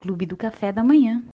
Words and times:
Clube 0.00 0.26
do 0.26 0.36
Café 0.36 0.72
da 0.72 0.84
Manhã. 0.84 1.24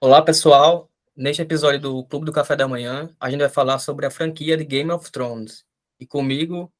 Olá, 0.00 0.22
pessoal. 0.22 0.90
Neste 1.16 1.42
episódio 1.42 1.80
do 1.80 2.04
Clube 2.04 2.26
do 2.26 2.32
Café 2.32 2.54
da 2.54 2.68
Manhã, 2.68 3.10
a 3.18 3.30
gente 3.30 3.40
vai 3.40 3.48
falar 3.48 3.78
sobre 3.78 4.06
a 4.06 4.10
franquia 4.10 4.56
de 4.56 4.64
Game 4.64 4.90
of 4.90 5.10
Thrones. 5.10 5.64
E 5.98 6.06
comigo 6.06 6.72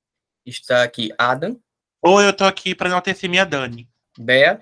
está 0.46 0.82
aqui 0.82 1.10
Adam. 1.18 1.58
Oi, 2.00 2.26
eu 2.26 2.32
tô 2.32 2.44
aqui 2.44 2.74
para 2.74 2.88
não 2.88 3.00
ter 3.00 3.16
minha 3.28 3.44
Dani. 3.44 3.88
Bea. 4.18 4.60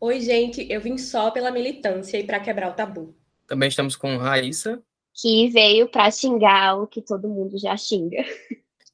Oi, 0.00 0.20
gente. 0.20 0.66
Eu 0.70 0.80
vim 0.80 0.96
só 0.96 1.30
pela 1.30 1.50
militância 1.50 2.18
e 2.18 2.24
para 2.24 2.40
quebrar 2.40 2.70
o 2.70 2.74
tabu. 2.74 3.14
Também 3.46 3.68
estamos 3.68 3.96
com 3.96 4.16
Raíssa. 4.16 4.82
Que 5.12 5.48
veio 5.48 5.88
para 5.88 6.10
xingar 6.10 6.76
o 6.76 6.86
que 6.86 7.00
todo 7.00 7.28
mundo 7.28 7.58
já 7.58 7.76
xinga. 7.76 8.24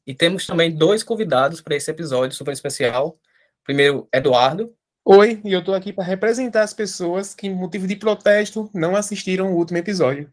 E 0.06 0.14
temos 0.14 0.46
também 0.46 0.74
dois 0.74 1.02
convidados 1.02 1.60
para 1.60 1.76
esse 1.76 1.90
episódio 1.90 2.36
super 2.36 2.52
especial. 2.52 3.18
Primeiro, 3.64 4.08
Eduardo. 4.12 4.74
Oi, 5.12 5.40
e 5.44 5.52
eu 5.52 5.64
tô 5.64 5.74
aqui 5.74 5.92
para 5.92 6.04
representar 6.04 6.62
as 6.62 6.72
pessoas 6.72 7.34
que, 7.34 7.50
motivo 7.50 7.84
de 7.84 7.96
protesto, 7.96 8.70
não 8.72 8.94
assistiram 8.94 9.52
o 9.52 9.56
último 9.56 9.76
episódio. 9.76 10.32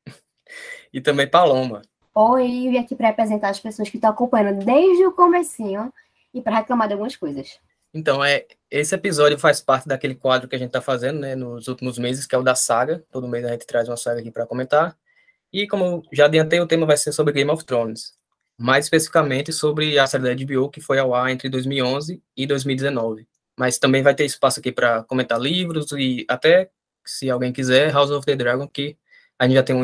e 0.94 1.02
também 1.02 1.27
Paloma. 1.27 1.81
Oi, 2.13 2.67
eu 2.67 2.72
vim 2.72 2.77
aqui 2.77 2.95
para 2.95 3.08
representar 3.08 3.50
as 3.50 3.59
pessoas 3.59 3.90
que 3.90 3.98
estão 3.98 4.12
acompanhando 4.12 4.63
desde 4.63 5.03
o 5.03 5.12
comecinho 5.12 5.91
e 6.31 6.44
para 6.44 6.58
reclamar 6.58 6.88
de 6.88 6.94
algumas 6.94 7.16
coisas. 7.16 7.59
Então, 7.91 8.23
é, 8.23 8.45
esse 8.70 8.94
episódio 8.94 9.40
faz 9.40 9.59
parte 9.59 9.88
daquele 9.88 10.13
quadro 10.13 10.48
que 10.48 10.55
a 10.55 10.59
gente 10.59 10.67
está 10.67 10.80
fazendo 10.80 11.22
né, 11.22 11.34
nos 11.34 11.67
últimos 11.67 11.98
meses, 11.98 12.28
que 12.28 12.36
é 12.36 12.38
o 12.38 12.44
da 12.44 12.53
saga. 12.53 13.03
Todo 13.12 13.28
mês 13.28 13.45
a 13.45 13.50
gente 13.50 13.66
traz 13.66 13.89
uma 13.89 13.98
saga 13.98 14.20
aqui 14.20 14.30
para 14.30 14.45
comentar. 14.45 14.95
E 15.52 15.67
como 15.67 16.03
já 16.14 16.25
adiantei, 16.25 16.59
o 16.59 16.67
tema 16.67 16.86
vai 16.86 16.98
ser 16.98 17.12
sobre 17.14 17.34
Game 17.34 17.50
of 17.50 17.66
Thrones. 17.66 18.14
Mais 18.55 18.86
especificamente 18.86 19.52
sobre 19.52 19.98
a 19.98 20.05
série 20.05 20.36
da 20.36 20.36
HBO 20.36 20.70
que 20.70 20.81
foi 20.81 21.00
ao 21.00 21.16
ar 21.16 21.31
entre 21.31 21.50
2011 21.50 22.22
e 22.38 22.45
2019 22.45 23.28
mas 23.57 23.79
também 23.79 24.03
vai 24.03 24.13
ter 24.13 24.25
espaço 24.25 24.59
aqui 24.59 24.71
para 24.71 25.03
comentar 25.03 25.39
livros 25.39 25.91
e 25.94 26.25
até, 26.27 26.69
se 27.05 27.30
alguém 27.30 27.52
quiser, 27.52 27.91
House 27.91 28.11
of 28.11 28.25
the 28.25 28.36
Dragon, 28.36 28.67
que 28.67 28.97
a 29.39 29.45
gente 29.45 29.55
já 29.55 29.64
tem 29.64 29.75
um, 29.75 29.83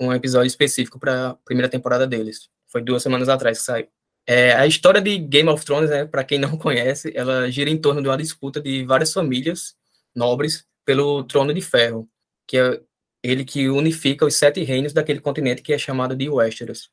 um 0.00 0.12
episódio 0.12 0.46
específico 0.46 0.98
para 0.98 1.30
a 1.30 1.34
primeira 1.34 1.68
temporada 1.68 2.06
deles. 2.06 2.48
Foi 2.68 2.82
duas 2.82 3.02
semanas 3.02 3.28
atrás 3.28 3.58
que 3.58 3.64
saiu. 3.64 3.88
É, 4.26 4.52
a 4.54 4.66
história 4.66 5.00
de 5.00 5.18
Game 5.18 5.48
of 5.50 5.64
Thrones, 5.64 5.90
né, 5.90 6.06
para 6.06 6.24
quem 6.24 6.38
não 6.38 6.56
conhece, 6.58 7.12
ela 7.14 7.50
gira 7.50 7.70
em 7.70 7.78
torno 7.78 8.02
de 8.02 8.08
uma 8.08 8.16
disputa 8.16 8.60
de 8.60 8.84
várias 8.84 9.12
famílias 9.12 9.74
nobres 10.14 10.64
pelo 10.84 11.24
Trono 11.24 11.52
de 11.52 11.60
Ferro, 11.60 12.08
que 12.46 12.58
é 12.58 12.80
ele 13.22 13.44
que 13.44 13.68
unifica 13.68 14.26
os 14.26 14.36
sete 14.36 14.62
reinos 14.62 14.92
daquele 14.92 15.20
continente 15.20 15.62
que 15.62 15.72
é 15.72 15.78
chamado 15.78 16.14
de 16.14 16.28
Westeros. 16.28 16.90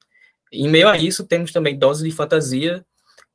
Em 0.51 0.69
meio 0.69 0.87
a 0.87 0.97
isso, 0.97 1.25
temos 1.25 1.51
também 1.51 1.77
doses 1.77 2.03
de 2.03 2.11
fantasia 2.11 2.85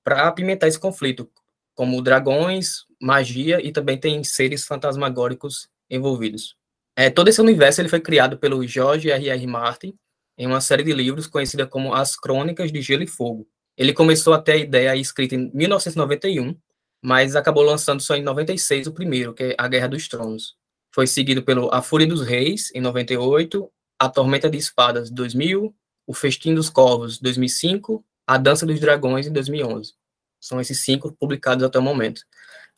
para 0.03 0.27
apimentar 0.27 0.67
esse 0.67 0.79
conflito, 0.79 1.31
como 1.75 2.01
dragões, 2.01 2.86
magia 3.01 3.65
e 3.65 3.73
também 3.73 3.99
tem 3.99 4.23
seres 4.25 4.67
fantasmagóricos 4.67 5.69
envolvidos. 5.91 6.57
É, 6.97 7.11
todo 7.11 7.29
esse 7.29 7.41
universo 7.41 7.81
ele 7.81 7.89
foi 7.89 8.01
criado 8.01 8.39
pelo 8.39 8.67
George 8.67 9.11
R. 9.11 9.29
R. 9.29 9.47
Martin 9.47 9.95
em 10.39 10.47
uma 10.47 10.61
série 10.61 10.83
de 10.83 10.93
livros 10.93 11.27
conhecida 11.27 11.67
como 11.67 11.95
As 11.95 12.17
Crônicas 12.17 12.71
de 12.71 12.83
Gelo 12.83 13.03
e 13.03 13.07
Fogo. 13.07 13.49
Ele 13.77 13.93
começou 13.93 14.35
a 14.35 14.41
ter 14.41 14.53
a 14.53 14.57
ideia 14.57 14.97
escrita 14.97 15.35
em 15.35 15.51
1991, 15.53 16.57
mas 17.03 17.37
acabou 17.37 17.63
lançando 17.63 18.01
só 18.01 18.15
em 18.17 18.23
96 18.23 18.87
o 18.87 18.93
primeiro, 18.93 19.35
que 19.35 19.45
é 19.45 19.55
A 19.59 19.69
Guerra 19.69 19.89
dos 19.89 20.09
Tronos. 20.09 20.57
Foi 20.95 21.07
seguido 21.07 21.43
pelo 21.43 21.73
A 21.73 21.83
Fúria 21.83 22.07
dos 22.07 22.23
Reis, 22.23 22.71
em 22.75 22.81
98, 22.81 23.71
A 23.99 24.09
Tormenta 24.09 24.49
de 24.49 24.57
Espadas, 24.57 25.11
2000, 25.11 25.75
O 26.07 26.15
Festim 26.15 26.55
dos 26.55 26.71
Corvos, 26.71 27.19
2005, 27.19 28.05
A 28.27 28.39
Dança 28.39 28.65
dos 28.65 28.81
Dragões, 28.81 29.27
em 29.27 29.33
2011. 29.33 29.95
São 30.41 30.61
esses 30.61 30.85
cinco 30.85 31.13
publicados 31.13 31.65
até 31.65 31.79
o 31.79 31.83
momento. 31.83 32.23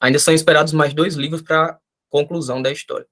Ainda 0.00 0.18
são 0.18 0.32
esperados 0.32 0.72
mais 0.72 0.94
dois 0.94 1.14
livros 1.14 1.42
para 1.42 1.78
conclusão 2.08 2.62
da 2.62 2.70
história. 2.70 3.06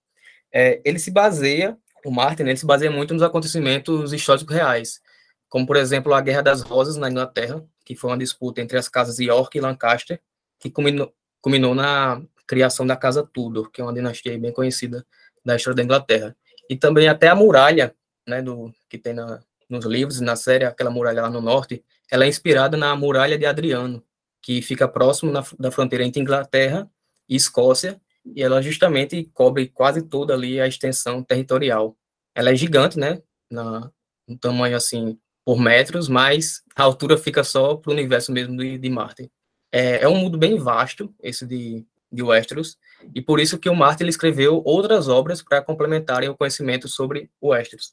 É, 0.52 0.80
ele 0.84 0.98
se 0.98 1.10
baseia, 1.10 1.76
o 2.04 2.10
Martin, 2.10 2.44
ele 2.44 2.56
se 2.56 2.66
baseia 2.66 2.90
muito 2.90 3.12
nos 3.12 3.22
acontecimentos 3.22 4.12
históricos 4.12 4.54
reais, 4.54 5.00
como, 5.48 5.66
por 5.66 5.76
exemplo, 5.76 6.14
a 6.14 6.20
Guerra 6.20 6.42
das 6.42 6.62
Rosas 6.62 6.96
na 6.96 7.10
Inglaterra, 7.10 7.64
que 7.84 7.94
foi 7.94 8.10
uma 8.10 8.18
disputa 8.18 8.60
entre 8.60 8.78
as 8.78 8.88
casas 8.88 9.18
York 9.18 9.56
e 9.56 9.60
Lancaster, 9.60 10.20
que 10.58 10.70
culminou, 10.70 11.12
culminou 11.40 11.74
na 11.74 12.20
criação 12.46 12.86
da 12.86 12.96
Casa 12.96 13.22
Tudor, 13.24 13.70
que 13.70 13.80
é 13.80 13.84
uma 13.84 13.92
dinastia 13.92 14.38
bem 14.38 14.52
conhecida 14.52 15.06
da 15.44 15.56
história 15.56 15.76
da 15.76 15.82
Inglaterra. 15.82 16.36
E 16.68 16.76
também 16.76 17.08
até 17.08 17.28
a 17.28 17.34
muralha, 17.34 17.94
né, 18.26 18.42
do, 18.42 18.72
que 18.88 18.98
tem 18.98 19.12
na, 19.12 19.40
nos 19.68 19.84
livros 19.84 20.20
na 20.20 20.36
série, 20.36 20.64
aquela 20.64 20.90
muralha 20.90 21.22
lá 21.22 21.30
no 21.30 21.40
norte, 21.40 21.84
ela 22.10 22.24
é 22.24 22.28
inspirada 22.28 22.76
na 22.76 22.94
muralha 22.96 23.38
de 23.38 23.46
Adriano, 23.46 24.02
que 24.46 24.62
fica 24.62 24.86
próximo 24.86 25.32
na, 25.32 25.44
da 25.58 25.72
fronteira 25.72 26.04
entre 26.04 26.22
Inglaterra 26.22 26.88
e 27.28 27.34
Escócia, 27.34 28.00
e 28.24 28.40
ela 28.40 28.62
justamente 28.62 29.28
cobre 29.34 29.66
quase 29.66 30.02
toda 30.02 30.34
ali 30.34 30.60
a 30.60 30.68
extensão 30.68 31.20
territorial. 31.20 31.96
Ela 32.32 32.52
é 32.52 32.54
gigante, 32.54 32.96
né, 32.96 33.20
na, 33.50 33.90
tamanho 34.40 34.76
assim, 34.76 35.18
por 35.44 35.58
metros, 35.58 36.08
mas 36.08 36.62
a 36.76 36.84
altura 36.84 37.18
fica 37.18 37.42
só 37.42 37.74
para 37.74 37.90
o 37.90 37.92
universo 37.92 38.30
mesmo 38.30 38.56
de, 38.56 38.78
de 38.78 38.88
Marte. 38.88 39.28
É, 39.72 40.04
é, 40.04 40.08
um 40.08 40.16
mundo 40.16 40.38
bem 40.38 40.56
vasto, 40.58 41.12
esse 41.20 41.44
de, 41.44 41.84
de 42.12 42.22
Westeros, 42.22 42.78
e 43.12 43.20
por 43.20 43.40
isso 43.40 43.58
que 43.58 43.68
o 43.68 43.74
Marte 43.74 44.06
escreveu 44.06 44.62
outras 44.64 45.08
obras 45.08 45.42
para 45.42 45.60
complementarem 45.60 46.28
o 46.28 46.36
conhecimento 46.36 46.86
sobre 46.86 47.28
Westeros. 47.42 47.92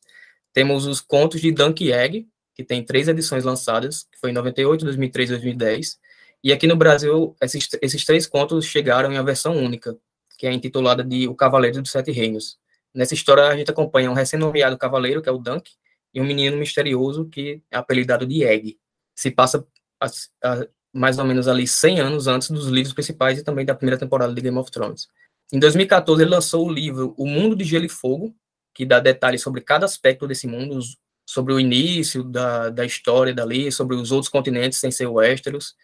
Temos 0.53 0.85
os 0.85 1.01
Contos 1.01 1.41
de 1.41 1.51
Dunk 1.51 1.91
Egg, 1.91 2.27
que 2.53 2.63
tem 2.63 2.85
três 2.85 3.07
edições 3.07 3.43
lançadas, 3.43 4.03
que 4.11 4.19
foi 4.19 4.29
em 4.29 4.33
98, 4.33 4.85
2003 4.85 5.29
e 5.29 5.33
2010, 5.33 5.99
e 6.43 6.51
aqui 6.51 6.67
no 6.67 6.75
Brasil, 6.75 7.35
esses, 7.41 7.69
esses 7.81 8.03
três 8.03 8.27
contos 8.27 8.65
chegaram 8.65 9.11
em 9.11 9.15
uma 9.15 9.23
versão 9.23 9.55
única, 9.55 9.97
que 10.37 10.45
é 10.45 10.51
intitulada 10.51 11.03
de 11.03 11.27
O 11.27 11.35
Cavaleiro 11.35 11.81
dos 11.81 11.91
Sete 11.91 12.11
Reinos. 12.11 12.57
Nessa 12.93 13.13
história, 13.13 13.47
a 13.47 13.55
gente 13.55 13.71
acompanha 13.71 14.11
um 14.11 14.13
recém-nomeado 14.13 14.77
cavaleiro, 14.77 15.21
que 15.21 15.29
é 15.29 15.31
o 15.31 15.37
Dunk, 15.37 15.71
e 16.13 16.21
um 16.21 16.25
menino 16.25 16.57
misterioso, 16.57 17.25
que 17.29 17.61
é 17.71 17.77
apelidado 17.77 18.25
de 18.25 18.43
Egg. 18.43 18.77
Se 19.15 19.31
passa 19.31 19.65
a, 19.99 20.05
a, 20.43 20.67
mais 20.91 21.17
ou 21.17 21.25
menos 21.25 21.47
ali 21.47 21.67
100 21.67 21.99
anos 22.01 22.27
antes 22.27 22.51
dos 22.51 22.67
livros 22.67 22.93
principais 22.93 23.39
e 23.39 23.43
também 23.43 23.65
da 23.65 23.73
primeira 23.73 23.97
temporada 23.97 24.33
de 24.33 24.41
Game 24.41 24.57
of 24.57 24.69
Thrones. 24.69 25.07
Em 25.51 25.59
2014, 25.59 26.21
ele 26.21 26.29
lançou 26.29 26.67
o 26.67 26.71
livro 26.71 27.15
O 27.17 27.25
Mundo 27.25 27.55
de 27.55 27.63
Gelo 27.63 27.85
e 27.85 27.89
Fogo, 27.89 28.35
que 28.73 28.85
dá 28.85 28.99
detalhes 28.99 29.41
sobre 29.41 29.61
cada 29.61 29.85
aspecto 29.85 30.27
desse 30.27 30.45
mundo, 30.45 30.79
sobre 31.25 31.53
o 31.53 31.59
início 31.59 32.23
da, 32.23 32.69
da 32.69 32.85
história 32.85 33.33
dali, 33.33 33.71
sobre 33.71 33.95
os 33.95 34.11
outros 34.11 34.29
continentes 34.29 34.79
sem 34.79 34.91
ser 34.91 35.07
Westeros, 35.07 35.75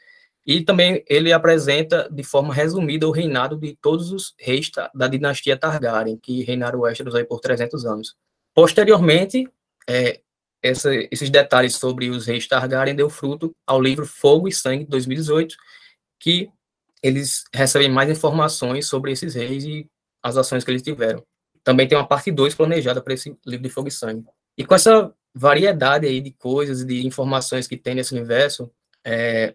e 0.49 0.65
também 0.65 1.03
ele 1.07 1.31
apresenta 1.31 2.09
de 2.11 2.23
forma 2.23 2.51
resumida 2.51 3.07
o 3.07 3.11
reinado 3.11 3.55
de 3.55 3.77
todos 3.79 4.11
os 4.11 4.33
reis 4.39 4.71
da 4.95 5.07
dinastia 5.07 5.55
Targaryen, 5.55 6.17
que 6.17 6.41
reinaram 6.41 6.79
Westeros 6.79 7.13
aí 7.13 7.23
por 7.23 7.39
300 7.39 7.85
anos. 7.85 8.15
Posteriormente, 8.55 9.47
é, 9.87 10.21
essa, 10.59 10.89
esses 11.11 11.29
detalhes 11.29 11.75
sobre 11.75 12.09
os 12.09 12.25
reis 12.25 12.47
Targaryen 12.47 12.95
deu 12.95 13.11
fruto 13.11 13.55
ao 13.67 13.79
livro 13.79 14.07
Fogo 14.07 14.47
e 14.47 14.51
Sangue, 14.51 14.85
de 14.85 14.89
2018, 14.89 15.55
que 16.19 16.49
eles 17.03 17.43
recebem 17.53 17.87
mais 17.87 18.09
informações 18.09 18.87
sobre 18.87 19.11
esses 19.11 19.35
reis 19.35 19.63
e 19.65 19.87
as 20.23 20.35
ações 20.35 20.63
que 20.63 20.71
eles 20.71 20.81
tiveram. 20.81 21.23
Também 21.63 21.87
tem 21.87 21.95
uma 21.95 22.07
parte 22.07 22.31
2 22.31 22.55
planejada 22.55 23.03
para 23.03 23.13
esse 23.13 23.37
livro 23.45 23.67
de 23.67 23.69
Fogo 23.69 23.87
e 23.87 23.91
Sangue. 23.91 24.25
E 24.57 24.65
com 24.65 24.73
essa 24.73 25.13
variedade 25.31 26.07
aí 26.07 26.19
de 26.19 26.31
coisas 26.31 26.83
de 26.83 27.05
informações 27.05 27.67
que 27.67 27.77
tem 27.77 27.93
nesse 27.93 28.15
universo, 28.15 28.71
é, 29.05 29.53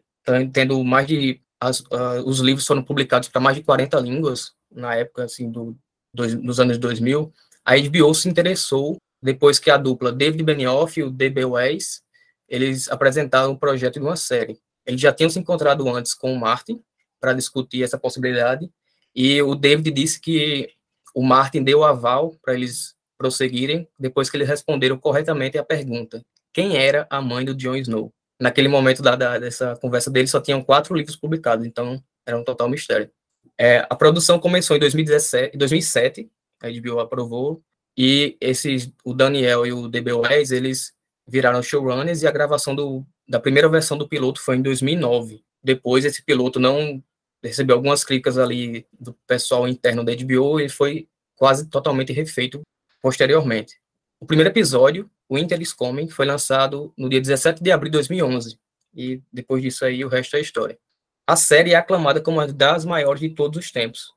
tendo 0.52 0.82
mais 0.82 1.06
de 1.06 1.40
as, 1.60 1.80
uh, 1.80 2.22
os 2.26 2.40
livros 2.40 2.66
foram 2.66 2.82
publicados 2.82 3.28
para 3.28 3.40
mais 3.40 3.56
de 3.56 3.62
40 3.62 3.98
línguas 4.00 4.52
na 4.70 4.94
época 4.94 5.24
assim 5.24 5.50
do, 5.50 5.76
dos 6.12 6.60
anos 6.60 6.78
2000 6.78 7.32
a 7.64 7.76
HBO 7.76 8.14
se 8.14 8.28
interessou 8.28 8.96
depois 9.22 9.58
que 9.58 9.70
a 9.70 9.76
dupla 9.76 10.12
David 10.12 10.42
Benioff 10.42 10.98
e 10.98 11.02
o 11.02 11.10
D.B. 11.10 11.44
Weiss 11.44 12.02
eles 12.48 12.88
apresentaram 12.88 13.52
um 13.52 13.56
projeto 13.56 13.94
de 13.94 14.00
uma 14.00 14.16
série 14.16 14.58
eles 14.86 15.00
já 15.00 15.12
tinham 15.12 15.30
se 15.30 15.38
encontrado 15.38 15.88
antes 15.88 16.14
com 16.14 16.32
o 16.32 16.38
Martin 16.38 16.80
para 17.20 17.32
discutir 17.32 17.82
essa 17.82 17.98
possibilidade 17.98 18.70
e 19.14 19.40
o 19.42 19.54
David 19.54 19.90
disse 19.92 20.20
que 20.20 20.70
o 21.14 21.22
Martin 21.22 21.62
deu 21.62 21.84
aval 21.84 22.36
para 22.42 22.54
eles 22.54 22.94
prosseguirem 23.16 23.88
depois 23.98 24.28
que 24.28 24.36
eles 24.36 24.48
responderam 24.48 24.98
corretamente 24.98 25.56
a 25.56 25.64
pergunta 25.64 26.22
quem 26.52 26.76
era 26.76 27.06
a 27.10 27.20
mãe 27.22 27.44
do 27.44 27.54
Jon 27.54 27.76
Snow 27.76 28.12
naquele 28.44 28.68
momento 28.68 29.00
da, 29.00 29.16
da, 29.16 29.38
dessa 29.38 29.74
conversa 29.76 30.10
dele, 30.10 30.26
só 30.26 30.38
tinham 30.38 30.62
quatro 30.62 30.94
livros 30.94 31.16
publicados, 31.16 31.64
então 31.64 31.98
era 32.26 32.36
um 32.36 32.44
total 32.44 32.68
mistério. 32.68 33.10
É, 33.58 33.86
a 33.88 33.96
produção 33.96 34.38
começou 34.38 34.76
em 34.76 34.80
2017, 34.80 35.56
2007, 35.56 36.30
a 36.62 36.68
HBO 36.68 37.00
aprovou, 37.00 37.62
e 37.96 38.36
esses, 38.38 38.92
o 39.02 39.14
Daniel 39.14 39.64
e 39.64 39.72
o 39.72 39.88
D.B. 39.88 40.12
Weiss, 40.12 40.50
eles 40.50 40.92
viraram 41.26 41.62
showrunners, 41.62 42.22
e 42.22 42.26
a 42.26 42.30
gravação 42.30 42.74
do, 42.74 43.02
da 43.26 43.40
primeira 43.40 43.66
versão 43.66 43.96
do 43.96 44.06
piloto 44.06 44.42
foi 44.42 44.56
em 44.56 44.62
2009. 44.62 45.42
Depois, 45.62 46.04
esse 46.04 46.22
piloto 46.22 46.60
não 46.60 47.02
recebeu 47.42 47.76
algumas 47.76 48.04
críticas 48.04 48.36
ali 48.36 48.86
do 48.92 49.14
pessoal 49.26 49.66
interno 49.66 50.04
da 50.04 50.14
HBO, 50.14 50.60
e 50.60 50.68
foi 50.68 51.08
quase 51.34 51.66
totalmente 51.70 52.12
refeito 52.12 52.60
posteriormente. 53.00 53.80
O 54.20 54.26
primeiro 54.26 54.50
episódio 54.50 55.10
Winter 55.30 55.60
is 55.60 55.72
Coming 55.72 56.08
foi 56.08 56.26
lançado 56.26 56.92
no 56.96 57.08
dia 57.08 57.20
17 57.20 57.62
de 57.62 57.72
abril 57.72 57.90
de 57.90 57.98
2011, 57.98 58.58
e 58.94 59.22
depois 59.32 59.62
disso 59.62 59.84
aí 59.84 60.04
o 60.04 60.08
resto 60.08 60.36
é 60.36 60.40
história. 60.40 60.78
A 61.26 61.36
série 61.36 61.72
é 61.72 61.74
aclamada 61.74 62.20
como 62.20 62.38
uma 62.38 62.46
das 62.46 62.84
maiores 62.84 63.20
de 63.20 63.30
todos 63.30 63.58
os 63.58 63.70
tempos. 63.70 64.12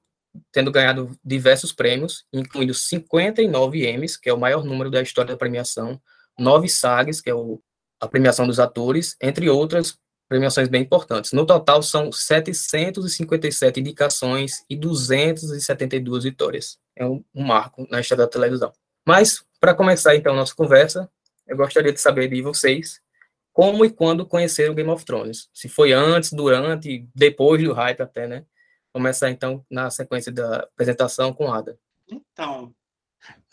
tendo 0.51 0.71
ganhado 0.71 1.17
diversos 1.25 1.71
prêmios, 1.71 2.25
incluindo 2.31 2.73
59 2.73 3.87
Emmys, 3.87 4.15
que 4.17 4.29
é 4.29 4.33
o 4.33 4.39
maior 4.39 4.63
número 4.63 4.91
da 4.91 5.01
história 5.01 5.31
da 5.33 5.37
premiação, 5.37 5.99
nove 6.37 6.69
SAGs, 6.69 7.21
que 7.21 7.29
é 7.29 7.33
o, 7.33 7.59
a 7.99 8.07
premiação 8.07 8.45
dos 8.45 8.59
atores, 8.59 9.15
entre 9.19 9.49
outras 9.49 9.97
premiações 10.29 10.67
bem 10.67 10.83
importantes. 10.83 11.31
No 11.31 11.45
total, 11.45 11.81
são 11.81 12.11
757 12.11 13.79
indicações 13.79 14.63
e 14.69 14.75
272 14.75 16.25
vitórias. 16.25 16.77
É 16.95 17.05
um, 17.05 17.23
um 17.33 17.43
marco 17.43 17.87
na 17.89 17.99
história 17.99 18.25
da 18.25 18.29
televisão. 18.29 18.71
Mas, 19.07 19.41
para 19.57 19.73
começar, 19.73 20.17
então, 20.17 20.35
nossa 20.35 20.53
conversa, 20.53 21.09
eu 21.47 21.55
gostaria 21.55 21.93
de 21.93 22.01
saber 22.01 22.27
de 22.27 22.41
vocês 22.41 23.01
como 23.53 23.85
e 23.85 23.89
quando 23.89 24.25
conheceram 24.25 24.75
Game 24.75 24.89
of 24.89 25.05
Thrones. 25.05 25.49
Se 25.53 25.69
foi 25.69 25.93
antes, 25.93 26.33
durante, 26.33 27.07
depois 27.15 27.63
do 27.63 27.71
hype 27.71 28.01
até, 28.01 28.27
né? 28.27 28.43
Começar, 28.91 29.29
então, 29.29 29.65
na 29.71 29.89
sequência 29.89 30.29
da 30.29 30.57
apresentação 30.57 31.31
com 31.31 31.53
Ada. 31.53 31.79
Então, 32.05 32.75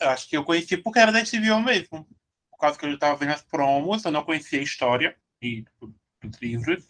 eu 0.00 0.08
acho 0.08 0.28
que 0.28 0.36
eu 0.36 0.42
conheci 0.42 0.76
porque 0.76 0.98
era 0.98 1.12
da 1.12 1.22
HBO 1.22 1.60
mesmo. 1.60 2.04
Por 2.50 2.58
causa 2.58 2.76
que 2.76 2.84
eu 2.84 2.92
estava 2.92 3.14
vendo 3.14 3.30
as 3.30 3.42
promos, 3.42 4.04
eu 4.04 4.10
não 4.10 4.24
conhecia 4.24 4.58
a 4.58 4.64
história 4.64 5.16
e 5.40 5.64
dos 6.20 6.40
livros. 6.42 6.84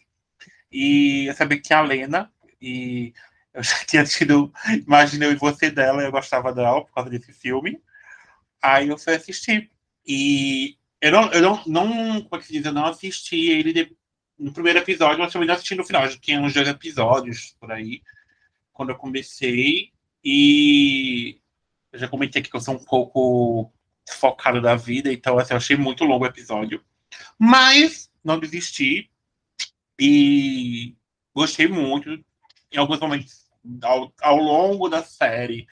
E 0.71 1.27
eu 1.29 1.35
sabia 1.35 1.61
que 1.61 1.71
a 1.71 1.81
Lena, 1.81 2.33
e 2.59 3.13
eu 3.53 3.61
já 3.63 3.77
tinha 3.85 4.03
tido 4.03 4.51
Imagina 4.87 5.25
Eu 5.25 5.33
e 5.33 5.35
Você 5.35 5.69
dela, 5.69 6.01
eu 6.01 6.11
gostava 6.11 6.51
dela 6.51 6.83
por 6.83 6.91
causa 6.95 7.11
desse 7.11 7.31
filme. 7.31 7.79
Aí 8.65 8.89
eu 8.89 8.97
fui 8.97 9.13
assistir. 9.13 9.69
E 10.05 10.75
eu 10.99 11.11
não, 11.11 11.31
eu 11.31 11.41
não, 11.41 11.63
não 11.67 12.21
como 12.23 12.35
é 12.35 12.39
que 12.39 12.47
se 12.47 12.53
diz, 12.53 12.65
eu 12.65 12.73
não 12.73 12.85
assisti 12.85 13.49
ele 13.49 13.71
de, 13.71 13.95
no 14.39 14.51
primeiro 14.51 14.79
episódio, 14.79 15.19
mas 15.19 15.31
também 15.31 15.47
não 15.47 15.53
assisti 15.53 15.75
no 15.75 15.85
final. 15.85 16.09
Já 16.09 16.17
tinha 16.17 16.41
uns 16.41 16.53
dois 16.53 16.67
episódios 16.67 17.55
por 17.59 17.71
aí, 17.71 18.01
quando 18.73 18.89
eu 18.89 18.95
comecei. 18.95 19.91
E 20.23 21.39
eu 21.91 21.99
já 21.99 22.07
comentei 22.07 22.41
aqui 22.41 22.49
que 22.49 22.55
eu 22.55 22.61
sou 22.61 22.73
um 22.73 22.83
pouco 22.83 23.71
focado 24.09 24.59
da 24.59 24.75
vida, 24.75 25.11
então 25.11 25.37
assim, 25.37 25.53
eu 25.53 25.57
achei 25.57 25.77
muito 25.77 26.03
longo 26.03 26.25
o 26.25 26.27
episódio. 26.27 26.83
Mas 27.37 28.11
não 28.23 28.39
desisti 28.39 29.11
e 29.99 30.95
gostei 31.35 31.67
muito. 31.67 32.09
Em 32.71 32.77
alguns 32.77 32.99
momentos, 32.99 33.45
ao, 33.83 34.11
ao 34.21 34.37
longo 34.37 34.89
da 34.89 35.03
série, 35.03 35.67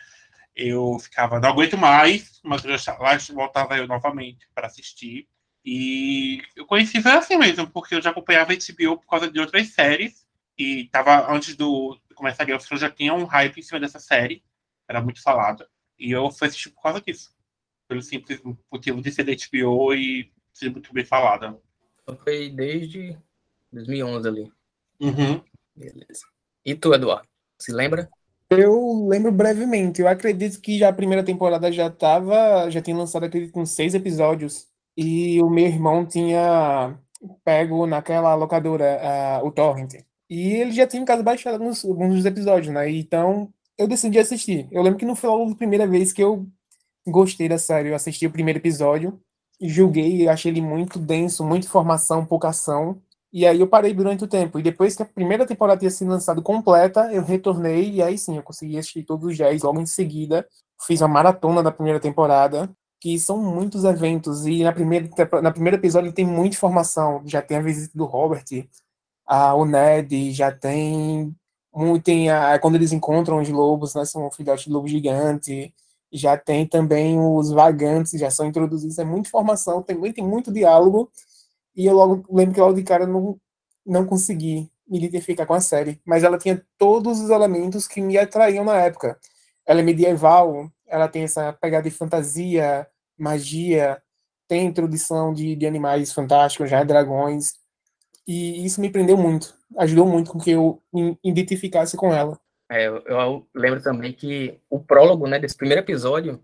eu 0.56 0.98
ficava, 1.00 1.40
não 1.40 1.50
aguento 1.50 1.78
mais, 1.78 2.40
mas 2.44 2.64
eu 2.64 2.78
já, 2.78 2.98
lá 2.98 3.18
voltava 3.32 3.78
eu 3.78 3.88
novamente 3.88 4.48
para 4.54 4.68
assistir. 4.68 5.28
E 5.66 6.42
eu 6.56 6.66
conheci 6.66 7.02
foi 7.02 7.12
assim 7.12 7.38
mesmo, 7.38 7.68
porque 7.70 7.96
eu 7.96 8.02
já 8.02 8.10
acompanhava 8.10 8.52
a 8.52 8.56
HBO 8.56 8.98
por 8.98 9.08
causa 9.08 9.32
de 9.32 9.40
outras 9.40 9.70
séries. 9.70 10.28
E 10.58 10.86
tava, 10.90 11.32
antes 11.34 11.56
do 11.56 11.98
começar 12.16 12.44
a 12.44 12.46
Thrones, 12.46 12.82
já 12.82 12.90
tinha 12.90 13.14
um 13.14 13.24
hype 13.24 13.58
em 13.58 13.64
cima 13.64 13.80
dessa 13.80 14.00
série. 14.00 14.44
Era 14.88 15.02
muito 15.02 15.22
falada. 15.22 15.68
E 15.98 16.12
eu 16.12 16.30
fui 16.32 16.48
assistir 16.48 16.70
por 16.70 16.82
causa 16.84 17.02
disso. 17.02 17.34
Pelo 17.88 18.02
simples 18.02 18.42
motivo 18.72 19.02
de 19.02 19.12
ser 19.12 19.24
da 19.24 19.32
HBO 19.32 19.94
e 19.94 20.32
ser 20.54 20.70
muito 20.70 20.94
bem 20.94 21.06
falada. 21.06 21.58
Foi 22.24 22.50
desde 22.50 23.18
2011 23.72 24.28
ali. 24.28 24.52
Uhum. 25.00 25.44
Beleza. 25.76 26.28
E 26.66 26.76
tu, 26.76 26.94
Eduardo? 26.94 27.28
Se 27.58 27.72
lembra? 27.72 28.10
Eu 28.60 29.08
lembro 29.08 29.32
brevemente. 29.32 30.02
Eu 30.02 30.08
acredito 30.08 30.60
que 30.62 30.78
já 30.78 30.90
a 30.90 30.94
primeira 30.94 31.24
temporada 31.24 31.72
já 31.72 31.90
tava, 31.90 32.70
já 32.70 32.82
tinha 32.82 32.98
lançado 32.98 33.26
acredito 33.26 33.52
com 33.52 33.66
seis 33.66 33.94
episódios 33.94 34.68
e 34.98 35.42
o 35.42 35.50
meu 35.50 35.66
irmão 35.66 36.06
tinha 36.06 36.98
pego 37.44 37.86
naquela 37.88 38.36
locadora 38.36 39.42
uh, 39.42 39.48
o 39.48 39.52
torrent 39.52 39.94
e 40.30 40.54
ele 40.54 40.72
já 40.72 40.88
tinha 40.88 41.02
em 41.02 41.06
casa 41.06 41.22
baixado 41.24 41.54
alguns, 41.54 41.86
alguns 41.86 42.26
episódios, 42.26 42.74
né? 42.74 42.90
Então 42.90 43.54
eu 43.78 43.88
decidi 43.88 44.18
assistir. 44.20 44.68
Eu 44.72 44.82
lembro 44.82 44.98
que 44.98 45.06
não 45.06 45.16
foi 45.16 45.30
logo 45.30 45.52
a 45.52 45.56
primeira 45.56 45.86
vez 45.86 46.12
que 46.12 46.24
eu 46.24 46.48
gostei 47.06 47.48
da 47.48 47.58
série. 47.60 47.90
Eu 47.90 47.96
assisti 47.96 48.26
o 48.26 48.32
primeiro 48.32 48.60
episódio, 48.60 49.20
julguei, 49.62 50.28
achei 50.28 50.52
ele 50.52 50.62
muito 50.62 50.98
denso, 51.00 51.46
muita 51.46 51.68
informação, 51.68 52.26
pouca 52.26 52.50
ação. 52.50 53.02
E 53.34 53.48
aí 53.48 53.60
eu 53.60 53.68
parei 53.68 53.96
durante 53.96 54.24
o 54.24 54.28
tempo. 54.28 54.60
E 54.60 54.64
depois 54.64 54.96
que 54.96 55.02
a 55.02 55.06
primeira 55.06 55.44
temporada 55.48 55.80
tinha 55.80 55.90
sido 55.90 56.12
lançada 56.12 56.40
completa, 56.40 57.12
eu 57.12 57.24
retornei 57.24 57.90
e 57.94 58.02
aí 58.02 58.16
sim, 58.16 58.38
eu 58.38 58.44
consegui 58.44 58.78
assistir 58.78 59.04
todos 59.04 59.28
os 59.32 59.36
10 59.36 59.64
logo 59.64 59.82
em 59.82 59.88
seguida. 59.88 60.48
Fiz 60.86 61.02
uma 61.02 61.08
maratona 61.08 61.64
da 61.64 61.72
primeira 61.72 62.00
temporada, 62.00 62.70
que 63.02 63.18
são 63.18 63.40
muitos 63.40 63.86
eventos. 63.86 64.46
E 64.46 64.64
na 64.64 64.72
primeira, 64.72 65.10
na 65.42 65.52
primeira 65.52 65.78
episódio 65.78 66.14
tem 66.14 66.28
muita 66.28 66.56
informação. 66.56 67.24
Já 67.26 67.42
tem 67.42 67.58
a 67.58 67.62
visita 67.62 67.98
do 67.98 68.06
Robert, 68.06 68.46
a, 69.26 69.56
o 69.56 69.66
Ned, 69.66 70.32
já 70.32 70.52
tem. 70.52 71.36
Tem 72.04 72.30
a, 72.30 72.60
quando 72.60 72.76
eles 72.76 72.92
encontram 72.92 73.42
os 73.42 73.50
lobos, 73.50 73.96
né? 73.96 74.06
São 74.06 74.28
um 74.28 74.32
filhote 74.32 74.66
de 74.66 74.72
lobo 74.72 74.88
gigante. 74.88 75.74
Já 76.12 76.38
tem 76.38 76.68
também 76.68 77.20
os 77.20 77.50
vagantes, 77.52 78.20
já 78.20 78.30
são 78.30 78.46
introduzidos. 78.46 79.00
É 79.00 79.04
muita 79.04 79.30
informação, 79.30 79.82
também 79.82 80.14
tem 80.14 80.24
muito 80.24 80.54
diálogo 80.54 81.10
e 81.76 81.86
eu 81.86 81.96
logo 81.96 82.26
lembro 82.30 82.54
que 82.54 82.62
logo 82.62 82.74
de 82.74 82.84
cara 82.84 83.08
não, 83.08 83.40
não 83.86 84.06
consegui 84.06 84.72
me 84.88 84.98
identificar 84.98 85.46
com 85.46 85.54
a 85.54 85.62
série. 85.62 86.00
Mas 86.06 86.24
ela 86.24 86.38
tinha 86.38 86.64
todos 86.78 87.20
os 87.20 87.30
elementos 87.30 87.88
que 87.88 88.02
me 88.02 88.18
atraíam 88.18 88.64
na 88.64 88.78
época. 88.78 89.18
Ela 89.66 89.80
é 89.80 89.84
medieval, 89.84 90.70
ela 90.86 91.08
tem 91.08 91.24
essa 91.24 91.54
pegada 91.54 91.90
de 91.90 91.96
fantasia, 91.96 92.88
magia, 93.18 94.02
tem 94.48 94.66
introdução 94.66 95.34
de, 95.34 95.56
de 95.56 95.66
animais 95.66 96.14
fantásticos, 96.14 96.70
já 96.70 96.84
dragões. 96.84 97.54
E 98.28 98.66
isso 98.66 98.82
me 98.82 98.90
prendeu 98.90 99.18
muito. 99.18 99.56
Ajudou 99.78 100.06
muito 100.06 100.32
com 100.32 100.40
que 100.40 100.52
eu 100.52 100.82
me 100.94 101.18
identificasse 101.24 101.98
com 101.98 102.14
ela. 102.14 102.40
É, 102.70 102.88
eu, 102.88 102.98
eu, 103.06 103.48
lembro 103.54 103.82
também 103.82 104.14
que 104.14 104.60
o 104.70 104.80
prólogo 104.80 105.28
né, 105.28 105.40
desse 105.40 105.56
primeiro 105.56 105.82
episódio 105.82 106.44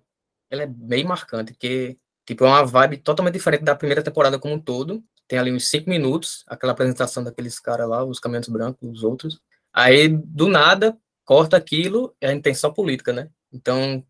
ele 0.52 0.64
é 0.64 0.68
bem 0.68 1.04
marcante, 1.04 1.54
porque 1.54 1.98
tipo, 2.26 2.44
é 2.44 2.48
uma 2.48 2.66
vibe 2.66 2.98
totalmente 2.98 3.34
diferente 3.34 3.64
da 3.64 3.76
primeira 3.76 4.04
temporada 4.04 4.40
como 4.40 4.56
um 4.56 4.60
todo 4.60 5.04
tem 5.30 5.38
ali 5.38 5.54
uns 5.54 5.70
cinco 5.70 5.88
minutos, 5.88 6.44
aquela 6.48 6.74
apresentação 6.74 7.24
daqueles 7.24 7.60
caras 7.60 7.88
lá, 7.88 8.04
os 8.04 8.20
caminhões 8.20 8.50
brancos, 8.50 8.80
os 8.82 9.04
outros. 9.04 9.40
Aí, 9.72 10.08
do 10.08 10.50
nada, 10.50 10.98
corta 11.24 11.56
aquilo 11.56 12.16
e 12.20 12.26
a 12.26 12.34
intenção 12.34 12.74
política, 12.74 13.14
né? 13.14 13.30
Então, 13.54 14.04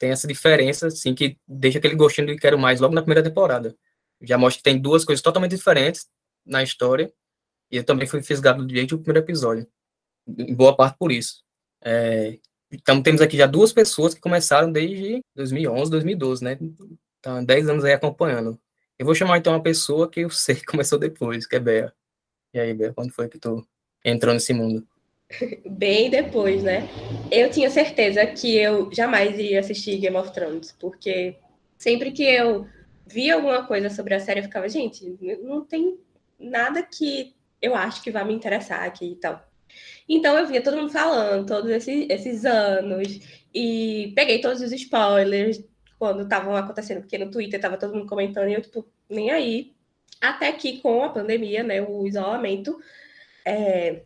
tem 0.00 0.10
essa 0.10 0.26
diferença, 0.26 0.88
assim, 0.88 1.14
que 1.14 1.38
deixa 1.46 1.78
aquele 1.78 1.94
gostinho 1.94 2.26
de 2.26 2.36
quero 2.36 2.58
mais 2.58 2.80
logo 2.80 2.92
na 2.92 3.02
primeira 3.02 3.22
temporada. 3.22 3.76
Já 4.20 4.36
mostra 4.36 4.58
que 4.58 4.64
tem 4.64 4.76
duas 4.80 5.04
coisas 5.04 5.22
totalmente 5.22 5.54
diferentes 5.54 6.08
na 6.44 6.60
história, 6.60 7.12
e 7.70 7.76
eu 7.76 7.84
também 7.84 8.08
fui 8.08 8.20
fisgado 8.20 8.66
desde 8.66 8.96
o 8.96 8.98
primeiro 8.98 9.24
episódio, 9.24 9.68
em 10.26 10.54
boa 10.54 10.76
parte 10.76 10.98
por 10.98 11.12
isso. 11.12 11.44
É, 11.84 12.40
então, 12.72 13.00
temos 13.00 13.20
aqui 13.20 13.36
já 13.36 13.46
duas 13.46 13.72
pessoas 13.72 14.12
que 14.12 14.20
começaram 14.20 14.72
desde 14.72 15.20
2011, 15.36 15.88
2012, 15.88 16.42
né? 16.44 16.58
Então, 17.20 17.44
10 17.44 17.68
anos 17.68 17.84
aí 17.84 17.92
acompanhando. 17.92 18.58
Eu 18.98 19.06
vou 19.06 19.14
chamar 19.14 19.38
então 19.38 19.52
uma 19.52 19.62
pessoa 19.62 20.08
que 20.08 20.20
eu 20.20 20.30
sei 20.30 20.54
que 20.54 20.64
começou 20.64 20.98
depois, 20.98 21.46
que 21.46 21.56
é 21.56 21.60
Bea. 21.60 21.92
E 22.52 22.60
aí, 22.60 22.72
Bea, 22.72 22.92
quando 22.92 23.12
foi 23.12 23.28
que 23.28 23.38
tu 23.38 23.66
entrou 24.04 24.32
nesse 24.32 24.52
mundo? 24.52 24.86
Bem 25.66 26.10
depois, 26.10 26.62
né? 26.62 26.88
Eu 27.30 27.50
tinha 27.50 27.68
certeza 27.70 28.24
que 28.26 28.56
eu 28.56 28.92
jamais 28.92 29.36
iria 29.36 29.58
assistir 29.58 29.98
Game 29.98 30.16
of 30.16 30.32
Thrones, 30.32 30.72
porque 30.72 31.36
sempre 31.76 32.12
que 32.12 32.22
eu 32.22 32.68
via 33.06 33.34
alguma 33.34 33.66
coisa 33.66 33.90
sobre 33.90 34.14
a 34.14 34.20
série, 34.20 34.40
eu 34.40 34.44
ficava, 34.44 34.68
gente, 34.68 35.18
não 35.42 35.64
tem 35.64 35.98
nada 36.38 36.82
que 36.82 37.34
eu 37.60 37.74
acho 37.74 38.02
que 38.02 38.10
vai 38.10 38.24
me 38.24 38.34
interessar 38.34 38.84
aqui 38.84 39.12
e 39.12 39.16
tal. 39.16 39.44
Então 40.08 40.38
eu 40.38 40.46
via 40.46 40.62
todo 40.62 40.76
mundo 40.76 40.92
falando, 40.92 41.46
todos 41.46 41.70
esses, 41.70 42.06
esses 42.08 42.44
anos, 42.44 43.18
e 43.52 44.12
peguei 44.14 44.40
todos 44.40 44.60
os 44.60 44.70
spoilers, 44.70 45.64
quando 45.98 46.22
estavam 46.22 46.56
acontecendo, 46.56 47.00
porque 47.00 47.18
no 47.18 47.30
Twitter 47.30 47.58
estava 47.58 47.76
todo 47.76 47.94
mundo 47.94 48.06
comentando 48.06 48.48
e 48.48 48.54
eu, 48.54 48.62
tipo, 48.62 48.86
nem 49.08 49.30
aí. 49.30 49.72
Até 50.20 50.52
que 50.52 50.80
com 50.80 51.02
a 51.04 51.08
pandemia, 51.08 51.62
né, 51.62 51.82
o 51.82 52.06
isolamento, 52.06 52.78
é, 53.44 54.02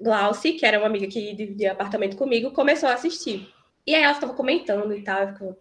Glauci, 0.00 0.52
que 0.52 0.66
era 0.66 0.78
uma 0.78 0.86
amiga 0.86 1.06
que 1.06 1.34
dividia 1.34 1.72
apartamento 1.72 2.16
comigo, 2.16 2.52
começou 2.52 2.88
a 2.88 2.94
assistir. 2.94 3.48
E 3.86 3.94
aí 3.94 4.02
ela 4.02 4.12
estava 4.12 4.34
comentando 4.34 4.94
e 4.94 5.02
tal, 5.02 5.22
eu 5.22 5.28
ficava, 5.28 5.58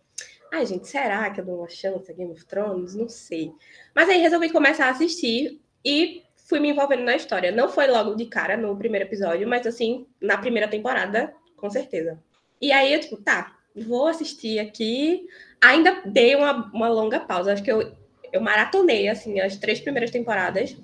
ai 0.51 0.65
gente, 0.65 0.87
será 0.87 1.29
que 1.29 1.41
eu 1.41 1.45
dou 1.45 1.59
uma 1.59 1.69
chance 1.69 2.11
a 2.11 2.15
Game 2.15 2.31
of 2.31 2.45
Thrones? 2.45 2.95
Não 2.95 3.09
sei. 3.09 3.51
Mas 3.95 4.09
aí 4.09 4.17
resolvi 4.17 4.49
começar 4.49 4.87
a 4.87 4.91
assistir 4.91 5.59
e 5.83 6.23
fui 6.47 6.59
me 6.59 6.69
envolvendo 6.69 7.03
na 7.03 7.15
história. 7.15 7.51
Não 7.51 7.69
foi 7.69 7.87
logo 7.87 8.15
de 8.15 8.25
cara 8.25 8.57
no 8.57 8.75
primeiro 8.77 9.05
episódio, 9.05 9.47
mas 9.47 9.65
assim, 9.65 10.05
na 10.19 10.37
primeira 10.37 10.67
temporada, 10.67 11.33
com 11.55 11.69
certeza. 11.69 12.21
E 12.61 12.71
aí 12.71 12.93
eu, 12.93 12.99
tipo, 12.99 13.17
tá, 13.17 13.57
vou 13.75 14.07
assistir 14.07 14.59
aqui. 14.59 15.27
Ainda 15.61 16.01
dei 16.05 16.35
uma, 16.35 16.71
uma 16.73 16.89
longa 16.89 17.19
pausa. 17.19 17.53
Acho 17.53 17.63
que 17.63 17.71
eu, 17.71 17.95
eu 18.33 18.41
maratonei, 18.41 19.07
assim, 19.07 19.39
as 19.39 19.57
três 19.57 19.79
primeiras 19.79 20.11
temporadas. 20.11 20.75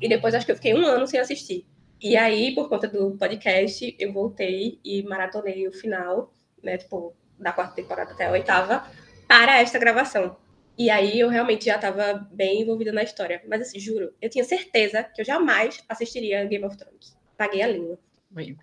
E 0.00 0.08
depois 0.08 0.34
acho 0.34 0.44
que 0.44 0.52
eu 0.52 0.56
fiquei 0.56 0.74
um 0.74 0.84
ano 0.84 1.06
sem 1.06 1.18
assistir. 1.18 1.66
E 2.00 2.16
aí, 2.16 2.54
por 2.54 2.68
conta 2.68 2.88
do 2.88 3.12
podcast, 3.12 3.94
eu 3.98 4.12
voltei 4.12 4.80
e 4.84 5.02
maratonei 5.04 5.68
o 5.68 5.72
final, 5.72 6.32
né? 6.62 6.76
Tipo, 6.76 7.14
da 7.38 7.52
quarta 7.52 7.74
temporada 7.74 8.12
até 8.12 8.26
a 8.26 8.32
oitava, 8.32 8.84
para 9.28 9.60
esta 9.60 9.78
gravação. 9.78 10.36
E 10.76 10.90
aí 10.90 11.20
eu 11.20 11.28
realmente 11.28 11.66
já 11.66 11.76
estava 11.76 12.26
bem 12.32 12.62
envolvida 12.62 12.92
na 12.92 13.02
história. 13.02 13.42
Mas 13.48 13.62
assim, 13.62 13.78
juro, 13.78 14.12
eu 14.20 14.30
tinha 14.30 14.44
certeza 14.44 15.02
que 15.02 15.20
eu 15.20 15.24
jamais 15.24 15.82
assistiria 15.88 16.44
Game 16.44 16.64
of 16.64 16.76
Thrones. 16.76 17.16
Paguei 17.36 17.62
a 17.62 17.68
língua. 17.68 17.98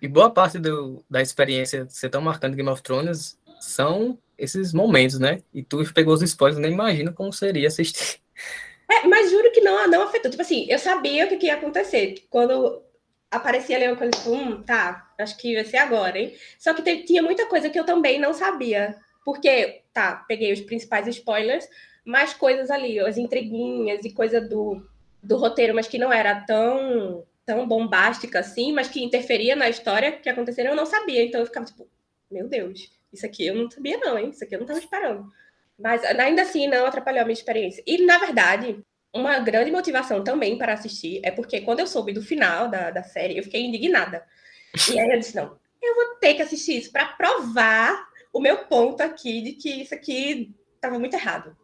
E 0.02 0.08
boa 0.08 0.28
parte 0.28 0.58
do, 0.58 1.04
da 1.08 1.22
experiência 1.22 1.86
ser 1.88 2.10
tão 2.10 2.20
marcante 2.20 2.56
Game 2.56 2.68
of 2.68 2.82
Thrones 2.82 3.38
são 3.60 4.18
esses 4.40 4.72
momentos, 4.72 5.18
né? 5.18 5.42
E 5.52 5.62
tu 5.62 5.84
pegou 5.92 6.14
os 6.14 6.22
spoilers, 6.22 6.58
nem 6.58 6.72
imagina 6.72 7.12
como 7.12 7.32
seria 7.32 7.68
assistir. 7.68 8.18
É, 8.90 9.06
mas 9.06 9.30
juro 9.30 9.52
que 9.52 9.60
não, 9.60 9.86
não 9.88 10.02
afetou. 10.02 10.30
Tipo 10.30 10.42
assim, 10.42 10.66
eu 10.68 10.78
sabia 10.78 11.26
o 11.26 11.28
que, 11.28 11.36
que 11.36 11.46
ia 11.46 11.54
acontecer. 11.54 12.14
Quando 12.28 12.82
aparecia 13.30 13.76
ali 13.76 13.86
uma 13.86 13.96
coisa, 13.96 14.10
tipo, 14.10 14.32
hum, 14.32 14.62
tá, 14.62 15.12
acho 15.18 15.36
que 15.36 15.54
vai 15.54 15.64
ser 15.64 15.76
agora, 15.76 16.18
hein? 16.18 16.34
Só 16.58 16.74
que 16.74 16.82
te, 16.82 17.04
tinha 17.04 17.22
muita 17.22 17.46
coisa 17.46 17.70
que 17.70 17.78
eu 17.78 17.84
também 17.84 18.18
não 18.18 18.34
sabia. 18.34 18.96
Porque, 19.24 19.82
tá, 19.92 20.24
peguei 20.26 20.52
os 20.52 20.60
principais 20.62 21.06
spoilers, 21.06 21.68
mas 22.04 22.34
coisas 22.34 22.70
ali, 22.70 22.98
as 22.98 23.16
intriguinhas 23.16 24.04
e 24.04 24.12
coisa 24.12 24.40
do, 24.40 24.84
do 25.22 25.36
roteiro, 25.36 25.74
mas 25.74 25.86
que 25.86 25.98
não 25.98 26.12
era 26.12 26.40
tão, 26.44 27.24
tão 27.46 27.68
bombástica 27.68 28.40
assim, 28.40 28.72
mas 28.72 28.88
que 28.88 29.04
interferia 29.04 29.54
na 29.54 29.68
história 29.68 30.12
que 30.12 30.28
aconteceram, 30.28 30.70
eu 30.70 30.76
não 30.76 30.86
sabia. 30.86 31.22
Então 31.22 31.40
eu 31.40 31.46
ficava 31.46 31.66
tipo, 31.66 31.86
meu 32.30 32.48
Deus, 32.48 32.90
isso 33.12 33.26
aqui 33.26 33.46
eu 33.46 33.54
não 33.54 33.70
sabia, 33.70 33.98
não, 33.98 34.18
hein? 34.18 34.30
Isso 34.30 34.44
aqui 34.44 34.54
eu 34.54 34.58
não 34.58 34.64
estava 34.64 34.80
esperando. 34.80 35.26
Mas 35.78 36.04
ainda 36.04 36.42
assim 36.42 36.68
não 36.68 36.86
atrapalhou 36.86 37.22
a 37.22 37.24
minha 37.24 37.32
experiência. 37.32 37.82
E, 37.86 38.04
na 38.04 38.18
verdade, 38.18 38.84
uma 39.12 39.38
grande 39.38 39.70
motivação 39.70 40.22
também 40.22 40.56
para 40.58 40.74
assistir 40.74 41.20
é 41.22 41.30
porque 41.30 41.62
quando 41.62 41.80
eu 41.80 41.86
soube 41.86 42.12
do 42.12 42.22
final 42.22 42.68
da, 42.68 42.90
da 42.90 43.02
série, 43.02 43.36
eu 43.38 43.42
fiquei 43.42 43.62
indignada. 43.62 44.24
E 44.92 44.98
aí 44.98 45.10
eu 45.10 45.18
disse, 45.18 45.34
não, 45.34 45.58
eu 45.82 45.94
vou 45.94 46.16
ter 46.20 46.34
que 46.34 46.42
assistir 46.42 46.78
isso 46.78 46.92
para 46.92 47.06
provar 47.06 48.08
o 48.32 48.40
meu 48.40 48.58
ponto 48.66 49.00
aqui 49.00 49.42
de 49.42 49.52
que 49.52 49.82
isso 49.82 49.94
aqui 49.94 50.54
estava 50.74 50.98
muito 50.98 51.14
errado. 51.14 51.56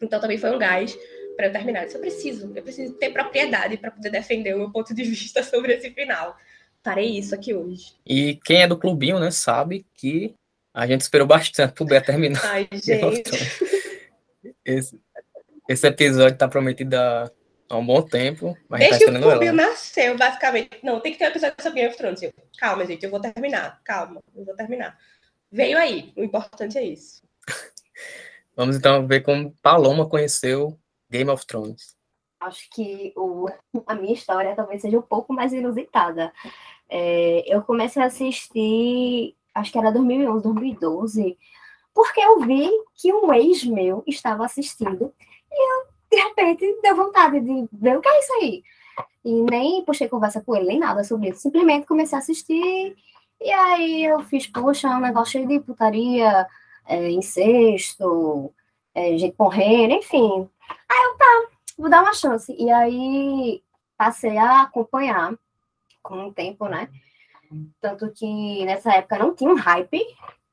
Então 0.00 0.20
também 0.20 0.38
foi 0.38 0.50
um 0.50 0.58
gás 0.58 0.96
para 1.36 1.46
eu 1.46 1.52
terminar. 1.52 1.84
Eu, 1.84 1.90
eu 1.90 2.00
preciso, 2.00 2.52
eu 2.54 2.62
preciso 2.62 2.94
ter 2.94 3.10
propriedade 3.10 3.76
para 3.76 3.90
poder 3.90 4.10
defender 4.10 4.54
o 4.54 4.58
meu 4.58 4.70
ponto 4.70 4.94
de 4.94 5.02
vista 5.02 5.42
sobre 5.44 5.74
esse 5.74 5.90
final. 5.90 6.36
Farei 6.82 7.18
isso 7.18 7.34
aqui 7.34 7.52
hoje. 7.52 7.94
E 8.06 8.38
quem 8.44 8.62
é 8.62 8.68
do 8.68 8.78
clubinho, 8.78 9.18
né, 9.18 9.30
sabe 9.30 9.84
que 9.94 10.34
a 10.76 10.86
gente 10.86 11.00
esperou 11.00 11.26
bastante 11.26 11.72
pro 11.72 11.86
Bé 11.86 12.02
terminar. 12.02 12.44
Ai, 12.44 12.68
gente. 12.74 13.22
Esse, 14.62 15.00
esse 15.66 15.86
episódio 15.86 16.36
tá 16.36 16.46
prometido 16.46 16.94
há, 16.94 17.30
há 17.70 17.76
um 17.78 17.86
bom 17.86 18.02
tempo. 18.02 18.54
Mas 18.68 18.80
Desde 18.80 19.06
tá 19.06 19.10
que 19.10 19.18
o 19.18 19.22
Clube 19.22 19.46
ela. 19.46 19.56
nasceu, 19.56 20.18
basicamente. 20.18 20.78
Não, 20.82 21.00
tem 21.00 21.12
que 21.12 21.18
ter 21.18 21.24
um 21.24 21.28
episódio 21.28 21.56
sobre 21.62 21.80
Game 21.80 21.88
of 21.88 21.96
Thrones. 21.96 22.20
Eu, 22.20 22.34
calma, 22.58 22.84
gente, 22.84 23.02
eu 23.02 23.10
vou 23.10 23.18
terminar. 23.18 23.80
Calma, 23.82 24.22
eu 24.36 24.44
vou 24.44 24.54
terminar. 24.54 24.98
Veio 25.50 25.78
aí. 25.78 26.12
O 26.14 26.22
importante 26.22 26.76
é 26.76 26.84
isso. 26.84 27.22
Vamos 28.54 28.76
então 28.76 29.06
ver 29.06 29.22
como 29.22 29.54
Paloma 29.62 30.06
conheceu 30.06 30.78
Game 31.10 31.30
of 31.30 31.46
Thrones. 31.46 31.96
Acho 32.38 32.68
que 32.70 33.14
o, 33.16 33.48
a 33.86 33.94
minha 33.94 34.12
história 34.12 34.54
talvez 34.54 34.82
seja 34.82 34.98
um 34.98 35.02
pouco 35.02 35.32
mais 35.32 35.54
inusitada. 35.54 36.30
É, 36.86 37.44
eu 37.46 37.62
comecei 37.62 38.02
a 38.02 38.06
assistir, 38.06 39.34
acho 39.56 39.72
que 39.72 39.78
era 39.78 39.90
2011, 39.90 40.42
2012, 40.42 41.38
porque 41.94 42.20
eu 42.20 42.40
vi 42.40 42.70
que 42.94 43.12
um 43.12 43.32
ex 43.32 43.64
meu 43.64 44.02
estava 44.06 44.44
assistindo 44.44 45.12
e 45.50 45.72
eu, 45.72 45.86
de 46.10 46.16
repente, 46.22 46.78
deu 46.82 46.94
vontade 46.94 47.40
de 47.40 47.68
ver 47.72 47.96
o 47.96 48.00
que 48.00 48.08
é 48.08 48.18
isso 48.18 48.32
aí. 48.34 48.62
E 49.24 49.42
nem 49.50 49.84
puxei 49.84 50.08
conversa 50.08 50.40
com 50.40 50.54
ele, 50.54 50.66
nem 50.66 50.78
nada 50.78 51.02
sobre 51.02 51.30
isso. 51.30 51.40
Simplesmente 51.40 51.86
comecei 51.86 52.16
a 52.16 52.20
assistir 52.20 52.96
e 53.40 53.50
aí 53.50 54.04
eu 54.04 54.20
fiz, 54.20 54.46
poxa, 54.46 54.88
um 54.88 55.00
negócio 55.00 55.32
cheio 55.32 55.48
de 55.48 55.60
putaria, 55.60 56.46
é, 56.86 57.10
incesto, 57.10 58.52
é, 58.94 59.16
gente 59.16 59.34
morrendo, 59.38 59.94
enfim. 59.94 60.48
Aí 60.88 61.04
eu, 61.04 61.16
tá, 61.16 61.48
vou 61.78 61.90
dar 61.90 62.02
uma 62.02 62.14
chance. 62.14 62.54
E 62.58 62.70
aí 62.70 63.62
passei 63.96 64.36
a 64.36 64.62
acompanhar 64.62 65.34
com 66.02 66.28
o 66.28 66.32
tempo, 66.32 66.68
né? 66.68 66.88
Tanto 67.80 68.10
que 68.12 68.64
nessa 68.64 68.92
época 68.92 69.18
não 69.18 69.34
tinha 69.34 69.50
um 69.50 69.56
hype, 69.56 70.00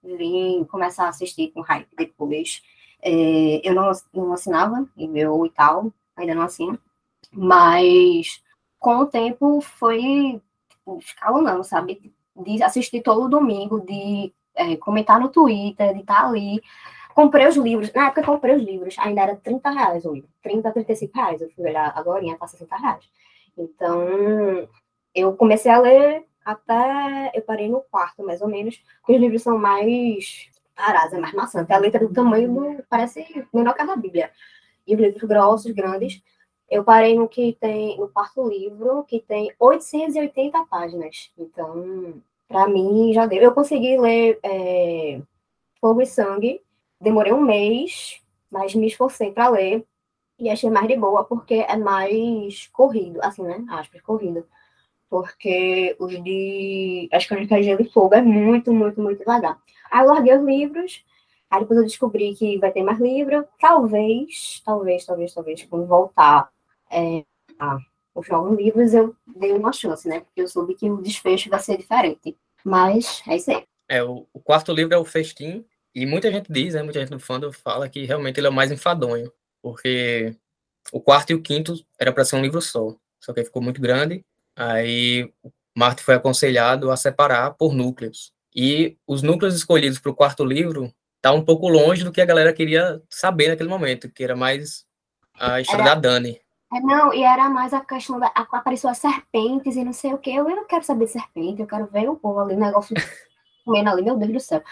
vim 0.03 0.63
começar 0.65 1.05
a 1.05 1.09
assistir 1.09 1.51
com 1.51 1.61
hype 1.61 1.89
depois. 1.97 2.61
É, 3.01 3.61
eu 3.67 3.73
não, 3.73 3.91
não 4.13 4.33
assinava 4.33 4.87
e-mail 4.97 5.45
e 5.45 5.49
tal, 5.49 5.91
ainda 6.15 6.35
não 6.35 6.43
assino, 6.43 6.79
mas 7.31 8.41
com 8.79 8.97
o 8.97 9.05
tempo 9.05 9.61
foi 9.61 10.41
tipo, 10.69 10.97
escalonando, 10.99 11.63
sabe? 11.63 12.13
De 12.35 12.63
assistir 12.63 13.01
todo 13.01 13.29
domingo, 13.29 13.79
de 13.81 14.33
é, 14.55 14.75
comentar 14.77 15.19
no 15.19 15.29
Twitter, 15.29 15.93
de 15.93 16.01
estar 16.01 16.25
ali. 16.25 16.61
Comprei 17.13 17.47
os 17.47 17.55
livros, 17.55 17.93
na 17.93 18.07
época 18.07 18.23
comprei 18.23 18.55
os 18.55 18.63
livros, 18.63 18.97
ainda 18.97 19.21
era 19.21 19.35
30 19.35 19.69
reais 19.69 20.05
o 20.05 20.13
livro, 20.13 20.29
30, 20.41 20.71
35 20.71 21.15
reais, 21.15 21.41
eu 21.41 21.49
fui 21.51 21.65
olhar 21.65 21.93
agora, 21.95 22.37
tá 22.37 22.47
60 22.47 22.75
reais. 22.75 23.07
Então, 23.55 24.67
eu 25.13 25.33
comecei 25.35 25.71
a 25.71 25.79
ler 25.79 26.25
até, 26.45 27.31
eu 27.33 27.41
parei 27.41 27.69
no 27.69 27.81
quarto, 27.81 28.23
mais 28.23 28.41
ou 28.41 28.47
menos, 28.47 28.81
porque 28.99 29.13
os 29.13 29.19
livros 29.19 29.41
são 29.41 29.57
mais 29.57 30.49
parados, 30.75 31.13
é 31.13 31.19
mais 31.19 31.33
maçante, 31.33 31.71
a 31.71 31.77
letra 31.77 32.05
do 32.05 32.13
tamanho 32.13 32.51
do, 32.51 32.83
parece 32.89 33.47
menor 33.53 33.73
que 33.73 33.81
a 33.81 33.85
da 33.85 33.95
Bíblia. 33.95 34.31
E 34.85 34.95
os 34.95 35.01
livros 35.01 35.23
grossos, 35.23 35.71
grandes, 35.71 36.21
eu 36.69 36.83
parei 36.83 37.15
no 37.15 37.27
que 37.27 37.55
tem, 37.59 37.97
no 37.97 38.09
quarto 38.09 38.47
livro, 38.47 39.03
que 39.03 39.19
tem 39.19 39.53
880 39.59 40.65
páginas. 40.65 41.31
Então, 41.37 42.21
para 42.47 42.67
mim, 42.67 43.13
já 43.13 43.25
deu. 43.25 43.41
Eu 43.41 43.53
consegui 43.53 43.97
ler 43.97 44.39
é, 44.43 45.21
Fogo 45.79 46.01
e 46.01 46.05
Sangue, 46.05 46.61
demorei 46.99 47.31
um 47.31 47.41
mês, 47.41 48.21
mas 48.49 48.73
me 48.75 48.87
esforcei 48.87 49.31
para 49.31 49.49
ler 49.49 49.85
e 50.39 50.49
achei 50.49 50.69
mais 50.69 50.87
de 50.87 50.95
boa, 50.97 51.23
porque 51.23 51.55
é 51.55 51.77
mais 51.77 52.67
corrido, 52.67 53.19
assim, 53.21 53.43
né? 53.43 53.63
Aspas, 53.69 54.01
corrido. 54.01 54.45
Porque 55.13 55.95
os 55.99 56.11
de 56.23 57.07
As 57.11 57.27
Crônicas 57.27 57.59
de 57.59 57.65
Gelo 57.65 57.83
e 57.83 57.91
Fogo 57.91 58.15
é 58.15 58.21
muito, 58.23 58.73
muito, 58.73 58.99
muito 58.99 59.19
devagar. 59.19 59.59
Aí 59.91 60.03
eu 60.03 60.07
larguei 60.11 60.35
os 60.35 60.43
livros, 60.43 61.05
aí 61.51 61.59
depois 61.59 61.77
eu 61.77 61.85
descobri 61.85 62.33
que 62.33 62.57
vai 62.57 62.71
ter 62.71 62.81
mais 62.81 62.99
livro. 62.99 63.47
Talvez, 63.59 64.59
talvez, 64.65 65.05
talvez, 65.05 65.31
talvez, 65.31 65.63
quando 65.65 65.85
voltar 65.85 66.49
é, 66.89 67.23
a 67.59 67.77
os 68.15 68.27
novos 68.27 68.57
livros, 68.57 68.91
eu 68.95 69.15
dei 69.35 69.51
uma 69.51 69.71
chance, 69.71 70.07
né? 70.07 70.21
Porque 70.21 70.41
eu 70.41 70.47
soube 70.47 70.73
que 70.73 70.89
o 70.89 70.99
desfecho 70.99 71.47
vai 71.47 71.59
ser 71.59 71.77
diferente. 71.77 72.35
Mas 72.63 73.21
é 73.27 73.35
isso 73.35 73.51
aí. 73.51 73.63
É, 73.87 74.01
o, 74.01 74.25
quarto 74.43 74.73
livro 74.73 74.95
é 74.95 74.97
o 74.97 75.05
Festim, 75.05 75.63
e 75.93 76.07
muita 76.07 76.31
gente 76.31 76.51
diz, 76.51 76.73
né, 76.73 76.81
muita 76.81 76.99
gente 76.99 77.11
no 77.11 77.19
fandom 77.19 77.51
fala 77.51 77.87
que 77.87 78.03
realmente 78.03 78.39
ele 78.39 78.47
é 78.47 78.49
o 78.49 78.53
mais 78.53 78.71
enfadonho, 78.71 79.31
porque 79.61 80.35
o 80.91 80.99
quarto 80.99 81.31
e 81.31 81.35
o 81.35 81.41
quinto 81.41 81.75
era 81.99 82.11
para 82.11 82.25
ser 82.25 82.35
um 82.35 82.41
livro 82.41 82.61
só, 82.61 82.95
só 83.19 83.31
que 83.31 83.43
ficou 83.43 83.61
muito 83.61 83.79
grande, 83.79 84.25
aí 84.55 85.31
o 85.43 85.51
Martin 85.75 86.03
foi 86.03 86.15
aconselhado 86.15 86.91
a 86.91 86.97
separar 86.97 87.51
por 87.51 87.73
núcleos, 87.73 88.31
e 88.55 88.97
os 89.07 89.21
núcleos 89.21 89.55
escolhidos 89.55 89.99
para 89.99 90.11
o 90.11 90.15
quarto 90.15 90.45
livro 90.45 90.93
tá 91.21 91.31
um 91.31 91.43
pouco 91.43 91.67
longe 91.69 92.03
do 92.03 92.11
que 92.11 92.21
a 92.21 92.25
galera 92.25 92.53
queria 92.53 93.01
saber 93.09 93.47
naquele 93.47 93.69
momento, 93.69 94.09
que 94.11 94.23
era 94.23 94.35
mais 94.35 94.85
a 95.39 95.61
história 95.61 95.83
Era- 95.83 95.95
da 95.95 96.01
Dani. 96.01 96.39
É, 96.75 96.79
não, 96.79 97.13
e 97.13 97.23
era 97.23 97.49
mais 97.49 97.71
a 97.73 97.81
questão 97.81 98.19
da. 98.19 98.27
Apareceu 98.27 98.89
as 98.89 98.97
serpentes 98.97 99.75
e 99.75 99.83
não 99.83 99.93
sei 99.93 100.11
o 100.13 100.17
quê. 100.17 100.31
Eu 100.31 100.43
não 100.43 100.65
quero 100.65 100.83
saber 100.83 101.05
de 101.05 101.11
serpente, 101.11 101.61
eu 101.61 101.67
quero 101.67 101.85
ver 101.85 102.09
o 102.09 102.15
povo 102.15 102.39
ali, 102.39 102.55
o 102.55 102.59
negócio 102.59 102.95
comendo 103.63 103.91
ali, 103.91 104.01
meu 104.01 104.17
Deus 104.17 104.33
do 104.33 104.39
céu. 104.39 104.63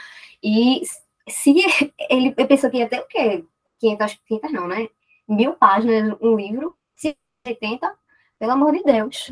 E 0.44 0.82
se 1.30 1.54
ele 2.10 2.32
pensou 2.34 2.72
que 2.72 2.78
ia 2.78 2.90
ter 2.90 3.00
o 3.00 3.08
quê? 3.08 3.46
500, 3.80 4.20
500 4.28 4.52
não, 4.52 4.68
né? 4.68 4.88
Mil 5.28 5.54
páginas, 5.54 6.18
um 6.20 6.36
livro, 6.36 6.76
se 6.96 7.16
80, 7.48 7.94
pelo 8.40 8.52
amor 8.52 8.74
de 8.74 8.84
Deus. 8.84 9.32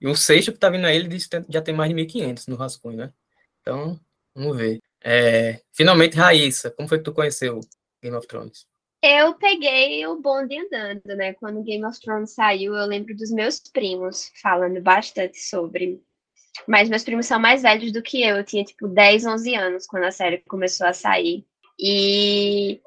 E 0.00 0.06
o 0.08 0.16
sexto 0.16 0.52
que 0.52 0.58
tá 0.58 0.70
vindo 0.70 0.86
aí, 0.86 0.96
ele 0.96 1.08
disse 1.08 1.28
que 1.28 1.44
já 1.48 1.60
tem 1.60 1.74
mais 1.74 1.90
de 1.90 1.96
1.500 1.96 2.48
no 2.48 2.56
rascunho, 2.56 2.96
né? 2.96 3.12
Então, 3.60 4.00
vamos 4.34 4.56
ver. 4.56 4.80
É, 5.02 5.60
finalmente, 5.72 6.16
Raíssa, 6.16 6.70
como 6.70 6.88
foi 6.88 6.98
que 6.98 7.04
tu 7.04 7.12
conheceu 7.12 7.60
Game 8.02 8.16
of 8.16 8.26
Thrones? 8.26 8.66
Eu 9.02 9.34
peguei 9.34 10.06
o 10.06 10.20
bonde 10.20 10.58
andando, 10.58 11.06
né? 11.16 11.32
Quando 11.34 11.62
Game 11.62 11.84
of 11.84 11.98
Thrones 12.00 12.32
saiu, 12.32 12.74
eu 12.74 12.86
lembro 12.86 13.16
dos 13.16 13.30
meus 13.30 13.58
primos 13.58 14.30
falando 14.42 14.80
bastante 14.80 15.38
sobre. 15.38 16.02
Mas 16.66 16.88
meus 16.88 17.02
primos 17.02 17.26
são 17.26 17.40
mais 17.40 17.62
velhos 17.62 17.92
do 17.92 18.02
que 18.02 18.22
eu. 18.22 18.36
Eu 18.36 18.44
tinha, 18.44 18.64
tipo, 18.64 18.88
10, 18.88 19.24
11 19.24 19.54
anos 19.54 19.86
quando 19.86 20.04
a 20.04 20.10
série 20.10 20.38
começou 20.38 20.86
a 20.86 20.92
sair. 20.92 21.46
E 21.78 22.80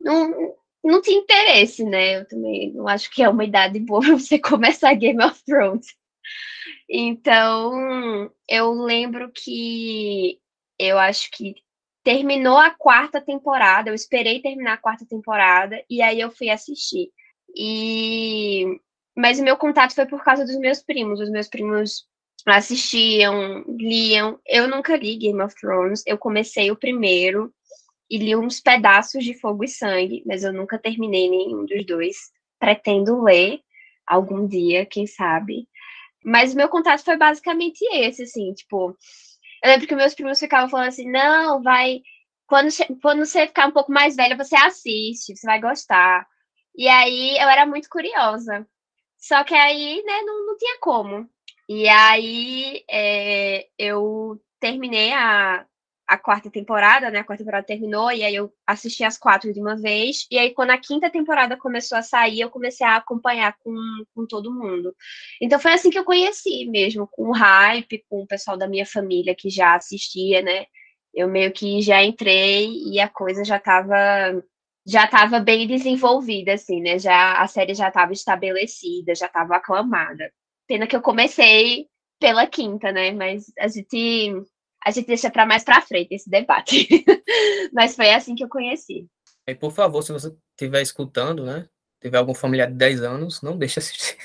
não, 0.00 0.56
não 0.82 1.00
tinha 1.00 1.18
interesse, 1.18 1.84
né? 1.84 2.16
Eu 2.16 2.26
também 2.26 2.72
não 2.72 2.88
acho 2.88 3.08
que 3.10 3.22
é 3.22 3.28
uma 3.28 3.44
idade 3.44 3.78
boa 3.78 4.00
pra 4.02 4.18
você 4.18 4.38
começar 4.40 4.94
Game 4.94 5.22
of 5.22 5.40
Thrones. 5.44 5.86
Então, 6.88 8.30
eu 8.48 8.72
lembro 8.72 9.30
que 9.32 10.38
eu 10.78 10.98
acho 10.98 11.30
que 11.30 11.54
terminou 12.02 12.56
a 12.58 12.70
quarta 12.70 13.20
temporada, 13.20 13.90
eu 13.90 13.94
esperei 13.94 14.40
terminar 14.40 14.74
a 14.74 14.78
quarta 14.78 15.06
temporada 15.06 15.82
e 15.88 16.02
aí 16.02 16.20
eu 16.20 16.30
fui 16.30 16.50
assistir. 16.50 17.10
E 17.54 18.80
mas 19.16 19.38
o 19.38 19.42
meu 19.42 19.56
contato 19.56 19.94
foi 19.94 20.06
por 20.06 20.22
causa 20.24 20.44
dos 20.44 20.56
meus 20.56 20.82
primos. 20.82 21.20
Os 21.20 21.30
meus 21.30 21.48
primos 21.48 22.06
assistiam, 22.46 23.64
liam. 23.68 24.38
Eu 24.46 24.68
nunca 24.68 24.96
li 24.96 25.16
Game 25.16 25.42
of 25.42 25.54
Thrones. 25.60 26.02
Eu 26.06 26.16
comecei 26.16 26.70
o 26.70 26.76
primeiro 26.76 27.52
e 28.08 28.18
li 28.18 28.34
uns 28.34 28.60
pedaços 28.60 29.24
de 29.24 29.34
Fogo 29.34 29.64
e 29.64 29.68
Sangue, 29.68 30.22
mas 30.26 30.42
eu 30.42 30.52
nunca 30.52 30.78
terminei 30.78 31.28
nenhum 31.28 31.64
dos 31.66 31.84
dois. 31.84 32.16
Pretendo 32.58 33.22
ler 33.22 33.60
algum 34.06 34.46
dia, 34.46 34.86
quem 34.86 35.06
sabe. 35.06 35.68
Mas 36.24 36.52
o 36.52 36.56
meu 36.56 36.68
contato 36.68 37.04
foi 37.04 37.16
basicamente 37.16 37.82
esse, 37.92 38.22
assim, 38.22 38.52
tipo. 38.54 38.96
Eu 39.62 39.70
lembro 39.70 39.86
que 39.86 39.94
meus 39.94 40.14
primos 40.14 40.38
ficavam 40.38 40.68
falando 40.68 40.88
assim, 40.88 41.10
não, 41.10 41.62
vai. 41.62 42.02
Quando, 42.46 42.68
quando 43.02 43.24
você 43.24 43.46
ficar 43.46 43.68
um 43.68 43.72
pouco 43.72 43.92
mais 43.92 44.16
velha, 44.16 44.36
você 44.36 44.56
assiste, 44.56 45.36
você 45.36 45.46
vai 45.46 45.60
gostar. 45.60 46.26
E 46.76 46.88
aí 46.88 47.36
eu 47.38 47.48
era 47.48 47.66
muito 47.66 47.88
curiosa. 47.88 48.66
Só 49.18 49.44
que 49.44 49.54
aí, 49.54 50.02
né, 50.04 50.22
não, 50.22 50.46
não 50.46 50.56
tinha 50.56 50.78
como. 50.80 51.28
E 51.68 51.88
aí 51.88 52.84
é, 52.90 53.68
eu 53.78 54.40
terminei 54.58 55.12
a, 55.12 55.64
a 56.10 56.18
quarta 56.18 56.50
temporada, 56.50 57.08
né? 57.08 57.20
A 57.20 57.24
quarta 57.24 57.44
temporada 57.44 57.64
terminou, 57.64 58.10
e 58.10 58.24
aí 58.24 58.34
eu 58.34 58.52
assisti 58.66 59.04
as 59.04 59.16
quatro 59.16 59.52
de 59.52 59.60
uma 59.60 59.76
vez. 59.76 60.26
E 60.28 60.36
aí, 60.36 60.52
quando 60.52 60.70
a 60.70 60.78
quinta 60.78 61.08
temporada 61.08 61.56
começou 61.56 61.96
a 61.96 62.02
sair, 62.02 62.40
eu 62.40 62.50
comecei 62.50 62.84
a 62.84 62.96
acompanhar 62.96 63.54
com, 63.60 63.72
com 64.12 64.26
todo 64.26 64.52
mundo. 64.52 64.92
Então 65.40 65.60
foi 65.60 65.72
assim 65.72 65.88
que 65.88 65.96
eu 65.96 66.04
conheci 66.04 66.66
mesmo, 66.66 67.06
com 67.06 67.28
o 67.28 67.32
hype, 67.32 68.04
com 68.08 68.22
o 68.22 68.26
pessoal 68.26 68.56
da 68.56 68.66
minha 68.66 68.84
família 68.84 69.36
que 69.36 69.48
já 69.48 69.76
assistia, 69.76 70.42
né? 70.42 70.66
Eu 71.14 71.28
meio 71.28 71.52
que 71.52 71.80
já 71.80 72.02
entrei 72.02 72.72
e 72.92 72.98
a 72.98 73.08
coisa 73.08 73.44
já 73.44 73.58
estava 73.58 73.96
já 74.86 75.04
estava 75.04 75.38
bem 75.38 75.66
desenvolvida, 75.68 76.54
assim, 76.54 76.80
né? 76.80 76.98
Já 76.98 77.40
a 77.40 77.46
série 77.46 77.74
já 77.74 77.86
estava 77.88 78.12
estabelecida, 78.12 79.14
já 79.14 79.26
estava 79.26 79.56
aclamada. 79.56 80.32
Pena 80.66 80.88
que 80.88 80.96
eu 80.96 81.02
comecei 81.02 81.86
pela 82.18 82.46
quinta, 82.48 82.90
né? 82.90 83.12
Mas 83.12 83.52
a 83.58 83.68
gente 83.68 84.42
a 84.84 84.90
gente 84.90 85.06
deixa 85.06 85.30
para 85.30 85.46
mais 85.46 85.62
para 85.62 85.82
frente 85.82 86.14
esse 86.14 86.28
debate. 86.28 86.88
Mas 87.72 87.94
foi 87.94 88.10
assim 88.10 88.34
que 88.34 88.44
eu 88.44 88.48
conheci. 88.48 89.06
E 89.46 89.54
por 89.54 89.72
favor, 89.72 90.02
se 90.02 90.12
você 90.12 90.34
estiver 90.52 90.82
escutando, 90.82 91.44
né? 91.44 91.68
Tiver 92.00 92.18
algum 92.18 92.34
familiar 92.34 92.66
de 92.68 92.74
10 92.74 93.02
anos, 93.02 93.42
não 93.42 93.58
deixe 93.58 93.78
assistir 93.78 94.16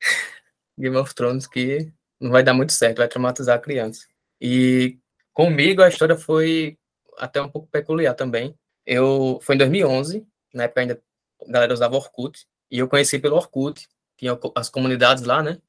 Game 0.78 0.96
of 0.96 1.14
Thrones, 1.14 1.46
que 1.46 1.92
não 2.20 2.30
vai 2.30 2.42
dar 2.42 2.54
muito 2.54 2.72
certo, 2.72 2.98
vai 2.98 3.08
traumatizar 3.08 3.56
a 3.56 3.60
criança. 3.60 4.06
E 4.40 4.98
comigo 5.32 5.82
a 5.82 5.88
história 5.88 6.16
foi 6.16 6.78
até 7.18 7.40
um 7.40 7.48
pouco 7.48 7.68
peculiar 7.68 8.14
também. 8.14 8.54
Eu 8.86 9.38
foi 9.42 9.56
em 9.56 9.58
2011, 9.58 10.26
na 10.54 10.64
época 10.64 10.80
ainda 10.80 11.02
a 11.46 11.52
galera 11.52 11.74
usava 11.74 11.96
Orkut, 11.96 12.46
e 12.70 12.78
eu 12.78 12.88
conheci 12.88 13.18
pelo 13.18 13.36
Orkut, 13.36 13.86
tinha 14.16 14.38
as 14.54 14.70
comunidades 14.70 15.24
lá, 15.24 15.42
né? 15.42 15.60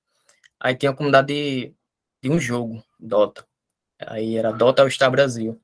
Aí 0.59 0.75
tinha 0.75 0.91
a 0.91 0.95
comunidade 0.95 1.27
de, 1.27 1.73
de 2.21 2.29
um 2.29 2.39
jogo, 2.39 2.83
Dota. 2.99 3.45
Aí 3.99 4.37
era 4.37 4.51
Dota 4.51 4.81
All 4.81 4.89
Star 4.89 5.11
Brasil. 5.11 5.59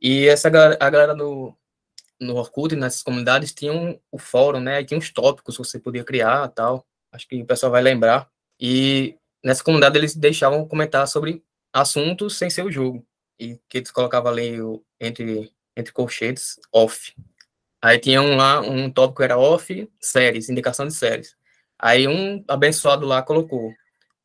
E 0.00 0.26
essa 0.28 0.48
a 0.48 0.90
galera 0.90 1.14
do 1.14 1.54
no 2.20 2.36
Orkut, 2.36 2.74
nessas 2.76 3.02
comunidades, 3.02 3.52
tinham 3.52 4.00
o 4.10 4.18
fórum, 4.18 4.60
né? 4.60 4.82
Tinha 4.84 4.98
uns 4.98 5.10
tópicos 5.10 5.56
que 5.56 5.64
você 5.64 5.78
podia 5.78 6.04
criar 6.04 6.48
tal. 6.48 6.86
Acho 7.12 7.28
que 7.28 7.42
o 7.42 7.46
pessoal 7.46 7.72
vai 7.72 7.82
lembrar. 7.82 8.28
E 8.58 9.16
nessa 9.42 9.62
comunidade 9.62 9.98
eles 9.98 10.14
deixavam 10.14 10.66
comentar 10.66 11.06
sobre 11.08 11.42
assuntos 11.72 12.36
sem 12.38 12.48
ser 12.48 12.64
o 12.64 12.70
jogo. 12.70 13.04
E 13.38 13.58
que 13.68 13.78
eles 13.78 13.90
colocavam 13.90 14.30
ali 14.32 14.56
entre, 15.00 15.52
entre 15.76 15.92
colchetes, 15.92 16.58
off. 16.72 17.14
Aí 17.82 17.98
tinha 17.98 18.22
um 18.22 18.36
lá, 18.36 18.60
um 18.60 18.90
tópico 18.90 19.22
era 19.22 19.36
off, 19.36 19.90
séries, 20.00 20.48
indicação 20.48 20.86
de 20.86 20.94
séries. 20.94 21.36
Aí 21.78 22.08
um 22.08 22.42
abençoado 22.48 23.04
lá 23.04 23.22
colocou 23.22 23.72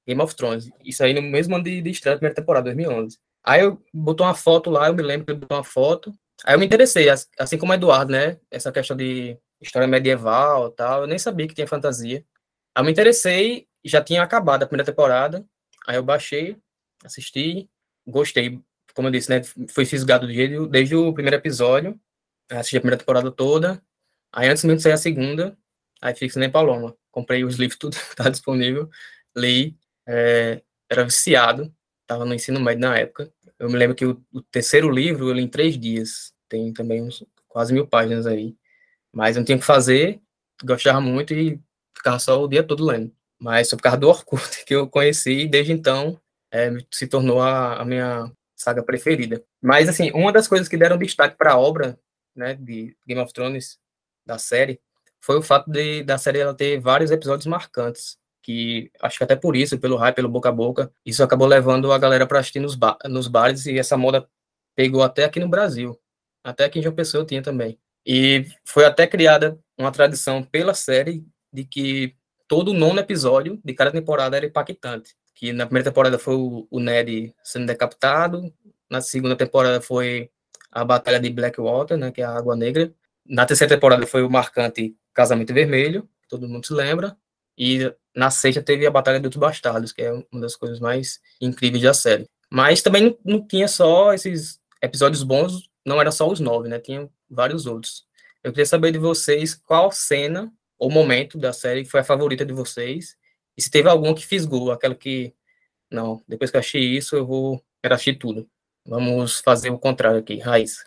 Game 0.07 0.21
of 0.21 0.35
Thrones. 0.35 0.69
Isso 0.85 1.03
aí 1.03 1.13
no 1.13 1.21
mesmo 1.21 1.55
ano 1.55 1.63
de, 1.63 1.81
de 1.81 1.89
estreia 1.89 2.17
primeira 2.17 2.35
temporada, 2.35 2.65
2011. 2.65 3.17
Aí 3.49 3.61
eu 3.61 3.83
botou 3.91 4.27
uma 4.27 4.35
foto 4.35 4.69
lá, 4.69 4.89
eu 4.89 4.93
me 4.93 5.01
lembro 5.01 5.25
que 5.25 5.31
ele 5.31 5.39
botou 5.39 5.57
uma 5.57 5.63
foto. 5.63 6.13
Aí 6.45 6.53
eu 6.53 6.59
me 6.59 6.67
interessei, 6.67 7.07
assim 7.39 7.57
como 7.57 7.71
o 7.71 7.75
Eduardo, 7.75 8.11
né? 8.11 8.39
Essa 8.51 8.71
questão 8.71 8.95
de 8.95 9.39
história 9.59 9.87
medieval 9.87 10.69
tal. 10.69 11.01
Eu 11.01 11.07
nem 11.07 11.17
sabia 11.17 11.47
que 11.47 11.55
tinha 11.55 11.65
fantasia. 11.65 12.23
Aí 12.75 12.81
eu 12.81 12.85
me 12.85 12.91
interessei, 12.91 13.67
já 13.83 14.03
tinha 14.03 14.21
acabado 14.21 14.61
a 14.61 14.67
primeira 14.67 14.85
temporada. 14.85 15.43
Aí 15.87 15.95
eu 15.95 16.03
baixei, 16.03 16.57
assisti, 17.03 17.67
gostei. 18.05 18.61
Como 18.93 19.07
eu 19.07 19.11
disse, 19.11 19.31
né? 19.31 19.41
Fui 19.69 19.83
fisgado 19.83 20.27
desde, 20.27 20.67
desde 20.67 20.95
o 20.95 21.11
primeiro 21.11 21.37
episódio. 21.37 21.99
Assisti 22.51 22.77
a 22.77 22.81
primeira 22.81 22.99
temporada 22.99 23.31
toda. 23.31 23.81
Aí 24.31 24.47
antes 24.47 24.63
mesmo 24.63 24.77
de 24.77 24.83
sair 24.83 24.93
a 24.93 24.97
segunda, 24.97 25.57
aí 25.99 26.13
fiz 26.13 26.35
nem 26.35 26.51
Paloma. 26.51 26.95
Comprei 27.09 27.43
os 27.43 27.55
livros, 27.55 27.79
tudo 27.79 27.97
que 27.97 28.13
tá 28.15 28.29
disponível. 28.29 28.89
Li. 29.35 29.75
É, 30.07 30.61
era 30.91 31.03
viciado 31.03 31.73
estava 32.09 32.25
no 32.25 32.33
ensino 32.33 32.59
médio 32.59 32.81
na 32.81 32.97
época. 32.97 33.31
Eu 33.59 33.69
me 33.69 33.77
lembro 33.77 33.95
que 33.95 34.05
o, 34.05 34.23
o, 34.31 34.41
terceiro 34.41 34.89
livro 34.89 35.29
eu 35.29 35.33
li 35.33 35.43
em 35.43 35.47
três 35.47 35.77
dias. 35.77 36.33
Tem 36.47 36.71
também 36.73 37.03
uns, 37.03 37.23
quase 37.47 37.73
mil 37.73 37.85
páginas 37.85 38.25
aí. 38.25 38.55
Mas 39.11 39.35
eu 39.35 39.41
não 39.41 39.45
tinha 39.45 39.57
que 39.59 39.65
fazer, 39.65 40.21
gostava 40.63 41.01
muito 41.01 41.33
e 41.33 41.59
ficava 41.95 42.19
só 42.19 42.41
o 42.41 42.47
dia 42.47 42.63
todo 42.63 42.85
lendo. 42.85 43.13
Mas 43.39 43.69
foi 43.69 43.77
por 43.77 43.83
causa 43.83 43.97
do 43.97 44.07
Orkut 44.09 44.63
que 44.65 44.75
eu 44.75 44.87
conheci 44.87 45.41
e 45.41 45.47
desde 45.47 45.73
então 45.73 46.19
é, 46.51 46.71
se 46.91 47.07
tornou 47.07 47.41
a, 47.41 47.81
a, 47.81 47.85
minha 47.85 48.31
saga 48.55 48.83
preferida. 48.83 49.43
Mas, 49.61 49.89
assim, 49.89 50.11
uma 50.11 50.31
das 50.31 50.47
coisas 50.47 50.67
que 50.67 50.77
deram 50.77 50.97
destaque 50.97 51.37
para 51.37 51.53
a 51.53 51.59
obra 51.59 51.99
né, 52.35 52.55
de 52.55 52.95
Game 53.05 53.21
of 53.21 53.33
Thrones, 53.33 53.79
da 54.25 54.37
série, 54.37 54.79
foi 55.21 55.37
o 55.37 55.41
fato 55.41 55.69
de 55.71 56.03
da 56.03 56.17
série 56.17 56.39
ela 56.39 56.53
ter 56.53 56.79
vários 56.79 57.11
episódios 57.11 57.47
marcantes 57.47 58.18
que 58.49 58.91
acho 58.99 59.19
que 59.19 59.23
até 59.23 59.35
por 59.35 59.55
isso, 59.55 59.77
pelo 59.77 59.95
hype, 59.95 60.15
pelo 60.15 60.27
boca 60.27 60.49
a 60.49 60.51
boca, 60.51 60.91
isso 61.05 61.23
acabou 61.23 61.45
levando 61.45 61.91
a 61.91 61.99
galera 61.99 62.25
para 62.25 62.39
assistir 62.39 62.59
nos, 62.59 62.73
ba 62.73 62.97
nos 63.05 63.27
bares 63.27 63.67
e 63.67 63.77
essa 63.77 63.95
moda 63.95 64.27
pegou 64.75 65.03
até 65.03 65.23
aqui 65.23 65.39
no 65.39 65.47
Brasil. 65.47 65.95
Até 66.43 66.65
aqui 66.65 66.79
em 66.79 66.81
João 66.81 66.95
Pessoa 66.95 67.23
tinha 67.23 67.43
também. 67.43 67.77
E 68.03 68.47
foi 68.65 68.85
até 68.85 69.05
criada 69.05 69.59
uma 69.77 69.91
tradição 69.91 70.41
pela 70.41 70.73
série 70.73 71.23
de 71.53 71.63
que 71.63 72.15
todo 72.47 72.73
nono 72.73 72.99
episódio 72.99 73.61
de 73.63 73.71
cada 73.71 73.91
temporada 73.91 74.35
era 74.35 74.47
impactante. 74.47 75.15
Que 75.35 75.53
na 75.53 75.67
primeira 75.67 75.91
temporada 75.91 76.17
foi 76.17 76.33
o, 76.35 76.79
Ned 76.79 77.31
sendo 77.43 77.67
decapitado, 77.67 78.51
na 78.89 78.99
segunda 78.99 79.35
temporada 79.35 79.79
foi 79.79 80.31
a 80.71 80.83
Batalha 80.83 81.19
de 81.19 81.29
Blackwater, 81.29 81.97
né, 81.97 82.11
que 82.11 82.21
é 82.21 82.25
a 82.25 82.35
Água 82.35 82.55
Negra. 82.55 82.91
Na 83.23 83.45
terceira 83.45 83.75
temporada 83.75 84.07
foi 84.07 84.23
o 84.23 84.29
marcante 84.29 84.95
Casamento 85.13 85.53
Vermelho, 85.53 86.09
todo 86.27 86.47
mundo 86.47 86.65
se 86.65 86.73
lembra. 86.73 87.15
E 87.55 87.93
na 88.19 88.29
sexta 88.29 88.61
teve 88.61 88.85
a 88.85 88.91
Batalha 88.91 89.17
dos 89.17 89.37
Bastardos, 89.37 89.93
que 89.93 90.01
é 90.01 90.11
uma 90.11 90.41
das 90.41 90.53
coisas 90.53 90.77
mais 90.77 91.21
incríveis 91.39 91.81
da 91.81 91.93
série. 91.93 92.29
Mas 92.51 92.81
também 92.81 93.17
não, 93.23 93.47
tinha 93.47 93.67
só 93.67 94.13
esses 94.13 94.59
episódios 94.81 95.23
bons, 95.23 95.69
não 95.85 96.01
era 96.01 96.11
só 96.11 96.29
os 96.29 96.41
nove, 96.41 96.67
né? 96.67 96.79
Tinha 96.79 97.09
vários 97.29 97.65
outros. 97.65 98.05
Eu 98.43 98.51
queria 98.51 98.65
saber 98.65 98.91
de 98.91 98.97
vocês 98.97 99.55
qual 99.55 99.89
cena 99.89 100.51
ou 100.77 100.91
momento 100.91 101.37
da 101.37 101.53
série 101.53 101.85
foi 101.85 102.01
a 102.01 102.03
favorita 102.03 102.45
de 102.45 102.51
vocês. 102.51 103.15
E 103.57 103.61
se 103.61 103.71
teve 103.71 103.87
alguma 103.87 104.13
que 104.13 104.25
fisgou, 104.25 104.71
aquela 104.71 104.95
que, 104.95 105.33
não, 105.89 106.21
depois 106.27 106.51
que 106.51 106.57
eu 106.57 106.61
achei 106.61 106.81
isso, 106.81 107.15
eu 107.15 107.25
vou 107.25 107.63
quero 107.81 107.95
assistir 107.95 108.15
tudo. 108.15 108.49
Vamos 108.85 109.39
fazer 109.39 109.69
o 109.69 109.79
contrário 109.79 110.19
aqui, 110.19 110.39
Raiz. 110.39 110.83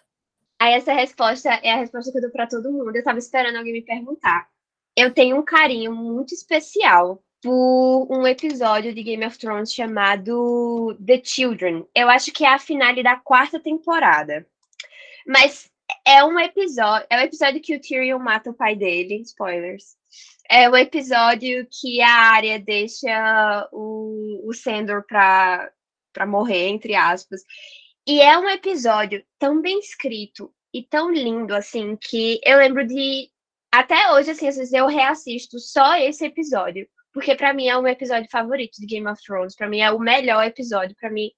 Aí 0.60 0.74
essa 0.74 0.92
resposta 0.92 1.48
é 1.48 1.72
a 1.72 1.76
resposta 1.78 2.12
que 2.12 2.18
eu 2.18 2.22
dou 2.22 2.30
para 2.30 2.46
todo 2.46 2.70
mundo. 2.70 2.94
Eu 2.94 3.02
tava 3.02 3.18
esperando 3.18 3.56
alguém 3.56 3.72
me 3.72 3.82
perguntar 3.82 4.52
eu 4.96 5.12
tenho 5.12 5.38
um 5.38 5.44
carinho 5.44 5.94
muito 5.94 6.34
especial 6.34 7.22
por 7.42 8.06
um 8.10 8.26
episódio 8.26 8.94
de 8.94 9.02
Game 9.02 9.26
of 9.26 9.36
Thrones 9.36 9.72
chamado 9.72 10.96
The 11.04 11.20
Children. 11.24 11.86
Eu 11.94 12.08
acho 12.08 12.32
que 12.32 12.44
é 12.44 12.48
a 12.48 12.58
finale 12.58 13.02
da 13.02 13.16
quarta 13.16 13.58
temporada. 13.58 14.46
Mas 15.26 15.68
é 16.06 16.22
um 16.24 16.38
episódio, 16.38 17.06
é 17.10 17.16
o 17.16 17.20
um 17.20 17.24
episódio 17.24 17.60
que 17.60 17.74
o 17.74 17.80
Tyrion 17.80 18.18
mata 18.18 18.50
o 18.50 18.54
pai 18.54 18.76
dele, 18.76 19.22
spoilers. 19.22 19.96
É 20.48 20.68
o 20.68 20.72
um 20.72 20.76
episódio 20.76 21.66
que 21.70 22.00
a 22.00 22.10
Arya 22.10 22.58
deixa 22.60 23.68
o, 23.72 24.48
o 24.48 24.52
Sandor 24.52 25.04
pra, 25.04 25.70
pra 26.12 26.26
morrer, 26.26 26.68
entre 26.68 26.94
aspas. 26.94 27.42
E 28.06 28.20
é 28.20 28.38
um 28.38 28.48
episódio 28.48 29.24
tão 29.38 29.60
bem 29.60 29.78
escrito 29.78 30.52
e 30.72 30.82
tão 30.82 31.10
lindo, 31.10 31.54
assim, 31.54 31.96
que 31.96 32.40
eu 32.44 32.58
lembro 32.58 32.86
de 32.86 33.31
até 33.72 34.12
hoje, 34.12 34.30
assim, 34.30 34.48
às 34.48 34.56
vezes 34.56 34.72
eu 34.72 34.86
reassisto 34.86 35.58
só 35.58 35.96
esse 35.96 36.26
episódio. 36.26 36.86
Porque 37.12 37.34
para 37.34 37.52
mim 37.52 37.68
é 37.68 37.76
o 37.76 37.82
meu 37.82 37.92
episódio 37.92 38.28
favorito 38.30 38.78
de 38.78 38.86
Game 38.86 39.06
of 39.06 39.20
Thrones. 39.22 39.54
para 39.54 39.68
mim 39.68 39.80
é 39.80 39.90
o 39.90 39.98
melhor 39.98 40.44
episódio. 40.44 40.96
para 40.98 41.10
mim. 41.10 41.30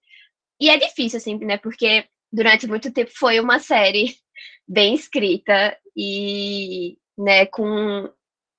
E 0.60 0.70
é 0.70 0.76
difícil, 0.76 1.18
assim, 1.18 1.38
né? 1.38 1.58
Porque 1.58 2.06
durante 2.32 2.66
muito 2.66 2.92
tempo 2.92 3.10
foi 3.14 3.40
uma 3.40 3.58
série 3.58 4.16
bem 4.66 4.94
escrita 4.94 5.76
e, 5.96 6.98
né, 7.16 7.46
com 7.46 8.12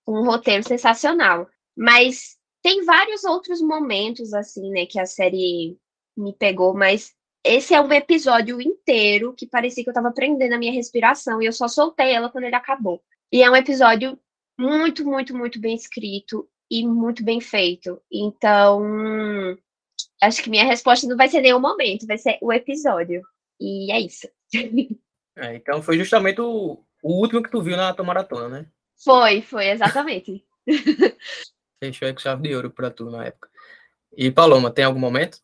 um 0.08 0.26
roteiro 0.26 0.64
sensacional. 0.64 1.48
Mas 1.76 2.38
tem 2.62 2.84
vários 2.86 3.24
outros 3.24 3.62
momentos, 3.62 4.34
assim, 4.34 4.70
né, 4.72 4.86
que 4.86 5.00
a 5.00 5.06
série 5.06 5.78
me 6.18 6.34
pegou, 6.34 6.74
mas 6.74 7.14
esse 7.44 7.74
é 7.74 7.82
um 7.82 7.92
episódio 7.92 8.62
inteiro 8.62 9.34
que 9.34 9.46
parecia 9.46 9.84
que 9.84 9.90
eu 9.90 9.94
tava 9.94 10.12
prendendo 10.12 10.54
a 10.54 10.58
minha 10.58 10.72
respiração 10.72 11.42
e 11.42 11.46
eu 11.46 11.54
só 11.54 11.68
soltei 11.68 12.12
ela 12.14 12.30
quando 12.30 12.46
ele 12.46 12.56
acabou. 12.56 13.04
E 13.32 13.42
é 13.42 13.50
um 13.50 13.56
episódio 13.56 14.18
muito, 14.58 15.06
muito, 15.06 15.36
muito 15.36 15.60
bem 15.60 15.76
escrito 15.76 16.48
e 16.70 16.86
muito 16.88 17.24
bem 17.24 17.42
feito. 17.42 18.02
Então, 18.12 18.82
acho 20.22 20.42
que 20.42 20.50
minha 20.50 20.66
resposta 20.66 21.08
não 21.08 21.18
vai 21.18 21.28
ser 21.28 21.42
nenhum 21.42 21.60
momento, 21.60 22.08
vai 22.08 22.18
ser 22.18 22.38
o 22.42 22.52
episódio. 22.52 23.22
E 23.60 23.92
é 23.92 24.00
isso. 24.00 24.28
É, 25.38 25.54
então 25.54 25.82
foi 25.82 25.98
justamente 25.98 26.40
o, 26.40 26.82
o 27.04 27.20
último 27.20 27.44
que 27.44 27.52
tu 27.52 27.62
viu 27.62 27.76
na 27.76 27.94
tua 27.94 28.06
maratona, 28.06 28.48
né? 28.48 28.66
Foi, 29.04 29.42
foi, 29.42 29.68
exatamente. 29.68 30.46
Fechou 31.78 32.08
aí 32.08 32.14
com 32.14 32.22
chave 32.22 32.48
de 32.48 32.56
ouro 32.56 32.72
pra 32.72 32.90
tu 32.90 33.12
na 33.12 33.26
época. 33.26 33.50
E 34.16 34.32
Paloma, 34.32 34.72
tem 34.72 34.86
algum 34.86 34.98
momento? 34.98 35.40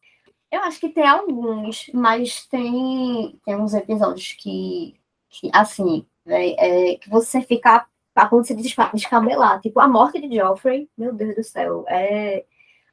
Eu 0.50 0.62
acho 0.62 0.80
que 0.80 0.88
tem 0.88 1.06
alguns, 1.06 1.89
mas 1.94 2.46
tem, 2.46 3.38
tem 3.46 3.56
uns 3.58 3.74
episódios 3.74 4.34
que, 4.34 4.98
que 5.30 5.50
assim, 5.54 6.06
é, 6.34 6.91
é, 6.91 6.96
que 6.96 7.10
você 7.10 7.41
fica 7.41 7.86
a 8.15 8.26
ponto 8.26 8.44
de 8.54 8.63
se 8.63 8.76
descabelar. 8.94 9.62
Tipo, 9.62 9.80
a 9.80 9.88
morte 9.88 10.20
de 10.20 10.36
Joffrey, 10.36 10.89
meu 10.98 11.13
Deus 11.13 11.36
do 11.36 11.44
céu, 11.44 11.86
é, 11.88 12.44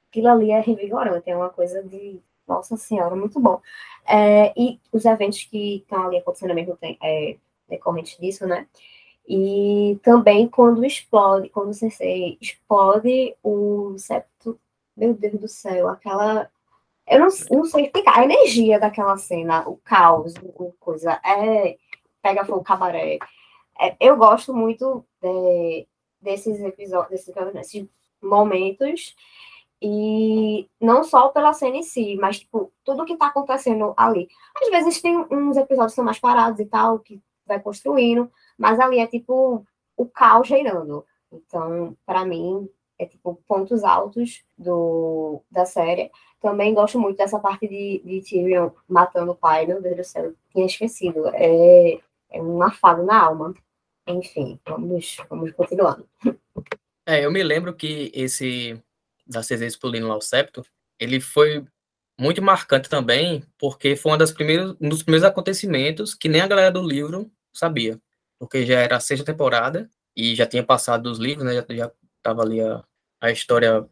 aquilo 0.08 0.28
ali 0.28 0.50
é 0.50 0.60
revigorante, 0.60 1.30
é 1.30 1.36
uma 1.36 1.50
coisa 1.50 1.82
de, 1.82 2.20
nossa 2.46 2.76
senhora, 2.76 3.14
muito 3.14 3.38
bom. 3.38 3.60
É, 4.06 4.52
e 4.56 4.80
os 4.92 5.04
eventos 5.04 5.44
que 5.44 5.76
estão 5.76 6.06
ali 6.06 6.18
acontecendo 6.18 6.50
ao 6.50 6.56
mesmo 6.56 6.76
tempo, 6.76 6.98
é, 7.02 7.36
decorrentes 7.68 8.16
disso, 8.18 8.46
né? 8.46 8.66
E 9.28 9.98
também 10.02 10.48
quando 10.48 10.84
explode, 10.84 11.50
quando 11.50 11.68
o 11.68 11.74
CC 11.74 12.38
explode 12.40 13.36
o 13.42 13.94
septo, 13.98 14.58
meu 14.96 15.12
Deus 15.12 15.38
do 15.38 15.48
céu, 15.48 15.88
aquela. 15.88 16.50
Eu 17.06 17.20
não, 17.20 17.28
não 17.50 17.64
sei 17.64 17.86
explicar, 17.86 18.18
a 18.18 18.24
energia 18.24 18.80
daquela 18.80 19.16
cena, 19.18 19.68
o 19.68 19.76
caos, 19.76 20.34
coisa, 20.80 21.20
é. 21.24 21.76
Pega 22.28 22.44
fogo, 22.44 22.62
cabaré. 22.62 23.18
É, 23.80 23.96
eu 23.98 24.14
gosto 24.14 24.52
muito 24.52 25.02
de, 25.18 25.86
desses 26.20 26.60
episódios, 26.60 27.08
desses, 27.08 27.34
desses 27.54 27.88
momentos 28.20 29.16
e 29.80 30.68
não 30.78 31.02
só 31.02 31.28
pela 31.30 31.54
cena 31.54 31.78
em 31.78 31.82
si, 31.82 32.16
mas 32.16 32.40
tipo, 32.40 32.70
tudo 32.84 33.06
que 33.06 33.16
tá 33.16 33.28
acontecendo 33.28 33.94
ali. 33.96 34.28
Às 34.60 34.68
vezes 34.68 35.00
tem 35.00 35.16
uns 35.16 35.56
episódios 35.56 35.92
que 35.92 35.96
são 35.96 36.04
mais 36.04 36.18
parados 36.18 36.60
e 36.60 36.66
tal, 36.66 36.98
que 36.98 37.18
vai 37.46 37.58
construindo, 37.58 38.30
mas 38.58 38.78
ali 38.78 38.98
é 38.98 39.06
tipo 39.06 39.64
o 39.96 40.04
caos 40.04 40.50
reirando. 40.50 41.02
Então, 41.32 41.96
para 42.04 42.26
mim, 42.26 42.68
é 42.98 43.06
tipo 43.06 43.40
pontos 43.48 43.82
altos 43.84 44.44
do, 44.58 45.40
da 45.50 45.64
série. 45.64 46.10
Também 46.42 46.74
gosto 46.74 47.00
muito 47.00 47.16
dessa 47.16 47.38
parte 47.38 47.66
de, 47.66 48.02
de 48.04 48.20
Tyrion 48.20 48.68
matando 48.86 49.32
o 49.32 49.34
pai, 49.34 49.64
meu 49.64 49.80
Deus 49.80 49.96
do 49.96 50.04
céu, 50.04 50.34
tinha 50.52 50.66
esquecido. 50.66 51.26
É, 51.32 51.98
é 52.30 52.40
um 52.42 52.62
afago 52.62 53.04
na 53.04 53.20
alma. 53.20 53.54
Enfim, 54.06 54.58
vamos, 54.66 55.16
vamos 55.28 55.52
continuando. 55.52 56.08
É, 57.06 57.24
eu 57.24 57.30
me 57.30 57.42
lembro 57.42 57.74
que 57.74 58.10
esse 58.14 58.82
da 59.26 59.40
CZ 59.40 59.62
explodindo 59.62 60.08
lá 60.08 60.16
o 60.16 60.20
septo, 60.20 60.64
ele 60.98 61.20
foi 61.20 61.64
muito 62.18 62.42
marcante 62.42 62.88
também, 62.88 63.44
porque 63.58 63.94
foi 63.94 64.12
uma 64.12 64.18
das 64.18 64.32
primeiras, 64.32 64.74
um 64.80 64.88
dos 64.88 65.02
primeiros 65.02 65.28
acontecimentos 65.28 66.14
que 66.14 66.28
nem 66.28 66.40
a 66.40 66.46
galera 66.46 66.70
do 66.70 66.82
livro 66.82 67.30
sabia, 67.52 68.00
porque 68.38 68.66
já 68.66 68.80
era 68.80 68.96
a 68.96 69.00
sexta 69.00 69.24
temporada 69.24 69.88
e 70.16 70.34
já 70.34 70.46
tinha 70.46 70.64
passado 70.64 71.04
dos 71.04 71.18
livros, 71.18 71.44
né, 71.44 71.54
já, 71.54 71.64
já 71.70 71.92
tava 72.22 72.42
ali 72.42 72.60
a, 72.60 72.82
a 73.20 73.30
história 73.30 73.86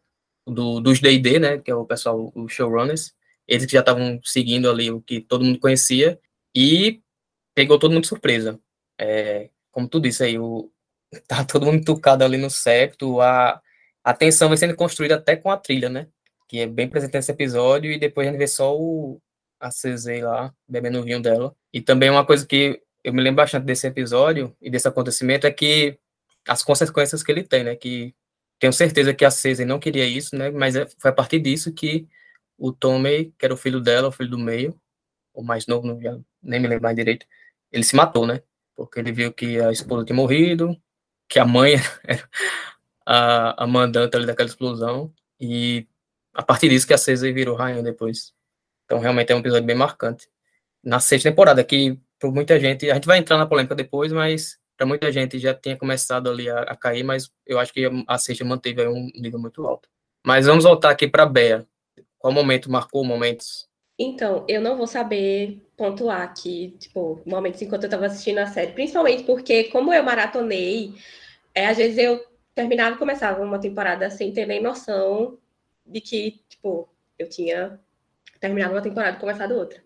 do, 0.46 0.80
dos 0.80 1.00
D&D, 1.00 1.38
né, 1.38 1.58
que 1.58 1.70
é 1.70 1.74
o 1.74 1.84
pessoal, 1.84 2.32
os 2.34 2.52
showrunners, 2.52 3.14
eles 3.46 3.66
que 3.66 3.72
já 3.72 3.80
estavam 3.80 4.18
seguindo 4.24 4.68
ali 4.68 4.90
o 4.90 5.00
que 5.00 5.20
todo 5.20 5.44
mundo 5.44 5.60
conhecia, 5.60 6.18
e 6.54 7.00
pegou 7.56 7.78
todo 7.78 7.92
mundo 7.92 8.02
de 8.02 8.08
surpresa. 8.08 8.60
É, 9.00 9.48
como 9.72 9.88
tu 9.88 9.98
disse 9.98 10.22
aí, 10.22 10.38
o, 10.38 10.70
tá 11.26 11.42
todo 11.44 11.66
mundo 11.66 11.84
tocado 11.84 12.22
ali 12.22 12.36
no 12.36 12.50
septo, 12.50 13.20
a, 13.22 13.60
a 14.04 14.14
tensão 14.14 14.48
vai 14.48 14.58
sendo 14.58 14.76
construída 14.76 15.16
até 15.16 15.34
com 15.36 15.50
a 15.50 15.56
trilha, 15.56 15.88
né? 15.88 16.06
Que 16.46 16.60
é 16.60 16.66
bem 16.66 16.88
presente 16.88 17.14
nesse 17.14 17.32
episódio, 17.32 17.90
e 17.90 17.98
depois 17.98 18.28
a 18.28 18.30
gente 18.30 18.38
vê 18.38 18.46
só 18.46 18.78
o, 18.78 19.20
a 19.58 19.70
CZ 19.70 20.22
lá, 20.22 20.54
bebendo 20.68 21.00
o 21.00 21.02
vinho 21.02 21.20
dela. 21.20 21.56
E 21.72 21.80
também 21.80 22.10
uma 22.10 22.26
coisa 22.26 22.46
que 22.46 22.80
eu 23.02 23.12
me 23.12 23.22
lembro 23.22 23.36
bastante 23.36 23.64
desse 23.64 23.86
episódio 23.86 24.54
e 24.60 24.68
desse 24.70 24.86
acontecimento 24.86 25.46
é 25.46 25.50
que 25.50 25.98
as 26.46 26.62
consequências 26.62 27.22
que 27.22 27.32
ele 27.32 27.42
tem, 27.42 27.64
né? 27.64 27.74
Que 27.74 28.14
tenho 28.58 28.72
certeza 28.72 29.14
que 29.14 29.24
a 29.24 29.30
CZ 29.30 29.60
não 29.66 29.78
queria 29.80 30.06
isso, 30.06 30.36
né? 30.36 30.50
Mas 30.50 30.76
é, 30.76 30.86
foi 30.98 31.10
a 31.10 31.14
partir 31.14 31.40
disso 31.40 31.72
que 31.72 32.06
o 32.58 32.72
Tommy, 32.72 33.32
que 33.38 33.46
era 33.46 33.54
o 33.54 33.56
filho 33.56 33.80
dela, 33.80 34.08
o 34.08 34.12
filho 34.12 34.30
do 34.30 34.38
meio, 34.38 34.78
o 35.34 35.42
mais 35.42 35.66
novo, 35.66 35.86
não, 35.86 35.98
nem 36.42 36.60
me 36.60 36.68
lembro 36.68 36.82
mais 36.82 36.96
direito, 36.96 37.26
ele 37.76 37.84
se 37.84 37.96
matou, 37.96 38.26
né? 38.26 38.42
Porque 38.74 39.00
ele 39.00 39.12
viu 39.12 39.32
que 39.32 39.60
a 39.60 39.70
esposa 39.70 40.04
tinha 40.04 40.16
morrido, 40.16 40.76
que 41.28 41.38
a 41.38 41.44
mãe 41.44 41.74
era, 42.04 42.28
a, 43.06 43.64
a 43.64 43.66
mandante 43.66 44.16
ali 44.16 44.26
daquela 44.26 44.48
explosão, 44.48 45.12
e 45.40 45.86
a 46.34 46.42
partir 46.42 46.68
disso 46.68 46.86
que 46.86 46.94
a 46.94 46.98
César 46.98 47.32
virou 47.32 47.56
rainha 47.56 47.82
depois. 47.82 48.34
Então, 48.84 48.98
realmente 48.98 49.32
é 49.32 49.36
um 49.36 49.40
episódio 49.40 49.66
bem 49.66 49.76
marcante. 49.76 50.28
Na 50.82 51.00
sexta 51.00 51.30
temporada, 51.30 51.64
que 51.64 51.98
por 52.18 52.32
muita 52.32 52.58
gente, 52.58 52.90
a 52.90 52.94
gente 52.94 53.06
vai 53.06 53.18
entrar 53.18 53.36
na 53.36 53.46
polêmica 53.46 53.74
depois, 53.74 54.12
mas 54.12 54.58
para 54.76 54.86
muita 54.86 55.10
gente 55.10 55.38
já 55.38 55.54
tinha 55.54 55.76
começado 55.76 56.30
ali 56.30 56.48
a, 56.48 56.60
a, 56.60 56.76
cair, 56.76 57.02
mas 57.02 57.30
eu 57.46 57.58
acho 57.58 57.72
que 57.72 57.88
a 58.06 58.18
sexta 58.18 58.44
manteve 58.44 58.86
um 58.86 59.10
nível 59.14 59.38
muito 59.40 59.66
alto. 59.66 59.88
Mas 60.24 60.46
vamos 60.46 60.64
voltar 60.64 60.90
aqui 60.90 61.08
para 61.08 61.26
Bea. 61.26 61.66
Qual 62.18 62.32
momento 62.32 62.70
marcou 62.70 63.04
momentos? 63.04 63.65
Então, 63.98 64.44
eu 64.48 64.60
não 64.60 64.76
vou 64.76 64.86
saber 64.86 65.58
pontuar 65.76 66.22
aqui, 66.22 66.76
tipo, 66.78 67.20
momentos 67.24 67.62
enquanto 67.62 67.84
eu 67.84 67.86
estava 67.86 68.06
assistindo 68.06 68.38
a 68.38 68.46
série, 68.46 68.72
principalmente 68.72 69.24
porque, 69.24 69.64
como 69.64 69.92
eu 69.92 70.02
maratonei, 70.02 70.92
é, 71.54 71.66
às 71.66 71.78
vezes 71.78 71.98
eu 71.98 72.22
terminava 72.54 72.96
e 72.96 72.98
começava 72.98 73.42
uma 73.42 73.58
temporada 73.58 74.10
sem 74.10 74.32
ter 74.32 74.46
nem 74.46 74.62
noção 74.62 75.38
de 75.86 76.00
que, 76.00 76.40
tipo, 76.48 76.88
eu 77.18 77.28
tinha 77.28 77.80
terminado 78.38 78.74
uma 78.74 78.82
temporada 78.82 79.16
e 79.16 79.20
começado 79.20 79.52
outra. 79.54 79.82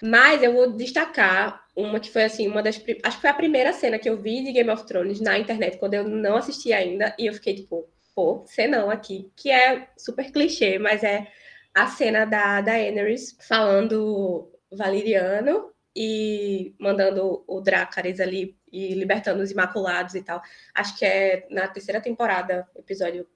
Mas 0.00 0.42
eu 0.42 0.52
vou 0.52 0.72
destacar 0.72 1.64
uma 1.74 2.00
que 2.00 2.10
foi, 2.10 2.24
assim, 2.24 2.48
uma 2.48 2.62
das... 2.62 2.76
Acho 3.02 3.16
que 3.16 3.20
foi 3.20 3.30
a 3.30 3.34
primeira 3.34 3.72
cena 3.72 3.98
que 3.98 4.08
eu 4.08 4.16
vi 4.16 4.42
de 4.44 4.52
Game 4.52 4.70
of 4.70 4.84
Thrones 4.86 5.20
na 5.20 5.38
internet, 5.38 5.78
quando 5.78 5.94
eu 5.94 6.04
não 6.04 6.36
assisti 6.36 6.72
ainda, 6.72 7.14
e 7.18 7.26
eu 7.26 7.34
fiquei, 7.34 7.54
tipo, 7.54 7.88
pô, 8.14 8.44
não 8.68 8.90
aqui, 8.90 9.30
que 9.36 9.50
é 9.50 9.88
super 9.96 10.30
clichê, 10.30 10.78
mas 10.78 11.02
é 11.02 11.28
a 11.74 11.86
cena 11.86 12.24
da 12.24 12.60
Daenerys 12.60 13.36
falando 13.40 14.50
valeriano 14.70 15.70
e 15.94 16.74
mandando 16.78 17.44
o 17.46 17.60
Dracarys 17.60 18.20
ali 18.20 18.56
e 18.70 18.94
libertando 18.94 19.42
os 19.42 19.50
Imaculados 19.50 20.14
e 20.14 20.22
tal. 20.22 20.42
Acho 20.74 20.98
que 20.98 21.04
é 21.04 21.46
na 21.50 21.68
terceira 21.68 22.00
temporada, 22.00 22.66
episódio 22.76 23.26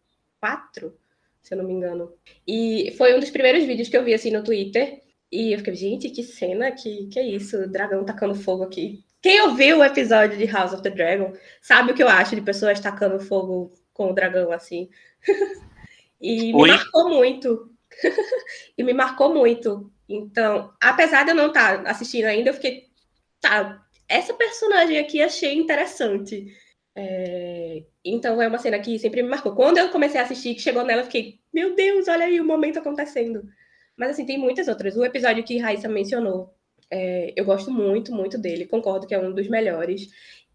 4, 0.41 0.97
se 1.43 1.55
eu 1.55 1.59
não 1.59 1.67
me 1.67 1.75
engano. 1.75 2.13
E 2.47 2.95
foi 2.97 3.15
um 3.15 3.21
dos 3.21 3.31
primeiros 3.31 3.65
vídeos 3.65 3.89
que 3.89 3.97
eu 3.97 4.05
vi 4.05 4.15
assim 4.15 4.31
no 4.31 4.43
Twitter. 4.43 5.03
E 5.31 5.53
eu 5.53 5.59
fiquei, 5.59 5.75
gente, 5.75 6.09
que 6.09 6.23
cena, 6.23 6.71
que, 6.71 7.09
que 7.09 7.19
é 7.19 7.23
isso? 7.23 7.59
O 7.59 7.69
dragão 7.69 8.05
tacando 8.05 8.35
fogo 8.35 8.63
aqui. 8.63 9.05
Quem 9.21 9.41
ouviu 9.43 9.79
o 9.79 9.85
episódio 9.85 10.39
de 10.39 10.47
House 10.47 10.73
of 10.73 10.83
the 10.83 10.91
Dragon 10.91 11.33
sabe 11.61 11.93
o 11.93 11.95
que 11.95 12.03
eu 12.03 12.09
acho 12.09 12.37
de 12.37 12.43
pessoas 12.43 12.79
tacando 12.81 13.19
fogo 13.19 13.73
com 13.93 14.11
o 14.11 14.15
dragão 14.15 14.53
assim. 14.53 14.89
e 16.21 16.53
me 16.53 16.63
Oi? 16.63 16.69
marcou 16.69 17.09
muito. 17.11 17.76
e 18.77 18.83
me 18.83 18.93
marcou 18.93 19.35
muito. 19.35 19.91
Então, 20.09 20.73
apesar 20.81 21.25
de 21.25 21.31
eu 21.31 21.35
não 21.35 21.49
estar 21.49 21.83
tá 21.83 21.91
assistindo 21.91 22.27
ainda, 22.27 22.51
eu 22.51 22.55
fiquei, 22.55 22.87
tá, 23.41 23.85
essa 24.09 24.35
personagem 24.35 24.99
aqui 24.99 25.23
achei 25.23 25.55
interessante. 25.55 26.47
É... 26.95 27.85
Então 28.05 28.41
é 28.41 28.49
uma 28.49 28.59
cena 28.59 28.79
que 28.79 28.99
sempre 28.99 29.23
me 29.23 29.29
marcou. 29.29 29.55
Quando 29.55 29.79
eu 29.79 29.91
comecei 29.91 30.21
a 30.21 30.25
assistir, 30.25 30.55
que 30.55 30.63
chegou 30.63 30.85
nela, 30.85 31.03
eu 31.03 31.07
fiquei, 31.07 31.39
meu 31.53 31.75
Deus, 31.75 32.09
olha 32.09 32.27
aí 32.27 32.41
o 32.41 32.45
momento 32.45 32.79
acontecendo. 32.79 33.43
Mas 33.97 34.11
assim, 34.11 34.27
tem 34.27 34.39
muitas 34.39 34.69
outras. 34.69 34.97
O 34.97 35.05
episódio 35.05 35.45
que 35.45 35.59
Raíssa 35.59 35.89
mencionou, 35.89 36.55
é... 36.91 37.33
eu 37.37 37.45
gosto 37.45 37.71
muito, 37.71 38.13
muito 38.13 38.39
dele. 38.39 38.67
Concordo 38.67 39.07
que 39.07 39.15
é 39.15 39.19
um 39.19 39.33
dos 39.33 39.49
melhores. 39.49 40.09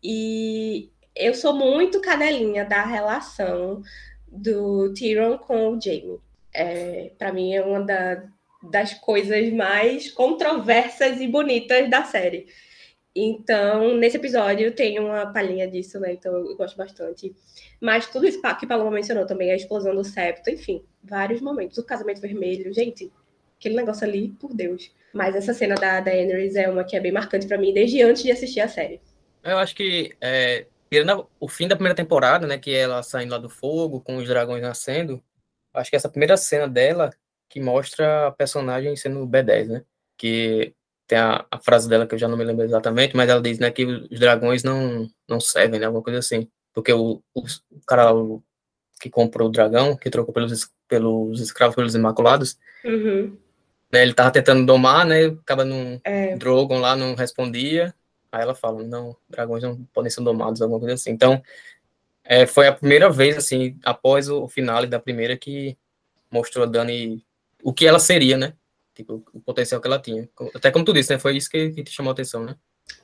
E 0.03 0.89
eu 1.15 1.33
sou 1.33 1.53
muito 1.53 2.01
cadelinha 2.01 2.65
da 2.65 2.83
relação 2.83 3.83
do 4.27 4.93
Tyrion 4.93 5.37
com 5.37 5.71
o 5.71 5.81
Jaime. 5.81 6.19
É... 6.53 7.11
Para 7.17 7.31
mim 7.33 7.53
é 7.53 7.61
uma 7.61 7.81
da... 7.81 8.23
das 8.69 8.93
coisas 8.93 9.51
mais 9.53 10.11
controversas 10.11 11.19
e 11.19 11.27
bonitas 11.27 11.89
da 11.89 12.03
série. 12.03 12.47
Então, 13.13 13.97
nesse 13.97 14.15
episódio 14.15 14.71
tem 14.73 14.97
uma 14.97 15.33
palhinha 15.33 15.67
disso, 15.67 15.99
né? 15.99 16.13
Então 16.13 16.33
eu 16.33 16.55
gosto 16.55 16.77
bastante. 16.77 17.35
Mas 17.81 18.07
tudo 18.07 18.25
isso 18.25 18.41
que 18.57 18.67
Paloma 18.67 18.91
mencionou 18.91 19.25
também, 19.25 19.51
a 19.51 19.55
explosão 19.55 19.93
do 19.93 20.03
septo, 20.03 20.49
enfim, 20.49 20.81
vários 21.03 21.41
momentos. 21.41 21.77
O 21.77 21.83
casamento 21.83 22.21
vermelho, 22.21 22.73
gente, 22.73 23.11
aquele 23.59 23.75
negócio 23.75 24.07
ali, 24.07 24.29
por 24.39 24.53
Deus. 24.53 24.91
Mas 25.13 25.35
essa 25.35 25.53
cena 25.53 25.75
da 25.75 25.99
Daenerys 25.99 26.55
é 26.55 26.69
uma 26.69 26.85
que 26.85 26.95
é 26.95 27.01
bem 27.01 27.11
marcante 27.11 27.47
para 27.47 27.57
mim 27.57 27.73
desde 27.73 28.01
antes 28.01 28.23
de 28.23 28.31
assistir 28.31 28.61
a 28.61 28.69
série. 28.69 29.01
Eu 29.43 29.57
acho 29.57 29.75
que, 29.75 30.15
é, 30.21 30.67
o 31.37 31.49
fim 31.49 31.67
da 31.67 31.75
primeira 31.75 31.95
temporada, 31.95 32.47
né, 32.47 32.57
que 32.57 32.73
é 32.73 32.79
ela 32.79 33.03
saindo 33.03 33.31
lá 33.31 33.37
do 33.37 33.49
fogo, 33.49 33.99
com 33.99 34.17
os 34.17 34.27
dragões 34.27 34.61
nascendo, 34.61 35.21
acho 35.73 35.89
que 35.89 35.95
essa 35.95 36.09
primeira 36.09 36.37
cena 36.37 36.67
dela 36.67 37.11
que 37.49 37.59
mostra 37.59 38.27
a 38.27 38.31
personagem 38.31 38.95
sendo 38.95 39.27
B10, 39.27 39.67
né? 39.67 39.83
Que 40.17 40.73
tem 41.11 41.19
a, 41.19 41.45
a, 41.51 41.59
frase 41.59 41.89
dela 41.89 42.07
que 42.07 42.15
eu 42.15 42.19
já 42.19 42.27
não 42.27 42.37
me 42.37 42.45
lembro 42.45 42.63
exatamente, 42.63 43.17
mas 43.17 43.29
ela 43.29 43.41
diz, 43.41 43.59
né, 43.59 43.69
que 43.69 43.83
os 43.83 44.17
dragões 44.17 44.63
não, 44.63 45.09
não 45.27 45.41
servem, 45.41 45.77
né, 45.77 45.85
alguma 45.85 46.01
coisa 46.01 46.19
assim. 46.19 46.47
Porque 46.73 46.93
o, 46.93 47.21
o, 47.35 47.41
o 47.41 47.85
cara 47.85 48.15
o, 48.15 48.41
que 49.01 49.09
comprou 49.09 49.49
o 49.49 49.51
dragão, 49.51 49.97
que 49.97 50.09
trocou 50.09 50.33
pelos, 50.33 50.71
pelos 50.87 51.41
escravos, 51.41 51.75
pelos 51.75 51.95
imaculados, 51.95 52.57
uhum. 52.85 53.37
né, 53.91 54.03
ele 54.03 54.13
tava 54.13 54.31
tentando 54.31 54.65
domar, 54.65 55.05
né, 55.05 55.25
acaba 55.25 55.65
num 55.65 55.99
é. 56.05 56.37
Drogon 56.37 56.79
lá, 56.79 56.95
não 56.95 57.13
respondia, 57.13 57.93
aí 58.31 58.41
ela 58.43 58.55
fala, 58.55 58.81
não, 58.81 59.13
dragões 59.29 59.63
não 59.63 59.83
podem 59.93 60.09
ser 60.09 60.21
domados, 60.21 60.61
alguma 60.61 60.79
coisa 60.79 60.95
assim. 60.95 61.11
Então, 61.11 61.43
é, 62.31 62.47
foi 62.47 62.65
a 62.65 62.71
primeira 62.71 63.09
vez, 63.09 63.35
assim, 63.35 63.77
após 63.83 64.29
o, 64.29 64.47
finale 64.47 64.87
da 64.87 65.01
primeira, 65.01 65.35
que 65.35 65.77
mostrou 66.31 66.63
a 66.63 66.65
Dani 66.65 67.25
o 67.61 67.73
que 67.73 67.85
ela 67.85 67.99
seria, 67.99 68.37
né? 68.37 68.53
Tipo, 68.95 69.21
o 69.33 69.41
potencial 69.41 69.81
que 69.81 69.87
ela 69.87 69.99
tinha. 69.99 70.29
Até 70.55 70.71
como 70.71 70.85
tu 70.85 70.93
disse, 70.93 71.11
né? 71.11 71.19
Foi 71.19 71.35
isso 71.35 71.49
que, 71.49 71.71
que 71.71 71.83
te 71.83 71.91
chamou 71.91 72.11
a 72.11 72.13
atenção, 72.13 72.45
né? 72.45 72.55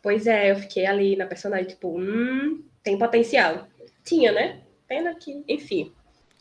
Pois 0.01 0.27
é, 0.27 0.51
eu 0.51 0.55
fiquei 0.55 0.85
ali 0.85 1.17
na 1.17 1.25
personagem, 1.25 1.67
tipo, 1.67 1.99
hum, 1.99 2.63
tem 2.81 2.97
potencial. 2.97 3.67
Tinha, 4.05 4.31
né? 4.31 4.61
Pena 4.87 5.13
que, 5.13 5.43
enfim. 5.45 5.91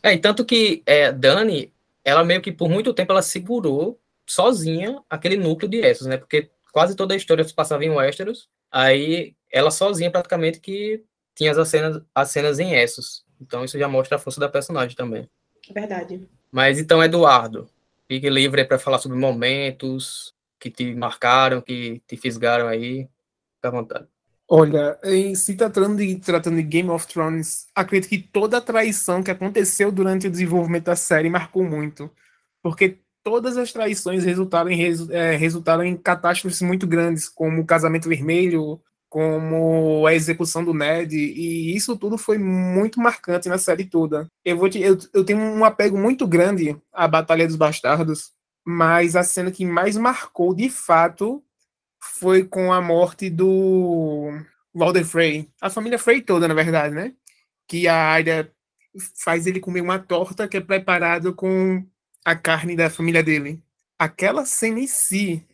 É, 0.01 0.13
e 0.13 0.17
tanto 0.17 0.45
que 0.45 0.81
é, 0.85 1.11
Dani, 1.11 1.73
ela 2.05 2.23
meio 2.23 2.41
que 2.41 2.53
por 2.53 2.69
muito 2.69 2.93
tempo 2.93 3.11
ela 3.11 3.21
segurou 3.21 3.99
sozinha 4.25 5.03
aquele 5.09 5.35
núcleo 5.35 5.69
de 5.69 5.79
Essos, 5.81 6.07
né? 6.07 6.15
Porque 6.15 6.49
quase 6.71 6.95
toda 6.95 7.13
a 7.13 7.17
história 7.17 7.43
se 7.43 7.53
passava 7.53 7.83
em 7.83 7.89
Westeros, 7.89 8.47
aí 8.71 9.35
ela 9.51 9.71
sozinha 9.71 10.09
praticamente 10.09 10.61
que 10.61 11.03
tinha 11.37 11.51
as 11.51 11.69
cenas, 11.69 12.01
as 12.13 12.31
cenas 12.31 12.59
em 12.59 12.73
Essos. 12.73 13.23
Então 13.39 13.63
isso 13.63 13.77
já 13.77 13.87
mostra 13.87 14.17
a 14.17 14.19
força 14.19 14.39
da 14.39 14.49
personagem 14.49 14.95
também. 14.95 15.29
Verdade. 15.71 16.27
Mas 16.51 16.79
então, 16.79 17.03
Eduardo, 17.03 17.69
fique 18.07 18.27
livre 18.27 18.65
para 18.65 18.79
falar 18.79 18.97
sobre 18.97 19.17
momentos 19.17 20.33
que 20.59 20.71
te 20.71 20.95
marcaram, 20.95 21.61
que 21.61 22.01
te 22.07 22.17
fisgaram 22.17 22.67
aí. 22.67 23.07
Fica 23.55 23.67
à 23.67 23.71
vontade. 23.71 24.07
Olha, 24.49 24.97
em 25.03 25.35
se 25.35 25.55
tratando 25.55 25.97
de, 25.97 26.15
tratando 26.15 26.55
de 26.55 26.63
Game 26.63 26.89
of 26.89 27.05
Thrones, 27.05 27.67
acredito 27.75 28.09
que 28.09 28.17
toda 28.17 28.57
a 28.57 28.61
traição 28.61 29.21
que 29.21 29.29
aconteceu 29.29 29.91
durante 29.91 30.25
o 30.25 30.31
desenvolvimento 30.31 30.85
da 30.85 30.95
série 30.95 31.29
marcou 31.29 31.63
muito. 31.63 32.09
Porque 32.63 32.97
todas 33.23 33.57
as 33.57 33.71
traições 33.73 34.23
resultaram 34.23 34.71
em, 34.71 34.81
é, 35.11 35.35
resultaram 35.35 35.83
em 35.83 35.97
catástrofes 35.97 36.61
muito 36.61 36.87
grandes, 36.87 37.27
como 37.27 37.61
o 37.61 37.65
casamento 37.65 38.07
vermelho, 38.07 38.81
como 39.09 40.05
a 40.05 40.13
execução 40.13 40.63
do 40.63 40.73
Ned, 40.73 41.15
e 41.15 41.75
isso 41.75 41.97
tudo 41.97 42.17
foi 42.17 42.37
muito 42.37 42.99
marcante 42.99 43.47
na 43.47 43.57
série 43.57 43.85
toda. 43.85 44.29
Eu, 44.43 44.57
vou 44.57 44.69
te, 44.69 44.79
eu, 44.81 44.97
eu 45.13 45.23
tenho 45.23 45.39
um 45.39 45.63
apego 45.63 45.97
muito 45.97 46.27
grande 46.27 46.75
à 46.91 47.07
Batalha 47.07 47.47
dos 47.47 47.55
Bastardos, 47.55 48.31
mas 48.65 49.15
a 49.15 49.23
cena 49.23 49.51
que 49.51 49.65
mais 49.65 49.95
marcou 49.95 50.53
de 50.53 50.69
fato 50.69 51.41
foi 52.01 52.43
com 52.43 52.73
a 52.73 52.81
morte 52.81 53.29
do 53.29 54.29
Walder 54.75 55.05
Frey. 55.05 55.49
A 55.61 55.69
família 55.69 55.97
Frey 55.97 56.21
toda, 56.21 56.47
na 56.47 56.53
verdade, 56.53 56.93
né? 56.93 57.13
Que 57.65 57.87
a 57.87 57.95
Arya 57.95 58.51
faz 59.15 59.47
ele 59.47 59.59
comer 59.59 59.81
uma 59.81 59.99
torta 59.99 60.47
que 60.47 60.57
é 60.57 60.61
preparada 60.61 61.31
com 61.31 61.85
a 62.25 62.35
carne 62.35 62.75
da 62.75 62.89
família 62.89 63.23
dele. 63.23 63.63
Aquela 63.97 64.45
cena 64.45 64.79
em 64.79 64.87
si 64.87 65.46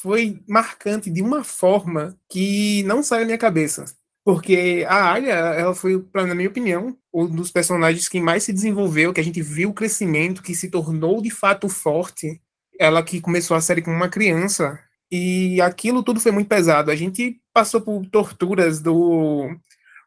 foi 0.00 0.42
marcante 0.48 1.10
de 1.10 1.22
uma 1.22 1.44
forma 1.44 2.16
que 2.30 2.82
não 2.84 3.02
sai 3.02 3.20
da 3.20 3.26
minha 3.26 3.38
cabeça. 3.38 3.84
Porque 4.24 4.84
a 4.86 4.94
Arya, 4.94 5.32
ela 5.32 5.74
foi, 5.74 6.04
na 6.14 6.34
minha 6.34 6.48
opinião, 6.48 6.96
um 7.12 7.26
dos 7.26 7.50
personagens 7.50 8.08
que 8.08 8.20
mais 8.20 8.44
se 8.44 8.52
desenvolveu, 8.52 9.12
que 9.12 9.20
a 9.20 9.24
gente 9.24 9.40
viu 9.40 9.70
o 9.70 9.74
crescimento, 9.74 10.42
que 10.42 10.54
se 10.54 10.68
tornou 10.70 11.22
de 11.22 11.30
fato 11.30 11.68
forte. 11.68 12.40
Ela 12.78 13.02
que 13.02 13.20
começou 13.20 13.56
a 13.56 13.60
série 13.60 13.82
como 13.82 13.96
uma 13.96 14.08
criança. 14.08 14.78
E 15.10 15.60
aquilo 15.62 16.02
tudo 16.02 16.20
foi 16.20 16.30
muito 16.30 16.48
pesado. 16.48 16.90
A 16.90 16.96
gente 16.96 17.40
passou 17.54 17.80
por 17.80 18.04
torturas 18.06 18.80
do 18.80 19.48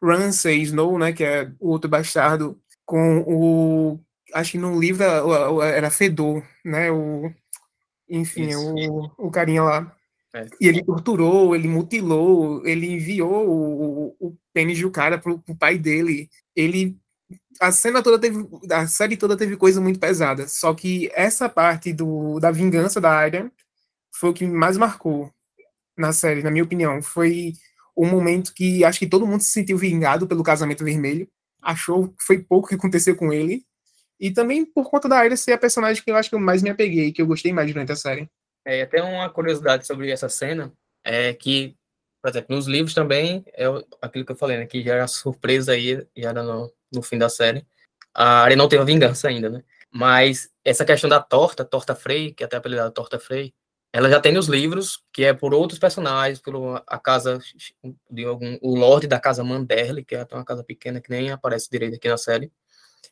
Ramsay 0.04 0.62
Snow, 0.62 1.00
né, 1.00 1.14
que 1.14 1.24
é 1.24 1.52
o 1.60 1.70
outro 1.70 1.90
bastardo, 1.90 2.60
com 2.86 3.24
o 3.28 4.00
acho 4.34 4.52
que 4.54 4.58
no 4.58 4.80
livro 4.80 5.04
era 5.64 5.90
Fedor, 5.90 6.44
né? 6.64 6.92
O, 6.92 7.32
enfim, 8.12 8.54
o, 8.56 9.10
o 9.18 9.32
carinha 9.32 9.64
lá. 9.64 9.96
É. 10.34 10.46
E 10.60 10.68
ele 10.68 10.84
torturou, 10.84 11.56
ele 11.56 11.68
mutilou, 11.68 12.66
ele 12.66 12.88
enviou 12.92 13.50
o, 13.50 14.16
o 14.20 14.38
pênis 14.54 14.80
do 14.80 14.92
cara 14.92 15.18
pro, 15.18 15.40
pro 15.40 15.56
pai 15.56 15.78
dele. 15.78 16.30
Ele. 16.56 16.98
A 17.60 17.72
cena 17.72 18.04
toda 18.04 18.20
teve. 18.20 18.46
A 18.70 18.88
série 18.88 19.16
toda 19.16 19.38
teve 19.38 19.56
coisa 19.56 19.80
muito 19.80 20.00
pesada. 20.00 20.48
Só 20.48 20.74
que 20.74 21.10
essa 21.14 21.48
parte 21.48 21.94
do, 21.94 22.40
da 22.40 22.52
vingança 22.52 23.00
da 23.00 23.12
área 23.12 23.52
foi 24.14 24.30
o 24.30 24.34
que 24.34 24.46
mais 24.46 24.78
marcou 24.78 25.32
na 25.98 26.12
série, 26.12 26.44
na 26.44 26.52
minha 26.52 26.64
opinião. 26.64 27.02
Foi 27.02 27.54
o 27.96 28.06
momento 28.06 28.54
que 28.54 28.84
acho 28.84 29.00
que 29.00 29.08
todo 29.08 29.28
mundo 29.28 29.42
se 29.42 29.52
sentiu 29.52 29.78
vingado 29.78 30.28
pelo 30.28 30.44
casamento 30.44 30.84
vermelho. 30.84 31.28
Achou 31.62 32.10
que 32.10 32.24
foi 32.26 32.40
pouco 32.40 32.70
que 32.70 32.76
aconteceu 32.76 33.16
com 33.16 33.32
ele. 33.32 33.66
E 34.22 34.30
também 34.32 34.64
por 34.64 34.88
conta 34.88 35.10
da 35.10 35.18
Arya 35.18 35.36
ser 35.36 35.54
a 35.54 35.58
personagem 35.58 36.04
que 36.04 36.12
eu 36.12 36.16
acho 36.16 36.30
que 36.30 36.36
eu 36.36 36.40
mais 36.40 36.62
me 36.62 36.70
apeguei, 36.70 37.12
que 37.12 37.24
eu 37.24 37.26
gostei 37.26 37.52
mais 37.52 37.68
durante 37.74 37.92
a 37.92 37.96
série. 37.96 38.30
É, 38.64 38.84
até 38.84 39.02
uma 39.02 39.28
curiosidade 39.32 39.88
sobre 39.88 40.12
essa 40.12 40.30
cena 40.30 40.72
é 41.04 41.34
que, 41.34 41.76
por 42.22 42.30
exemplo, 42.30 42.56
nos 42.56 42.68
livros 42.68 42.94
também 42.94 43.44
é 43.48 43.66
aquilo 44.00 44.24
que 44.24 44.32
eu 44.32 44.36
falei, 44.36 44.58
né, 44.58 44.68
que 44.68 44.84
já 44.84 44.94
era 44.94 45.08
surpresa 45.08 45.72
aí, 45.72 46.08
já 46.16 46.30
era 46.30 46.44
no, 46.44 46.72
no 46.94 47.02
fim 47.02 47.18
da 47.18 47.30
série. 47.30 47.66
A 48.14 48.44
Arya 48.44 48.56
não 48.56 48.70
teve 48.70 48.84
a 48.84 48.86
vingança 48.86 49.28
ainda, 49.28 49.50
né? 49.50 49.64
Mas 49.92 50.52
essa 50.64 50.86
questão 50.86 51.10
da 51.10 51.20
torta, 51.20 51.66
torta 51.66 51.96
Frey, 51.96 52.32
que 52.32 52.44
é 52.44 52.46
até 52.46 52.58
apelidada 52.58 52.92
torta 52.92 53.20
Frey, 53.20 53.54
ela 53.92 54.10
já 54.10 54.22
tem 54.22 54.32
nos 54.32 54.48
livros, 54.48 55.04
que 55.12 55.26
é 55.26 55.34
por 55.34 55.54
outros 55.54 55.80
personagens, 55.80 56.40
por 56.40 56.84
a 56.86 57.00
casa 57.00 57.40
de 58.10 58.24
algum, 58.24 58.58
o 58.62 58.76
Lorde 58.76 59.08
da 59.08 59.20
casa 59.20 59.44
Manderly, 59.44 60.06
que 60.06 60.16
é 60.16 60.28
uma 60.32 60.46
casa 60.46 60.64
pequena 60.64 61.02
que 61.02 61.10
nem 61.10 61.32
aparece 61.32 61.70
direito 61.70 61.96
aqui 61.96 62.08
na 62.08 62.18
série. 62.18 62.52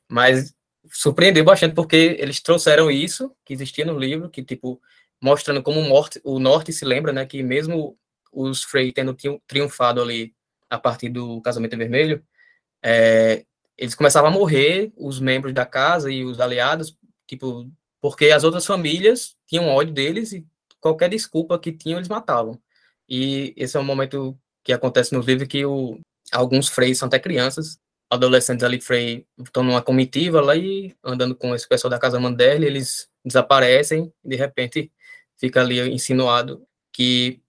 Mas 0.07 0.53
surpreendeu 0.91 1.43
bastante 1.43 1.75
porque 1.75 2.17
eles 2.19 2.39
trouxeram 2.41 2.89
isso 2.89 3.35
que 3.45 3.53
existia 3.53 3.85
no 3.85 3.97
livro, 3.97 4.29
que 4.29 4.43
tipo 4.43 4.81
mostrando 5.21 5.61
como 5.61 5.81
o 5.81 5.87
norte, 5.87 6.21
o 6.23 6.39
norte 6.39 6.71
se 6.71 6.85
lembra, 6.85 7.11
né, 7.11 7.25
que 7.25 7.43
mesmo 7.43 7.97
os 8.31 8.63
Frey 8.63 8.91
tendo 8.91 9.15
triunfado 9.47 10.01
ali 10.01 10.33
a 10.69 10.77
partir 10.79 11.09
do 11.09 11.41
casamento 11.41 11.77
vermelho, 11.77 12.23
é, 12.81 13.45
eles 13.77 13.95
começavam 13.95 14.29
a 14.29 14.33
morrer, 14.33 14.91
os 14.95 15.19
membros 15.19 15.53
da 15.53 15.65
casa 15.65 16.11
e 16.11 16.23
os 16.23 16.39
aliados, 16.39 16.97
tipo, 17.27 17.69
porque 18.01 18.27
as 18.31 18.43
outras 18.43 18.65
famílias 18.65 19.35
tinham 19.47 19.67
ódio 19.67 19.93
deles 19.93 20.31
e 20.31 20.45
qualquer 20.79 21.09
desculpa 21.09 21.59
que 21.59 21.71
tinham 21.71 21.97
eles 21.97 22.09
matavam. 22.09 22.59
E 23.07 23.53
esse 23.57 23.75
é 23.75 23.79
um 23.79 23.83
momento 23.83 24.37
que 24.63 24.71
acontece 24.71 25.13
no 25.13 25.21
livro 25.21 25.47
que 25.47 25.65
o, 25.65 25.99
alguns 26.31 26.67
Freys 26.69 26.97
são 26.99 27.07
até 27.07 27.19
crianças 27.19 27.79
adolescentes 28.09 28.63
ali 28.63 28.81
Frey 28.81 29.25
estão 29.37 29.63
numa 29.63 29.81
comitiva 29.81 30.41
lá 30.41 30.55
e 30.55 30.95
andando 31.03 31.35
com 31.35 31.53
esse 31.53 31.67
pessoal 31.67 31.91
da 31.91 31.99
Casa 31.99 32.19
Mandelli, 32.19 32.65
eles 32.65 33.07
desaparecem 33.23 34.11
e 34.23 34.29
de 34.29 34.35
repente 34.35 34.91
fica 35.37 35.61
ali 35.61 35.79
insinuado 35.93 36.65
que 36.91 37.41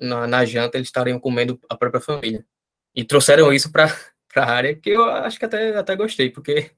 na, 0.00 0.26
na 0.26 0.44
janta 0.44 0.76
eles 0.76 0.88
estariam 0.88 1.20
comendo 1.20 1.60
a 1.68 1.76
própria 1.76 2.00
família. 2.00 2.44
E 2.94 3.04
trouxeram 3.04 3.52
isso 3.52 3.70
para 3.70 3.86
a 4.36 4.44
área, 4.44 4.74
que 4.74 4.90
eu 4.90 5.04
acho 5.04 5.38
que 5.38 5.44
até, 5.44 5.76
até 5.76 5.94
gostei, 5.94 6.30
porque 6.30 6.70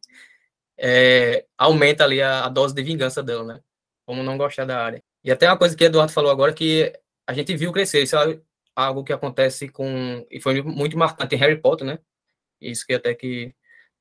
é, 0.78 1.46
aumenta 1.56 2.04
ali 2.04 2.20
a, 2.20 2.44
a, 2.44 2.48
dose 2.48 2.74
de 2.74 2.82
vingança 2.82 3.22
dela, 3.22 3.44
né? 3.44 3.60
Como 4.06 4.22
não 4.22 4.36
gostar 4.36 4.64
da 4.64 4.82
área. 4.82 5.02
E 5.24 5.30
até 5.30 5.48
uma 5.48 5.58
coisa 5.58 5.76
que 5.76 5.84
Eduardo 5.84 6.12
falou 6.12 6.30
agora, 6.30 6.52
que 6.52 6.92
a 7.26 7.32
gente 7.32 7.56
viu 7.56 7.72
crescer, 7.72 8.02
isso 8.02 8.16
é 8.16 8.40
algo 8.74 9.04
que 9.04 9.12
acontece 9.12 9.68
com, 9.68 10.26
e 10.30 10.40
foi 10.40 10.60
muito 10.62 10.98
marcante 10.98 11.34
em 11.34 11.38
Harry 11.38 11.60
Potter, 11.60 11.86
né? 11.86 11.98
Isso 12.62 12.86
que 12.86 12.94
até 12.94 13.14
que 13.14 13.54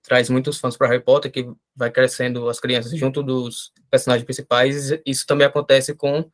traz 0.03 0.29
muitos 0.29 0.59
fãs 0.59 0.75
para 0.75 0.87
Harry 0.87 1.03
Potter, 1.03 1.31
que 1.31 1.47
vai 1.75 1.91
crescendo 1.91 2.49
as 2.49 2.59
crianças 2.59 2.97
junto 2.97 3.21
dos 3.21 3.71
personagens 3.89 4.25
principais. 4.25 4.91
Isso 5.05 5.25
também 5.27 5.45
acontece 5.45 5.93
com, 5.93 6.29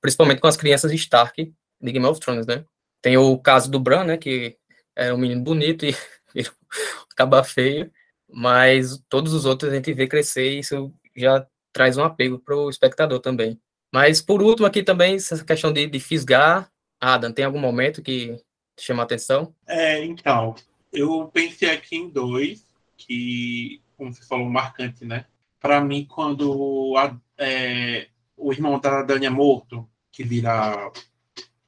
principalmente 0.00 0.40
com 0.40 0.48
as 0.48 0.56
crianças 0.56 0.92
Stark 0.92 1.52
de 1.80 1.92
Game 1.92 2.06
of 2.06 2.20
Thrones, 2.20 2.46
né? 2.46 2.64
Tem 3.00 3.16
o 3.16 3.38
caso 3.38 3.70
do 3.70 3.78
Bran, 3.78 4.04
né, 4.04 4.16
que 4.16 4.56
é 4.96 5.12
um 5.12 5.18
menino 5.18 5.42
bonito 5.42 5.84
e 5.84 5.94
acaba 7.12 7.44
feio, 7.44 7.90
mas 8.28 8.98
todos 9.08 9.32
os 9.32 9.44
outros 9.44 9.72
a 9.72 9.76
gente 9.76 9.92
vê 9.92 10.06
crescer 10.06 10.52
e 10.52 10.58
isso 10.60 10.92
já 11.14 11.46
traz 11.72 11.96
um 11.96 12.04
apego 12.04 12.38
para 12.38 12.56
o 12.56 12.70
espectador 12.70 13.20
também. 13.20 13.60
Mas 13.92 14.20
por 14.20 14.42
último 14.42 14.66
aqui 14.66 14.82
também 14.82 15.16
essa 15.16 15.44
questão 15.44 15.72
de, 15.72 15.86
de 15.86 16.00
fisgar, 16.00 16.70
Adam, 17.00 17.32
tem 17.32 17.44
algum 17.44 17.60
momento 17.60 18.02
que 18.02 18.36
te 18.76 18.84
chama 18.84 19.02
a 19.02 19.04
atenção? 19.04 19.54
É, 19.66 20.02
então, 20.04 20.54
eu 20.94 21.28
pensei 21.32 21.70
aqui 21.70 21.96
em 21.96 22.08
dois, 22.08 22.64
que, 22.96 23.80
como 23.96 24.12
você 24.12 24.24
falou, 24.24 24.48
marcante, 24.48 25.04
né? 25.04 25.26
Para 25.60 25.80
mim, 25.80 26.06
quando 26.08 26.94
a, 26.96 27.16
é, 27.38 28.08
o 28.36 28.52
irmão 28.52 28.78
da 28.78 29.02
Dani 29.02 29.26
é 29.26 29.30
morto, 29.30 29.88
que 30.12 30.22
vira 30.22 30.92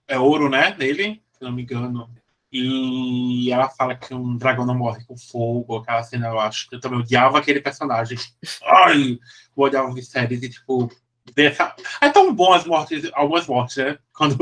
é 0.08 0.18
ouro, 0.18 0.48
né, 0.48 0.72
dele, 0.72 1.20
se 1.32 1.42
não 1.42 1.52
me 1.52 1.62
engano, 1.62 2.08
e 2.52 3.50
ela 3.50 3.68
fala 3.68 3.96
que 3.96 4.14
um 4.14 4.36
dragão 4.36 4.64
não 4.64 4.74
morre 4.74 5.04
com 5.04 5.16
fogo, 5.16 5.76
aquela 5.76 6.02
cena, 6.02 6.28
eu 6.28 6.40
acho 6.40 6.68
eu 6.72 6.80
também 6.80 6.98
odiava 7.00 7.38
aquele 7.38 7.60
personagem. 7.60 8.16
Ai, 8.64 9.18
eu 9.56 9.62
odiava 9.62 10.00
séries 10.00 10.42
e, 10.42 10.48
tipo, 10.48 10.90
dessa... 11.34 11.74
É 12.00 12.08
tão 12.08 12.32
bom 12.32 12.52
as 12.52 12.64
mortes, 12.64 13.08
algumas 13.12 13.46
mortes, 13.46 13.76
né? 13.76 13.98
Quando 14.14 14.36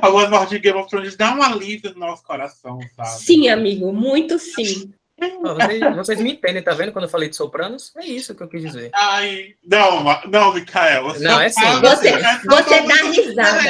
algumas 0.00 0.30
mortes 0.30 0.50
de 0.50 0.58
Game 0.58 0.78
of 0.78 0.88
Thrones 0.88 1.16
dá 1.16 1.34
um 1.34 1.42
alívio 1.42 1.92
no 1.94 2.00
nosso 2.00 2.22
coração, 2.22 2.78
sabe? 2.96 3.20
Sim, 3.20 3.48
amigo, 3.48 3.92
muito 3.92 4.38
sim. 4.38 4.92
vocês, 5.40 5.96
vocês, 5.96 6.20
me 6.20 6.32
entendem, 6.32 6.62
tá 6.62 6.72
vendo 6.74 6.92
quando 6.92 7.04
eu 7.04 7.10
falei 7.10 7.28
de 7.28 7.36
Sopranos? 7.36 7.92
É 7.96 8.06
isso 8.06 8.34
que 8.34 8.42
eu 8.42 8.48
quis 8.48 8.62
dizer. 8.62 8.90
Ai, 8.94 9.54
não, 9.64 10.04
não, 10.28 10.54
Micael. 10.54 11.18
Não, 11.20 11.40
é 11.40 11.48
sim. 11.48 11.60
Você, 11.80 12.08
é 12.08 12.38
você 12.38 12.82
dá 12.82 12.94
risada. 12.94 13.60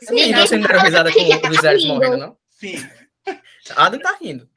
Sim, 0.00 0.32
você 0.32 0.56
não 0.56 0.68
deu 0.68 0.80
risada 0.80 1.12
com 1.12 1.20
o 1.20 1.48
Luiz 1.48 1.64
Ares 1.64 1.84
morrendo, 1.84 2.16
não? 2.16 2.36
Sim. 2.50 2.76
Adam 3.76 4.00
tá 4.00 4.16
rindo. 4.20 4.48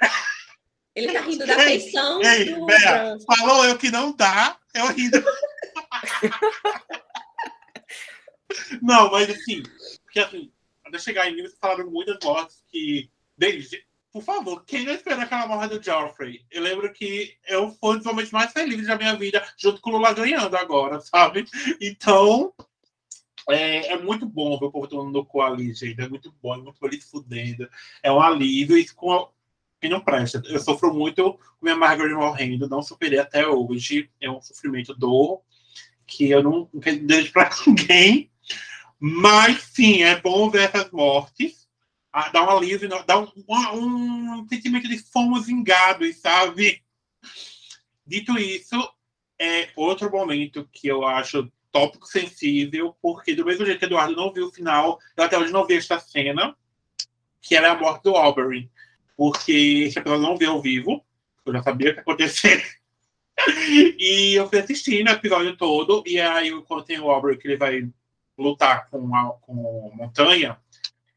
Ele 0.96 1.12
tá 1.12 1.22
rindo 1.22 1.46
da 1.46 1.58
feição 1.58 2.22
ei, 2.22 2.54
do 2.54 2.66
Bea, 2.66 3.18
Falou 3.26 3.66
eu 3.66 3.78
que 3.78 3.90
não 3.90 4.16
dá, 4.16 4.58
eu 4.74 4.88
rindo. 4.88 5.24
Não, 8.82 9.12
mas 9.12 9.30
assim, 9.30 9.64
porque 10.04 10.20
assim, 10.20 10.52
até 10.86 11.00
chegar 11.00 11.30
em 11.30 11.36
mim, 11.36 11.44
vocês 11.44 11.60
falaram 11.60 11.90
muitas 11.90 12.18
mortes 12.24 12.64
que. 12.70 13.10
Desde, 13.38 13.84
por 14.12 14.22
favor, 14.22 14.64
quem 14.66 14.86
não 14.86 14.94
esperou 14.94 15.22
aquela 15.22 15.48
morte 15.48 15.78
do 15.78 15.84
Joffrey? 15.84 16.46
Eu 16.52 16.62
lembro 16.62 16.92
que 16.94 17.36
eu 17.48 17.72
fui 17.72 17.96
um 17.96 17.98
dos 17.98 18.06
momentos 18.06 18.32
mais 18.32 18.52
felizes 18.52 18.88
da 18.88 18.98
minha 18.98 19.16
vida, 19.16 19.44
junto 19.58 19.82
com 19.82 19.90
o 19.90 19.94
Lula 19.94 20.14
ganhando 20.14 20.56
agora, 20.56 21.00
sabe? 21.00 21.46
Então, 21.80 22.54
é, 23.50 23.94
é 23.94 23.98
muito 23.98 24.26
bom 24.26 24.60
ver 24.60 24.66
o 24.66 24.72
povo 24.72 24.88
tomando 24.88 25.12
no 25.12 25.26
cu 25.26 25.42
ali, 25.42 25.74
gente. 25.74 26.02
É 26.02 26.10
muito 26.10 26.34
bom, 26.42 26.54
é 26.54 26.58
muito 26.58 26.78
feliz 26.78 27.10
fudendo. 27.10 27.70
É 28.04 28.12
um 28.12 28.22
alívio. 28.22 28.78
Isso 28.78 28.96
com 28.96 29.14
a... 29.14 29.30
quem 29.80 29.90
não 29.90 30.02
presta. 30.02 30.42
Eu 30.46 30.60
sofro 30.60 30.94
muito 30.94 31.34
com 31.34 31.66
minha 31.66 31.76
Margaret 31.76 32.14
morrendo, 32.14 32.68
não 32.68 32.84
superei 32.84 33.18
até 33.18 33.48
hoje. 33.48 34.10
É 34.20 34.30
um 34.30 34.42
sofrimento 34.42 34.94
dor 34.94 35.42
que 36.12 36.30
eu 36.30 36.44
não, 36.44 36.70
não 36.74 36.82
desejo 36.82 37.32
pra 37.32 37.50
ninguém. 37.66 38.30
Mas 39.00 39.64
sim, 39.74 40.04
é 40.04 40.20
bom 40.20 40.50
ver 40.50 40.70
essas 40.70 40.92
mortes. 40.92 41.68
Ah, 42.14 42.30
dá 42.30 42.44
um 42.44 42.58
alívio, 42.58 42.90
dá 43.06 43.20
um, 43.20 43.32
um, 43.48 44.34
um 44.42 44.48
sentimento 44.48 44.88
de 44.88 45.00
fomos 45.00 45.46
vingados, 45.46 46.18
sabe? 46.18 46.84
Dito 48.06 48.38
isso, 48.38 48.76
é 49.40 49.70
outro 49.78 50.12
momento 50.12 50.68
que 50.74 50.88
eu 50.88 51.06
acho 51.06 51.50
tópico 51.72 52.06
sensível, 52.06 52.96
porque 53.02 53.34
do 53.34 53.46
mesmo 53.46 53.66
jeito 53.66 53.80
que 53.80 53.86
Eduardo 53.86 54.14
não 54.14 54.34
viu 54.34 54.48
o 54.48 54.52
final, 54.52 55.00
eu 55.16 55.24
até 55.24 55.38
hoje 55.38 55.54
não 55.54 55.66
vi 55.66 55.76
esta 55.76 55.98
cena, 56.00 56.54
que 57.42 57.56
era 57.56 57.72
a 57.72 57.80
morte 57.80 58.04
do 58.04 58.16
Aubrey. 58.18 58.70
Porque 59.16 59.86
esse 59.88 59.98
episódio 59.98 60.24
não 60.24 60.38
viu 60.38 60.52
ao 60.52 60.62
vivo, 60.62 61.06
eu 61.46 61.54
já 61.54 61.64
sabia 61.64 61.92
o 61.92 61.94
que 61.94 62.00
ia 62.00 62.02
acontecer. 62.02 62.64
e 63.98 64.34
eu 64.36 64.48
fui 64.48 64.60
assistindo 64.60 65.08
o 65.08 65.12
episódio 65.12 65.56
todo, 65.58 66.04
e 66.06 66.20
aí 66.20 66.52
quando 66.64 66.84
tem 66.84 67.00
o 67.00 67.10
Aubrey 67.10 67.38
que 67.38 67.48
ele 67.48 67.58
vai 67.58 67.90
lutar 68.38 68.90
com 68.90 69.16
a 69.16 69.34
com 69.42 69.92
Montanha, 69.96 70.58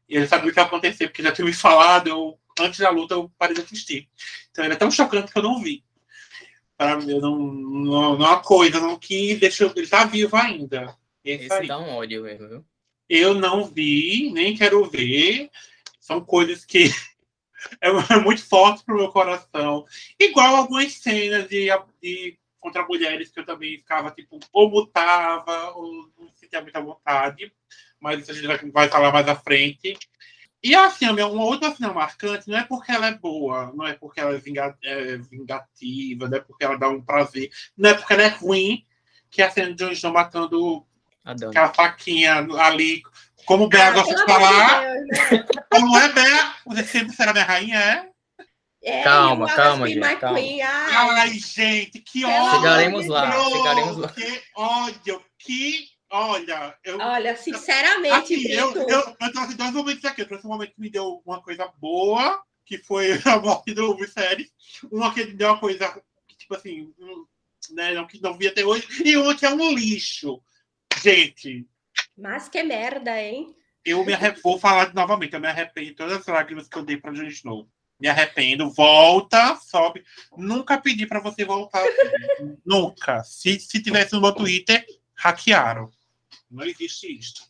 e 0.07 0.15
ele 0.17 0.27
sabia 0.27 0.49
o 0.49 0.53
que 0.53 0.59
ia 0.59 0.65
acontecer, 0.65 1.07
porque 1.07 1.23
já 1.23 1.31
tinha 1.31 1.45
me 1.45 1.53
falado, 1.53 2.07
eu, 2.07 2.39
antes 2.59 2.79
da 2.79 2.89
luta 2.89 3.15
eu 3.15 3.31
parei 3.37 3.55
de 3.55 3.61
assistir. 3.61 4.07
Então 4.51 4.63
era 4.63 4.75
tão 4.75 4.91
chocante 4.91 5.31
que 5.31 5.37
eu 5.37 5.43
não 5.43 5.61
vi 5.61 5.83
para 6.77 6.97
mim, 6.97 7.19
não, 7.19 7.37
não, 7.37 8.17
não 8.17 8.25
é 8.25 8.29
uma 8.29 8.39
coisa 8.39 8.79
não 8.79 8.97
que 8.97 9.35
deixa 9.35 9.71
ele 9.75 9.87
tá 9.87 10.05
vivo 10.05 10.35
ainda. 10.35 10.95
Esse, 11.23 11.45
Esse 11.45 11.67
dá 11.67 11.79
um 11.79 11.89
ódio 11.95 12.23
mesmo, 12.23 12.47
viu? 12.47 12.65
Eu 13.07 13.33
não 13.33 13.65
vi, 13.65 14.31
nem 14.31 14.55
quero 14.55 14.83
ver. 14.89 15.49
São 15.99 16.21
coisas 16.21 16.65
que 16.65 16.91
é, 17.81 17.89
é 18.13 18.19
muito 18.19 18.45
forte 18.47 18.83
pro 18.83 18.95
meu 18.95 19.09
coração. 19.09 19.85
Igual 20.19 20.55
algumas 20.55 20.93
cenas 20.93 21.47
de, 21.47 21.67
de 22.01 22.37
contra 22.59 22.85
mulheres 22.85 23.31
que 23.31 23.39
eu 23.39 23.45
também 23.45 23.77
ficava, 23.77 24.11
tipo, 24.11 24.39
ou 24.51 24.69
mutava, 24.69 25.71
ou 25.71 26.09
não 26.17 26.29
sentia 26.33 26.61
muita 26.61 26.81
vontade. 26.81 27.51
Mas 27.99 28.21
isso 28.21 28.31
a 28.31 28.33
gente 28.33 28.71
vai 28.71 28.89
falar 28.89 29.11
mais 29.11 29.27
à 29.27 29.35
frente. 29.35 29.97
E 30.63 30.73
assim, 30.73 31.07
uma 31.07 31.43
outra 31.43 31.75
cena 31.75 31.93
marcante 31.93 32.49
não 32.49 32.57
é 32.57 32.63
porque 32.63 32.91
ela 32.91 33.05
é 33.05 33.13
boa, 33.13 33.71
não 33.75 33.85
é 33.85 33.93
porque 33.93 34.19
ela 34.19 34.33
é, 34.35 34.41
é 34.83 35.17
vingativa, 35.17 36.27
não 36.27 36.37
é 36.37 36.41
porque 36.41 36.65
ela 36.65 36.75
dá 36.75 36.89
um 36.89 37.01
prazer, 37.01 37.51
não 37.77 37.91
é 37.91 37.93
porque 37.93 38.13
ela 38.13 38.23
é 38.23 38.29
ruim, 38.29 38.83
que 39.29 39.43
é 39.43 39.45
a 39.45 39.51
cena 39.51 39.75
de 39.75 39.75
Jon 39.75 39.91
Snow 39.91 40.11
matando 40.11 40.83
aquela 41.23 41.71
faquinha 41.71 42.47
ali, 42.59 43.03
como 43.45 43.65
o 43.65 43.69
Bea 43.69 43.87
ah, 43.87 43.91
gosta 43.91 44.15
de 44.15 44.25
falar. 44.25 44.81
Deus, 44.81 45.31
né? 45.31 45.45
Como 45.69 45.97
é 45.97 46.13
Bea? 46.13 46.53
Você 46.65 46.83
sempre 46.83 47.15
será 47.15 47.33
minha 47.33 47.45
rainha, 47.45 47.79
é? 47.79 48.09
É, 48.83 49.01
calma, 49.01 49.47
calma, 49.47 49.87
gente, 49.87 50.15
calma. 50.17 50.37
Ai. 50.37 50.61
ai. 50.61 51.29
gente, 51.39 51.99
que 51.99 52.23
ódio. 52.23 52.51
Chegaremos 52.51 53.07
lá, 53.07 53.31
chegaremos 53.49 53.97
lá. 53.97 54.07
Que 54.09 54.43
ódio, 54.55 55.25
que 55.39 55.95
Olha, 56.17 56.77
eu. 56.83 56.97
Olha, 56.97 57.35
sinceramente. 57.35 58.35
Assim, 58.35 58.47
eu, 58.47 58.71
eu, 58.73 59.17
eu 59.19 59.31
trouxe 59.33 59.55
dois 59.55 59.71
momentos 59.71 60.05
aqui. 60.05 60.21
Eu 60.21 60.27
trouxe 60.27 60.45
um 60.45 60.49
momento 60.49 60.73
que 60.73 60.79
me 60.79 60.89
deu 60.89 61.21
uma 61.25 61.41
coisa 61.41 61.67
boa, 61.77 62.41
que 62.65 62.77
foi 62.77 63.11
a 63.25 63.39
morte 63.39 63.73
do 63.73 63.95
Viserys. 63.97 64.49
Uma 64.91 65.13
que 65.13 65.25
me 65.25 65.33
deu 65.33 65.49
uma 65.49 65.59
coisa 65.59 66.01
que, 66.27 66.37
tipo 66.37 66.55
assim, 66.55 66.93
né, 67.71 67.93
não, 67.93 68.07
que 68.07 68.21
não 68.21 68.37
vi 68.37 68.47
até 68.47 68.63
hoje. 68.63 68.87
E 69.03 69.17
uma 69.17 69.35
que 69.35 69.45
é 69.45 69.49
um 69.49 69.73
lixo. 69.73 70.41
Gente. 71.01 71.67
Mas 72.17 72.47
que 72.47 72.61
merda, 72.63 73.19
hein? 73.21 73.55
Eu 73.83 74.03
me 74.03 74.13
arrependo, 74.13 74.41
vou 74.41 74.59
falar 74.59 74.93
novamente, 74.93 75.33
eu 75.33 75.39
me 75.39 75.47
arrependo 75.47 75.87
de 75.87 75.95
todas 75.95 76.17
as 76.17 76.25
lágrimas 76.25 76.67
que 76.67 76.77
eu 76.77 76.83
dei 76.83 76.97
pra 76.97 77.11
Jon 77.11 77.27
Snow. 77.27 77.67
Me 77.99 78.07
arrependo, 78.07 78.69
volta, 78.71 79.55
sobe. 79.57 80.03
Nunca 80.35 80.77
pedi 80.77 81.05
para 81.05 81.19
você 81.19 81.45
voltar. 81.45 81.85
Nunca. 82.65 83.23
Se, 83.23 83.59
se 83.59 83.81
tivesse 83.81 84.13
no 84.13 84.21
meu 84.21 84.33
Twitter, 84.33 84.85
hackearam. 85.15 85.89
Não 86.49 86.65
existe 86.65 87.07
isso. 87.07 87.49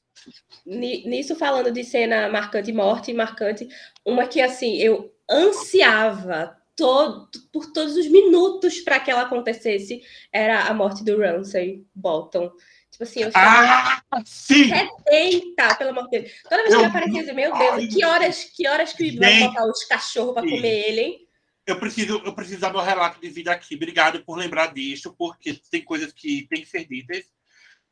Nisso, 0.66 1.36
falando 1.36 1.72
de 1.72 1.84
cena 1.84 2.30
marcante, 2.30 2.72
morte 2.72 3.14
marcante, 3.14 3.68
uma 4.04 4.28
que 4.28 4.42
assim 4.42 4.78
eu 4.78 5.14
ansiava 5.30 6.58
todo, 6.76 7.30
por 7.52 7.72
todos 7.72 7.96
os 7.96 8.08
minutos 8.08 8.80
para 8.82 9.00
que 9.00 9.10
ela 9.10 9.22
acontecesse 9.22 10.02
era 10.32 10.66
a 10.66 10.74
morte 10.74 11.04
do 11.04 11.18
Ramsay 11.18 11.86
Bolton. 11.94 12.52
Tipo 12.96 13.04
assim, 13.04 13.22
eu 13.24 13.28
estava 13.28 14.02
ah, 14.10 14.22
sim. 14.26 14.72
redenta, 14.72 15.76
pelo 15.76 15.90
amor 15.90 16.10
de 16.10 16.22
Deus. 16.22 16.32
Toda 16.44 16.64
vez 16.64 16.74
que 16.74 16.80
ele 16.80 16.86
aparecia, 16.86 17.12
eu 17.12 17.20
dizia, 17.20 17.34
meu 17.34 17.58
Deus, 17.58 17.94
que 17.94 18.06
horas, 18.06 18.44
que 18.56 18.68
horas 18.70 18.94
que 18.94 19.04
o 19.04 19.06
Ivan 19.06 19.20
vai 19.20 19.40
botar 19.50 19.66
os 19.68 19.84
cachorros 19.84 20.34
para 20.34 20.44
comer 20.44 20.88
ele, 20.88 21.02
hein? 21.02 21.28
Eu 21.68 21.78
preciso, 21.78 22.22
eu 22.24 22.34
preciso 22.34 22.62
dar 22.62 22.72
meu 22.72 22.82
relato 22.82 23.20
de 23.20 23.28
vida 23.28 23.52
aqui. 23.52 23.76
Obrigado 23.76 24.24
por 24.24 24.38
lembrar 24.38 24.74
disso, 24.74 25.14
porque 25.18 25.60
tem 25.70 25.84
coisas 25.84 26.14
que 26.14 26.48
têm 26.50 26.62
que 26.62 26.70
ser 26.70 26.88
ditas. 26.88 27.26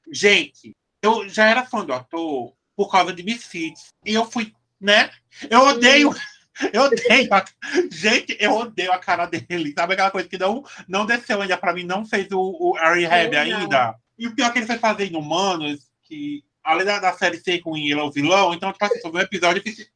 Gente, 0.10 0.74
eu 1.02 1.28
já 1.28 1.50
era 1.50 1.66
fã 1.66 1.84
do 1.84 1.92
ator 1.92 2.54
por 2.74 2.90
causa 2.90 3.12
de 3.12 3.24
Misfits. 3.24 3.94
E 4.06 4.14
eu 4.14 4.24
fui, 4.24 4.54
né? 4.80 5.12
Eu 5.50 5.60
odeio. 5.64 6.16
Eu 6.72 6.84
odeio. 6.84 7.34
A... 7.34 7.44
Gente, 7.90 8.38
eu 8.40 8.52
odeio 8.54 8.94
a 8.94 9.00
cara 9.00 9.26
dele. 9.26 9.74
Sabe 9.76 9.94
aquela 9.94 10.12
coisa 10.12 10.30
que 10.30 10.38
não, 10.38 10.64
não 10.88 11.04
desceu 11.04 11.42
ainda 11.42 11.58
pra 11.58 11.74
mim, 11.74 11.84
não 11.84 12.06
fez 12.06 12.32
o, 12.32 12.40
o 12.40 12.74
Harry 12.74 13.06
Hebb 13.06 13.36
ainda. 13.36 13.96
E 14.18 14.28
o 14.28 14.36
pior 14.36 14.48
é 14.48 14.52
que 14.52 14.60
ele 14.60 14.68
foi 14.68 14.78
fazer 14.78 15.12
em 15.12 15.16
Humanos, 15.16 15.92
que 16.04 16.44
além 16.64 16.86
da, 16.86 17.00
da 17.00 17.14
série 17.14 17.38
ser 17.38 17.60
com 17.60 17.76
ele 17.76 18.00
é 18.00 18.04
o 18.04 18.12
vilão, 18.12 18.54
então, 18.54 18.72
tipo 18.72 18.86
assim, 18.86 19.00
sobre 19.00 19.20
um 19.22 19.24
episódio 19.24 19.60
eu 19.60 19.64
fiz. 19.64 19.92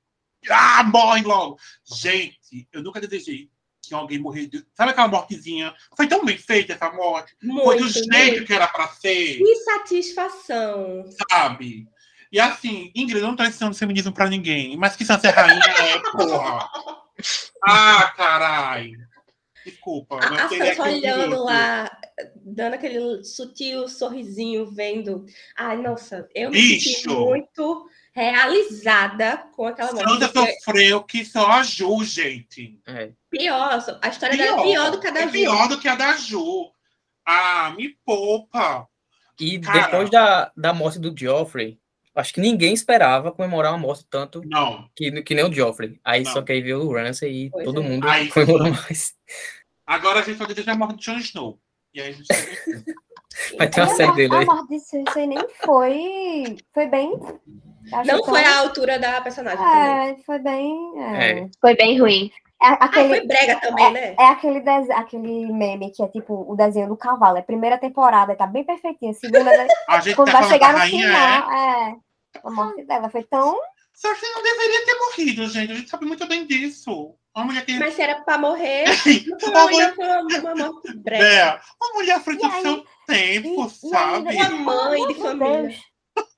Ah, 0.50 0.84
morre 0.84 1.24
logo! 1.24 1.58
Gente, 1.84 2.68
eu 2.72 2.82
nunca 2.82 3.02
desejei 3.02 3.50
que 3.88 3.94
alguém 3.94 4.20
morreu. 4.20 4.48
De... 4.48 4.66
Sabe 4.76 4.92
aquela 4.92 5.08
mortezinha? 5.08 5.74
Foi 5.96 6.08
tão 6.08 6.24
bem 6.24 6.38
feita 6.38 6.74
essa 6.74 6.92
morte. 6.92 7.36
Muito, 7.42 7.64
Foi 7.64 7.78
do 7.78 7.88
jeito 7.88 8.10
muito. 8.10 8.46
que 8.46 8.54
era 8.54 8.68
para 8.68 8.88
ser. 8.90 9.38
Que 9.38 9.56
satisfação. 9.56 11.06
Sabe? 11.32 11.88
E 12.32 12.40
assim, 12.40 12.92
Ingrid, 12.94 13.22
não 13.22 13.36
tô 13.36 13.44
ensinando 13.44 13.76
feminismo 13.76 14.12
pra 14.12 14.30
ninguém, 14.30 14.76
mas 14.76 14.96
que 14.96 15.06
Sansa 15.06 15.28
é 15.28 15.32
rainha 15.32 15.62
é, 15.64 16.00
porra. 16.12 16.70
Ah, 17.68 18.14
caralho. 18.16 18.96
Desculpa. 19.66 20.20
A, 20.22 20.46
a 20.46 20.50
Sansa 20.50 20.84
olhando 20.84 21.44
lá, 21.44 21.90
dando 22.36 22.74
aquele 22.74 23.24
sutil 23.24 23.88
sorrisinho, 23.88 24.72
vendo. 24.72 25.26
Ai, 25.56 25.78
nossa, 25.78 26.28
eu 26.34 26.50
me 26.50 26.58
Bicho. 26.58 26.90
senti 26.90 27.08
muito 27.10 27.88
realizada 28.14 29.38
com 29.56 29.68
aquela 29.68 29.94
morte. 29.94 30.10
Sandra 30.10 30.28
sofreu 30.30 31.04
que 31.04 31.24
só 31.24 31.52
a 31.52 31.64
Ju, 31.64 32.04
gente. 32.04 32.80
É. 32.88 33.12
Pior, 33.30 33.84
a 34.02 34.10
história 34.10 34.36
pior, 34.36 34.46
dela 34.46 34.62
é 34.62 34.64
pior 34.64 34.92
do 34.92 35.00
que 35.00 35.08
a 35.08 35.12
da 35.12 35.20
é 35.20 35.26
Ju. 35.28 35.32
pior 35.32 35.68
do 35.68 35.80
que 35.80 35.88
a 35.88 35.96
da 35.96 36.18
Ju. 36.18 36.72
Ah, 37.26 37.74
me 37.78 37.90
poupa. 38.04 38.88
E 39.40 39.60
Cara, 39.60 39.82
depois 39.82 40.10
da, 40.10 40.52
da 40.58 40.74
morte 40.74 40.98
do 40.98 41.16
Geoffrey, 41.16 41.80
acho 42.16 42.34
que 42.34 42.42
ninguém 42.42 42.74
esperava 42.74 43.32
comemorar 43.32 43.72
uma 43.72 43.78
morte 43.78 44.04
tanto 44.10 44.42
não. 44.46 44.90
Que, 44.96 45.22
que 45.22 45.36
nem 45.36 45.46
o 45.46 45.54
Geoffrey. 45.54 46.00
Aí 46.04 46.24
não. 46.24 46.32
só 46.32 46.42
que 46.42 46.54
aí 46.54 46.62
veio 46.62 46.82
o 46.82 46.92
Ramsay 46.92 47.46
e 47.46 47.50
pois 47.52 47.66
todo 47.66 47.82
é. 47.82 47.88
mundo 47.88 48.08
aí, 48.08 48.30
comemorou 48.30 48.72
mais. 48.74 49.14
Agora 49.86 50.22
a 50.22 50.24
gente 50.24 50.38
vai 50.38 50.48
desejar 50.48 50.72
a 50.72 50.76
morte 50.76 50.98
de 50.98 51.06
Jon 51.06 51.20
Snow. 51.20 51.60
E 51.98 52.02
aí 52.02 52.10
a 52.10 52.12
gente 52.12 52.28
Vai 53.58 53.70
ter 53.70 53.82
uma 53.82 53.96
série 53.96 54.12
dele 54.14 54.36
aí. 54.36 54.44
A 54.44 54.46
morte 54.46 54.70
de 54.70 54.80
Cersei 54.80 55.28
nem 55.28 55.40
foi. 55.64 56.58
Foi 56.72 56.88
bem. 56.88 57.12
não 58.06 58.24
foi 58.24 58.44
a 58.44 58.60
altura 58.60 59.00
da 59.00 59.20
personagem. 59.22 59.66
É, 59.66 60.00
também. 60.10 60.24
foi 60.24 60.40
bem. 60.40 60.94
É. 60.98 61.32
É. 61.32 61.50
Foi 61.60 61.76
bem 61.76 62.00
ruim. 62.00 62.32
É 62.62 62.68
aquele, 62.68 63.14
ah, 63.14 63.18
foi 63.18 63.28
brega 63.28 63.60
também, 63.60 63.86
é, 63.86 63.92
né? 63.92 64.16
É 64.20 64.26
aquele, 64.26 64.60
de, 64.62 64.92
aquele 64.92 65.52
meme 65.52 65.92
que 65.92 66.02
é 66.02 66.08
tipo 66.08 66.46
o 66.52 66.56
desenho 66.56 66.88
do 66.88 66.98
cavalo. 66.98 67.38
É 67.38 67.42
primeira 67.42 67.78
temporada, 67.78 68.36
tá 68.36 68.48
bem 68.48 68.64
perfeitinha. 68.64 69.14
Segunda, 69.14 69.52
quando 70.16 70.32
tá 70.32 70.40
vai 70.40 70.50
chegar 70.50 70.74
no 70.74 70.80
final, 70.82 71.52
é. 71.52 71.92
é. 71.92 71.96
A 72.44 72.52
morte 72.52 72.84
dela 72.86 73.10
foi 73.10 73.24
tão. 73.24 73.56
Só 73.94 74.14
que 74.14 74.28
não 74.28 74.44
deveria 74.44 74.86
ter 74.86 74.96
morrido, 74.96 75.48
gente. 75.48 75.72
A 75.72 75.76
gente 75.76 75.90
sabe 75.90 76.06
muito 76.06 76.28
bem 76.28 76.46
disso. 76.46 77.16
Uma 77.38 77.46
mulher 77.46 77.66
que... 77.66 77.78
Mas 77.78 77.94
se 77.94 78.02
era 78.02 78.16
pra 78.22 78.36
morrer, 78.40 78.86
não 79.30 79.40
foi 79.40 79.50
uma, 79.52 79.64
mulher... 79.66 79.94
uma, 80.40 80.56
morte 80.56 80.98
brega. 80.98 81.24
É, 81.24 81.60
uma 81.80 81.94
mulher 81.94 82.20
frente 82.20 82.42
do 82.42 82.62
seu 82.62 82.86
tempo, 83.06 83.68
e, 83.68 83.90
sabe? 83.90 84.36
Uma 84.36 84.90
mãe 84.90 85.08
de 85.08 85.14
família. 85.14 85.80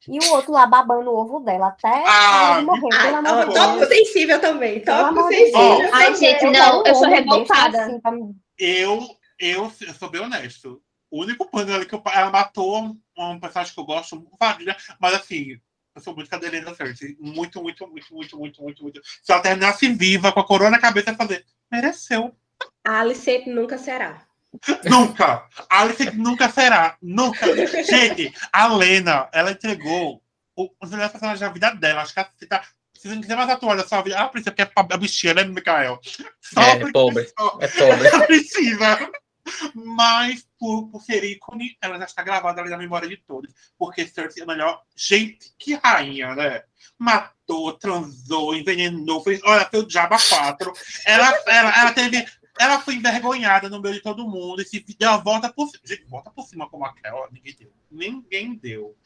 E 0.10 0.20
o 0.20 0.34
outro 0.34 0.52
lá 0.52 0.68
babando 0.68 1.10
o 1.10 1.16
ovo 1.16 1.40
dela 1.40 1.68
até 1.70 2.04
ah, 2.06 2.56
ele 2.58 2.66
morrer. 2.66 3.02
Pelo 3.02 3.16
amor 3.16 3.54
Deus. 3.54 3.88
sensível 3.88 4.42
também. 4.42 4.82
Tópico 4.82 5.28
sensível. 5.30 5.60
Oh, 5.60 5.96
ai, 5.96 6.16
gente, 6.16 6.46
não, 6.46 6.80
eu, 6.80 6.84
eu 6.88 6.96
sou 6.96 7.08
revoltada. 7.08 7.86
Assim, 7.86 8.36
eu, 8.58 9.08
eu, 9.40 9.72
eu 9.80 9.94
sou 9.94 10.10
bem 10.10 10.20
honesto. 10.20 10.82
O 11.10 11.22
único 11.22 11.50
plano 11.50 11.74
ali 11.74 11.86
que 11.86 11.96
eu, 11.96 12.04
ela 12.14 12.30
matou 12.30 12.94
um 13.18 13.40
personagem 13.40 13.74
que 13.74 13.80
eu 13.80 13.86
gosto, 13.86 14.18
né? 14.66 14.76
Mas 15.00 15.14
assim, 15.14 15.58
eu 16.00 16.04
sou 16.04 16.16
muito 16.16 16.30
cadeirinha 16.30 16.64
da 16.64 16.74
Cersei. 16.74 17.16
Muito, 17.20 17.62
muito, 17.62 17.88
muito, 17.88 18.14
muito, 18.14 18.38
muito, 18.38 18.62
muito, 18.64 18.84
muito. 18.84 19.02
Se 19.22 19.32
ela 19.32 19.42
terminasse 19.42 19.88
viva, 19.90 20.32
com 20.32 20.40
a 20.40 20.46
coroa 20.46 20.70
na 20.70 20.80
cabeça, 20.80 21.14
fazer. 21.14 21.46
Mereceu. 21.72 22.34
Alice 22.84 23.44
nunca 23.48 23.78
será. 23.78 24.26
Nunca! 24.90 25.48
Alice 25.70 26.10
nunca 26.18 26.50
será. 26.50 26.98
Nunca. 27.00 27.46
Gente, 27.84 28.34
a 28.52 28.66
Lena, 28.66 29.30
ela 29.32 29.52
entregou 29.52 30.24
os 30.58 30.90
melhores 30.90 31.12
personagens 31.12 31.40
da 31.40 31.50
vida 31.50 31.70
dela. 31.76 32.02
Acho 32.02 32.14
que 32.14 32.20
ela 32.20 32.32
tá. 32.50 32.64
Se 32.96 33.08
você 33.08 33.14
não 33.14 33.22
quiser 33.22 33.38
mais 33.38 33.50
atuar 33.50 33.78
da 33.78 33.88
sua 33.88 34.02
vida, 34.02 34.16
ela 34.18 34.28
precisa, 34.28 34.52
porque 34.52 34.64
é 34.64 34.72
a 34.76 34.98
bichinha, 34.98 35.36
né, 35.36 35.44
Mikael? 35.44 36.00
Só 36.42 36.62
é, 36.62 36.92
pobre. 36.92 37.32
Só, 37.38 37.60
é 37.62 37.68
pobre. 37.68 38.08
Ela 38.10 38.26
precisa. 38.26 39.12
Mas, 39.74 40.48
por, 40.58 40.90
por 40.90 41.02
ser 41.02 41.24
ícone, 41.24 41.78
ela 41.82 41.98
já 41.98 42.06
está 42.06 42.24
gravada 42.24 42.62
ali 42.62 42.70
na 42.70 42.78
memória 42.78 43.08
de 43.08 43.18
todos. 43.18 43.54
Porque 43.78 44.08
Cersei 44.08 44.42
é 44.42 44.44
a 44.44 44.48
melhor. 44.48 44.82
Gente, 44.96 45.54
que 45.58 45.76
rainha, 45.76 46.36
né? 46.36 46.64
Matou, 46.98 47.74
transou, 47.74 48.56
envenenou, 48.56 49.24
fez. 49.24 49.42
Olha, 49.44 49.68
foi 49.70 49.80
o 49.80 49.88
Diaba 49.88 50.18
4. 50.18 50.74
Ela, 51.06 51.44
ela, 51.48 51.80
ela 51.82 51.94
teve 51.94 52.26
ela 52.60 52.82
foi 52.82 52.96
envergonhada 52.96 53.70
no 53.70 53.82
meio 53.82 53.96
de 53.96 54.02
todo 54.02 54.28
mundo 54.28 54.62
e 54.62 54.66
se 54.66 54.84
deu 55.00 55.12
a 55.12 55.18
volta 55.18 55.52
por 55.52 55.70
cima. 55.70 55.82
Gente, 55.86 56.04
volta 56.06 56.30
por 56.30 56.46
cima 56.46 56.70
como 56.70 56.86
aquela, 56.86 57.30
ninguém 57.32 57.56
deu. 57.58 57.72
Ninguém 57.90 58.56
deu. 58.56 58.98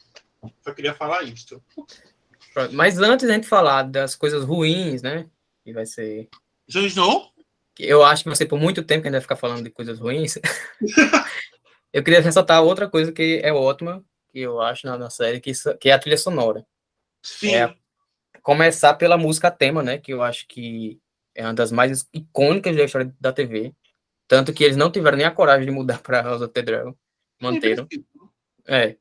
Só 0.60 0.74
queria 0.74 0.92
falar 0.92 1.22
isso. 1.22 1.62
Mas 2.72 2.98
antes 2.98 3.28
da 3.28 3.34
gente 3.34 3.46
falar 3.46 3.84
das 3.84 4.16
coisas 4.16 4.44
ruins, 4.44 5.02
né? 5.02 5.30
Que 5.64 5.72
vai 5.72 5.86
ser. 5.86 6.28
Snow? 6.68 7.32
Eu 7.78 8.04
acho 8.04 8.22
que 8.22 8.28
vai 8.28 8.36
ser 8.36 8.46
por 8.46 8.58
muito 8.58 8.82
tempo 8.82 9.02
que 9.02 9.08
a 9.08 9.10
gente 9.10 9.18
vai 9.18 9.22
ficar 9.22 9.36
falando 9.36 9.64
de 9.64 9.70
coisas 9.70 9.98
ruins. 9.98 10.38
eu 11.92 12.04
queria 12.04 12.20
ressaltar 12.20 12.62
outra 12.62 12.88
coisa 12.88 13.12
que 13.12 13.40
é 13.42 13.52
ótima, 13.52 14.04
que 14.30 14.40
eu 14.40 14.60
acho 14.60 14.86
na, 14.86 14.96
na 14.96 15.10
série, 15.10 15.40
que, 15.40 15.52
que 15.80 15.90
é 15.90 15.92
a 15.92 15.98
trilha 15.98 16.18
sonora. 16.18 16.64
Sim. 17.22 17.54
É 17.54 17.74
começar 18.44 18.94
pela 18.94 19.16
música 19.16 19.50
tema, 19.50 19.82
né? 19.82 19.98
Que 19.98 20.12
eu 20.12 20.22
acho 20.22 20.46
que 20.46 21.00
é 21.34 21.42
uma 21.42 21.54
das 21.54 21.72
mais 21.72 22.06
icônicas 22.12 22.76
da 22.76 22.84
história 22.84 23.12
da 23.18 23.32
TV. 23.32 23.74
Tanto 24.28 24.52
que 24.52 24.62
eles 24.62 24.76
não 24.76 24.92
tiveram 24.92 25.16
nem 25.16 25.26
a 25.26 25.30
coragem 25.30 25.64
de 25.64 25.72
mudar 25.72 26.00
para 26.00 26.22
House 26.22 26.42
of 26.42 26.52
the 26.52 26.62
Dragon. 26.62 26.94
Manteram. 27.40 27.88
É. 28.66 28.96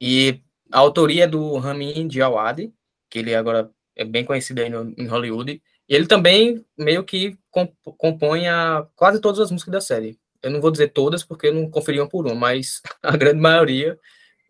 E 0.00 0.40
a 0.72 0.78
autoria 0.78 1.24
é 1.24 1.28
do 1.28 1.58
Ramin 1.58 2.08
Djawadi, 2.08 2.72
que 3.10 3.18
ele 3.18 3.34
agora 3.34 3.70
é 3.94 4.04
bem 4.04 4.24
conhecido 4.24 4.62
aí 4.62 4.70
no, 4.70 4.94
em 4.96 5.06
Hollywood. 5.06 5.62
E 5.88 5.94
ele 5.94 6.06
também 6.06 6.64
meio 6.76 7.04
que 7.04 7.38
comp 7.50 7.72
compõe 7.96 8.48
a, 8.48 8.86
quase 8.96 9.20
todas 9.20 9.40
as 9.40 9.50
músicas 9.50 9.72
da 9.72 9.80
série. 9.80 10.18
Eu 10.42 10.50
não 10.50 10.60
vou 10.60 10.70
dizer 10.70 10.88
todas, 10.88 11.24
porque 11.24 11.48
eu 11.48 11.54
não 11.54 11.70
conferi 11.70 12.00
uma 12.00 12.08
por 12.08 12.26
uma, 12.26 12.34
mas 12.34 12.82
a 13.02 13.16
grande 13.16 13.40
maioria 13.40 13.98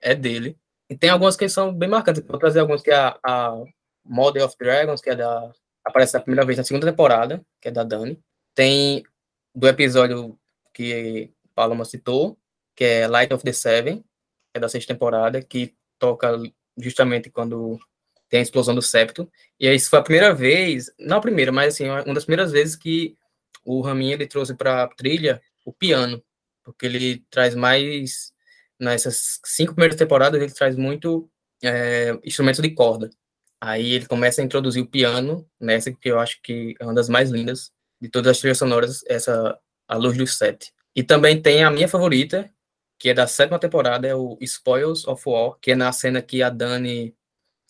é 0.01 0.15
dele. 0.15 0.57
E 0.89 0.97
tem 0.97 1.11
algumas 1.11 1.37
que 1.37 1.49
são 1.49 1.75
bem 1.75 1.89
marcantes. 1.89 2.23
Vou 2.27 2.39
trazer 2.39 2.61
algumas 2.61 2.83
que 2.83 2.91
é 2.91 2.97
a, 2.97 3.19
a 3.25 3.65
Model 4.05 4.47
of 4.47 4.57
Dragons, 4.59 5.01
que 5.01 5.11
é 5.11 5.17
da 5.17 5.53
aparece 5.85 6.17
a 6.17 6.21
primeira 6.21 6.45
vez 6.45 6.59
na 6.59 6.65
segunda 6.65 6.87
temporada, 6.87 7.41
que 7.61 7.69
é 7.69 7.71
da 7.71 7.85
Dani. 7.85 8.19
Tem 8.55 9.05
do 9.55 9.69
episódio 9.69 10.37
que 10.75 11.31
Paloma 11.55 11.85
citou, 11.85 12.37
que 12.75 12.85
é 12.85 13.07
Light 13.07 13.33
of 13.33 13.45
the 13.45 13.53
Seven, 13.53 13.99
que 14.01 14.05
é 14.57 14.61
da 14.61 14.69
sexta 14.69 14.93
temporada, 14.93 15.41
que 15.41 15.75
toca 15.99 16.37
justamente 16.77 17.31
quando 17.31 17.79
tem 18.29 18.41
a 18.41 18.43
explosão 18.43 18.75
do 18.75 18.83
septo. 18.83 19.31
E 19.59 19.73
isso 19.73 19.91
foi 19.91 19.99
a 19.99 20.03
primeira 20.03 20.35
vez, 20.35 20.91
não 20.99 21.19
a 21.19 21.21
primeira, 21.21 21.53
mas 21.53 21.75
assim, 21.75 21.89
uma 21.89 22.15
das 22.15 22.25
primeiras 22.25 22.53
vezes 22.53 22.77
que 22.77 23.17
o 23.65 23.81
Ramin 23.81 24.13
ele 24.13 24.27
trouxe 24.27 24.55
para 24.55 24.85
a 24.85 24.89
trilha 24.89 25.41
o 25.65 25.73
piano, 25.73 26.23
porque 26.65 26.87
ele 26.87 27.25
traz 27.31 27.55
mais 27.55 28.33
nessas 28.79 29.41
cinco 29.45 29.75
primeiras 29.75 29.97
temporadas 29.97 30.41
ele 30.41 30.53
traz 30.53 30.77
muito 30.77 31.31
é, 31.63 32.19
instrumentos 32.25 32.61
de 32.61 32.71
corda. 32.71 33.11
Aí 33.61 33.93
ele 33.93 34.07
começa 34.07 34.41
a 34.41 34.45
introduzir 34.45 34.83
o 34.83 34.87
piano 34.87 35.49
nessa 35.59 35.91
que 35.93 36.11
eu 36.11 36.19
acho 36.19 36.41
que 36.43 36.75
é 36.79 36.85
uma 36.85 36.95
das 36.95 37.09
mais 37.09 37.31
lindas 37.31 37.73
de 38.01 38.09
todas 38.09 38.33
as 38.33 38.39
trilhas 38.39 38.59
sonoras, 38.59 39.03
essa 39.07 39.59
A 39.89 39.97
Luz 39.97 40.17
do 40.17 40.27
Sete. 40.27 40.73
E 40.95 41.03
também 41.03 41.41
tem 41.41 41.65
a 41.65 41.71
minha 41.71 41.89
favorita, 41.89 42.51
que 42.99 43.09
é 43.09 43.15
da 43.15 43.27
sétima 43.27 43.59
temporada, 43.59 44.07
é 44.07 44.15
o 44.15 44.37
Spoils 44.41 45.07
of 45.07 45.23
War, 45.27 45.57
que 45.61 45.73
é 45.73 45.75
na 45.75 45.91
cena 45.93 46.23
que 46.23 46.43
a 46.43 46.51
Dani 46.51 47.15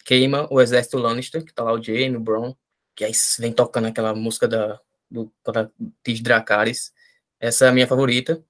queima 0.06 0.46
o 0.50 0.60
exército 0.60 0.96
Lannister, 0.96 1.44
que 1.44 1.52
tá 1.52 1.64
lá 1.64 1.72
o 1.72 1.82
Jaime, 1.82 2.16
o 2.16 2.20
Bron, 2.20 2.54
que 2.94 3.04
aí 3.04 3.12
vem 3.40 3.52
tocando 3.52 3.88
aquela 3.88 4.14
música 4.14 4.46
da, 4.46 4.80
do, 5.10 5.30
de 6.06 6.22
Dracarys. 6.22 6.92
Essa 7.40 7.66
é 7.66 7.68
a 7.68 7.72
minha 7.72 7.88
favorita. 7.88 8.42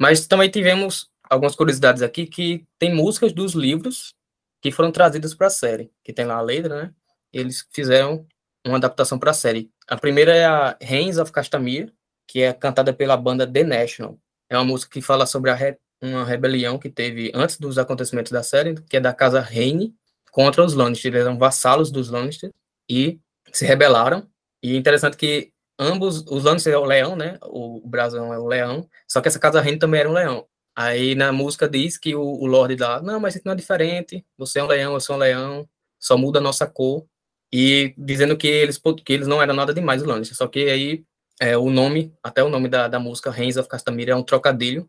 Mas 0.00 0.26
também 0.26 0.50
tivemos 0.50 1.10
algumas 1.28 1.54
curiosidades 1.54 2.02
aqui, 2.02 2.26
que 2.26 2.66
tem 2.78 2.94
músicas 2.94 3.32
dos 3.34 3.52
livros 3.52 4.14
que 4.62 4.72
foram 4.72 4.90
trazidas 4.90 5.34
para 5.34 5.48
a 5.48 5.50
série, 5.50 5.92
que 6.02 6.14
tem 6.14 6.24
lá 6.24 6.36
a 6.36 6.40
letra, 6.40 6.82
né? 6.82 6.94
Eles 7.30 7.66
fizeram 7.70 8.26
uma 8.66 8.78
adaptação 8.78 9.18
para 9.18 9.32
a 9.32 9.34
série. 9.34 9.70
A 9.86 9.98
primeira 9.98 10.34
é 10.34 10.46
a 10.46 10.76
Reigns 10.80 11.18
of 11.18 11.30
Castamere, 11.30 11.92
que 12.26 12.40
é 12.40 12.54
cantada 12.54 12.92
pela 12.92 13.16
banda 13.18 13.46
The 13.46 13.64
National. 13.64 14.18
É 14.48 14.56
uma 14.56 14.64
música 14.64 14.92
que 14.92 15.02
fala 15.02 15.26
sobre 15.26 15.52
re 15.52 15.76
uma 16.00 16.24
rebelião 16.24 16.78
que 16.78 16.90
teve 16.90 17.32
antes 17.34 17.58
dos 17.58 17.78
acontecimentos 17.78 18.30
da 18.30 18.42
série, 18.42 18.74
que 18.82 18.98
é 18.98 19.00
da 19.00 19.14
casa 19.14 19.40
Reine 19.40 19.94
contra 20.36 20.62
os 20.62 20.74
Lannister. 20.74 21.14
Eles 21.14 21.26
eram 21.26 21.38
vassalos 21.38 21.90
dos 21.90 22.10
Lannister 22.10 22.52
e 22.90 23.18
se 23.50 23.64
rebelaram. 23.64 24.28
E 24.62 24.74
é 24.74 24.76
interessante 24.76 25.16
que 25.16 25.50
ambos, 25.78 26.22
os 26.28 26.44
Lannister 26.44 26.74
é 26.74 26.76
o 26.76 26.84
leão, 26.84 27.16
né? 27.16 27.38
O 27.42 27.80
brasão 27.88 28.34
é 28.34 28.38
o 28.38 28.46
leão, 28.46 28.86
só 29.08 29.22
que 29.22 29.28
essa 29.28 29.38
casa 29.38 29.62
Reine 29.62 29.78
também 29.78 30.00
era 30.00 30.10
um 30.10 30.12
leão. 30.12 30.46
Aí 30.76 31.14
na 31.14 31.32
música 31.32 31.66
diz 31.66 31.96
que 31.96 32.14
o, 32.14 32.20
o 32.20 32.44
Lorde 32.44 32.76
dá, 32.76 33.00
não, 33.00 33.18
mas 33.18 33.34
isso 33.34 33.44
não 33.46 33.54
é 33.54 33.56
diferente, 33.56 34.26
você 34.36 34.58
é 34.58 34.64
um 34.64 34.66
leão, 34.66 34.92
eu 34.92 35.00
sou 35.00 35.16
um 35.16 35.18
leão, 35.18 35.66
só 35.98 36.18
muda 36.18 36.38
a 36.38 36.42
nossa 36.42 36.66
cor. 36.66 37.06
E 37.50 37.94
dizendo 37.96 38.36
que 38.36 38.46
eles, 38.46 38.78
que 39.02 39.12
eles 39.14 39.26
não 39.26 39.40
eram 39.40 39.54
nada 39.54 39.72
demais, 39.72 40.02
o 40.02 40.06
Lannister. 40.06 40.36
Só 40.36 40.46
que 40.46 40.68
aí 40.68 41.04
é, 41.40 41.56
o 41.56 41.70
nome, 41.70 42.12
até 42.22 42.44
o 42.44 42.50
nome 42.50 42.68
da, 42.68 42.88
da 42.88 42.98
música, 42.98 43.30
Reigns 43.30 43.56
of 43.56 43.70
Castamere, 43.70 44.10
é 44.10 44.16
um 44.16 44.22
trocadilho, 44.22 44.86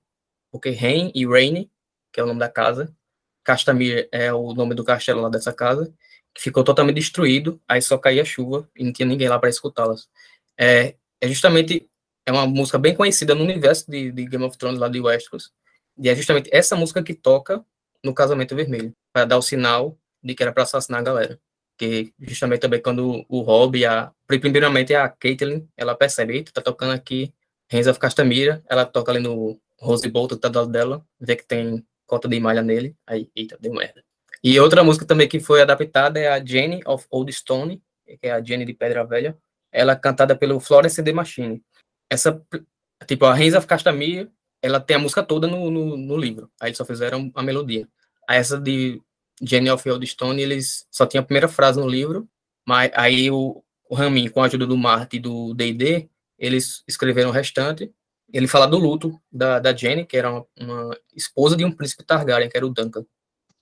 porque 0.51 0.71
Reign 0.71 1.09
e 1.15 1.25
Rainy, 1.25 1.71
que 2.11 2.19
é 2.19 2.23
o 2.23 2.27
nome 2.27 2.39
da 2.41 2.49
casa, 2.49 2.93
Castamere 3.47 4.09
é 4.11 4.33
o 4.33 4.53
nome 4.53 4.75
do 4.75 4.83
castelo 4.83 5.21
lá 5.21 5.29
dessa 5.29 5.53
casa, 5.53 5.93
que 6.35 6.41
ficou 6.41 6.65
totalmente 6.65 6.97
destruído, 6.97 7.61
aí 7.65 7.81
só 7.81 7.97
caía 7.97 8.25
chuva 8.25 8.69
e 8.75 8.83
não 8.83 8.91
tinha 8.91 9.07
ninguém 9.07 9.29
lá 9.29 9.39
para 9.39 9.49
escutá-las. 9.49 10.09
É, 10.59 10.95
é 11.21 11.27
justamente, 11.29 11.89
é 12.25 12.31
uma 12.33 12.45
música 12.45 12.77
bem 12.77 12.93
conhecida 12.93 13.33
no 13.33 13.45
universo 13.45 13.89
de, 13.89 14.11
de 14.11 14.25
Game 14.25 14.43
of 14.43 14.57
Thrones 14.57 14.77
lá 14.77 14.89
de 14.89 14.99
Westeros, 14.99 15.53
e 15.97 16.09
é 16.09 16.15
justamente 16.15 16.49
essa 16.51 16.75
música 16.75 17.01
que 17.01 17.13
toca 17.13 17.63
no 18.03 18.13
Casamento 18.13 18.53
Vermelho, 18.53 18.93
para 19.13 19.23
dar 19.23 19.37
o 19.37 19.41
sinal 19.41 19.97
de 20.21 20.35
que 20.35 20.43
era 20.43 20.51
para 20.51 20.63
assassinar 20.63 20.99
a 20.99 21.03
galera. 21.03 21.39
Que 21.77 22.13
justamente 22.19 22.59
também 22.59 22.81
quando 22.81 23.25
o 23.29 23.41
Rob, 23.41 23.85
a, 23.85 24.11
primeiramente 24.27 24.93
a 24.93 25.07
Caitlyn, 25.07 25.65
ela 25.77 25.95
percebe, 25.95 26.33
eita, 26.33 26.51
tá 26.51 26.61
tocando 26.61 26.91
aqui 26.91 27.33
Renza 27.69 27.91
of 27.91 27.99
Castamira, 27.99 28.61
ela 28.69 28.85
toca 28.85 29.11
ali 29.11 29.21
no 29.21 29.57
Rose 29.79 30.09
Bolt, 30.09 30.37
tá 30.37 30.49
do 30.49 30.59
lado 30.59 30.71
dela, 30.71 31.05
vê 31.19 31.35
que 31.37 31.45
tem 31.45 31.85
cota 32.07 32.27
de 32.27 32.39
malha 32.39 32.63
nele, 32.63 32.95
aí, 33.05 33.29
eita, 33.35 33.57
deu 33.59 33.73
merda. 33.73 34.03
E 34.43 34.59
outra 34.59 34.83
música 34.83 35.05
também 35.05 35.27
que 35.27 35.39
foi 35.39 35.61
adaptada 35.61 36.19
é 36.19 36.27
a 36.27 36.43
Jenny 36.43 36.81
of 36.85 37.05
Old 37.11 37.31
Stone, 37.31 37.81
que 38.05 38.27
é 38.27 38.31
a 38.31 38.41
Jenny 38.41 38.65
de 38.65 38.73
Pedra 38.73 39.05
Velha, 39.05 39.37
ela 39.71 39.93
é 39.93 39.95
cantada 39.95 40.35
pelo 40.35 40.59
Florence 40.59 41.03
The 41.03 41.11
Machine. 41.13 41.61
Essa, 42.09 42.41
tipo, 43.05 43.25
a 43.25 43.33
Renza 43.33 43.57
of 43.57 43.67
Castamira 43.67 44.31
ela 44.61 44.79
tem 44.79 44.95
a 44.97 44.99
música 44.99 45.23
toda 45.23 45.47
no, 45.47 45.69
no, 45.69 45.97
no, 45.97 46.17
livro. 46.17 46.49
Aí 46.59 46.69
eles 46.69 46.77
só 46.77 46.85
fizeram 46.85 47.31
a 47.35 47.43
melodia. 47.43 47.87
Aí 48.27 48.37
essa 48.37 48.59
de 48.59 49.01
Jenny 49.41 49.69
of 49.69 49.83
Stone, 50.05 50.41
eles 50.41 50.87
só 50.91 51.05
tinha 51.05 51.21
a 51.21 51.23
primeira 51.23 51.47
frase 51.47 51.79
no 51.79 51.87
livro, 51.87 52.27
mas 52.65 52.91
aí 52.95 53.29
o, 53.29 53.63
o 53.89 53.95
Ramin, 53.95 54.29
com 54.29 54.41
a 54.41 54.45
ajuda 54.45 54.65
do 54.65 54.77
Marty 54.77 55.17
e 55.17 55.19
do 55.19 55.53
D&D, 55.53 56.09
eles 56.37 56.83
escreveram 56.87 57.29
o 57.29 57.33
restante. 57.33 57.91
Ele 58.32 58.47
fala 58.47 58.67
do 58.67 58.78
luto 58.78 59.19
da, 59.32 59.59
da 59.59 59.75
Jenny, 59.75 60.05
que 60.05 60.17
era 60.17 60.32
uma, 60.32 60.45
uma, 60.59 60.97
esposa 61.15 61.55
de 61.55 61.63
um 61.63 61.71
príncipe 61.71 62.03
Targaryen, 62.03 62.49
que 62.49 62.57
era 62.57 62.65
o 62.65 62.69
Duncan. 62.69 63.05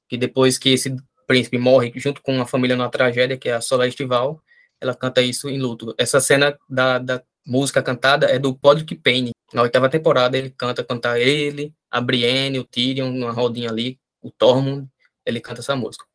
Que 0.09 0.18
depois 0.18 0.57
que 0.57 0.70
esse 0.70 0.95
príncipe 1.28 1.57
morre 1.57 1.91
junto 1.95 2.22
com 2.22 2.41
a 2.41 2.45
família 2.45 2.76
numa 2.76 2.89
tragédia, 2.89 3.38
que 3.38 3.49
é 3.49 3.53
a 3.53 3.61
Solar 3.61 3.88
Estival, 3.88 4.41
ela 4.80 4.95
canta 4.95 5.22
isso 5.22 5.49
em 5.49 5.59
luto. 5.59 5.93
Essa 5.97 6.20
cena 6.20 6.57
da, 6.70 6.97
da 6.99 7.24
música 7.45 7.82
cantada 7.82 8.28
é 8.28 8.39
do 8.39 8.55
Podrick 8.55 8.95
Payne, 8.95 9.32
na 9.53 9.61
oitava 9.61 9.89
temporada, 9.89 10.38
ele 10.38 10.49
canta, 10.49 10.84
cantar 10.84 11.20
ele, 11.20 11.74
a 11.89 12.01
Brienne, 12.01 12.59
o 12.59 12.63
Tyrion, 12.63 13.11
numa 13.11 13.32
rodinha 13.32 13.70
ali, 13.70 13.99
o 14.22 14.32
Tormund, 14.32 14.88
ele 15.26 15.39
canta 15.39 15.61
essa 15.61 15.76
música. 15.76 16.05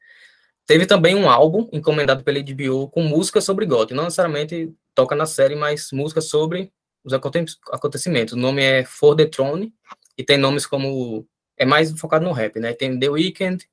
Teve 0.66 0.86
também 0.86 1.14
um 1.14 1.28
álbum 1.28 1.68
encomendado 1.72 2.22
pela 2.22 2.38
HBO 2.40 2.88
com 2.90 3.02
músicas 3.02 3.44
sobre 3.44 3.66
GOT, 3.66 3.94
não 3.94 4.04
necessariamente 4.04 4.72
toca 4.94 5.16
na 5.16 5.26
série, 5.26 5.56
mas 5.56 5.90
músicas 5.92 6.26
sobre 6.26 6.72
os 7.04 7.12
acontecimentos. 7.12 8.34
O 8.34 8.36
nome 8.36 8.62
é 8.62 8.84
For 8.84 9.16
the 9.16 9.26
Throne, 9.26 9.72
e 10.16 10.24
tem 10.24 10.36
nomes 10.36 10.66
como. 10.66 11.26
É 11.56 11.64
mais 11.64 11.90
focado 11.98 12.24
no 12.24 12.32
rap, 12.32 12.58
né? 12.58 12.72
Tem 12.72 12.98
The 12.98 13.08
Weeknd, 13.08 13.66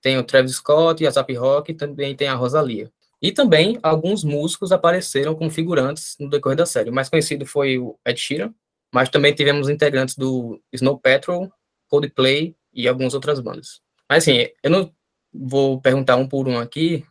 tem 0.00 0.18
o 0.18 0.24
Travis 0.24 0.56
Scott, 0.56 1.06
a 1.06 1.10
Zap 1.10 1.32
Rock, 1.34 1.72
e 1.72 1.74
também 1.74 2.14
tem 2.16 2.28
a 2.28 2.34
Rosalia. 2.34 2.90
E 3.20 3.32
também 3.32 3.78
alguns 3.82 4.22
músicos 4.22 4.70
apareceram 4.70 5.34
como 5.34 5.50
figurantes 5.50 6.16
no 6.20 6.30
decorrer 6.30 6.56
da 6.56 6.66
série. 6.66 6.90
O 6.90 6.92
mais 6.92 7.08
conhecido 7.08 7.44
foi 7.46 7.78
o 7.78 7.98
Ed 8.06 8.18
Sheeran, 8.18 8.54
mas 8.92 9.08
também 9.08 9.34
tivemos 9.34 9.68
integrantes 9.68 10.16
do 10.16 10.60
Snow 10.72 10.98
Patrol, 10.98 11.52
Coldplay 11.88 12.56
e 12.72 12.86
algumas 12.86 13.14
outras 13.14 13.40
bandas. 13.40 13.80
Mas 14.08 14.24
assim, 14.24 14.48
eu 14.62 14.70
não 14.70 14.92
vou 15.32 15.80
perguntar 15.80 16.16
um 16.16 16.28
por 16.28 16.48
um 16.48 16.58
aqui, 16.58 17.04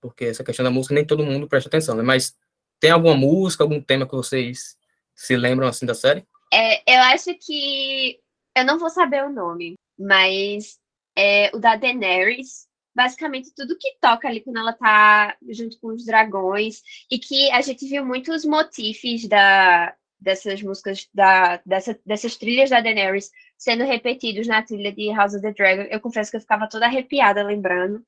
porque 0.00 0.26
essa 0.26 0.44
questão 0.44 0.64
da 0.64 0.70
música 0.70 0.94
nem 0.94 1.04
todo 1.04 1.24
mundo 1.24 1.48
presta 1.48 1.68
atenção, 1.68 1.96
né? 1.96 2.02
Mas 2.02 2.36
tem 2.80 2.90
alguma 2.90 3.16
música, 3.16 3.64
algum 3.64 3.80
tema 3.80 4.06
que 4.06 4.14
vocês 4.14 4.76
se 5.14 5.36
lembram 5.36 5.68
assim 5.68 5.86
da 5.86 5.94
série? 5.94 6.24
É, 6.52 6.82
eu 6.96 7.00
acho 7.02 7.34
que 7.34 8.18
eu 8.56 8.64
não 8.64 8.78
vou 8.78 8.90
saber 8.90 9.24
o 9.24 9.32
nome, 9.32 9.74
mas 9.98 10.78
é 11.16 11.50
o 11.54 11.58
da 11.58 11.76
Daenerys, 11.76 12.66
basicamente 12.94 13.54
tudo 13.54 13.78
que 13.78 13.96
toca 14.00 14.28
ali 14.28 14.40
quando 14.40 14.58
ela 14.58 14.72
tá 14.72 15.36
junto 15.50 15.78
com 15.80 15.88
os 15.88 16.04
dragões, 16.04 16.82
e 17.10 17.18
que 17.18 17.50
a 17.50 17.60
gente 17.60 17.86
viu 17.88 18.04
muitos 18.04 18.44
motifs 18.44 19.26
da, 19.28 19.94
dessas 20.20 20.62
músicas, 20.62 21.08
da, 21.12 21.60
dessa, 21.66 21.98
dessas 22.04 22.36
trilhas 22.36 22.70
da 22.70 22.80
Daenerys 22.80 23.30
sendo 23.58 23.84
repetidos 23.84 24.46
na 24.46 24.62
trilha 24.62 24.92
de 24.92 25.10
House 25.12 25.34
of 25.34 25.42
the 25.42 25.52
Dragon. 25.52 25.82
Eu 25.82 26.00
confesso 26.00 26.30
que 26.30 26.36
eu 26.36 26.40
ficava 26.40 26.68
toda 26.68 26.86
arrepiada 26.86 27.42
lembrando. 27.42 28.04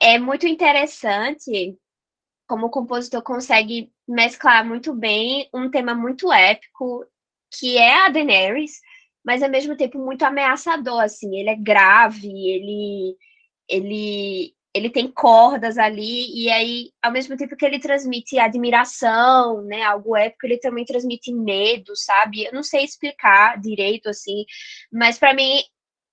É 0.00 0.18
muito 0.18 0.46
interessante 0.46 1.76
como 2.46 2.66
o 2.66 2.70
compositor 2.70 3.22
consegue 3.22 3.90
mesclar 4.06 4.66
muito 4.66 4.94
bem 4.94 5.48
um 5.54 5.70
tema 5.70 5.94
muito 5.94 6.32
épico, 6.32 7.06
que 7.58 7.78
é 7.78 8.06
a 8.06 8.08
Daenerys, 8.08 8.80
mas 9.24 9.42
ao 9.42 9.50
mesmo 9.50 9.76
tempo 9.76 9.98
muito 9.98 10.22
ameaçador, 10.24 11.00
assim. 11.00 11.36
Ele 11.36 11.50
é 11.50 11.56
grave, 11.56 12.28
ele 12.28 13.16
ele 13.68 14.54
ele 14.74 14.88
tem 14.90 15.10
cordas 15.10 15.76
ali, 15.76 16.32
e 16.34 16.50
aí, 16.50 16.90
ao 17.02 17.12
mesmo 17.12 17.36
tempo 17.36 17.54
que 17.56 17.64
ele 17.64 17.78
transmite 17.78 18.38
admiração, 18.38 19.62
né, 19.64 19.82
algo 19.82 20.16
épico, 20.16 20.46
ele 20.46 20.58
também 20.58 20.84
transmite 20.84 21.30
medo, 21.32 21.94
sabe? 21.94 22.44
Eu 22.44 22.52
não 22.54 22.62
sei 22.62 22.82
explicar 22.84 23.60
direito, 23.60 24.08
assim, 24.08 24.46
mas 24.90 25.18
para 25.18 25.34
mim 25.34 25.62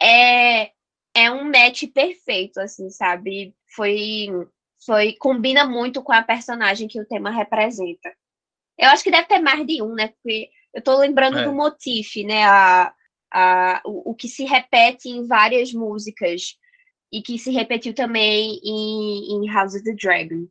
é, 0.02 0.72
é 1.16 1.32
um 1.32 1.46
match 1.46 1.86
perfeito, 1.94 2.60
assim, 2.60 2.90
sabe? 2.90 3.56
Foi, 3.76 4.28
foi, 4.86 5.14
combina 5.14 5.66
muito 5.66 6.02
com 6.02 6.12
a 6.12 6.24
personagem 6.24 6.88
que 6.88 7.00
o 7.00 7.06
tema 7.06 7.30
representa. 7.30 8.14
Eu 8.78 8.90
acho 8.90 9.04
que 9.04 9.12
deve 9.12 9.28
ter 9.28 9.40
mais 9.40 9.66
de 9.66 9.82
um, 9.82 9.94
né, 9.94 10.08
porque 10.08 10.50
eu 10.74 10.82
tô 10.82 10.98
lembrando 10.98 11.40
é. 11.40 11.44
do 11.44 11.54
motif, 11.54 12.24
né, 12.24 12.44
a, 12.46 12.94
a, 13.32 13.82
o, 13.86 14.12
o 14.12 14.16
que 14.16 14.28
se 14.28 14.46
repete 14.46 15.10
em 15.10 15.28
várias 15.28 15.74
músicas, 15.74 16.58
e 17.12 17.22
que 17.22 17.38
se 17.38 17.52
repetiu 17.52 17.94
também 17.94 18.60
em, 18.64 19.34
em 19.34 19.52
House 19.52 19.74
of 19.74 19.84
the 19.84 19.94
Dragon. 19.94 20.48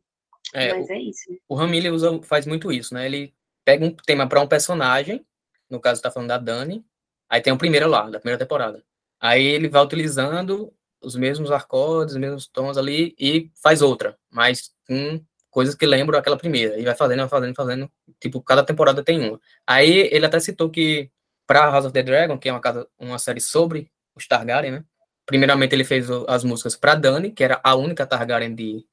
É, 0.53 0.73
Mas 0.73 0.87
o, 0.87 0.93
é 0.93 0.99
isso. 0.99 1.37
O 1.47 1.55
Ramilha 1.55 1.93
usa, 1.93 2.21
faz 2.23 2.45
muito 2.45 2.71
isso, 2.71 2.93
né? 2.93 3.05
Ele 3.05 3.33
pega 3.63 3.85
um 3.85 3.91
tema 3.91 4.27
para 4.27 4.41
um 4.41 4.47
personagem, 4.47 5.25
no 5.69 5.79
caso 5.79 6.01
tá 6.01 6.11
falando 6.11 6.29
da 6.29 6.37
Dani, 6.37 6.83
aí 7.29 7.41
tem 7.41 7.53
o 7.53 7.57
primeiro 7.57 7.87
lá, 7.87 8.09
da 8.09 8.19
primeira 8.19 8.39
temporada. 8.39 8.83
Aí 9.19 9.43
ele 9.43 9.69
vai 9.69 9.83
utilizando 9.83 10.73
os 11.01 11.15
mesmos 11.15 11.51
acordes, 11.51 12.15
os 12.15 12.19
mesmos 12.19 12.47
tons 12.47 12.77
ali 12.77 13.15
e 13.19 13.49
faz 13.61 13.81
outra, 13.81 14.17
mas 14.29 14.71
com 14.87 15.21
coisas 15.49 15.75
que 15.75 15.85
lembram 15.85 16.17
aquela 16.17 16.37
primeira. 16.37 16.77
E 16.77 16.83
vai 16.83 16.95
fazendo, 16.95 17.19
vai 17.19 17.29
fazendo, 17.29 17.55
fazendo. 17.55 17.91
Tipo, 18.19 18.41
cada 18.41 18.63
temporada 18.63 19.03
tem 19.03 19.19
uma. 19.19 19.39
Aí 19.65 20.09
ele 20.11 20.25
até 20.25 20.39
citou 20.39 20.69
que 20.69 21.09
para 21.47 21.69
House 21.71 21.85
of 21.85 21.93
the 21.93 22.03
Dragon, 22.03 22.37
que 22.37 22.47
é 22.49 22.51
uma, 22.51 22.61
casa, 22.61 22.87
uma 22.97 23.17
série 23.17 23.41
sobre 23.41 23.91
os 24.15 24.27
Targaryen, 24.27 24.71
né? 24.71 24.83
Primeiramente, 25.25 25.73
ele 25.73 25.83
fez 25.83 26.07
as 26.27 26.43
músicas 26.43 26.75
para 26.75 26.95
Dani, 26.95 27.31
que 27.31 27.43
era 27.43 27.59
a 27.63 27.75
única 27.75 28.05
Targaryen 28.05 28.53
de 28.53 28.85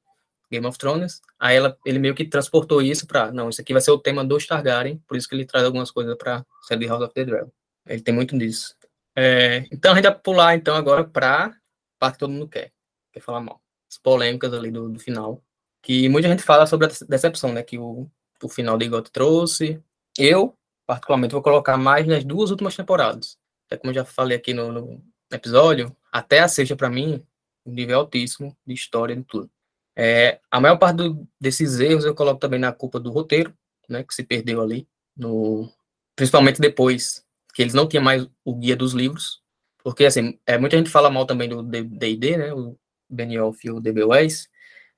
Game 0.51 0.65
of 0.65 0.77
Thrones. 0.77 1.21
Aí 1.39 1.55
ela, 1.55 1.77
ele 1.85 1.99
meio 1.99 2.15
que 2.15 2.25
transportou 2.25 2.81
isso 2.81 3.05
para, 3.05 3.31
não, 3.31 3.49
isso 3.49 3.61
aqui 3.61 3.73
vai 3.73 3.81
ser 3.81 3.91
o 3.91 3.97
tema 3.97 4.23
dos 4.23 4.45
Targaryen, 4.45 5.01
por 5.07 5.17
isso 5.17 5.27
que 5.27 5.35
ele 5.35 5.45
traz 5.45 5.65
algumas 5.65 5.91
coisas 5.91 6.15
para 6.17 6.45
ser 6.67 6.77
de 6.77 6.87
House 6.87 7.03
of 7.03 7.13
the 7.13 7.25
Dragon. 7.25 7.51
Ele 7.87 8.01
tem 8.01 8.13
muito 8.13 8.37
disso. 8.37 8.75
É, 9.15 9.65
então 9.71 9.91
a 9.91 9.95
gente 9.95 10.05
vai 10.05 10.15
pular 10.15 10.55
então 10.55 10.75
agora 10.75 11.03
para 11.03 11.55
parte 11.99 12.15
que 12.15 12.19
todo 12.19 12.31
mundo 12.31 12.47
quer, 12.47 12.71
quer 13.11 13.19
falar 13.19 13.41
mal. 13.41 13.61
As 13.89 13.97
polêmicas 13.97 14.53
ali 14.53 14.71
do, 14.71 14.89
do 14.89 14.99
final, 14.99 15.43
que 15.81 16.09
muita 16.09 16.27
gente 16.27 16.43
fala 16.43 16.67
sobre 16.67 16.87
a 16.87 16.91
decepção, 17.07 17.53
né, 17.53 17.63
que 17.63 17.77
o, 17.77 18.09
o 18.43 18.49
final 18.49 18.77
de 18.77 18.87
God 18.87 19.07
trouxe. 19.07 19.81
Eu, 20.17 20.55
particularmente, 20.85 21.33
vou 21.33 21.41
colocar 21.41 21.77
mais 21.77 22.05
nas 22.05 22.23
duas 22.23 22.51
últimas 22.51 22.75
temporadas. 22.75 23.37
Até 23.65 23.77
como 23.77 23.91
eu 23.91 23.95
já 23.95 24.05
falei 24.05 24.37
aqui 24.37 24.53
no, 24.53 24.71
no 24.71 25.03
episódio, 25.31 25.95
até 26.11 26.39
a 26.39 26.47
sexta, 26.47 26.75
para 26.75 26.89
mim, 26.89 27.23
um 27.65 27.71
nível 27.71 27.99
altíssimo 27.99 28.55
de 28.65 28.73
história 28.73 29.15
de 29.15 29.23
tudo. 29.23 29.49
É, 29.95 30.39
a 30.51 30.59
maior 30.59 30.77
parte 30.77 30.97
do, 30.97 31.27
desses 31.39 31.79
erros 31.79 32.05
eu 32.05 32.13
coloco 32.13 32.39
também 32.39 32.59
na 32.59 32.71
culpa 32.71 32.99
do 32.99 33.11
roteiro, 33.11 33.53
né, 33.89 34.03
que 34.03 34.13
se 34.13 34.23
perdeu 34.23 34.61
ali, 34.61 34.87
no, 35.15 35.71
principalmente 36.15 36.61
depois 36.61 37.25
que 37.53 37.61
eles 37.63 37.73
não 37.73 37.87
tinham 37.87 38.03
mais 38.03 38.27
o 38.45 38.53
guia 38.53 38.75
dos 38.75 38.93
livros, 38.93 39.41
porque 39.87 40.03
assim, 40.03 40.37
é, 40.45 40.57
muita 40.57 40.75
gente 40.75 40.89
fala 40.89 41.09
mal 41.09 41.25
também 41.25 41.47
do 41.47 41.63
D&D, 41.63 42.35
né, 42.35 42.53
o 42.53 42.77
Benioff 43.09 43.65
e 43.65 43.71
o 43.71 43.79
D.B. 43.79 44.03
Weiss, 44.03 44.49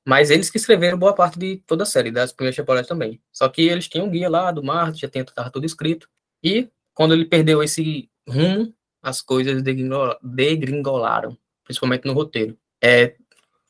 mas 0.03 0.31
eles 0.31 0.49
que 0.49 0.57
escreveram 0.57 0.97
boa 0.97 1.13
parte 1.13 1.37
de 1.37 1.57
toda 1.67 1.83
a 1.83 1.85
série, 1.85 2.09
das 2.09 2.33
primeiras 2.33 2.55
temporadas 2.55 2.87
também. 2.87 3.21
Só 3.31 3.47
que 3.49 3.61
eles 3.61 3.87
tinham 3.87 4.07
um 4.07 4.09
guia 4.09 4.27
lá 4.27 4.51
do 4.51 4.63
Marte, 4.63 5.01
já 5.01 5.07
estava 5.07 5.51
tudo 5.51 5.63
escrito, 5.63 6.09
e 6.43 6.71
quando 6.91 7.13
ele 7.13 7.25
perdeu 7.25 7.61
esse 7.61 8.09
rumo, 8.27 8.73
as 8.99 9.21
coisas 9.21 9.61
degringolaram, 9.61 11.37
principalmente 11.63 12.07
no 12.07 12.13
roteiro. 12.13 12.57
É, 12.83 13.15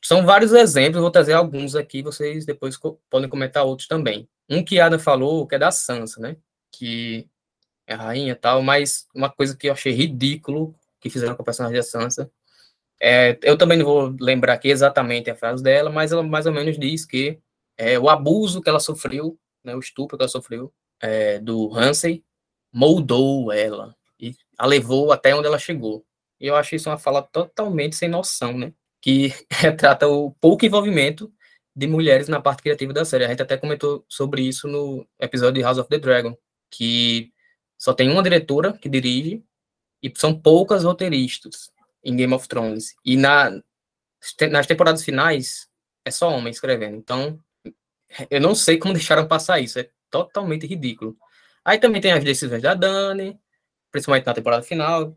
são 0.01 0.25
vários 0.25 0.53
exemplos, 0.53 1.01
vou 1.01 1.11
trazer 1.11 1.33
alguns 1.33 1.75
aqui, 1.75 2.01
vocês 2.01 2.45
depois 2.45 2.77
co 2.77 2.97
podem 3.09 3.27
comentar 3.27 3.65
outros 3.65 3.89
também. 3.89 4.25
Um 4.49 4.63
que 4.63 4.79
Ada 4.79 4.97
falou, 4.97 5.45
que 5.45 5.55
é 5.55 5.59
da 5.59 5.69
Sansa, 5.69 6.21
né? 6.21 6.37
Que 6.71 7.27
é 7.85 7.93
rainha 7.93 8.31
e 8.31 8.35
tal, 8.35 8.61
mas 8.61 9.05
uma 9.13 9.29
coisa 9.29 9.57
que 9.57 9.67
eu 9.67 9.73
achei 9.73 9.91
ridículo 9.91 10.78
que 10.99 11.09
fizeram 11.09 11.35
com 11.35 11.41
a 11.41 11.45
personagem 11.45 11.77
da 11.77 11.83
Sansa. 11.83 12.31
É, 13.01 13.37
eu 13.43 13.57
também 13.57 13.77
não 13.77 13.85
vou 13.85 14.15
lembrar 14.19 14.53
aqui 14.53 14.69
exatamente 14.69 15.29
a 15.29 15.35
frase 15.35 15.63
dela, 15.63 15.89
mas 15.89 16.11
ela 16.11 16.23
mais 16.23 16.45
ou 16.45 16.51
menos 16.51 16.77
diz 16.77 17.05
que 17.05 17.39
é, 17.77 17.97
o 17.97 18.09
abuso 18.09 18.61
que 18.61 18.69
ela 18.69 18.79
sofreu, 18.79 19.39
né, 19.63 19.75
o 19.75 19.79
estupro 19.79 20.17
que 20.17 20.23
ela 20.23 20.29
sofreu 20.29 20.73
é, 21.01 21.39
do 21.39 21.73
Hansen, 21.73 22.23
moldou 22.73 23.51
ela 23.51 23.95
e 24.19 24.35
a 24.57 24.65
levou 24.65 25.11
até 25.11 25.33
onde 25.33 25.47
ela 25.47 25.57
chegou. 25.57 26.05
E 26.39 26.47
eu 26.47 26.55
acho 26.55 26.75
isso 26.75 26.89
uma 26.89 26.97
fala 26.97 27.21
totalmente 27.21 27.95
sem 27.95 28.09
noção, 28.09 28.57
né? 28.57 28.73
Que 29.01 29.33
retrata 29.51 30.07
o 30.07 30.31
pouco 30.41 30.65
envolvimento 30.65 31.31
de 31.75 31.87
mulheres 31.87 32.27
na 32.27 32.41
parte 32.41 32.63
criativa 32.63 32.93
da 32.93 33.05
série. 33.05 33.25
A 33.25 33.29
gente 33.29 33.41
até 33.41 33.57
comentou 33.57 34.05
sobre 34.09 34.41
isso 34.41 34.67
no 34.67 35.07
episódio 35.19 35.55
de 35.55 35.61
House 35.61 35.77
of 35.77 35.89
the 35.89 35.99
Dragon, 35.99 36.37
que 36.71 37.31
só 37.77 37.93
tem 37.93 38.09
uma 38.11 38.23
diretora 38.23 38.73
que 38.73 38.89
dirige 38.89 39.43
e 40.01 40.11
são 40.15 40.39
poucas 40.39 40.83
roteiristas 40.83 41.71
em 42.03 42.15
Game 42.15 42.33
of 42.33 42.47
Thrones. 42.47 42.95
E 43.03 43.17
na, 43.17 43.51
nas 44.49 44.67
temporadas 44.67 45.03
finais 45.03 45.69
é 46.05 46.11
só 46.11 46.29
homem 46.29 46.51
escrevendo. 46.51 46.95
Então, 46.97 47.39
eu 48.29 48.41
não 48.41 48.55
sei 48.55 48.77
como 48.77 48.93
deixaram 48.95 49.27
passar 49.27 49.59
isso. 49.59 49.79
É 49.79 49.89
totalmente 50.09 50.65
ridículo. 50.65 51.17
Aí 51.63 51.77
também 51.77 52.01
tem 52.01 52.11
as 52.11 52.23
decisões 52.23 52.61
da 52.61 52.73
Dani, 52.73 53.39
principalmente 53.91 54.25
na 54.25 54.33
temporada 54.33 54.63
final. 54.63 55.15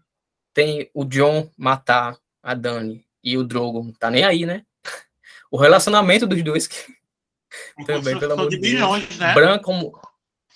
Tem 0.53 0.91
o 0.93 1.05
John 1.05 1.51
matar 1.57 2.19
a 2.43 2.55
Dani 2.55 3.07
e 3.23 3.39
o 3.39 3.45
Drogo, 3.45 3.93
tá 3.99 4.11
nem 4.11 4.25
aí, 4.25 4.45
né? 4.45 4.65
O 5.51 5.59
relacionamento 5.59 6.27
dos 6.27 6.43
dois 6.43 6.67
que... 6.67 6.77
também, 7.85 8.19
pelo 8.19 8.33
amor 8.33 8.49
de 8.49 8.59
Deus. 8.59 9.19
Né? 9.19 9.35
Bran 9.35 9.59
como 9.59 9.93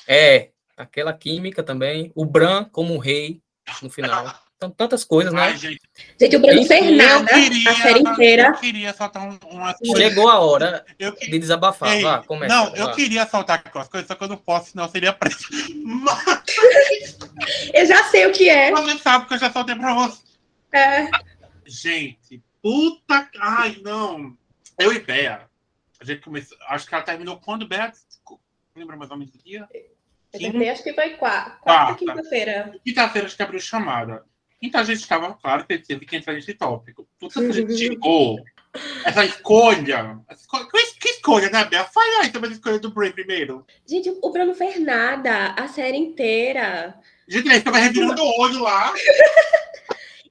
é, 0.08 0.52
aquela 0.74 1.12
química 1.12 1.62
também, 1.62 2.10
o 2.14 2.24
Bran 2.24 2.64
como 2.64 2.96
rei 2.96 3.42
no 3.82 3.90
final. 3.90 4.34
Então, 4.56 4.70
tantas 4.70 5.04
coisas, 5.04 5.34
né? 5.34 5.42
Ai, 5.42 5.56
gente. 5.58 5.82
gente, 6.18 6.36
o 6.36 6.40
Bruno 6.40 6.64
fez 6.64 6.96
nada 6.96 7.26
queria, 7.26 7.70
a 7.70 7.74
série 7.74 8.00
inteira. 8.00 8.42
Eu 8.44 8.54
queria 8.54 8.94
soltar 8.94 9.22
um, 9.22 9.38
uma... 9.50 9.76
Chegou 9.84 10.30
a 10.30 10.38
hora 10.40 10.82
eu, 10.98 11.12
de 11.12 11.38
desabafar. 11.38 11.94
Ei, 11.94 12.02
Vá, 12.02 12.22
começa, 12.22 12.54
não, 12.54 12.74
eu 12.74 12.90
queria 12.92 13.26
soltar 13.26 13.58
aquelas 13.58 13.86
coisas, 13.86 14.08
só 14.08 14.14
que 14.14 14.24
eu 14.24 14.28
não 14.28 14.38
posso, 14.38 14.70
senão 14.70 14.88
seria 14.88 15.12
preso. 15.12 15.46
Mas... 15.84 17.18
eu 17.74 17.84
já 17.84 18.04
sei 18.04 18.26
o 18.26 18.32
que 18.32 18.48
é. 18.48 18.70
Você 18.70 18.98
sabe 18.98 19.24
porque 19.24 19.34
eu 19.34 19.40
já 19.40 19.52
soltei 19.52 19.74
pra 19.74 19.92
você. 19.92 20.22
É. 20.72 21.10
Gente, 21.66 22.42
puta. 22.62 23.28
Ai, 23.38 23.78
não. 23.82 24.34
Eu 24.78 24.90
e 24.90 25.00
Bea. 25.00 25.42
A 26.00 26.04
gente 26.04 26.22
começou. 26.22 26.56
Acho 26.68 26.86
que 26.86 26.94
ela 26.94 27.04
terminou 27.04 27.38
quando, 27.38 27.68
Bea? 27.68 27.92
Lembra 28.74 28.96
mais 28.96 29.10
ou 29.10 29.18
menos 29.18 29.34
do 29.34 29.42
dia? 29.42 29.68
Eu 30.36 30.40
terminei, 30.40 30.68
acho 30.70 30.82
que 30.82 30.92
foi 30.92 31.10
quarta, 31.10 31.58
quarta 31.60 31.94
quinta-feira. 31.94 32.74
Quinta-feira, 32.84 33.26
acho 33.26 33.36
que 33.36 33.42
abriu 33.42 33.60
chamada. 33.60 34.24
Então 34.62 34.80
a 34.80 34.84
gente 34.84 35.00
estava, 35.00 35.34
claro, 35.34 35.66
que 35.66 35.78
teve 35.78 36.06
que 36.06 36.16
entrar 36.16 36.34
nesse 36.34 36.54
tópico. 36.54 37.06
Tudo 37.18 37.32
que 37.32 37.38
a 37.38 37.52
gente 37.52 37.76
chegou, 37.76 38.38
essa 39.04 39.24
escolha. 39.24 40.18
que 41.00 41.08
escolha, 41.08 41.50
né, 41.50 41.64
Bia? 41.64 41.84
Fala 41.84 42.22
aí 42.22 42.32
sobre 42.32 42.48
a 42.48 42.52
escolha 42.52 42.78
do 42.78 42.90
Bray 42.90 43.12
primeiro. 43.12 43.66
Gente, 43.86 44.10
o 44.22 44.30
Bruno 44.30 44.54
fez 44.54 44.80
nada 44.80 45.54
a 45.58 45.68
série 45.68 45.98
inteira. 45.98 46.98
Gente, 47.28 47.48
ele 47.48 47.56
ficava 47.56 47.78
revirando 47.78 48.22
o 48.22 48.40
olho 48.40 48.62
lá. 48.62 48.92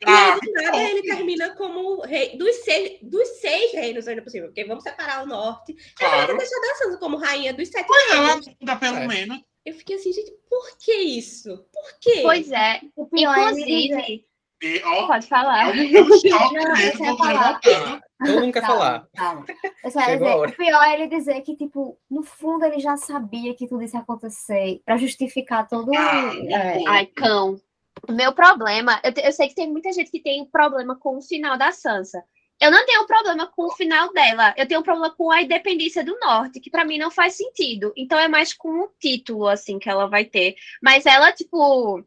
E 0.01 0.11
ah, 0.11 0.37
nada, 0.53 0.83
ele 0.83 1.01
termina 1.01 1.55
como 1.55 2.01
rei 2.01 2.37
dos 2.37 2.53
seis, 2.57 2.99
dos 3.01 3.27
seis 3.39 3.71
reinos 3.71 4.07
ainda 4.07 4.21
possível, 4.21 4.49
porque 4.49 4.65
vamos 4.65 4.83
separar 4.83 5.23
o 5.23 5.25
norte. 5.25 5.75
Claro. 5.95 6.31
Ela 6.31 6.37
deixar 6.37 6.55
a 6.57 6.75
Sansa 6.75 6.97
como 6.97 7.17
rainha 7.17 7.53
dos 7.53 7.69
sete 7.69 7.87
pois 7.87 8.11
é, 8.11 8.13
reinos. 8.13 8.49
Pois 8.59 8.79
pelo 8.79 8.97
é. 8.97 9.07
menos. 9.07 9.39
Eu 9.65 9.73
fiquei 9.73 9.95
assim, 9.95 10.13
gente, 10.13 10.31
por 10.49 10.77
que 10.77 10.93
isso? 10.93 11.49
Por 11.73 11.99
quê? 11.99 12.19
Pois 12.21 12.51
é. 12.51 12.81
Inclusive, 12.97 14.25
E, 14.61 14.81
ó, 14.83 15.07
Pode 15.07 15.27
falar. 15.27 15.75
é 15.75 15.79
é 15.85 15.91
Não, 16.01 16.77
eu 16.77 16.95
vou 16.97 17.17
falar. 17.17 17.59
Todo 17.59 18.41
mundo 18.41 18.53
quer 18.53 18.61
falar. 18.61 19.07
Calma. 19.15 19.45
Eu 19.83 19.91
só 19.91 19.99
dizer, 20.05 20.35
o 20.35 20.51
pior 20.55 20.83
é 20.83 20.93
ele 20.93 21.07
dizer 21.07 21.41
que, 21.41 21.55
tipo, 21.55 21.97
no 22.09 22.23
fundo 22.23 22.63
ele 22.65 22.79
já 22.79 22.95
sabia 22.95 23.53
que 23.53 23.67
tudo 23.67 23.83
isso 23.83 23.95
ia 23.97 24.01
acontecer, 24.01 24.81
pra 24.85 24.97
justificar 24.97 25.67
todo. 25.67 25.91
Ah, 25.95 26.31
é, 26.49 26.73
loucura. 26.75 26.91
Ai, 26.91 27.05
cão. 27.07 27.59
O 28.07 28.11
meu 28.11 28.33
problema, 28.33 28.99
eu, 29.03 29.13
te- 29.13 29.21
eu 29.25 29.31
sei 29.31 29.47
que 29.47 29.55
tem 29.55 29.69
muita 29.71 29.91
gente 29.91 30.11
que 30.11 30.21
tem 30.21 30.45
problema 30.45 30.95
com 30.97 31.17
o 31.17 31.21
final 31.21 31.57
da 31.57 31.71
Sansa. 31.71 32.23
Eu 32.59 32.71
não 32.71 32.85
tenho 32.85 33.05
problema 33.05 33.47
com 33.47 33.63
o 33.63 33.75
final 33.75 34.11
dela. 34.13 34.53
Eu 34.57 34.67
tenho 34.67 34.81
problema 34.81 35.13
com 35.13 35.29
a 35.29 35.41
independência 35.41 36.03
do 36.03 36.17
norte, 36.19 36.59
que 36.59 36.69
pra 36.69 36.85
mim 36.85 36.97
não 36.97 37.11
faz 37.11 37.35
sentido. 37.35 37.93
Então 37.97 38.17
é 38.17 38.27
mais 38.27 38.53
com 38.53 38.69
o 38.81 38.91
título, 38.99 39.47
assim, 39.47 39.77
que 39.77 39.89
ela 39.89 40.07
vai 40.07 40.23
ter. 40.25 40.55
Mas 40.81 41.05
ela, 41.05 41.31
tipo, 41.33 42.03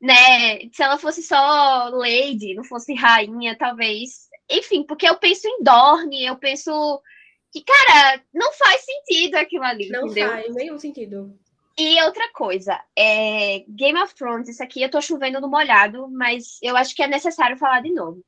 né, 0.00 0.60
se 0.72 0.82
ela 0.82 0.98
fosse 0.98 1.22
só 1.22 1.88
Lady, 1.90 2.54
não 2.54 2.64
fosse 2.64 2.94
rainha, 2.94 3.56
talvez. 3.58 4.28
Enfim, 4.50 4.84
porque 4.84 5.08
eu 5.08 5.16
penso 5.16 5.48
em 5.48 5.62
Dorne, 5.62 6.24
eu 6.26 6.36
penso 6.36 7.00
que, 7.52 7.62
cara, 7.62 8.22
não 8.32 8.52
faz 8.52 8.82
sentido 8.84 9.36
aquilo 9.36 9.64
ali, 9.64 9.88
Não 9.88 10.06
entendeu? 10.06 10.30
faz 10.30 10.54
nenhum 10.54 10.78
sentido. 10.78 11.38
E 11.78 12.02
outra 12.02 12.30
coisa, 12.32 12.78
é, 12.96 13.64
Game 13.68 13.98
of 13.98 14.14
Thrones, 14.14 14.48
isso 14.48 14.62
aqui 14.62 14.82
eu 14.82 14.90
tô 14.90 15.00
chovendo 15.00 15.40
no 15.40 15.48
molhado, 15.48 16.06
mas 16.10 16.58
eu 16.62 16.76
acho 16.76 16.94
que 16.94 17.02
é 17.02 17.06
necessário 17.06 17.56
falar 17.56 17.80
de 17.80 17.90
novo. 17.92 18.22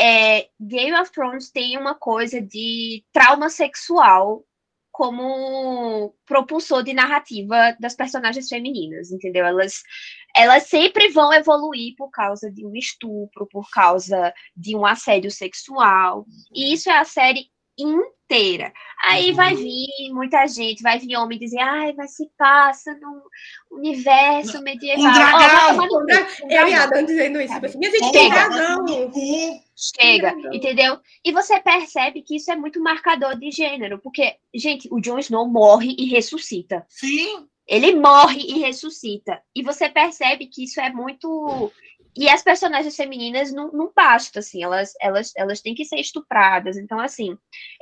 É, 0.00 0.48
Game 0.60 0.94
of 0.94 1.12
Thrones 1.12 1.50
tem 1.50 1.78
uma 1.78 1.94
coisa 1.94 2.40
de 2.40 3.04
trauma 3.12 3.48
sexual 3.48 4.44
como 4.92 6.14
propulsor 6.26 6.82
de 6.82 6.92
narrativa 6.92 7.74
das 7.80 7.96
personagens 7.96 8.48
femininas, 8.48 9.10
entendeu? 9.10 9.46
Elas, 9.46 9.82
elas 10.36 10.64
sempre 10.64 11.08
vão 11.08 11.32
evoluir 11.32 11.94
por 11.96 12.10
causa 12.10 12.50
de 12.50 12.66
um 12.66 12.76
estupro, 12.76 13.48
por 13.50 13.68
causa 13.70 14.34
de 14.54 14.76
um 14.76 14.84
assédio 14.84 15.30
sexual. 15.30 16.26
E 16.54 16.74
isso 16.74 16.90
é 16.90 16.98
a 16.98 17.04
série 17.04 17.46
inteira. 17.78 18.72
Aí 19.04 19.30
Uhum. 19.30 19.36
vai 19.36 19.54
vir 19.54 20.10
muita 20.12 20.46
gente, 20.46 20.82
vai 20.82 20.98
vir 20.98 21.16
homem 21.16 21.38
dizer, 21.38 21.58
ai, 21.60 21.92
mas 21.94 22.14
se 22.16 22.30
passa 22.38 22.94
num 23.00 23.20
universo 23.70 24.62
medieval. 24.62 25.04
Um 25.04 25.12
dragão! 25.12 25.76
no 25.86 25.98
um 26.04 26.50
Eu 26.50 26.68
e 26.68 26.74
Adam 26.74 27.04
dizendo 27.04 27.40
isso. 27.40 27.54
Tipo 27.54 27.66
assim, 27.66 27.78
Minha 27.78 27.90
gente 27.90 28.00
Porra, 28.00 28.12
tem 28.12 28.28
razão. 28.28 28.76
no. 28.84 29.12
Chega, 29.76 30.34
entendeu? 30.52 30.98
E 31.24 31.32
você 31.32 31.58
percebe 31.60 32.22
que 32.22 32.36
isso 32.36 32.50
é 32.52 32.56
muito 32.56 32.80
marcador 32.82 33.36
de 33.38 33.50
gênero, 33.50 33.98
porque, 33.98 34.36
gente, 34.54 34.88
o 34.92 35.00
Jon 35.00 35.18
Snow 35.18 35.48
morre 35.48 35.94
e 35.98 36.06
ressuscita. 36.06 36.86
Sim, 36.88 37.48
Ele 37.66 37.94
morre 37.94 38.40
e 38.40 38.58
ressuscita. 38.60 39.40
E 39.54 39.62
você 39.62 39.88
percebe 39.88 40.46
que 40.46 40.64
isso 40.64 40.80
é 40.80 40.90
muito. 40.92 41.72
E 42.16 42.28
as 42.28 42.42
personagens 42.42 42.94
femininas 42.94 43.52
não, 43.52 43.72
não 43.72 43.90
basta, 43.94 44.40
assim, 44.40 44.62
elas, 44.62 44.92
elas, 45.00 45.32
elas 45.36 45.60
têm 45.62 45.74
que 45.74 45.84
ser 45.84 45.96
estupradas. 45.98 46.76
Então, 46.76 47.00
assim, 47.00 47.36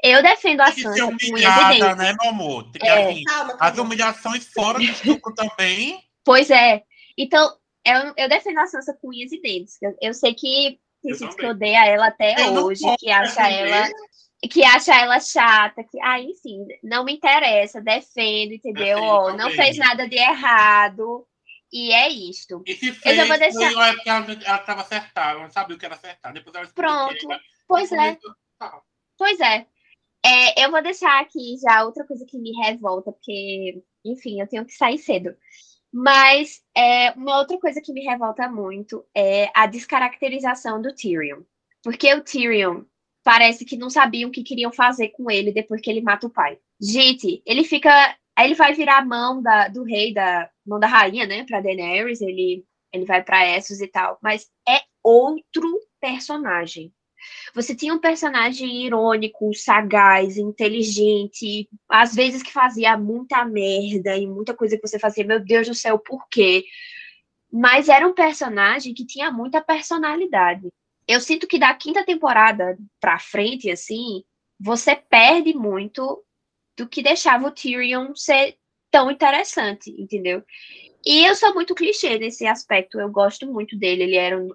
eu 0.04 0.22
defendo 0.22 0.60
a 0.60 0.70
Sansa 0.70 1.00
com 1.04 1.08
unhas 1.08 1.22
e 1.22 1.30
humilhada, 1.30 1.74
dentes. 1.74 1.96
né, 1.96 2.16
meu 2.20 2.30
amor? 2.30 2.70
Tem 2.70 2.80
que, 2.80 2.86
É. 2.88 3.10
assim, 3.10 3.24
Calma, 3.24 3.56
as 3.58 3.78
humilhações 3.78 4.46
fora 4.52 4.78
do 4.78 4.84
estupro 4.84 5.34
também. 5.34 6.00
Pois 6.24 6.48
é. 6.50 6.82
Então, 7.18 7.56
eu, 7.84 8.12
eu 8.16 8.28
defendo 8.28 8.58
a 8.60 8.66
Sansa 8.66 8.96
com 9.02 9.08
unhas 9.08 9.32
e 9.32 9.40
dentes. 9.40 9.76
Eu, 9.82 9.96
eu 10.00 10.14
sei 10.14 10.32
que 10.34 10.78
tem 11.02 11.14
gente 11.14 11.34
que 11.34 11.46
odeia 11.46 11.86
ela 11.86 12.06
até 12.08 12.34
Eu 12.46 12.52
hoje, 12.66 12.82
que 12.98 13.10
acha 13.10 13.42
defender. 13.42 13.68
ela 13.68 13.88
que 14.50 14.64
acha 14.64 14.94
ela 14.98 15.20
chata, 15.20 15.82
que, 15.84 16.00
ah, 16.00 16.18
enfim, 16.18 16.64
não 16.82 17.04
me 17.04 17.12
interessa, 17.12 17.78
defendo, 17.80 18.52
entendeu? 18.54 18.98
Defendo 18.98 19.36
não 19.36 19.50
fez 19.50 19.76
nada 19.76 20.08
de 20.08 20.16
errado, 20.16 21.26
e 21.72 21.92
é 21.92 22.08
isto. 22.08 22.62
E 22.66 22.74
se 22.74 22.88
Eu 22.88 22.94
fez, 22.94 23.16
já 23.16 23.24
vou 23.26 23.38
deixar- 23.38 23.72
ela, 23.72 23.88
ela 24.44 24.58
tava 24.58 24.80
acertada, 24.82 25.30
ela 25.32 25.42
não 25.42 25.50
sabia 25.50 25.76
o 25.76 25.78
que 25.78 25.84
era 25.86 25.94
acertar. 25.94 26.32
Depois 26.32 26.54
ela 26.54 26.66
Pronto. 26.68 27.14
que 27.28 27.38
Pois 27.68 27.92
é, 27.92 28.18
Tá. 28.58 28.80
pois 29.16 29.38
é. 29.40 29.66
É, 30.24 30.64
Eu 30.64 30.70
vou 30.70 30.82
deixar 30.82 31.20
aqui 31.20 31.56
já 31.62 31.84
outra 31.84 32.04
coisa 32.06 32.26
que 32.26 32.38
me 32.38 32.52
revolta, 32.52 33.10
porque, 33.12 33.82
enfim, 34.04 34.40
eu 34.40 34.46
tenho 34.46 34.66
que 34.66 34.72
sair 34.74 34.98
cedo. 34.98 35.34
Mas 35.92 36.62
é, 36.76 37.10
uma 37.12 37.38
outra 37.38 37.58
coisa 37.58 37.80
que 37.80 37.92
me 37.92 38.02
revolta 38.02 38.48
muito 38.48 39.04
é 39.14 39.50
a 39.54 39.66
descaracterização 39.66 40.80
do 40.80 40.94
Tyrion. 40.94 41.42
Porque 41.82 42.12
o 42.14 42.22
Tyrion 42.22 42.84
parece 43.24 43.64
que 43.64 43.76
não 43.76 43.90
sabiam 43.90 44.28
o 44.28 44.32
que 44.32 44.42
queriam 44.42 44.72
fazer 44.72 45.08
com 45.08 45.30
ele 45.30 45.52
depois 45.52 45.80
que 45.80 45.90
ele 45.90 46.00
mata 46.00 46.26
o 46.26 46.30
pai. 46.30 46.58
Gente, 46.80 47.42
ele 47.46 47.64
fica. 47.64 48.16
Aí 48.40 48.46
ele 48.46 48.54
vai 48.54 48.72
virar 48.72 49.00
a 49.00 49.04
mão 49.04 49.42
da, 49.42 49.68
do 49.68 49.82
rei, 49.82 50.14
da 50.14 50.48
mão 50.66 50.80
da 50.80 50.86
rainha, 50.86 51.26
né, 51.26 51.44
pra 51.44 51.60
Daenerys, 51.60 52.22
ele, 52.22 52.64
ele 52.90 53.04
vai 53.04 53.22
pra 53.22 53.46
Essos 53.46 53.82
e 53.82 53.86
tal. 53.86 54.18
Mas 54.22 54.48
é 54.66 54.80
outro 55.04 55.78
personagem. 56.00 56.90
Você 57.54 57.76
tinha 57.76 57.92
um 57.92 57.98
personagem 57.98 58.86
irônico, 58.86 59.52
sagaz, 59.52 60.38
inteligente, 60.38 61.68
às 61.86 62.14
vezes 62.14 62.42
que 62.42 62.50
fazia 62.50 62.96
muita 62.96 63.44
merda 63.44 64.16
e 64.16 64.26
muita 64.26 64.56
coisa 64.56 64.74
que 64.74 64.88
você 64.88 64.98
fazia, 64.98 65.22
meu 65.22 65.44
Deus 65.44 65.68
do 65.68 65.74
céu, 65.74 65.98
por 65.98 66.26
quê? 66.30 66.64
Mas 67.52 67.90
era 67.90 68.08
um 68.08 68.14
personagem 68.14 68.94
que 68.94 69.04
tinha 69.04 69.30
muita 69.30 69.60
personalidade. 69.60 70.66
Eu 71.06 71.20
sinto 71.20 71.46
que 71.46 71.58
da 71.58 71.74
quinta 71.74 72.06
temporada 72.06 72.78
pra 72.98 73.18
frente, 73.18 73.70
assim, 73.70 74.24
você 74.58 74.96
perde 74.96 75.52
muito 75.52 76.24
do 76.80 76.88
que 76.88 77.02
deixava 77.02 77.46
o 77.46 77.50
Tyrion 77.50 78.14
ser 78.14 78.56
tão 78.90 79.10
interessante, 79.10 79.90
entendeu? 79.98 80.42
E 81.04 81.26
eu 81.26 81.34
sou 81.34 81.52
muito 81.52 81.74
clichê 81.74 82.18
nesse 82.18 82.46
aspecto, 82.46 82.98
eu 82.98 83.10
gosto 83.10 83.46
muito 83.46 83.78
dele, 83.78 84.04
ele 84.04 84.16
era 84.16 84.38
um 84.38 84.48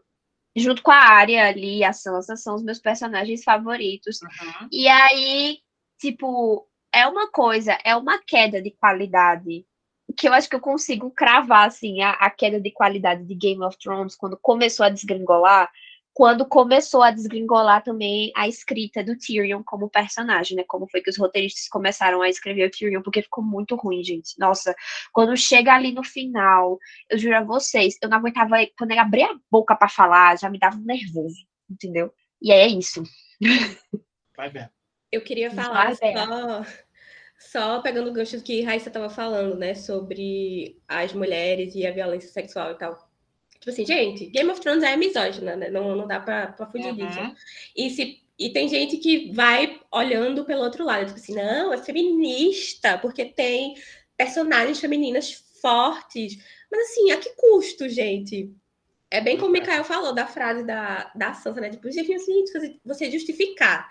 junto 0.56 0.82
com 0.82 0.90
a 0.90 0.98
Arya 0.98 1.48
ali 1.48 1.80
e 1.80 1.84
a 1.84 1.94
Sansa 1.94 2.36
são 2.36 2.56
os 2.56 2.64
meus 2.64 2.80
personagens 2.80 3.44
favoritos. 3.44 4.22
Uhum. 4.22 4.70
E 4.72 4.88
aí, 4.88 5.60
tipo, 6.00 6.68
é 6.94 7.06
uma 7.06 7.30
coisa, 7.30 7.78
é 7.84 7.96
uma 7.96 8.18
queda 8.26 8.62
de 8.62 8.72
qualidade 8.72 9.66
que 10.18 10.28
eu 10.28 10.34
acho 10.34 10.50
que 10.50 10.56
eu 10.56 10.62
consigo 10.62 11.12
cravar 11.12 11.68
assim 11.68 12.02
a, 12.02 12.12
a 12.12 12.30
queda 12.30 12.60
de 12.60 12.72
qualidade 12.72 13.24
de 13.26 13.36
Game 13.36 13.62
of 13.64 13.78
Thrones 13.78 14.16
quando 14.16 14.38
começou 14.42 14.86
a 14.86 14.90
desgringolar, 14.90 15.70
quando 16.16 16.48
começou 16.48 17.04
a 17.04 17.12
desgringolar 17.12 17.84
também 17.84 18.32
a 18.38 18.48
escrita 18.48 19.04
do 19.04 19.18
Tyrion 19.18 19.62
como 19.66 19.90
personagem, 19.90 20.56
né? 20.56 20.64
Como 20.66 20.88
foi 20.90 21.02
que 21.02 21.10
os 21.10 21.18
roteiristas 21.18 21.68
começaram 21.68 22.22
a 22.22 22.30
escrever 22.30 22.68
o 22.68 22.72
Tyrion, 22.72 23.02
porque 23.02 23.22
ficou 23.22 23.44
muito 23.44 23.76
ruim, 23.76 24.02
gente. 24.02 24.40
Nossa, 24.40 24.74
quando 25.12 25.36
chega 25.36 25.74
ali 25.74 25.92
no 25.92 26.06
final, 26.06 26.80
eu 27.10 27.18
juro 27.18 27.36
a 27.36 27.44
vocês, 27.44 27.98
eu 28.02 28.08
não 28.08 28.18
aguentava, 28.18 28.56
quando 28.78 28.92
ele 28.92 29.02
abria 29.02 29.26
a 29.26 29.38
boca 29.52 29.76
pra 29.76 29.90
falar, 29.90 30.40
já 30.40 30.50
me 30.50 30.58
dava 30.58 30.78
um 30.78 30.86
nervoso, 30.86 31.36
entendeu? 31.70 32.14
E 32.42 32.50
aí 32.50 32.62
é 32.62 32.68
isso. 32.68 33.04
Vai 34.38 34.50
ver. 34.50 34.72
Eu 35.12 35.22
queria 35.22 35.52
falar 35.52 35.94
Vai, 35.96 36.14
só, 36.14 36.66
só 37.38 37.82
pegando 37.82 38.10
o 38.10 38.14
gancho 38.14 38.42
que 38.42 38.62
Raíssa 38.62 38.88
estava 38.88 39.10
falando, 39.10 39.58
né? 39.58 39.76
Sobre 39.76 40.82
as 40.88 41.12
mulheres 41.12 41.76
e 41.76 41.86
a 41.86 41.92
violência 41.92 42.30
sexual 42.30 42.72
e 42.72 42.78
tal. 42.78 43.05
Tipo 43.66 43.72
assim, 43.72 43.86
gente, 43.88 44.28
Game 44.28 44.48
of 44.52 44.62
Thrones 44.62 44.84
é 44.84 44.96
misógina, 44.96 45.56
né? 45.56 45.70
Não, 45.72 45.96
não 45.96 46.06
dá 46.08 46.20
pra, 46.20 46.48
pra 46.52 46.68
fugir 46.68 46.94
disso. 46.94 47.20
Uhum. 47.20 47.34
E, 47.76 47.90
se, 47.90 48.22
e 48.38 48.52
tem 48.52 48.70
gente 48.70 48.98
que 48.98 49.32
vai 49.34 49.82
olhando 49.92 50.46
pelo 50.46 50.62
outro 50.62 50.86
lado, 50.86 51.08
tipo 51.08 51.18
assim, 51.20 51.34
não, 51.34 51.74
é 51.74 51.78
feminista, 51.80 52.96
porque 53.00 53.26
tem 53.26 53.74
personagens 54.16 54.80
femininas 54.80 55.32
fortes. 55.60 56.38
Mas 56.72 56.92
assim, 56.92 57.10
a 57.10 57.18
que 57.18 57.32
custo, 57.36 57.90
gente? 57.90 58.52
É 59.10 59.20
bem 59.20 59.36
como 59.36 59.50
o 59.50 59.52
Mikael 59.52 59.84
falou 59.84 60.14
da 60.14 60.28
frase 60.28 60.64
da, 60.64 61.12
da 61.16 61.34
Sansa, 61.34 61.60
né? 61.60 61.72
Tipo, 61.72 61.88
assim, 61.88 62.04
você- 62.06 62.80
você 62.86 63.10
justificar 63.10 63.90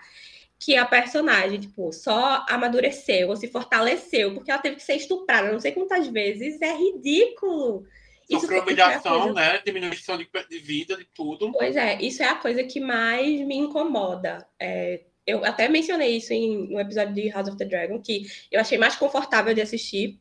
que 0.57 0.77
a 0.77 0.85
personagem, 0.85 1.59
tipo, 1.59 1.91
só 1.91 2.45
amadureceu 2.47 3.27
ou 3.27 3.35
se 3.35 3.49
fortaleceu 3.49 4.33
porque 4.33 4.49
ela 4.51 4.61
teve 4.61 4.77
que 4.77 4.83
ser 4.83 4.95
estuprada 4.95 5.51
não 5.51 5.59
sei 5.59 5.73
quantas 5.73 6.07
vezes, 6.07 6.61
é 6.61 6.73
ridículo. 6.77 7.85
Sofreu 8.29 8.61
humilhação, 8.61 9.33
né? 9.33 9.59
Diminuição 9.65 10.17
de, 10.17 10.27
de 10.49 10.59
vida, 10.59 10.97
de 10.97 11.05
tudo. 11.05 11.51
Pois 11.51 11.75
é, 11.75 12.01
isso 12.01 12.23
é 12.23 12.27
a 12.27 12.35
coisa 12.35 12.63
que 12.63 12.79
mais 12.79 13.41
me 13.41 13.55
incomoda. 13.55 14.47
É, 14.59 15.03
eu 15.25 15.43
até 15.43 15.67
mencionei 15.67 16.17
isso 16.17 16.33
em 16.33 16.73
um 16.73 16.79
episódio 16.79 17.13
de 17.13 17.29
House 17.29 17.47
of 17.47 17.57
the 17.57 17.65
Dragon, 17.65 18.01
que 18.01 18.25
eu 18.51 18.59
achei 18.59 18.77
mais 18.77 18.95
confortável 18.95 19.53
de 19.53 19.61
assistir 19.61 20.19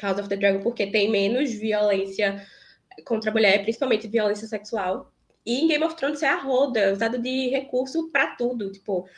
House 0.00 0.18
of 0.18 0.28
the 0.28 0.36
Dragon, 0.36 0.60
porque 0.60 0.86
tem 0.86 1.10
menos 1.10 1.52
violência 1.52 2.46
contra 3.04 3.30
a 3.30 3.32
mulher, 3.32 3.62
principalmente 3.62 4.08
violência 4.08 4.46
sexual. 4.46 5.12
E 5.44 5.60
em 5.60 5.68
Game 5.68 5.84
of 5.84 5.96
Thrones 5.96 6.22
é 6.22 6.28
a 6.28 6.36
roda, 6.36 6.92
usado 6.92 7.18
de 7.18 7.48
recurso 7.48 8.10
para 8.10 8.36
tudo, 8.36 8.70
tipo, 8.70 9.08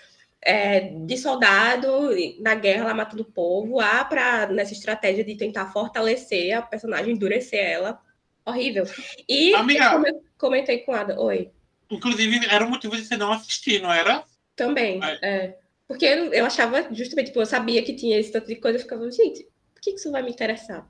é, 0.45 0.81
de 0.81 1.17
soldado 1.17 2.11
na 2.41 2.55
guerra 2.55 2.85
lá 2.87 2.95
matando 2.95 3.23
o 3.23 3.33
povo, 3.33 3.81
a 3.81 4.05
para 4.05 4.47
nessa 4.49 4.73
estratégia 4.73 5.25
de 5.25 5.37
tentar 5.37 5.73
fortalecer 5.73 6.53
a 6.53 6.63
personagem, 6.63 7.15
endurecer 7.15 7.61
ela. 7.61 8.01
Horrível. 8.47 8.85
E 9.29 9.55
Amiga. 9.55 9.91
como 9.91 10.07
eu 10.07 10.23
comentei 10.37 10.79
com 10.79 10.93
a 10.93 11.01
Ada, 11.01 11.21
oi. 11.21 11.51
Inclusive, 11.91 12.47
era 12.47 12.65
o 12.65 12.71
motivo 12.71 12.97
de 12.97 13.05
você 13.05 13.17
não 13.17 13.33
assistir, 13.33 13.81
não 13.81 13.93
era? 13.93 14.25
Também, 14.57 15.01
é. 15.23 15.57
Porque 15.87 16.05
eu, 16.05 16.33
eu 16.33 16.47
achava, 16.47 16.89
justamente, 16.93 17.27
tipo, 17.27 17.41
eu 17.41 17.47
sabia 17.47 17.83
que 17.83 17.95
tinha 17.95 18.19
esse 18.19 18.33
tanto 18.33 18.47
de 18.47 18.57
coisa, 18.57 18.79
eu 18.79 18.83
ficava, 18.83 19.11
gente, 19.11 19.47
por 19.75 19.81
que 19.83 19.93
que 19.93 19.99
isso 19.99 20.11
vai 20.11 20.23
me 20.23 20.31
interessar? 20.31 20.89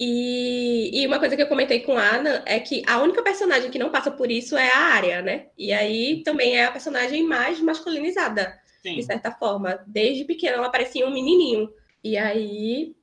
E, 0.00 0.90
e, 0.92 1.06
uma 1.06 1.18
coisa 1.18 1.34
que 1.34 1.42
eu 1.42 1.48
comentei 1.48 1.80
com 1.80 1.98
a 1.98 2.16
Ana 2.16 2.42
é 2.46 2.60
que 2.60 2.84
a 2.86 3.02
única 3.02 3.22
personagem 3.22 3.68
que 3.68 3.80
não 3.80 3.90
passa 3.90 4.12
por 4.12 4.30
isso 4.30 4.56
é 4.56 4.70
a 4.70 4.78
Arya, 4.94 5.22
né? 5.22 5.46
E 5.58 5.72
aí 5.72 6.22
também 6.22 6.56
é 6.56 6.66
a 6.66 6.70
personagem 6.70 7.24
mais 7.24 7.60
masculinizada, 7.60 8.56
Sim. 8.80 8.94
de 8.94 9.02
certa 9.02 9.32
forma. 9.32 9.82
Desde 9.88 10.24
pequena 10.24 10.58
ela 10.58 10.70
parecia 10.70 11.06
um 11.06 11.12
menininho. 11.12 11.68
E 12.04 12.16
aí 12.16 12.94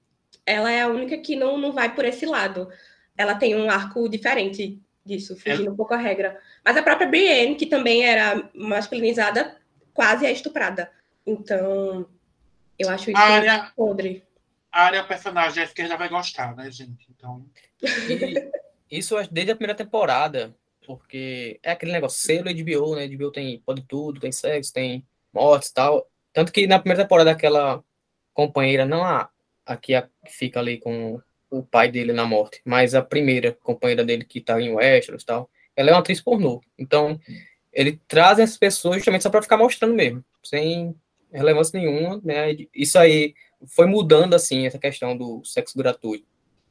ela 0.45 0.71
é 0.71 0.83
a 0.83 0.87
única 0.87 1.17
que 1.17 1.35
não, 1.35 1.57
não 1.57 1.73
vai 1.73 1.93
por 1.93 2.05
esse 2.05 2.25
lado. 2.25 2.69
Ela 3.17 3.35
tem 3.35 3.55
um 3.55 3.69
arco 3.69 4.09
diferente 4.09 4.81
disso, 5.05 5.37
fugindo 5.37 5.67
é. 5.67 5.71
um 5.71 5.75
pouco 5.75 5.93
a 5.93 5.97
regra. 5.97 6.39
Mas 6.63 6.75
a 6.75 6.83
própria 6.83 7.07
Brienne, 7.07 7.55
que 7.55 7.65
também 7.65 8.03
era 8.03 8.49
masculinizada, 8.53 9.55
quase 9.93 10.25
é 10.25 10.31
estuprada. 10.31 10.91
Então, 11.25 12.07
eu 12.77 12.89
acho 12.89 13.11
isso 13.11 13.19
área, 13.19 13.71
podre. 13.75 14.23
A 14.71 14.85
área 14.85 15.03
personagem, 15.03 15.61
a 15.61 15.65
esquerda 15.65 15.95
vai 15.95 16.09
gostar, 16.09 16.55
né, 16.55 16.69
gente? 16.69 17.07
Então. 17.09 17.45
E 17.81 18.99
isso 18.99 19.15
desde 19.31 19.51
a 19.51 19.55
primeira 19.55 19.75
temporada, 19.75 20.55
porque 20.85 21.59
é 21.63 21.71
aquele 21.71 21.91
negócio, 21.91 22.21
selo 22.21 22.53
HBO, 22.53 22.95
né? 22.95 23.07
HBO 23.07 23.31
tem 23.31 23.59
pode 23.65 23.81
tudo, 23.83 24.19
tem 24.19 24.31
sexo, 24.31 24.71
tem 24.71 25.03
mortes 25.33 25.69
e 25.69 25.73
tal. 25.73 26.07
Tanto 26.31 26.51
que 26.51 26.67
na 26.67 26.79
primeira 26.79 27.03
temporada 27.03 27.31
aquela 27.31 27.83
companheira, 28.33 28.85
não 28.85 29.03
a, 29.03 29.29
a 29.65 29.75
que 29.75 29.93
fica 30.27 30.59
ali 30.59 30.77
com 30.77 31.19
o 31.59 31.63
pai 31.63 31.89
dele 31.89 32.11
na 32.11 32.25
morte, 32.25 32.61
mas 32.65 32.93
a 32.93 33.01
primeira 33.01 33.53
companheira 33.63 34.03
dele 34.03 34.25
que 34.25 34.41
tá 34.41 34.59
em 34.61 34.73
Westeros 34.73 35.23
e 35.23 35.25
tal, 35.25 35.49
ela 35.75 35.89
é 35.89 35.93
uma 35.93 35.99
atriz 35.99 36.21
pornô. 36.21 36.61
Então, 36.77 37.19
ele 37.71 37.99
traz 38.07 38.39
essas 38.39 38.57
pessoas 38.57 38.97
justamente 38.97 39.23
só 39.23 39.29
para 39.29 39.41
ficar 39.41 39.57
mostrando 39.57 39.93
mesmo, 39.93 40.23
sem 40.43 40.95
relevância 41.31 41.79
nenhuma, 41.79 42.21
né? 42.23 42.55
Isso 42.73 42.97
aí 42.97 43.33
foi 43.67 43.85
mudando 43.85 44.33
assim 44.33 44.65
essa 44.65 44.79
questão 44.79 45.17
do 45.17 45.43
sexo 45.43 45.77
gratuito. 45.77 46.25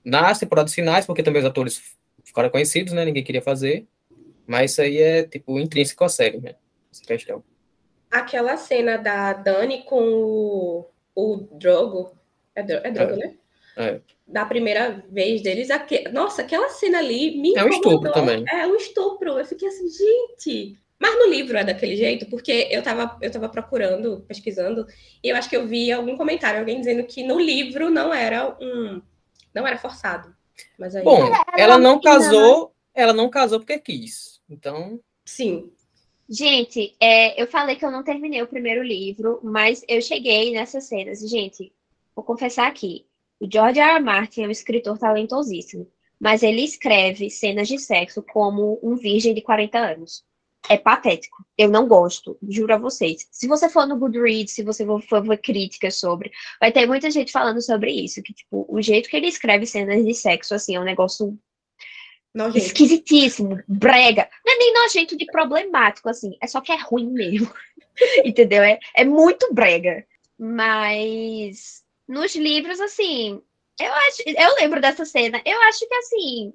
Nas 0.04 0.38
temporadas 0.38 0.74
finais, 0.74 1.06
porque 1.06 1.22
também 1.22 1.40
os 1.40 1.48
atores 1.48 1.96
ficaram 2.24 2.50
conhecidos, 2.50 2.92
né? 2.92 3.04
Ninguém 3.04 3.24
queria 3.24 3.42
fazer, 3.42 3.86
mas 4.46 4.72
isso 4.72 4.82
aí 4.82 4.98
é 4.98 5.22
tipo 5.24 5.58
intrínseco 5.58 6.04
à 6.04 6.08
série, 6.08 6.38
né? 6.38 6.54
Essa 6.92 7.04
questão. 7.04 7.42
Aquela 8.10 8.56
cena 8.56 8.96
da 8.96 9.32
Dani 9.32 9.82
com 9.84 9.98
o, 10.02 10.86
o 11.14 11.36
Drogo, 11.52 12.16
é, 12.54 12.60
é 12.60 12.90
Drogo, 12.90 13.12
é. 13.14 13.16
né? 13.16 13.34
É. 13.76 14.00
Da 14.26 14.44
primeira 14.44 15.04
vez 15.10 15.42
deles, 15.42 15.70
aqu... 15.70 15.94
nossa, 16.12 16.42
aquela 16.42 16.68
cena 16.68 16.98
ali 16.98 17.36
me 17.36 17.54
É 17.56 17.64
um 17.64 17.68
estupro 17.68 18.12
também. 18.12 18.44
É 18.50 18.66
um 18.66 18.76
estupro. 18.76 19.38
Eu 19.38 19.44
fiquei 19.44 19.68
assim, 19.68 19.86
gente. 19.88 20.78
Mas 20.98 21.18
no 21.18 21.26
livro 21.26 21.56
é 21.58 21.64
daquele 21.64 21.96
jeito, 21.96 22.26
porque 22.26 22.68
eu 22.70 22.82
tava, 22.82 23.18
eu 23.20 23.30
tava 23.30 23.48
procurando, 23.48 24.24
pesquisando, 24.26 24.86
e 25.22 25.28
eu 25.28 25.36
acho 25.36 25.50
que 25.50 25.56
eu 25.56 25.66
vi 25.66 25.92
algum 25.92 26.16
comentário, 26.16 26.60
alguém 26.60 26.78
dizendo 26.78 27.04
que 27.04 27.22
no 27.22 27.38
livro 27.38 27.90
não 27.90 28.14
era 28.14 28.56
um. 28.60 29.02
não 29.52 29.66
era 29.66 29.76
forçado. 29.76 30.34
Mas 30.78 30.94
aí... 30.94 31.04
Bom, 31.04 31.30
ela 31.58 31.76
não 31.76 32.00
casou, 32.00 32.72
ela 32.94 33.12
não 33.12 33.28
casou 33.28 33.58
porque 33.58 33.78
quis. 33.78 34.40
Então. 34.48 35.00
Sim. 35.26 35.70
Gente, 36.28 36.96
é, 36.98 37.40
eu 37.40 37.46
falei 37.46 37.76
que 37.76 37.84
eu 37.84 37.90
não 37.90 38.02
terminei 38.02 38.40
o 38.40 38.48
primeiro 38.48 38.82
livro, 38.82 39.40
mas 39.42 39.84
eu 39.86 40.00
cheguei 40.00 40.52
nessas 40.52 40.84
cenas. 40.84 41.20
Gente, 41.20 41.72
vou 42.14 42.24
confessar 42.24 42.66
aqui. 42.66 43.04
O 43.40 43.48
George 43.50 43.80
R. 43.80 43.96
R. 43.96 44.00
Martin 44.00 44.42
é 44.42 44.48
um 44.48 44.50
escritor 44.50 44.98
talentosíssimo, 44.98 45.90
mas 46.18 46.42
ele 46.42 46.62
escreve 46.62 47.30
cenas 47.30 47.68
de 47.68 47.78
sexo 47.78 48.22
como 48.22 48.78
um 48.82 48.96
virgem 48.96 49.34
de 49.34 49.42
40 49.42 49.78
anos. 49.78 50.24
É 50.68 50.78
patético. 50.78 51.44
Eu 51.58 51.68
não 51.68 51.86
gosto, 51.86 52.38
juro 52.48 52.74
a 52.74 52.78
vocês. 52.78 53.28
Se 53.30 53.46
você 53.46 53.68
for 53.68 53.86
no 53.86 53.98
Goodreads, 53.98 54.54
se 54.54 54.62
você 54.62 54.86
for 55.06 55.22
ver 55.22 55.36
críticas 55.38 55.96
sobre, 55.96 56.30
vai 56.58 56.72
ter 56.72 56.86
muita 56.86 57.10
gente 57.10 57.30
falando 57.30 57.60
sobre 57.60 57.92
isso, 57.92 58.22
que 58.22 58.32
tipo, 58.32 58.64
o 58.66 58.80
jeito 58.80 59.10
que 59.10 59.16
ele 59.16 59.26
escreve 59.26 59.66
cenas 59.66 60.02
de 60.02 60.14
sexo 60.14 60.54
assim 60.54 60.74
é 60.74 60.80
um 60.80 60.84
negócio 60.84 61.38
Nojento. 62.34 62.66
esquisitíssimo, 62.66 63.62
brega. 63.68 64.28
Não 64.44 64.54
é 64.54 64.58
nem 64.58 64.72
nojento 64.72 65.16
de 65.16 65.26
problemático, 65.26 66.08
assim. 66.08 66.34
É 66.40 66.46
só 66.46 66.62
que 66.62 66.72
é 66.72 66.76
ruim 66.76 67.12
mesmo. 67.12 67.52
Entendeu? 68.24 68.62
É, 68.62 68.78
é 68.96 69.04
muito 69.04 69.52
brega. 69.52 70.04
Mas 70.38 71.83
nos 72.08 72.34
livros, 72.34 72.80
assim, 72.80 73.42
eu 73.80 73.92
acho, 73.92 74.22
eu 74.26 74.54
lembro 74.56 74.80
dessa 74.80 75.04
cena. 75.04 75.40
Eu 75.44 75.60
acho 75.62 75.86
que 75.86 75.94
assim, 75.94 76.52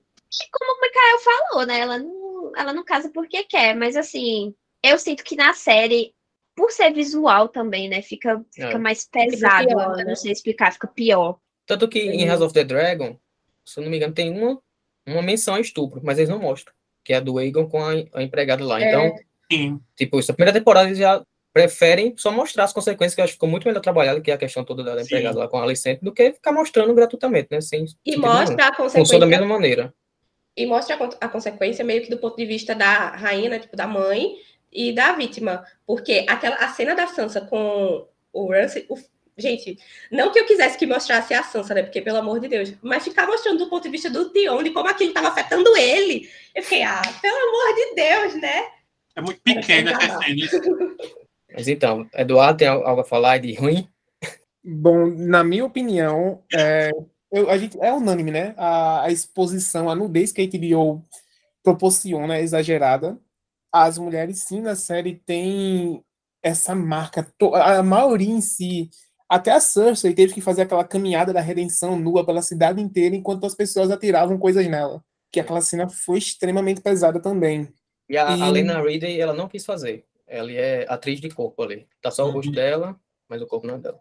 como 0.51 0.71
o 0.71 0.81
Mikael 0.81 1.19
falou, 1.19 1.65
né? 1.65 1.79
Ela 1.79 1.99
não, 1.99 2.51
ela 2.55 2.73
não 2.73 2.83
casa 2.83 3.09
porque 3.09 3.43
quer, 3.43 3.75
mas 3.75 3.95
assim, 3.95 4.53
eu 4.83 4.97
sinto 4.97 5.23
que 5.23 5.35
na 5.35 5.53
série, 5.53 6.13
por 6.55 6.71
ser 6.71 6.93
visual 6.93 7.49
também, 7.49 7.89
né? 7.89 8.01
Fica, 8.01 8.43
fica 8.53 8.67
é. 8.67 8.77
mais 8.77 9.05
pesado. 9.05 9.67
Pior, 9.67 9.97
né? 9.97 10.05
Não 10.05 10.15
sei 10.15 10.31
explicar, 10.31 10.71
fica 10.71 10.87
pior. 10.87 11.39
Tanto 11.65 11.87
que 11.87 11.99
em 11.99 12.27
House 12.27 12.41
of 12.41 12.53
the 12.53 12.63
Dragon, 12.63 13.17
se 13.65 13.79
eu 13.79 13.83
não 13.83 13.91
me 13.91 13.97
engano, 13.97 14.13
tem 14.13 14.31
uma, 14.31 14.61
uma 15.05 15.21
menção 15.21 15.55
a 15.55 15.59
estupro, 15.59 16.01
mas 16.03 16.17
eles 16.17 16.29
não 16.29 16.39
mostram. 16.39 16.73
Que 17.03 17.13
é 17.13 17.17
a 17.17 17.21
do 17.21 17.37
Aegon 17.37 17.67
com 17.67 17.83
a, 17.83 17.91
a 18.13 18.23
empregada 18.23 18.63
lá. 18.63 18.81
É. 18.81 18.87
Então, 18.87 19.15
Sim. 19.51 19.79
tipo, 19.95 20.19
isso, 20.19 20.31
a 20.31 20.35
primeira 20.35 20.57
temporada 20.57 20.87
eles 20.87 20.97
já 20.97 21.23
preferem 21.53 22.13
só 22.17 22.31
mostrar 22.31 22.65
as 22.65 22.73
consequências, 22.73 23.15
que 23.15 23.21
eu 23.21 23.23
acho 23.23 23.33
que 23.33 23.37
ficou 23.37 23.49
muito 23.49 23.67
melhor 23.67 23.81
trabalhado, 23.81 24.21
que 24.21 24.31
é 24.31 24.33
a 24.33 24.37
questão 24.37 24.63
toda 24.63 24.83
da 24.83 25.01
empregada 25.01 25.39
lá 25.39 25.47
com 25.47 25.57
a 25.57 25.63
Alicente, 25.63 26.03
do 26.03 26.11
que 26.11 26.33
ficar 26.33 26.51
mostrando 26.51 26.93
gratuitamente, 26.93 27.47
né? 27.51 27.61
Sem, 27.61 27.85
e 28.05 28.17
mostra 28.17 28.55
nenhum. 28.55 28.67
a 28.67 28.75
consequência. 28.75 28.99
Funciona 28.99 29.25
da 29.25 29.29
mesma 29.29 29.47
maneira. 29.47 29.93
E 30.55 30.65
mostra 30.65 30.95
a, 30.95 31.25
a, 31.25 31.29
consequência 31.29 31.83
meio 31.83 32.03
que 32.03 32.09
do 32.09 32.17
ponto 32.17 32.37
de 32.37 32.45
vista 32.45 32.75
da 32.75 33.09
rainha, 33.09 33.49
né, 33.49 33.59
tipo, 33.59 33.75
da 33.75 33.87
mãe 33.87 34.35
e 34.71 34.93
da 34.93 35.13
vítima. 35.13 35.63
Porque 35.85 36.25
aquela, 36.27 36.55
a 36.57 36.69
cena 36.69 36.93
da 36.93 37.07
Sansa 37.07 37.41
com 37.41 38.07
o 38.31 38.51
Ramsay, 38.51 38.85
o, 38.89 38.97
gente, 39.37 39.79
não 40.11 40.31
que 40.31 40.39
eu 40.39 40.45
quisesse 40.45 40.77
que 40.77 40.85
mostrasse 40.85 41.33
a 41.33 41.43
Sansa, 41.43 41.73
né? 41.73 41.81
Porque, 41.81 42.01
pelo 42.01 42.17
amor 42.17 42.39
de 42.39 42.47
Deus, 42.47 42.73
mas 42.81 43.03
ficar 43.03 43.25
mostrando 43.25 43.57
do 43.57 43.69
ponto 43.69 43.83
de 43.83 43.89
vista 43.89 44.09
do 44.09 44.29
Theon, 44.29 44.61
de 44.61 44.69
como 44.71 44.87
aquilo 44.87 45.09
estava 45.09 45.29
afetando 45.29 45.75
ele. 45.77 46.29
Eu 46.53 46.61
fiquei, 46.61 46.83
ah, 46.83 47.01
pelo 47.21 47.37
amor 47.37 47.75
de 47.75 47.95
Deus, 47.95 48.41
né? 48.41 48.67
É 49.15 49.21
muito 49.21 49.41
pequena 49.41 49.91
essa 49.91 50.19
cena. 50.19 50.45
Mas 51.53 51.67
então, 51.67 52.07
Eduardo, 52.13 52.59
tem 52.59 52.67
algo 52.67 53.01
a 53.01 53.05
falar 53.05 53.37
de 53.39 53.53
ruim? 53.53 53.87
Bom, 54.63 55.07
na 55.07 55.43
minha 55.43 55.65
opinião, 55.65 56.43
é, 56.53 56.91
eu, 57.31 57.49
a 57.49 57.57
gente, 57.57 57.77
é 57.81 57.93
unânime, 57.93 58.31
né? 58.31 58.53
A, 58.57 59.03
a, 59.03 59.11
exposição, 59.11 59.89
a 59.89 59.95
nudez 59.95 60.31
que 60.31 60.41
a 60.41 60.45
HBO 60.45 61.03
proporciona 61.63 62.37
é 62.37 62.41
exagerada. 62.41 63.17
As 63.71 63.97
mulheres, 63.97 64.39
sim, 64.39 64.61
na 64.61 64.75
série 64.75 65.15
têm 65.15 66.03
essa 66.41 66.73
marca, 66.73 67.27
a 67.53 67.83
maioria 67.83 68.31
em 68.31 68.41
si. 68.41 68.89
Até 69.29 69.51
a 69.51 69.59
Cersei 69.59 70.13
teve 70.13 70.33
que 70.33 70.41
fazer 70.41 70.63
aquela 70.63 70.83
caminhada 70.83 71.31
da 71.31 71.41
redenção 71.41 71.99
nua 71.99 72.25
pela 72.25 72.41
cidade 72.41 72.81
inteira 72.81 73.15
enquanto 73.15 73.45
as 73.45 73.53
pessoas 73.53 73.91
atiravam 73.91 74.39
coisas 74.39 74.65
nela. 74.67 75.03
Que 75.31 75.39
aquela 75.39 75.61
cena 75.61 75.87
foi 75.87 76.17
extremamente 76.17 76.81
pesada 76.81 77.21
também. 77.21 77.71
E 78.09 78.17
a, 78.17 78.35
e... 78.35 78.41
a 78.41 78.49
Lena 78.49 78.81
Ridley, 78.81 79.21
ela 79.21 79.33
não 79.33 79.47
quis 79.47 79.63
fazer. 79.63 80.03
Ela 80.29 80.51
é 80.51 80.85
atriz 80.87 81.19
de 81.19 81.29
corpo 81.29 81.63
ali. 81.63 81.87
Tá 82.01 82.11
só 82.11 82.25
o 82.27 82.31
rosto 82.31 82.49
uhum. 82.49 82.55
dela, 82.55 82.99
mas 83.27 83.41
o 83.41 83.47
corpo 83.47 83.65
não 83.65 83.75
é 83.75 83.79
dela. 83.79 83.99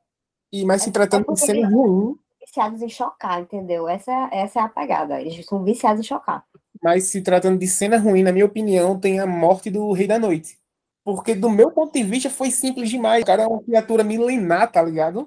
E 0.52 0.64
mas 0.64 0.82
se 0.82 0.90
é 0.90 0.92
tratando 0.92 1.32
de 1.32 1.40
cena 1.40 1.68
ruim. 1.68 2.16
Viciados 2.40 2.82
em 2.82 2.88
chocar, 2.88 3.40
entendeu? 3.40 3.88
Essa, 3.88 4.28
essa 4.30 4.60
é 4.60 4.62
a 4.62 4.68
pegada. 4.68 5.20
Eles 5.20 5.44
são 5.46 5.64
viciados 5.64 6.00
em 6.00 6.08
chocar. 6.08 6.44
Mas 6.82 7.04
se 7.04 7.22
tratando 7.22 7.58
de 7.58 7.66
cena 7.66 7.98
ruim, 7.98 8.22
na 8.22 8.32
minha 8.32 8.46
opinião, 8.46 8.98
tem 8.98 9.18
a 9.18 9.26
morte 9.26 9.70
do 9.70 9.90
Rei 9.92 10.06
da 10.06 10.18
Noite. 10.18 10.58
Porque 11.04 11.34
do 11.34 11.48
meu 11.48 11.70
ponto 11.70 11.92
de 11.92 12.02
vista 12.02 12.28
foi 12.28 12.50
simples 12.50 12.90
demais. 12.90 13.22
O 13.22 13.26
cara 13.26 13.42
é 13.42 13.46
uma 13.46 13.62
criatura 13.62 14.04
milenar, 14.04 14.70
tá 14.70 14.82
ligado? 14.82 15.26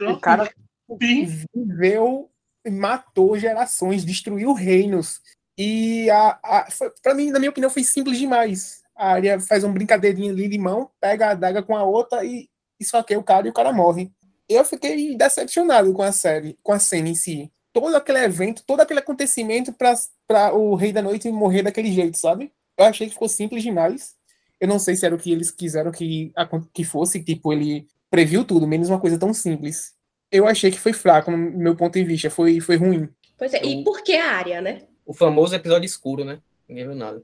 O 0.00 0.16
cara 0.18 0.50
viveu, 0.98 2.30
matou 2.68 3.36
gerações, 3.36 4.04
destruiu 4.04 4.52
reinos. 4.52 5.20
E 5.56 6.08
a, 6.10 6.38
a, 6.42 6.68
para 7.02 7.14
mim, 7.14 7.30
na 7.30 7.40
minha 7.40 7.50
opinião, 7.50 7.70
foi 7.70 7.82
simples 7.82 8.18
demais 8.18 8.82
a 8.98 9.12
área 9.12 9.38
faz 9.38 9.62
uma 9.62 9.72
brincadeirinha 9.72 10.32
ali 10.32 10.48
de 10.48 10.58
mão, 10.58 10.90
pega 11.00 11.28
a 11.28 11.30
adaga 11.30 11.62
com 11.62 11.76
a 11.76 11.84
outra 11.84 12.24
e 12.24 12.50
esfaqueia 12.80 13.18
o 13.18 13.22
cara 13.22 13.46
e 13.46 13.50
o 13.50 13.54
cara 13.54 13.72
morre. 13.72 14.10
Eu 14.48 14.64
fiquei 14.64 15.16
decepcionado 15.16 15.92
com 15.92 16.02
a 16.02 16.10
série, 16.10 16.58
com 16.62 16.72
a 16.72 16.78
cena 16.80 17.08
em 17.08 17.14
si. 17.14 17.50
Todo 17.72 17.94
aquele 17.94 18.18
evento, 18.18 18.64
todo 18.66 18.80
aquele 18.80 18.98
acontecimento 18.98 19.72
para 19.72 20.52
o 20.52 20.74
Rei 20.74 20.92
da 20.92 21.00
Noite 21.00 21.30
morrer 21.30 21.62
daquele 21.62 21.92
jeito, 21.92 22.18
sabe? 22.18 22.52
Eu 22.76 22.86
achei 22.86 23.06
que 23.06 23.12
ficou 23.12 23.28
simples 23.28 23.62
demais. 23.62 24.16
Eu 24.58 24.66
não 24.66 24.80
sei 24.80 24.96
se 24.96 25.06
era 25.06 25.14
o 25.14 25.18
que 25.18 25.30
eles 25.30 25.50
quiseram 25.52 25.92
que, 25.92 26.32
que 26.74 26.82
fosse, 26.82 27.22
tipo, 27.22 27.52
ele 27.52 27.86
previu 28.10 28.44
tudo, 28.44 28.66
menos 28.66 28.88
uma 28.88 28.98
coisa 28.98 29.18
tão 29.18 29.32
simples. 29.32 29.94
Eu 30.32 30.46
achei 30.46 30.72
que 30.72 30.80
foi 30.80 30.92
fraco, 30.92 31.30
no 31.30 31.36
meu 31.36 31.76
ponto 31.76 31.94
de 31.94 32.04
vista, 32.04 32.28
foi, 32.28 32.58
foi 32.60 32.76
ruim. 32.76 33.08
Pois 33.36 33.54
é, 33.54 33.64
e 33.64 33.84
por 33.84 34.02
que 34.02 34.16
a 34.16 34.32
área, 34.32 34.60
né? 34.60 34.82
O 35.06 35.14
famoso 35.14 35.54
episódio 35.54 35.86
escuro, 35.86 36.24
né? 36.24 36.40
Ninguém 36.68 36.86
viu 36.86 36.96
nada. 36.96 37.22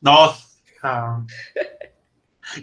Nossa! 0.00 0.51
Ah. 0.82 1.22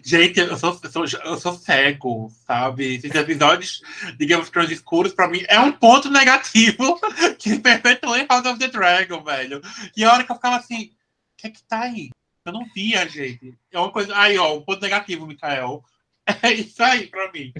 Gente, 0.03 0.39
eu 0.39 0.57
sou, 0.57 0.79
eu, 0.83 0.89
sou, 0.91 1.05
eu 1.23 1.37
sou 1.37 1.53
cego, 1.53 2.31
sabe? 2.45 2.95
Esses 2.95 3.15
episódios 3.15 3.81
de 4.17 4.25
Game 4.25 4.41
of 4.41 4.51
Thrones 4.51 4.71
escuros, 4.71 5.13
pra 5.13 5.27
mim, 5.27 5.43
é 5.47 5.59
um 5.59 5.71
ponto 5.71 6.09
negativo 6.11 6.99
que 7.39 7.57
perpetuou 7.57 8.15
em 8.15 8.27
House 8.27 8.45
of 8.45 8.59
the 8.59 8.67
Dragon, 8.67 9.23
velho. 9.23 9.61
E 9.95 10.03
a 10.03 10.13
hora 10.13 10.23
que 10.23 10.31
eu 10.31 10.35
ficava 10.35 10.57
assim, 10.57 10.85
o 10.85 11.37
que 11.37 11.47
é 11.47 11.49
que 11.49 11.63
tá 11.63 11.81
aí? 11.81 12.09
Eu 12.45 12.53
não 12.53 12.65
via, 12.73 13.07
gente. 13.07 13.57
É 13.71 13.79
uma 13.79 13.91
coisa. 13.91 14.15
Aí, 14.17 14.37
ó, 14.37 14.57
um 14.57 14.61
ponto 14.61 14.81
negativo, 14.81 15.25
Mikael. 15.25 15.83
É 16.43 16.53
isso 16.53 16.83
aí 16.83 17.07
pra 17.07 17.31
mim. 17.31 17.51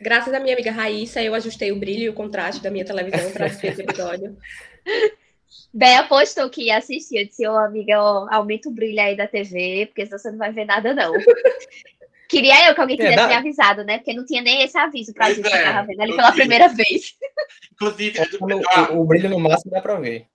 Graças 0.00 0.32
à 0.32 0.38
minha 0.38 0.54
amiga 0.54 0.70
Raíssa, 0.70 1.20
eu 1.20 1.34
ajustei 1.34 1.72
o 1.72 1.78
brilho 1.80 2.04
e 2.04 2.08
o 2.08 2.14
contraste 2.14 2.62
da 2.62 2.70
minha 2.70 2.84
televisão 2.84 3.32
para 3.32 3.48
esse 3.48 3.66
episódio. 3.66 4.38
Bea 5.72 6.04
postou 6.04 6.50
que 6.50 6.64
ia 6.64 6.78
assistir. 6.78 7.18
Eu 7.18 7.26
disse, 7.26 7.46
ô 7.46 7.56
amiga, 7.56 8.02
ó, 8.02 8.26
aumenta 8.30 8.68
o 8.68 8.72
brilho 8.72 9.00
aí 9.00 9.16
da 9.16 9.26
TV, 9.26 9.86
porque 9.86 10.06
senão 10.06 10.18
você 10.18 10.30
não 10.30 10.38
vai 10.38 10.52
ver 10.52 10.64
nada, 10.64 10.94
não. 10.94 11.12
Queria 12.28 12.68
eu 12.68 12.74
que 12.76 12.80
alguém 12.80 12.96
tivesse 12.96 13.18
é, 13.18 13.26
me 13.26 13.34
avisado, 13.34 13.82
né? 13.82 13.98
Porque 13.98 14.12
não 14.12 14.24
tinha 14.24 14.40
nem 14.40 14.62
esse 14.62 14.78
aviso 14.78 15.12
pra 15.12 15.32
gente 15.32 15.48
é, 15.48 15.50
que 15.50 15.64
tava 15.64 15.84
vendo 15.84 16.00
ele 16.00 16.14
pela 16.14 16.30
primeira 16.30 16.68
vez. 16.68 17.16
Inclusive, 17.72 18.18
é, 18.20 18.92
o, 18.92 19.00
o, 19.00 19.04
brilho 19.04 19.28
no 19.28 19.40
máximo 19.40 19.72
dá 19.72 19.80
pra 19.80 19.98
ver. 19.98 20.26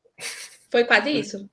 Foi 0.69 0.83
quase 0.83 1.09
isso. 1.11 1.49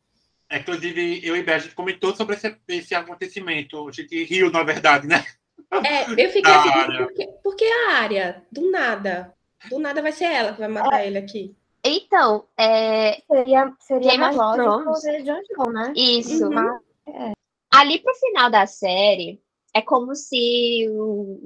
É, 0.50 0.58
inclusive, 0.58 1.20
eu 1.22 1.36
e 1.36 1.44
Bea, 1.44 1.54
a 1.54 1.58
gente 1.60 1.76
comentou 1.76 2.14
sobre 2.16 2.34
esse, 2.34 2.56
esse 2.66 2.92
acontecimento. 2.92 3.88
A 3.88 3.92
gente 3.92 4.24
riu, 4.24 4.50
na 4.50 4.64
verdade, 4.64 5.06
né? 5.06 5.24
É, 5.70 6.10
eu 6.10 6.28
fiquei 6.28 6.52
assim, 6.52 6.96
porque, 6.96 7.26
porque 7.42 7.64
a 7.64 7.92
área, 7.94 8.42
do 8.50 8.68
nada, 8.68 9.32
do 9.70 9.78
nada 9.78 10.02
vai 10.02 10.12
ser 10.12 10.24
ela 10.24 10.52
que 10.52 10.58
vai 10.58 10.68
matar 10.68 11.02
é. 11.02 11.06
ele 11.06 11.18
aqui. 11.18 11.54
Então, 11.84 12.46
é... 12.56 13.22
seria, 13.26 13.72
seria 13.80 14.10
Game 14.10 14.18
mais 14.18 14.36
Jon 14.36 15.40
Snow, 15.50 15.72
né? 15.72 15.92
Isso. 15.96 16.46
Uhum. 16.46 16.78
É. 17.08 17.32
Ali 17.72 17.98
pro 17.98 18.14
final 18.14 18.50
da 18.50 18.66
série, 18.66 19.40
é 19.74 19.80
como 19.80 20.14
se 20.14 20.86
o, 20.90 21.40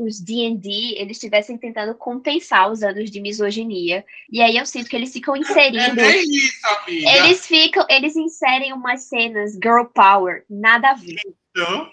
os 0.00 0.20
D&D 0.20 0.94
eles 0.96 1.16
estivessem 1.16 1.56
tentando 1.56 1.94
compensar 1.94 2.70
os 2.70 2.82
anos 2.82 3.10
de 3.10 3.20
misoginia. 3.20 4.04
E 4.30 4.42
aí 4.42 4.56
eu 4.56 4.66
sinto 4.66 4.88
que 4.88 4.94
eles 4.94 5.12
ficam 5.12 5.34
inserindo... 5.34 6.00
É 6.00 6.22
isso, 6.22 6.66
amiga. 6.66 7.10
Eles 7.16 7.46
ficam... 7.46 7.86
Eles 7.88 8.14
inserem 8.14 8.72
umas 8.72 9.04
cenas 9.04 9.54
girl 9.54 9.86
power, 9.86 10.44
nada 10.48 10.90
a 10.90 10.94
ver. 10.94 11.20
Então... 11.50 11.90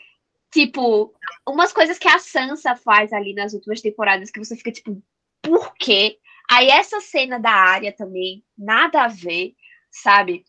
Tipo, 0.51 1.13
umas 1.47 1.73
coisas 1.73 1.97
que 1.99 2.07
a 2.07 2.19
Sansa 2.19 2.75
faz 2.75 3.11
ali 3.11 3.33
nas 3.33 3.53
últimas 3.53 3.81
temporadas 3.81 4.31
que 4.31 4.39
você 4.39 4.55
fica 4.55 4.71
tipo, 4.71 5.01
por 5.41 5.73
quê? 5.75 6.17
Aí 6.49 6.69
essa 6.69 7.01
cena 7.01 7.39
da 7.39 7.51
área 7.51 7.93
também, 7.93 8.43
nada 8.57 9.03
a 9.03 9.07
ver, 9.07 9.53
sabe? 9.91 10.45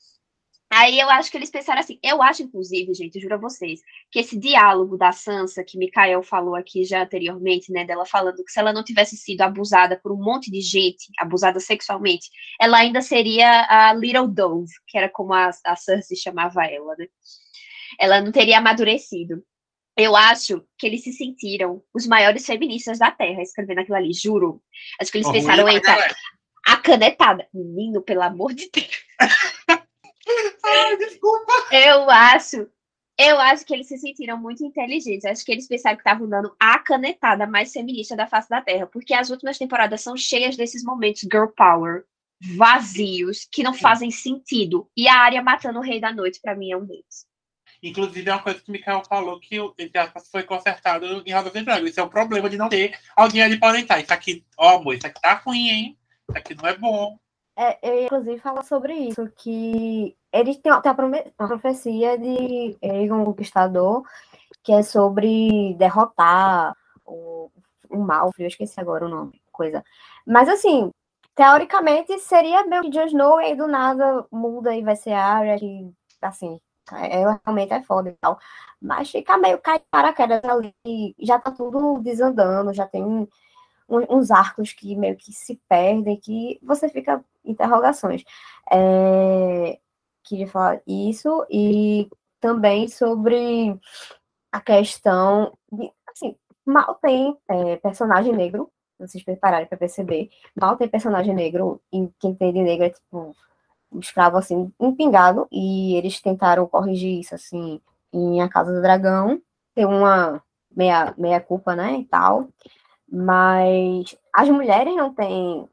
Aí 0.71 1.01
eu 1.01 1.09
acho 1.09 1.31
que 1.31 1.37
eles 1.39 1.51
pensaram 1.51 1.81
assim, 1.81 1.99
eu 2.03 2.23
acho, 2.23 2.43
inclusive, 2.43 2.93
gente, 2.93 3.19
juro 3.19 3.37
a 3.37 3.39
vocês, 3.39 3.81
que 4.11 4.19
esse 4.19 4.39
diálogo 4.39 4.99
da 4.99 5.13
Sansa, 5.13 5.65
que 5.65 5.79
Mikael 5.79 6.23
falou 6.23 6.55
aqui 6.55 6.85
já 6.85 7.03
anteriormente, 7.03 7.73
né, 7.73 7.87
dela 7.87 8.05
falando 8.05 8.45
que 8.45 8.53
se 8.53 8.61
ela 8.61 8.73
não 8.73 8.85
tivesse 8.85 9.17
sido 9.17 9.41
abusada 9.41 9.99
por 10.03 10.13
um 10.13 10.23
monte 10.23 10.51
de 10.51 10.61
gente, 10.61 11.07
abusada 11.19 11.59
sexualmente, 11.59 12.29
ela 12.61 12.79
ainda 12.79 13.01
seria 13.01 13.67
a 13.69 13.95
Little 13.95 14.29
Dove, 14.29 14.71
que 14.87 14.99
era 14.99 15.09
como 15.09 15.33
a, 15.33 15.51
a 15.65 15.77
Cersei 15.77 16.17
chamava 16.17 16.67
ela, 16.67 16.95
né? 16.99 17.07
Ela 17.99 18.21
não 18.21 18.31
teria 18.31 18.59
amadurecido. 18.59 19.43
Eu 19.99 20.15
acho 20.15 20.65
que 20.79 20.87
eles 20.87 21.03
se 21.03 21.13
sentiram 21.13 21.83
os 21.93 22.07
maiores 22.07 22.47
feministas 22.47 23.01
da 23.01 23.11
Terra 23.11 23.43
escrevendo 23.43 23.81
aquilo 23.81 23.97
ali, 23.97 24.13
juro. 24.13 24.63
Acho 25.01 25.11
que 25.11 25.19
eles 25.19 25.31
pensaram, 25.31 25.69
eita, 25.69 25.93
a 26.65 26.77
canetada. 26.77 27.49
Menino, 27.53 28.01
pelo 28.01 28.23
amor 28.23 28.55
de 28.55 28.71
Deus. 28.73 29.05
Ai, 30.65 30.97
desculpa. 30.99 31.53
Eu 31.73 32.09
acho, 32.09 32.69
eu 33.19 33.41
acho 33.41 33.67
que 33.67 33.75
eles 33.75 33.89
se 33.89 33.99
sentiram 33.99 34.39
muito 34.39 34.65
inteligentes. 34.65 35.25
Acho 35.25 35.45
que 35.45 35.51
eles 35.51 35.67
pensaram 35.67 35.97
que 35.97 36.03
estavam 36.03 36.29
dando 36.29 36.55
a 36.61 36.79
canetada 36.79 37.45
mais 37.45 37.73
feminista 37.73 38.15
da 38.15 38.29
face 38.29 38.49
da 38.49 38.63
Terra, 38.63 38.87
porque 38.87 39.13
as 39.13 39.31
últimas 39.31 39.59
temporadas 39.59 40.01
são 40.01 40.17
cheias 40.17 40.57
desses 40.57 40.85
momentos 40.85 41.23
girl 41.23 41.49
power 41.57 42.05
vazios 42.57 43.49
que 43.51 43.65
não 43.65 43.75
fazem 43.75 44.13
sentido. 44.13 44.89
E 44.97 45.09
a 45.09 45.17
área 45.17 45.43
matando 45.43 45.81
o 45.81 45.83
Rei 45.83 46.01
da 46.01 46.13
Noite 46.13 46.39
para 46.41 46.55
mim 46.55 46.71
é 46.71 46.77
um 46.77 46.87
deles. 46.87 47.28
Inclusive, 47.83 48.29
é 48.29 48.33
uma 48.33 48.43
coisa 48.43 48.61
que 48.61 48.68
o 48.68 48.72
Mikael 48.72 49.03
falou 49.09 49.39
que 49.39 49.57
foi 50.31 50.43
consertado 50.43 51.07
em 51.24 51.33
Roda 51.33 51.51
Dragão. 51.51 51.87
Isso 51.87 52.01
é 52.01 52.03
o 52.03 52.09
problema 52.09 52.51
de 52.51 52.57
não 52.57 52.68
ter 52.68 52.99
alguém 53.16 53.43
ali 53.43 53.59
para 53.59 53.68
orientar. 53.68 54.01
Isso 54.01 54.12
aqui, 54.12 54.45
ó, 54.57 54.76
amor, 54.76 54.95
isso 54.95 55.07
aqui 55.07 55.20
tá 55.20 55.35
ruim, 55.35 55.68
hein? 55.68 55.99
Isso 56.29 56.39
aqui 56.39 56.55
não 56.55 56.68
é 56.68 56.76
bom. 56.76 57.18
É, 57.57 57.79
eu, 57.83 58.05
inclusive, 58.05 58.39
falar 58.39 58.62
sobre 58.62 58.95
isso, 58.95 59.29
que 59.37 60.16
eles 60.33 60.59
têm, 60.59 60.72
tem 60.81 60.93
uma 61.39 61.49
profecia 61.49 62.16
de 62.16 62.76
Egon 62.81 63.24
Conquistador, 63.24 64.05
que 64.62 64.72
é 64.72 64.83
sobre 64.83 65.74
derrotar 65.74 66.76
o, 67.05 67.51
o 67.91 67.99
mal, 67.99 68.31
eu 68.39 68.47
esqueci 68.47 68.81
agora 68.81 69.07
o 69.07 69.09
nome, 69.09 69.41
coisa. 69.51 69.85
Mas, 70.24 70.49
assim, 70.49 70.93
teoricamente, 71.35 72.16
seria 72.20 72.64
meio 72.64 72.83
que 72.83 72.91
Jon 72.91 73.07
Snow, 73.07 73.41
e 73.41 73.47
aí 73.47 73.57
do 73.57 73.66
nada 73.66 74.24
muda 74.31 74.76
e 74.76 74.83
vai 74.83 74.95
ser 74.95 75.12
Arya, 75.12 75.59
que, 75.59 75.91
assim, 76.22 76.61
ela 76.97 77.41
realmente 77.45 77.72
é 77.72 77.82
foda 77.82 78.11
e 78.11 78.14
tal. 78.14 78.39
Mas 78.80 79.11
fica 79.11 79.36
meio 79.39 79.59
cair 79.59 79.82
paraquedas 79.91 80.43
ali, 80.45 80.74
já 81.18 81.39
tá 81.39 81.51
tudo 81.51 82.01
desandando, 82.01 82.72
já 82.72 82.86
tem 82.86 83.05
um, 83.05 83.26
uns 83.89 84.30
arcos 84.30 84.72
que 84.72 84.95
meio 84.97 85.16
que 85.16 85.32
se 85.32 85.61
perdem, 85.68 86.20
que 86.20 86.59
você 86.62 86.89
fica 86.89 87.24
interrogações. 87.45 88.24
É, 88.70 89.78
queria 90.24 90.47
falar 90.47 90.80
isso, 90.86 91.47
e 91.51 92.09
também 92.41 92.89
sobre 92.89 93.78
a 94.53 94.61
questão 94.61 95.57
de, 95.72 95.91
assim, 96.07 96.36
mal 96.64 96.95
tem 96.97 97.36
é, 97.49 97.76
personagem 97.76 98.32
negro, 98.34 98.70
vocês 98.99 99.22
prepararem 99.24 99.66
para 99.66 99.78
perceber, 99.78 100.28
mal 100.61 100.76
tem 100.76 100.89
personagem 100.89 101.34
negro, 101.34 101.80
e 101.93 102.09
quem 102.18 102.34
tem 102.34 102.53
de 102.53 102.62
negro 102.62 102.86
é 102.86 102.91
tipo 102.91 103.34
escravo 104.01 104.36
assim, 104.36 104.72
empingado, 104.80 105.47
e 105.51 105.95
eles 105.97 106.20
tentaram 106.20 106.66
corrigir 106.66 107.20
isso 107.20 107.34
assim 107.34 107.80
em 108.12 108.41
A 108.41 108.49
Casa 108.49 108.72
do 108.72 108.82
Dragão, 108.82 109.41
tem 109.74 109.84
uma 109.84 110.43
meia, 110.74 111.14
meia 111.16 111.41
culpa, 111.41 111.74
né, 111.76 111.99
e 111.99 112.05
tal, 112.05 112.49
mas 113.11 114.16
as 114.34 114.49
mulheres 114.49 114.95
não 114.97 115.14
têm 115.14 115.68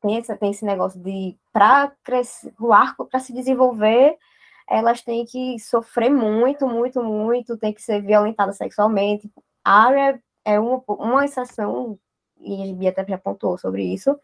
tem 0.00 0.16
esse, 0.16 0.34
tem 0.36 0.50
esse 0.50 0.64
negócio 0.64 0.98
de 1.00 1.36
para 1.52 1.92
crescer 2.02 2.52
o 2.58 2.72
arco 2.72 3.04
para 3.04 3.20
se 3.20 3.30
desenvolver 3.32 4.16
elas 4.68 5.02
têm 5.02 5.24
que 5.26 5.58
sofrer 5.58 6.10
muito 6.10 6.66
muito 6.66 7.02
muito 7.02 7.58
tem 7.58 7.72
que 7.74 7.82
ser 7.82 8.00
violentada 8.02 8.52
sexualmente. 8.52 9.30
A 9.64 9.86
Arya 9.86 10.20
é 10.44 10.58
uma, 10.58 10.82
uma 10.88 11.24
exceção 11.24 11.98
e 12.40 12.70
a 12.70 12.74
Bia 12.74 12.90
até 12.90 13.04
já 13.06 13.16
apontou 13.16 13.58
sobre 13.58 13.82
isso. 13.82 14.18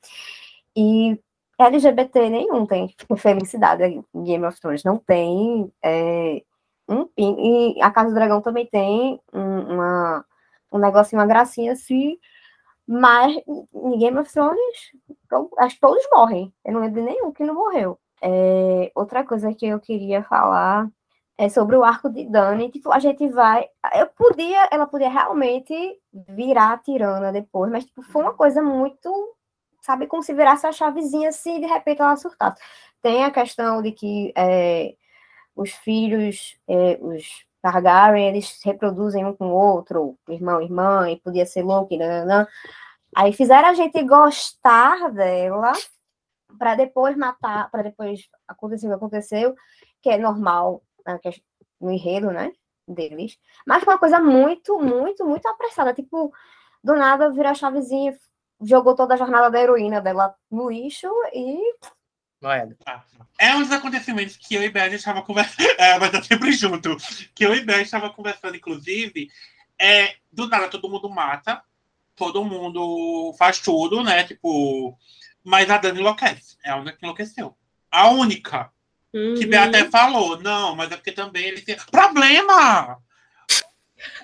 E 0.76 1.18
LGBT 1.58 2.28
nenhum 2.30 2.66
tem 2.66 2.94
felicidade 3.16 3.84
em 3.84 4.24
Game 4.24 4.44
of 4.44 4.60
Thrones, 4.60 4.84
não 4.84 4.98
tem. 4.98 5.70
É, 5.82 6.42
um, 6.88 7.08
e 7.16 7.80
a 7.80 7.90
Casa 7.90 8.10
do 8.10 8.14
Dragão 8.14 8.40
também 8.40 8.66
tem 8.66 9.20
um, 9.32 9.74
uma, 9.74 10.24
um 10.72 10.78
negocinho, 10.78 11.20
uma 11.20 11.26
gracinha 11.26 11.72
assim, 11.72 12.18
mas 12.86 13.36
em 13.46 13.98
Game 13.98 14.18
of 14.18 14.32
Thrones, 14.32 14.92
acho 15.58 15.74
que 15.74 15.80
todos 15.80 16.02
morrem. 16.12 16.52
Eu 16.64 16.74
não 16.74 16.80
lembro 16.80 17.00
de 17.00 17.06
nenhum 17.06 17.32
que 17.32 17.44
não 17.44 17.54
morreu. 17.54 17.98
É, 18.20 18.90
outra 18.94 19.24
coisa 19.24 19.52
que 19.54 19.66
eu 19.66 19.80
queria 19.80 20.22
falar 20.22 20.88
é 21.38 21.48
sobre 21.48 21.76
o 21.76 21.84
arco 21.84 22.08
de 22.10 22.24
Dani. 22.24 22.70
Tipo, 22.70 22.92
a 22.92 22.98
gente 22.98 23.28
vai. 23.28 23.66
Eu 23.94 24.06
podia, 24.08 24.68
ela 24.70 24.86
podia 24.86 25.08
realmente 25.08 25.74
virar 26.12 26.72
a 26.72 26.78
tirana 26.78 27.32
depois, 27.32 27.70
mas 27.70 27.84
tipo, 27.84 28.02
foi 28.02 28.22
uma 28.22 28.34
coisa 28.34 28.62
muito 28.62 29.10
sabe, 29.82 30.06
como 30.06 30.22
se 30.22 30.32
a 30.32 30.72
chavezinha 30.72 31.28
assim 31.28 31.58
e 31.58 31.60
de 31.60 31.66
repente 31.66 32.00
ela 32.00 32.16
surtasse. 32.16 32.62
Tem 33.02 33.24
a 33.24 33.30
questão 33.30 33.82
de 33.82 33.92
que 33.92 34.32
é, 34.36 34.94
os 35.54 35.72
filhos, 35.72 36.56
é, 36.68 36.98
os 37.00 37.44
Targaryen, 37.60 38.28
eles 38.28 38.48
se 38.48 38.66
reproduzem 38.66 39.24
um 39.26 39.34
com 39.34 39.48
o 39.48 39.54
outro, 39.54 40.16
irmão, 40.28 40.62
irmã, 40.62 41.10
e 41.10 41.20
podia 41.20 41.44
ser 41.46 41.62
louco, 41.62 41.96
nananã. 41.96 42.46
Aí 43.14 43.32
fizeram 43.32 43.68
a 43.68 43.74
gente 43.74 44.02
gostar 44.04 45.10
dela 45.10 45.72
para 46.58 46.74
depois 46.74 47.16
matar, 47.16 47.70
para 47.70 47.82
depois 47.82 48.28
acontecer 48.48 48.86
o 48.86 48.90
que 48.90 48.96
aconteceu, 48.96 49.54
que 50.00 50.10
é 50.10 50.18
normal 50.18 50.82
né, 51.06 51.18
é 51.24 51.30
no 51.80 51.90
enredo, 51.90 52.30
né, 52.30 52.52
deles. 52.86 53.38
Mas 53.66 53.84
foi 53.84 53.94
uma 53.94 54.00
coisa 54.00 54.20
muito, 54.20 54.78
muito, 54.80 55.24
muito 55.26 55.46
apressada. 55.46 55.92
Tipo, 55.92 56.32
do 56.82 56.94
nada 56.94 57.30
virar 57.30 57.50
a 57.50 57.54
chavezinha, 57.54 58.16
jogou 58.62 58.94
toda 58.94 59.14
a 59.14 59.16
jornada 59.16 59.50
da 59.50 59.60
heroína 59.60 60.00
dela 60.00 60.34
no 60.50 60.70
lixo 60.70 61.08
e. 61.34 61.58
É 63.38 63.54
um 63.54 63.62
dos 63.62 63.70
acontecimentos 63.70 64.36
que 64.36 64.54
eu 64.54 64.62
e 64.62 64.70
Beth 64.70 64.92
estava 64.92 65.22
conversando. 65.22 65.62
É, 65.78 65.98
mas 65.98 66.10
tá 66.10 66.22
sempre 66.22 66.52
junto. 66.52 66.96
Que 67.34 67.44
eu 67.44 67.54
e 67.54 67.64
Beth 67.64 67.82
estava 67.82 68.10
conversando, 68.10 68.56
inclusive. 68.56 69.28
É, 69.78 70.16
do 70.32 70.48
nada 70.48 70.68
todo 70.68 70.88
mundo 70.88 71.08
mata, 71.08 71.62
todo 72.14 72.44
mundo 72.44 73.34
faz 73.38 73.58
tudo, 73.58 74.02
né? 74.02 74.24
Tipo. 74.24 74.96
Mas 75.44 75.68
a 75.70 75.78
Dani 75.78 76.00
enlouquece. 76.00 76.56
É 76.64 76.70
a 76.70 76.76
única 76.76 76.96
que 76.96 77.04
enlouqueceu. 77.04 77.56
A 77.90 78.08
única. 78.08 78.70
Uhum. 79.12 79.34
Que 79.34 79.46
Beth 79.46 79.68
até 79.68 79.90
falou. 79.90 80.40
Não, 80.40 80.74
mas 80.74 80.90
é 80.90 80.96
porque 80.96 81.12
também 81.12 81.44
eles. 81.44 81.64
Problema! 81.90 82.98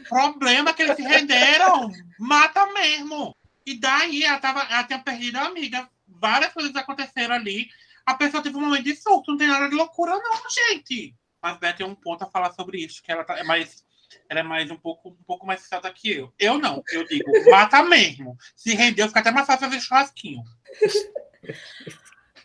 Problema 0.09 0.73
que 0.73 0.83
eles 0.83 0.97
se 0.97 1.03
renderam! 1.03 1.91
Mata 2.19 2.67
mesmo! 2.73 3.37
E 3.69 3.79
daí 3.79 4.25
ela, 4.25 4.39
tava, 4.39 4.63
ela 4.63 4.85
tinha 4.85 4.99
perdido 4.99 5.37
a 5.37 5.45
amiga. 5.47 5.87
Várias 6.07 6.55
coisas 6.55 6.75
aconteceram 6.75 7.35
ali. 7.35 7.69
A 8.07 8.15
pessoa 8.15 8.43
teve 8.43 8.57
um 8.57 8.63
momento 8.63 8.85
de 8.85 8.97
surto. 8.97 9.31
Não 9.31 9.37
tem 9.37 9.47
nada 9.47 9.69
de 9.69 9.75
loucura, 9.75 10.13
não, 10.13 10.43
gente. 10.71 11.15
Mas 11.43 11.59
Beth 11.59 11.75
tem 11.75 11.87
um 11.87 11.95
ponto 11.95 12.25
a 12.25 12.31
falar 12.31 12.51
sobre 12.53 12.79
isso, 12.79 13.03
que 13.03 13.13
ela 13.13 13.25
tá, 13.25 13.39
é 13.39 13.45
mais 13.45 13.87
ela 14.27 14.41
é 14.41 14.43
mais 14.43 14.71
um 14.71 14.77
pouco, 14.77 15.11
um 15.11 15.25
pouco 15.27 15.47
mais 15.47 15.61
sensata 15.61 15.93
que 15.93 16.11
eu. 16.11 16.33
Eu 16.39 16.59
não, 16.59 16.83
eu 16.91 17.07
digo, 17.07 17.31
mata 17.51 17.83
mesmo. 17.83 18.39
Se 18.57 18.75
rendeu, 18.75 19.07
fica 19.07 19.21
até 19.21 19.31
mais 19.31 19.47
fácil 19.47 19.69
fazer 19.69 19.81
churrasquinho. 19.83 20.43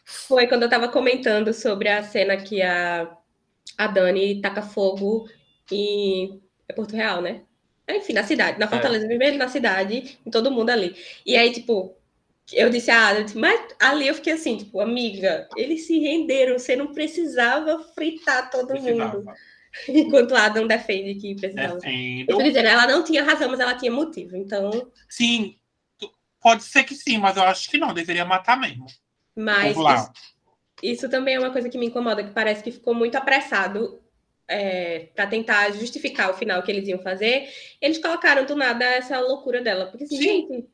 Foi 0.03 0.45
quando 0.47 0.63
eu 0.63 0.69
tava 0.69 0.89
comentando 0.89 1.53
sobre 1.53 1.87
a 1.87 2.03
cena 2.03 2.35
que 2.35 2.61
a, 2.61 3.09
a 3.77 3.87
Dani 3.87 4.41
taca 4.41 4.61
fogo 4.61 5.29
em 5.71 6.43
é 6.67 6.73
Porto 6.73 6.95
Real, 6.95 7.21
né? 7.21 7.43
Enfim, 7.89 8.13
na 8.13 8.23
cidade, 8.23 8.59
na 8.59 8.67
Fortaleza, 8.67 9.05
é. 9.11 9.31
na 9.37 9.47
cidade, 9.47 10.17
em 10.25 10.31
todo 10.31 10.51
mundo 10.51 10.69
ali. 10.69 10.95
E 11.25 11.35
aí, 11.35 11.51
tipo, 11.51 11.95
eu 12.51 12.69
disse 12.69 12.91
a 12.91 13.07
Ada, 13.07 13.25
mas 13.35 13.59
ali 13.79 14.07
eu 14.07 14.15
fiquei 14.15 14.33
assim, 14.33 14.57
tipo, 14.57 14.79
amiga, 14.79 15.47
eles 15.57 15.85
se 15.85 15.99
renderam, 15.99 16.57
você 16.57 16.75
não 16.75 16.93
precisava 16.93 17.79
fritar 17.93 18.49
todo 18.49 18.67
precisava. 18.67 19.17
mundo. 19.17 19.31
Enquanto 19.89 20.35
a 20.35 20.45
Adam 20.45 20.67
defende 20.67 21.15
que 21.15 21.35
precisava. 21.35 21.79
Defendo. 21.79 22.29
Eu 22.29 22.37
tô 22.37 22.43
dizendo, 22.43 22.67
ela 22.67 22.87
não 22.87 23.03
tinha 23.03 23.23
razão, 23.23 23.49
mas 23.49 23.59
ela 23.59 23.75
tinha 23.75 23.91
motivo, 23.91 24.35
então... 24.35 24.91
Sim, 25.09 25.57
pode 26.41 26.63
ser 26.63 26.83
que 26.83 26.93
sim, 26.93 27.17
mas 27.17 27.37
eu 27.37 27.43
acho 27.43 27.69
que 27.69 27.77
não, 27.77 27.93
deveria 27.93 28.25
matar 28.25 28.59
mesmo. 28.59 28.85
Mas 29.35 29.75
isso, 29.75 30.11
isso, 30.83 31.09
também 31.09 31.35
é 31.35 31.39
uma 31.39 31.51
coisa 31.51 31.69
que 31.69 31.77
me 31.77 31.87
incomoda, 31.87 32.23
que 32.23 32.31
parece 32.31 32.63
que 32.63 32.71
ficou 32.71 32.93
muito 32.93 33.15
apressado 33.15 34.02
é, 34.47 35.09
para 35.15 35.27
tentar 35.27 35.71
justificar 35.71 36.29
o 36.29 36.33
final 36.33 36.61
que 36.63 36.71
eles 36.71 36.87
iam 36.87 36.99
fazer. 36.99 37.47
Eles 37.81 37.97
colocaram 37.97 38.45
do 38.45 38.55
nada 38.55 38.85
essa 38.85 39.19
loucura 39.19 39.61
dela, 39.61 39.87
porque 39.87 40.05
assim, 40.05 40.21
gente 40.21 40.67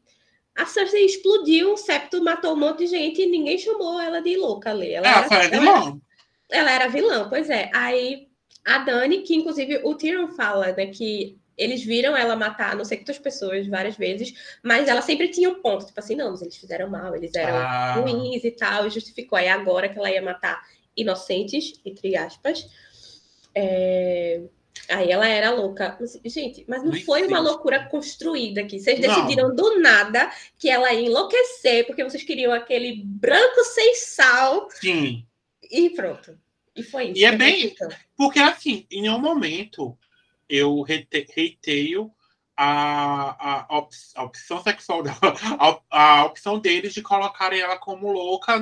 a 0.60 0.66
Cersei 0.66 1.06
explodiu, 1.06 1.74
o 1.74 1.78
septo 1.78 2.22
matou 2.22 2.54
um 2.54 2.60
monte 2.60 2.80
de 2.80 2.88
gente 2.88 3.22
e 3.22 3.26
ninguém 3.26 3.58
chamou 3.58 4.00
ela 4.00 4.22
de 4.22 4.36
louca 4.36 4.72
ali. 4.72 4.92
Ela, 4.92 5.08
ela 5.08 5.26
era, 5.26 5.50
vilã. 5.50 5.72
Ela, 5.72 6.00
ela, 6.50 6.72
era 6.72 6.88
vilã, 6.90 7.30
pois 7.30 7.50
é. 7.50 7.70
Aí 7.74 8.28
a 8.66 8.80
Dani, 8.80 9.22
que 9.22 9.34
inclusive 9.34 9.80
o 9.86 9.96
Tyrion 9.96 10.28
fala, 10.30 10.74
né, 10.74 10.88
que 10.88 11.40
eles 11.58 11.84
viram 11.84 12.16
ela 12.16 12.36
matar 12.36 12.76
não 12.76 12.84
sei 12.84 12.98
quantas 12.98 13.18
pessoas 13.18 13.68
várias 13.68 13.96
vezes, 13.96 14.34
mas 14.62 14.88
ela 14.88 15.02
sempre 15.02 15.30
tinha 15.30 15.50
um 15.50 15.62
ponto, 15.62 15.86
tipo 15.86 16.00
assim, 16.00 16.16
não, 16.16 16.34
eles 16.42 16.58
fizeram 16.58 16.90
mal, 16.90 17.16
eles 17.16 17.34
eram 17.36 17.58
ah. 17.58 17.94
ruins 17.94 18.44
e 18.44 18.52
tal, 18.52 18.86
e 18.86 18.90
justificou. 18.90 19.38
Aí 19.38 19.48
agora 19.48 19.88
que 19.88 19.98
ela 19.98 20.12
ia 20.12 20.22
matar 20.22 20.62
inocentes, 20.96 21.80
entre 21.86 22.18
aspas, 22.18 22.68
é... 23.60 24.42
Aí 24.90 25.12
ela 25.12 25.28
era 25.28 25.52
louca. 25.52 25.98
Gente, 26.26 26.66
mas 26.68 26.84
não 26.84 26.94
foi 27.02 27.28
uma 27.28 27.40
loucura 27.40 27.86
construída 27.90 28.62
aqui. 28.62 28.80
Vocês 28.80 29.00
decidiram 29.00 29.50
não. 29.50 29.56
do 29.56 29.80
nada 29.80 30.32
que 30.58 30.70
ela 30.70 30.92
ia 30.92 31.08
enlouquecer 31.08 31.86
porque 31.86 32.04
vocês 32.04 32.24
queriam 32.24 32.52
aquele 32.52 33.04
branco 33.04 33.64
sem 33.66 33.94
sal. 33.96 34.68
Sim. 34.72 35.26
E 35.70 35.92
pronto. 35.92 36.36
E 36.76 36.82
foi 36.82 37.10
isso. 37.10 37.20
E 37.20 37.26
é 37.26 37.36
bem. 37.36 37.76
Porque, 38.18 38.40
assim, 38.40 38.88
em 38.90 39.04
nenhum 39.04 39.20
momento 39.20 39.98
eu 40.48 40.82
reiteio 40.82 42.12
a, 42.58 43.68
a, 43.70 43.78
op, 43.78 43.96
a 44.16 44.24
opção 44.24 44.64
sexual, 44.64 45.04
a, 45.60 46.20
a 46.20 46.26
opção 46.26 46.60
deles 46.60 46.94
de 46.94 47.02
colocarem 47.02 47.62
ela 47.62 47.78
como 47.78 48.12
louca 48.12 48.60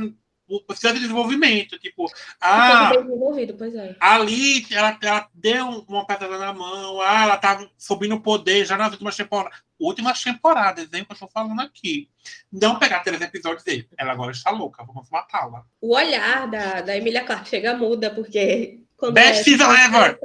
precisa 0.65 0.93
de 0.93 0.99
desenvolvimento. 0.99 1.77
Tipo, 1.79 2.05
ah, 2.39 2.91
é. 2.93 3.95
ali 3.99 4.65
ela, 4.71 4.97
ela 5.01 5.27
deu 5.33 5.85
uma 5.87 6.05
pedra 6.05 6.37
na 6.37 6.53
mão, 6.53 7.01
ah, 7.01 7.23
ela 7.23 7.37
tá 7.37 7.67
subindo 7.77 8.15
o 8.15 8.21
poder 8.21 8.65
já 8.65 8.77
nas 8.77 8.91
últimas 8.91 9.15
temporadas. 9.15 9.59
Últimas 9.79 10.23
temporadas, 10.23 10.91
hein, 10.93 11.05
que 11.05 11.11
eu 11.11 11.13
estou 11.13 11.29
falando 11.29 11.61
aqui. 11.61 12.09
Não 12.51 12.79
pegar 12.79 13.01
três 13.01 13.21
episódios 13.21 13.63
dele. 13.63 13.87
Ela 13.97 14.13
agora 14.13 14.31
está 14.31 14.49
louca, 14.49 14.83
vamos 14.83 15.09
matá-la. 15.09 15.63
O 15.79 15.95
olhar 15.95 16.49
da, 16.49 16.81
da 16.81 16.97
Emilia 16.97 17.23
Clarke 17.23 17.49
chega 17.49 17.75
muda, 17.75 18.09
porque. 18.09 18.79
Best 19.13 19.43
season 19.43 19.71
ever! 19.71 20.19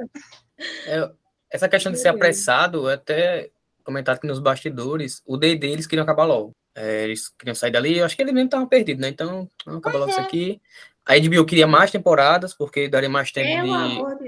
É, 0.87 1.11
essa 1.51 1.69
questão 1.69 1.91
de 1.91 1.99
ser 1.99 2.07
apressado, 2.07 2.87
até 2.87 3.51
comentado 3.83 4.17
aqui 4.17 4.27
nos 4.27 4.39
bastidores, 4.39 5.21
o 5.25 5.37
D&D 5.37 5.67
eles 5.67 5.85
queriam 5.85 6.03
acabar 6.03 6.25
logo. 6.25 6.55
É, 6.75 7.03
eles 7.03 7.29
queriam 7.29 7.53
sair 7.53 7.71
dali, 7.71 7.97
eu 7.97 8.05
acho 8.05 8.15
que 8.15 8.21
eles 8.21 8.33
mesmo 8.33 8.47
estavam 8.47 8.67
perdidos, 8.67 9.01
né? 9.01 9.09
Então, 9.09 9.47
vamos 9.65 9.79
acabar 9.79 9.99
logo 9.99 10.11
é. 10.11 10.13
isso 10.13 10.21
aqui. 10.21 10.61
A 11.05 11.17
HBO 11.17 11.45
queria 11.45 11.67
mais 11.67 11.91
temporadas, 11.91 12.53
porque 12.53 12.87
daria 12.87 13.09
mais 13.09 13.31
tempo 13.31 13.67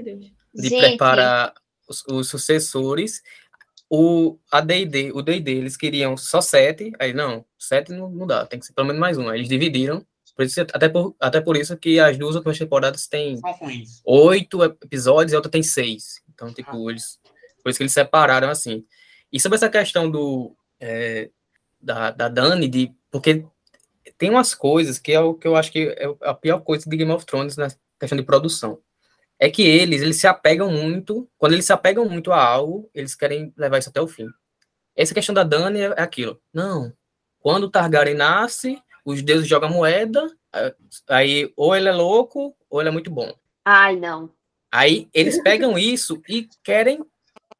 de, 0.02 0.32
de, 0.54 0.70
preparar 0.78 1.54
os, 1.88 2.04
os, 2.06 2.28
sucessores. 2.28 3.22
O, 3.88 4.38
a 4.50 4.60
D&D, 4.60 5.12
o 5.12 5.22
D&D, 5.22 5.52
eles 5.52 5.76
queriam 5.76 6.16
só 6.16 6.40
sete, 6.40 6.92
aí 6.98 7.12
não, 7.12 7.44
sete 7.58 7.92
não, 7.92 8.10
não 8.10 8.26
dá, 8.26 8.44
tem 8.44 8.58
que 8.58 8.66
ser 8.66 8.72
pelo 8.74 8.88
menos 8.88 9.00
mais 9.00 9.16
um. 9.16 9.28
Aí 9.28 9.38
eles 9.38 9.48
dividiram, 9.48 10.04
por 10.36 10.44
isso, 10.44 10.60
até, 10.60 10.88
por, 10.88 11.16
até 11.18 11.40
por 11.40 11.56
isso 11.56 11.76
que 11.78 11.98
as 11.98 12.18
duas 12.18 12.34
últimas 12.34 12.58
temporadas 12.58 13.06
têm 13.06 13.40
oito 14.04 14.62
episódios 14.62 15.32
e 15.32 15.34
a 15.34 15.38
outra 15.38 15.50
tem 15.50 15.62
seis. 15.62 16.20
Então, 16.34 16.52
tipo, 16.52 16.88
ah. 16.88 16.90
eles, 16.90 17.18
por 17.62 17.70
isso 17.70 17.78
que 17.78 17.84
eles 17.84 17.92
separaram 17.92 18.50
assim. 18.50 18.84
E 19.32 19.40
sobre 19.40 19.56
essa 19.56 19.70
questão 19.70 20.10
do, 20.10 20.54
é, 20.78 21.30
da, 21.86 22.10
da 22.10 22.28
Dani, 22.28 22.68
de, 22.68 22.92
porque 23.10 23.46
tem 24.18 24.28
umas 24.28 24.54
coisas 24.54 24.98
que 24.98 25.12
é 25.12 25.20
o 25.20 25.34
que 25.34 25.46
eu 25.46 25.56
acho 25.56 25.70
que 25.70 25.88
é 25.96 26.06
a 26.22 26.34
pior 26.34 26.60
coisa 26.60 26.88
de 26.88 26.96
Game 26.96 27.12
of 27.12 27.24
Thrones 27.24 27.56
na 27.56 27.68
questão 27.98 28.18
de 28.18 28.24
produção. 28.24 28.78
É 29.38 29.50
que 29.50 29.62
eles, 29.62 30.02
eles 30.02 30.16
se 30.16 30.26
apegam 30.26 30.70
muito, 30.70 31.28
quando 31.38 31.52
eles 31.52 31.66
se 31.66 31.72
apegam 31.72 32.08
muito 32.08 32.32
a 32.32 32.42
algo, 32.42 32.90
eles 32.94 33.14
querem 33.14 33.52
levar 33.56 33.78
isso 33.78 33.90
até 33.90 34.00
o 34.00 34.08
fim. 34.08 34.26
Essa 34.96 35.14
questão 35.14 35.34
da 35.34 35.44
Dani 35.44 35.80
é 35.80 36.00
aquilo. 36.00 36.40
Não, 36.52 36.92
quando 37.38 37.64
o 37.64 37.70
Targaryen 37.70 38.16
nasce, 38.16 38.82
os 39.04 39.22
deuses 39.22 39.46
jogam 39.46 39.70
moeda, 39.70 40.34
aí 41.08 41.52
ou 41.54 41.76
ele 41.76 41.88
é 41.88 41.92
louco, 41.92 42.56
ou 42.68 42.80
ele 42.80 42.88
é 42.88 42.92
muito 42.92 43.10
bom. 43.10 43.32
Ai, 43.64 43.94
não. 43.94 44.30
Aí 44.72 45.08
eles 45.12 45.40
pegam 45.42 45.78
isso 45.78 46.20
e 46.28 46.48
querem 46.64 47.04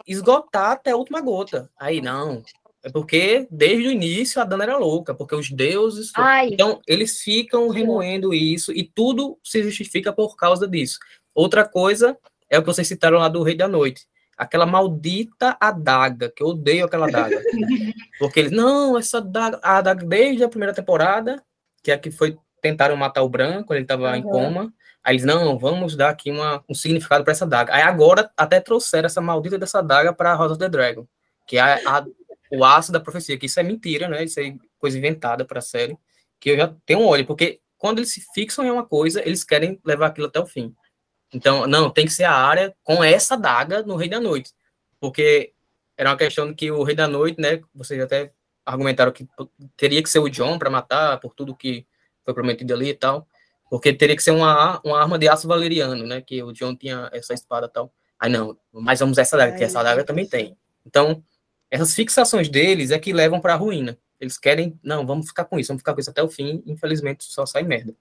esgotar 0.07 0.73
até 0.73 0.93
a 0.93 0.97
última 0.97 1.21
gota. 1.21 1.71
Aí 1.79 2.01
não, 2.01 2.43
é 2.87 2.91
porque 2.91 3.49
desde 3.51 3.89
o 3.89 3.91
início 3.91 4.41
a 4.41 4.45
Dana 4.45 4.63
era 4.63 4.79
louca, 4.79 5.13
porque 5.13 5.35
os 5.35 5.51
deuses. 5.51 6.13
Ai. 6.15 6.51
Então, 6.53 6.81
eles 6.87 7.21
ficam 7.21 7.69
remoendo 7.69 8.33
isso 8.33 8.71
e 8.71 8.85
tudo 8.85 9.37
se 9.43 9.61
justifica 9.61 10.13
por 10.13 10.37
causa 10.37 10.69
disso. 10.69 11.01
Outra 11.35 11.69
coisa 11.69 12.17
é 12.49 12.57
o 12.57 12.63
que 12.63 12.69
vocês 12.69 12.87
citaram 12.87 13.19
lá 13.19 13.29
do 13.29 13.43
Rei 13.43 13.57
da 13.57 13.67
Noite. 13.67 14.07
Aquela 14.39 14.65
maldita 14.65 15.57
adaga, 15.59 16.31
que 16.31 16.41
eu 16.41 16.47
odeio 16.47 16.85
aquela 16.85 17.09
adaga. 17.09 17.43
porque 18.21 18.39
eles, 18.39 18.53
não, 18.53 18.97
essa 18.97 19.19
adaga, 19.19 19.59
a 19.65 19.79
adaga 19.79 20.07
desde 20.07 20.45
a 20.45 20.49
primeira 20.49 20.73
temporada, 20.73 21.43
que 21.83 21.91
é 21.91 21.99
que 21.99 22.13
foi 22.13 22.39
tentaram 22.63 22.97
matar 22.97 23.23
o 23.23 23.29
branco, 23.29 23.75
ele 23.75 23.83
estava 23.83 24.11
uhum. 24.11 24.15
em 24.15 24.23
coma. 24.23 24.73
Aí 25.03 25.17
eles, 25.17 25.25
não, 25.25 25.59
vamos 25.59 25.97
dar 25.97 26.11
aqui 26.11 26.31
uma, 26.31 26.63
um 26.69 26.75
significado 26.75 27.25
para 27.25 27.33
essa 27.33 27.47
adaga. 27.47 27.75
Aí 27.75 27.83
agora 27.83 28.31
até 28.37 28.61
trouxeram 28.61 29.07
essa 29.07 29.21
maldita 29.21 29.59
dessa 29.59 29.81
adaga 29.81 30.13
para 30.13 30.35
Rosa 30.35 30.53
of 30.53 30.61
the 30.61 30.69
Dragon, 30.69 31.05
que 31.49 31.57
é 31.57 31.61
a, 31.61 31.99
a 31.99 32.07
o 32.51 32.65
aço 32.65 32.93
da 32.93 33.01
profecia, 33.01 33.39
que 33.39 33.47
isso 33.47 33.59
é 33.61 33.63
mentira, 33.63 34.09
né? 34.09 34.25
Isso 34.25 34.41
é 34.41 34.55
coisa 34.79 34.99
inventada 34.99 35.45
para 35.45 35.59
a 35.59 35.63
série, 35.63 35.97
que 36.39 36.51
eu 36.51 36.57
já 36.57 36.75
tenho 36.85 37.01
um 37.01 37.07
olho, 37.07 37.27
porque 37.27 37.61
quando 37.79 37.99
eles 37.99 38.13
se 38.13 38.25
fixam 38.35 38.65
em 38.65 38.71
uma 38.71 38.87
coisa, 38.87 39.21
eles 39.27 39.45
querem 39.45 39.81
levar 39.85 40.07
aquilo 40.07 40.27
até 40.27 40.41
o 40.41 40.47
fim. 40.47 40.75
Então, 41.33 41.67
não, 41.67 41.91
tem 41.91 42.07
que 42.07 42.13
ser 42.13 42.25
a 42.25 42.33
área 42.33 42.75
com 42.83 43.03
essa 43.03 43.37
daga 43.37 43.83
no 43.83 43.97
Rei 43.97 44.09
da 44.09 44.21
Noite, 44.21 44.53
porque 45.01 45.53
era 45.97 46.11
uma 46.11 46.17
questão 46.17 46.55
que 46.55 46.71
o 46.71 46.83
Rei 46.83 46.95
da 46.95 47.09
Noite, 47.09 47.41
né? 47.41 47.61
Vocês 47.75 48.01
até 48.01 48.33
argumentaram 48.65 49.13
que 49.13 49.27
teria 49.77 50.03
que 50.03 50.11
ser 50.11 50.19
o 50.19 50.29
John 50.29 50.59
para 50.59 50.71
matar 50.71 51.19
por 51.21 51.35
tudo 51.35 51.55
que 51.55 51.87
foi 52.25 52.35
prometido 52.35 52.75
ali 52.75 52.91
e 52.91 52.95
tal, 52.95 53.27
porque 53.71 53.93
teria 53.93 54.17
que 54.17 54.23
ser 54.23 54.33
uma, 54.33 54.81
uma 54.85 55.01
arma 55.01 55.19
de 55.19 55.29
aço 55.29 55.49
valeriano, 55.49 56.07
né? 56.07 56.21
Que 56.21 56.43
o 56.43 56.53
John 56.53 56.75
tinha 56.77 57.09
essa 57.13 57.35
espada 57.35 57.67
e 57.67 57.71
tal. 57.71 57.93
Aí 58.19 58.31
não, 58.31 58.57
mas 58.73 59.01
vamos 59.01 59.19
essa 59.19 59.37
daga, 59.37 59.57
que 59.57 59.65
essa 59.65 59.83
daga 59.83 60.05
também 60.05 60.27
tem. 60.27 60.57
Então, 60.85 61.23
essas 61.71 61.95
fixações 61.95 62.49
deles 62.49 62.91
é 62.91 62.99
que 62.99 63.13
levam 63.13 63.41
para 63.41 63.55
a 63.55 63.57
ruína. 63.57 63.99
Eles 64.21 64.39
querem, 64.39 64.79
não, 64.83 65.07
vamos 65.07 65.29
ficar 65.29 65.45
com 65.45 65.59
isso, 65.59 65.69
vamos 65.69 65.81
ficar 65.81 65.95
com 65.95 66.01
isso 66.01 66.11
até 66.11 66.23
o 66.23 66.29
fim, 66.29 66.63
infelizmente 66.67 67.25
só 67.25 67.45
sai 67.45 67.63
merda. 67.63 67.95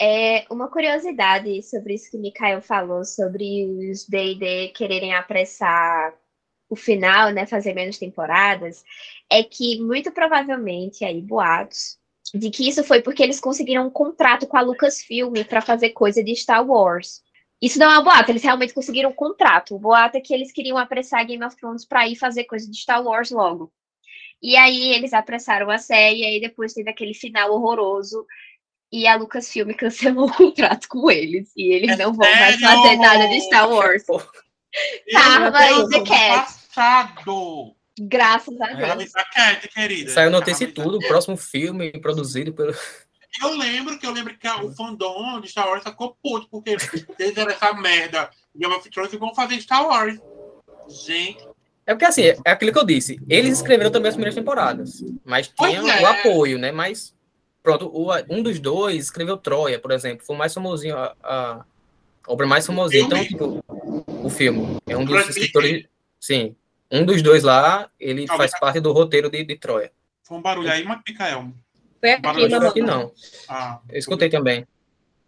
É, 0.00 0.44
uma 0.50 0.68
curiosidade 0.68 1.62
sobre 1.62 1.94
isso 1.94 2.10
que 2.10 2.16
o 2.16 2.20
Mikael 2.20 2.60
falou, 2.60 3.04
sobre 3.04 3.64
os 3.90 4.06
D&D 4.06 4.68
quererem 4.68 5.14
apressar 5.14 6.14
o 6.68 6.74
final, 6.74 7.30
né, 7.30 7.46
fazer 7.46 7.74
menos 7.74 7.98
temporadas, 7.98 8.82
é 9.30 9.42
que 9.42 9.78
muito 9.80 10.10
provavelmente 10.10 11.04
aí 11.04 11.20
boatos 11.20 11.98
de 12.34 12.50
que 12.50 12.66
isso 12.66 12.82
foi 12.82 13.02
porque 13.02 13.22
eles 13.22 13.38
conseguiram 13.38 13.86
um 13.86 13.90
contrato 13.90 14.46
com 14.46 14.56
a 14.56 14.62
Lucasfilm 14.62 15.44
para 15.48 15.60
fazer 15.60 15.90
coisa 15.90 16.24
de 16.24 16.34
Star 16.34 16.66
Wars. 16.66 17.22
Isso 17.62 17.78
não 17.78 17.88
é 17.88 17.96
um 17.96 18.02
boato, 18.02 18.32
eles 18.32 18.42
realmente 18.42 18.74
conseguiram 18.74 19.10
um 19.10 19.14
contrato. 19.14 19.76
O 19.76 19.78
boato 19.78 20.18
é 20.18 20.20
que 20.20 20.34
eles 20.34 20.50
queriam 20.50 20.76
apressar 20.76 21.24
Game 21.24 21.44
of 21.44 21.56
Thrones 21.56 21.84
para 21.84 22.08
ir 22.08 22.16
fazer 22.16 22.42
coisa 22.44 22.68
de 22.68 22.76
Star 22.76 23.00
Wars 23.00 23.30
logo. 23.30 23.72
E 24.42 24.56
aí 24.56 24.92
eles 24.92 25.12
apressaram 25.12 25.70
a 25.70 25.78
série, 25.78 26.22
e 26.22 26.24
aí 26.24 26.40
depois 26.40 26.72
teve 26.72 26.90
aquele 26.90 27.14
final 27.14 27.52
horroroso. 27.52 28.26
E 28.90 29.06
a 29.06 29.14
Lucasfilm 29.14 29.72
cancelou 29.78 30.26
o 30.26 30.32
contrato 30.32 30.88
com 30.88 31.08
eles. 31.08 31.52
E 31.56 31.72
eles 31.72 31.90
é 31.90 31.96
não 31.96 32.12
vão 32.12 32.28
mais 32.28 32.60
fazer 32.60 32.96
nada 32.96 33.28
de 33.28 33.40
Star 33.42 33.70
Wars. 33.70 34.02
Karma 35.12 35.70
in 35.70 35.88
the 35.88 36.00
cat. 36.00 36.52
Passado. 36.74 37.76
Graças 38.00 38.60
a 38.60 38.72
Deus. 38.72 39.12
Cat, 39.32 39.68
querida. 39.68 40.10
Saiu 40.10 40.30
notícia 40.30 40.64
e 40.64 40.72
tudo. 40.72 40.96
O 40.96 41.06
próximo 41.06 41.36
filme 41.36 41.92
produzido 41.92 42.52
pelo. 42.52 42.74
Eu 43.40 43.56
lembro 43.56 43.98
que 43.98 44.06
eu 44.06 44.10
lembro 44.10 44.36
que 44.36 44.48
o 44.48 44.72
fandom 44.72 45.40
de 45.40 45.48
Star 45.48 45.66
Wars 45.68 45.82
ficou 45.82 46.16
puto, 46.22 46.48
porque 46.50 46.76
eles 47.18 47.36
eram 47.36 47.50
essa 47.52 47.72
merda 47.72 48.30
Game 48.54 48.74
of 48.74 48.88
Thrones 48.90 49.12
e 49.12 49.16
vão 49.16 49.34
fazer 49.34 49.60
Star 49.60 49.86
Wars. 49.86 50.18
Gente, 50.88 51.46
É 51.86 51.94
porque, 51.94 52.04
assim, 52.04 52.22
é 52.22 52.36
aquilo 52.50 52.72
que 52.72 52.78
eu 52.78 52.84
disse. 52.84 53.18
Eles 53.28 53.54
escreveram 53.58 53.90
também 53.90 54.08
as 54.08 54.14
primeiras 54.14 54.34
temporadas, 54.34 55.02
mas 55.24 55.48
tinha 55.48 55.78
é. 55.78 56.02
o 56.02 56.06
apoio, 56.06 56.58
né? 56.58 56.70
Mas, 56.70 57.14
pronto, 57.62 57.86
o- 57.86 58.10
um 58.28 58.42
dos 58.42 58.60
dois 58.60 59.04
escreveu 59.04 59.36
Troia, 59.36 59.78
por 59.78 59.90
exemplo. 59.92 60.24
Foi 60.24 60.36
o 60.36 60.38
mais 60.38 60.52
famosinho, 60.52 60.96
a, 60.96 61.14
a 61.22 61.64
obra 62.26 62.46
mais 62.46 62.66
famosinha. 62.66 63.02
Então, 63.02 63.24
tipo, 63.24 63.64
o 64.06 64.28
filme. 64.30 64.76
É 64.86 64.96
um 64.96 65.04
dos 65.04 65.28
escritores... 65.28 65.86
Sim. 66.20 66.54
Um 66.90 67.04
dos 67.06 67.22
dois 67.22 67.42
lá, 67.42 67.88
ele 67.98 68.26
faz 68.26 68.52
parte 68.60 68.78
do 68.78 68.92
roteiro 68.92 69.30
de, 69.30 69.42
de 69.42 69.56
Troia. 69.56 69.90
Foi 70.22 70.36
um 70.36 70.42
barulho 70.42 70.70
aí, 70.70 70.84
mas 70.84 71.00
Micael. 71.08 71.50
Foi 72.02 72.10
aqui, 72.10 72.48
mamãe. 72.48 72.68
Aqui 72.68 72.82
não. 72.82 73.12
Ah, 73.48 73.80
Eu 73.88 73.96
escutei 73.96 74.28
também. 74.28 74.66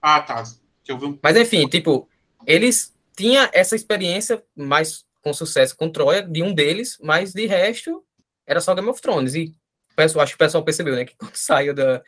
Ah, 0.03 0.21
tá. 0.21 0.43
Que 0.83 0.91
eu 0.91 0.99
vi 0.99 1.07
um... 1.07 1.19
Mas 1.23 1.37
enfim, 1.37 1.69
tipo, 1.69 2.09
eles 2.45 2.93
tinham 3.17 3.49
essa 3.53 3.77
experiência 3.77 4.43
mais 4.57 5.07
com 5.23 5.33
sucesso 5.33 5.77
com 5.77 5.89
Troia, 5.89 6.21
de 6.21 6.43
um 6.43 6.53
deles, 6.53 6.99
mas 7.01 7.33
de 7.33 7.47
resto 7.47 8.05
era 8.45 8.61
só 8.61 8.75
Game 8.75 8.89
of 8.89 9.01
Thrones. 9.01 9.37
E 9.37 9.55
pessoal, 9.95 10.25
acho 10.25 10.33
que 10.33 10.37
o 10.37 10.39
pessoal 10.39 10.65
percebeu, 10.65 10.97
né? 10.97 11.05
Que 11.05 11.15
quando 11.17 11.37
saiu 11.37 11.73
da, 11.73 12.03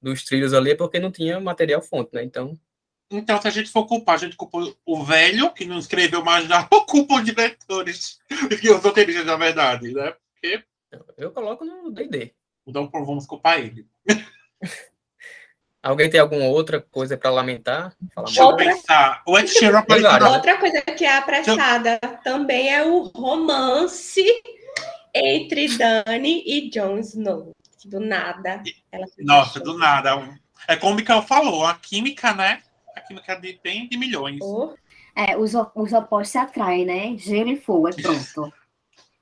dos 0.00 0.24
trilhos 0.24 0.52
ali 0.52 0.72
é 0.72 0.76
porque 0.76 1.00
não 1.00 1.10
tinha 1.10 1.40
material 1.40 1.80
fonte, 1.80 2.14
né? 2.14 2.22
Então, 2.22 2.54
Então, 3.10 3.40
se 3.40 3.48
a 3.48 3.50
gente 3.50 3.70
for 3.70 3.86
culpar, 3.86 4.16
a 4.16 4.18
gente 4.18 4.36
culpa 4.36 4.58
o 4.84 5.04
velho, 5.04 5.50
que 5.54 5.64
não 5.64 5.78
escreveu 5.78 6.22
mais 6.22 6.46
nada, 6.46 6.68
ou 6.70 6.84
culpa 6.84 7.14
os 7.14 7.24
diretores 7.24 8.18
e 8.62 8.70
os 8.70 8.82
roteiristas, 8.82 9.24
na 9.24 9.36
verdade, 9.36 9.90
né? 9.94 10.14
Porque 10.34 10.62
eu 11.16 11.32
coloco 11.32 11.64
no 11.64 11.90
D&D. 11.90 12.35
Então 12.66 12.90
vamos 12.92 13.26
culpar 13.26 13.58
ele. 13.60 13.86
Alguém 15.82 16.10
tem 16.10 16.18
alguma 16.18 16.46
outra 16.46 16.80
coisa 16.80 17.16
para 17.16 17.30
lamentar? 17.30 17.94
Fala 18.12 18.26
Deixa 18.26 18.40
eu 18.42 18.46
Outra- 18.46 18.64
pensar. 18.66 19.22
O 19.24 19.38
Ed 19.38 19.48
Sheeran 19.48 19.78
apareceu 19.78 20.26
Outra 20.32 20.58
coisa 20.58 20.82
que 20.82 21.04
é 21.04 21.16
apressada 21.16 21.98
também 22.24 22.74
é 22.74 22.84
o 22.84 23.04
romance 23.04 24.24
entre 25.14 25.68
Dani 25.78 26.42
e 26.44 26.68
Jon 26.70 26.98
Snow. 26.98 27.52
Do 27.84 28.00
nada. 28.00 28.64
Nossa, 29.20 29.60
deixou. 29.60 29.74
do 29.74 29.78
nada. 29.78 30.36
É 30.66 30.74
como 30.74 30.94
o 30.94 30.96
Mikael 30.96 31.22
falou, 31.22 31.64
a 31.64 31.74
química, 31.76 32.34
né? 32.34 32.60
A 32.96 33.00
química 33.00 33.36
de, 33.36 33.52
tem 33.52 33.88
de 33.88 33.96
milhões. 33.96 34.40
Oh, 34.42 34.74
É, 35.14 35.36
os, 35.36 35.52
os 35.54 35.92
opostos 35.92 36.30
se 36.30 36.38
atraem, 36.38 36.84
né? 36.84 37.16
Gelo 37.16 37.50
e 37.50 37.56
fogo, 37.60 37.88
é 37.90 37.92
pronto. 37.92 38.52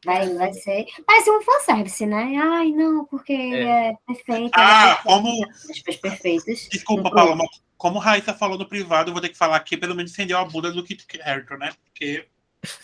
Vai, 0.04 0.34
vai 0.34 0.52
ser. 0.52 0.86
Parece 1.06 1.30
um 1.30 1.40
fanservice, 1.42 2.06
né? 2.06 2.36
Ai, 2.42 2.70
não, 2.70 3.04
porque 3.06 3.32
ele 3.32 3.66
é 3.68 3.94
perfeito. 4.06 4.50
Ah, 4.54 4.82
ela 4.82 4.92
é 4.92 5.02
como. 5.02 5.46
as 5.50 5.80
pessoas 5.80 5.96
perfeitas. 5.96 6.68
Desculpa. 6.70 7.10
Paloma. 7.10 7.44
Como 7.76 7.98
Raíssa 7.98 8.32
falou 8.32 8.56
no 8.58 8.68
privado, 8.68 9.10
eu 9.10 9.12
vou 9.12 9.20
ter 9.20 9.28
que 9.28 9.36
falar 9.36 9.56
aqui, 9.56 9.76
pelo 9.76 9.94
menos 9.94 10.10
defender 10.12 10.34
a 10.34 10.44
Buda 10.44 10.70
do 10.72 10.82
Kit 10.84 11.06
Harington, 11.22 11.56
né? 11.56 11.72
Porque 11.84 12.26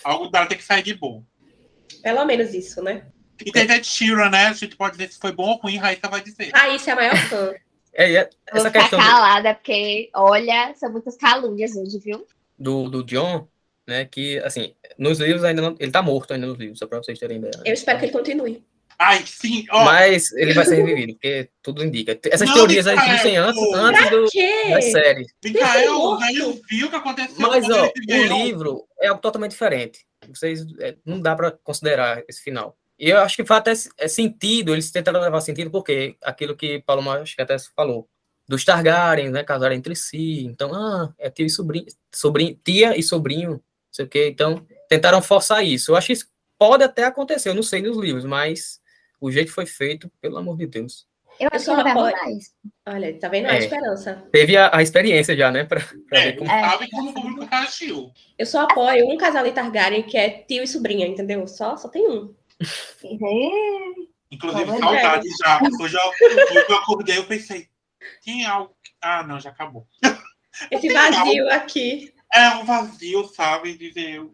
algo 0.05 0.29
dela 0.29 0.47
tem 0.47 0.59
que 0.59 0.65
sair 0.65 0.83
de 0.83 0.95
bom. 0.95 1.23
pelo 2.03 2.25
menos 2.25 2.53
isso, 2.53 2.83
né? 2.83 3.07
E 3.45 3.51
teve 3.51 3.73
Ed 3.73 3.87
Sheeran, 3.87 4.29
né? 4.29 4.49
A 4.49 4.53
gente 4.53 4.77
pode 4.77 4.99
dizer 4.99 5.13
se 5.13 5.19
foi 5.19 5.33
bom 5.33 5.49
ou 5.51 5.57
ruim, 5.57 5.79
Raíssa 5.79 6.09
vai 6.09 6.21
dizer. 6.21 6.51
Raíssa 6.53 6.91
é 6.91 6.93
a 6.93 6.97
maior 6.97 7.17
fã. 7.17 7.55
É, 7.95 8.11
e 8.11 8.17
é- 8.17 8.25
Vou 8.53 8.61
essa 8.61 8.69
ficar 8.69 8.81
questão 8.81 8.99
do, 8.99 9.05
calada, 9.07 9.55
porque, 9.55 10.11
olha, 10.15 10.75
são 10.77 10.93
muitas 10.93 11.17
calúnias 11.17 11.75
hoje, 11.75 11.99
viu? 11.99 12.27
do, 12.59 12.91
do 12.91 13.03
John, 13.03 13.49
né? 13.91 14.05
Que, 14.07 14.39
assim, 14.39 14.75
nos 14.97 15.19
livros 15.21 15.45
ainda 15.45 15.61
não... 15.61 15.77
Ele 15.79 15.91
tá 15.91 16.01
morto 16.01 16.33
ainda 16.33 16.47
nos 16.47 16.59
livros, 16.59 16.79
só 16.79 16.87
para 16.87 16.99
vocês 16.99 17.19
terem 17.19 17.39
ideia. 17.39 17.53
né? 17.57 17.63
Eu 17.67 17.75
espero 17.75 17.99
que 17.99 18.07
ele 18.07 18.13
continue. 18.13 18.65
Ai, 19.03 19.25
sim, 19.27 19.67
ó. 19.71 19.85
Mas 19.85 20.31
ele 20.33 20.53
vai 20.53 20.65
ser 20.67 20.77
revivido, 20.77 21.15
porque 21.15 21.49
tudo 21.63 21.83
indica. 21.83 22.19
Essas 22.31 22.49
Não, 22.49 22.55
teorias 22.55 22.87
aí 22.87 22.95
Micael, 22.97 23.13
existem 23.13 23.37
antes, 23.39 23.73
antes 23.73 24.11
do, 24.11 24.27
Que? 24.31 24.71
das 24.71 24.85
séries. 24.93 25.35
Micael, 25.43 26.19
velho 26.19 26.61
viu 26.69 26.87
o 26.87 26.91
que 26.91 26.97
aconteceu. 26.97 27.37
Mas, 27.39 27.69
ó, 27.71 27.87
o 27.87 28.45
livro 28.45 28.85
é 29.01 29.09
algo 29.09 29.23
totalmente 29.23 29.53
diferente. 29.53 30.01
Vocês 30.29 30.67
é, 30.81 30.97
não 31.05 31.19
dá 31.19 31.35
para 31.35 31.51
considerar 31.51 32.23
esse 32.29 32.43
final. 32.43 32.77
E 32.99 33.09
eu 33.09 33.19
acho 33.21 33.37
que 33.37 33.45
faz 33.47 33.61
até 33.61 34.05
é 34.05 34.09
sentido, 34.09 34.75
eles 34.75 34.91
tentaram 34.91 35.23
levar 35.23 35.41
sentido, 35.41 35.71
porque 35.71 36.17
aquilo 36.23 36.55
que 36.55 36.83
Paulo 36.85 37.11
acho 37.11 37.35
que 37.35 37.41
até 37.41 37.57
falou, 37.75 38.07
dos 38.47 38.67
Targaryen, 38.67 39.31
né, 39.31 39.43
casarem 39.43 39.79
entre 39.79 39.97
si. 39.97 40.45
Então, 40.45 40.75
ah, 40.75 41.11
é 41.19 41.31
tio 41.31 41.47
e 41.47 41.51
sobrinho, 41.51 41.87
sobrinho 42.15 42.59
tia 42.63 42.99
e 42.99 43.03
sobrinho, 43.03 43.63
sei 43.93 44.05
o 44.05 44.09
quê. 44.09 44.29
Então, 44.29 44.67
tentaram 44.89 45.21
forçar 45.23 45.65
isso. 45.65 45.93
Eu 45.93 45.97
acho 45.97 46.09
que 46.09 46.13
isso 46.15 46.29
pode 46.59 46.85
até 46.85 47.05
acontecer, 47.05 47.49
eu 47.49 47.55
não 47.55 47.63
sei 47.63 47.81
nos 47.83 47.97
livros, 47.97 48.25
mas 48.25 48.81
o 49.21 49.31
jeito 49.31 49.53
foi 49.53 49.67
feito, 49.67 50.11
pelo 50.21 50.37
amor 50.39 50.57
de 50.57 50.67
Deus. 50.67 51.09
Eu 51.39 51.49
acho 51.51 51.61
que 51.61 51.65
só 51.65 51.77
não 51.77 51.83
vai 51.83 51.93
apoio. 51.93 52.15
mudar 52.15 52.31
isso. 52.33 52.51
Olha, 52.87 53.19
tá 53.19 53.29
vendo? 53.29 53.47
É. 53.47 53.53
A 53.53 53.59
esperança. 53.59 54.29
Teve 54.31 54.57
a, 54.59 54.77
a 54.77 54.83
experiência 54.83 55.35
já, 55.35 55.51
né, 55.51 55.65
para 55.65 55.81
É, 56.13 56.25
ver 56.33 56.37
como 56.37 56.51
É. 56.51 56.61
sabe 56.61 56.91
como 56.91 57.11
o 57.11 57.15
público 57.15 57.45
reagiu. 57.51 58.11
Eu 58.39 58.45
só 58.45 58.61
apoio 58.63 59.09
um 59.09 59.17
casal 59.17 59.45
de 59.45 59.53
Targaryen 59.53 60.03
que 60.03 60.19
é 60.19 60.29
tio 60.29 60.63
e 60.63 60.67
sobrinha, 60.67 61.07
entendeu? 61.07 61.47
Só, 61.47 61.77
só 61.79 61.89
tem 61.89 62.07
um. 62.09 62.35
Inclusive, 64.31 64.65
bom, 64.65 64.79
saudade 64.79 65.29
já. 65.43 65.61
Hoje 65.81 65.97
eu, 65.97 66.65
eu 66.69 66.77
acordei 66.77 67.19
eu 67.19 67.25
pensei, 67.25 67.69
tem 68.25 68.45
algo. 68.45 68.75
Ah, 69.01 69.23
não, 69.27 69.41
já 69.41 69.51
acabou. 69.51 69.87
Esse 70.71 70.93
vazio 70.93 71.49
aqui. 71.51 72.13
É 72.33 72.49
um 72.57 72.65
vazio, 72.65 73.25
sabe? 73.29 73.77
Dizer. 73.77 74.27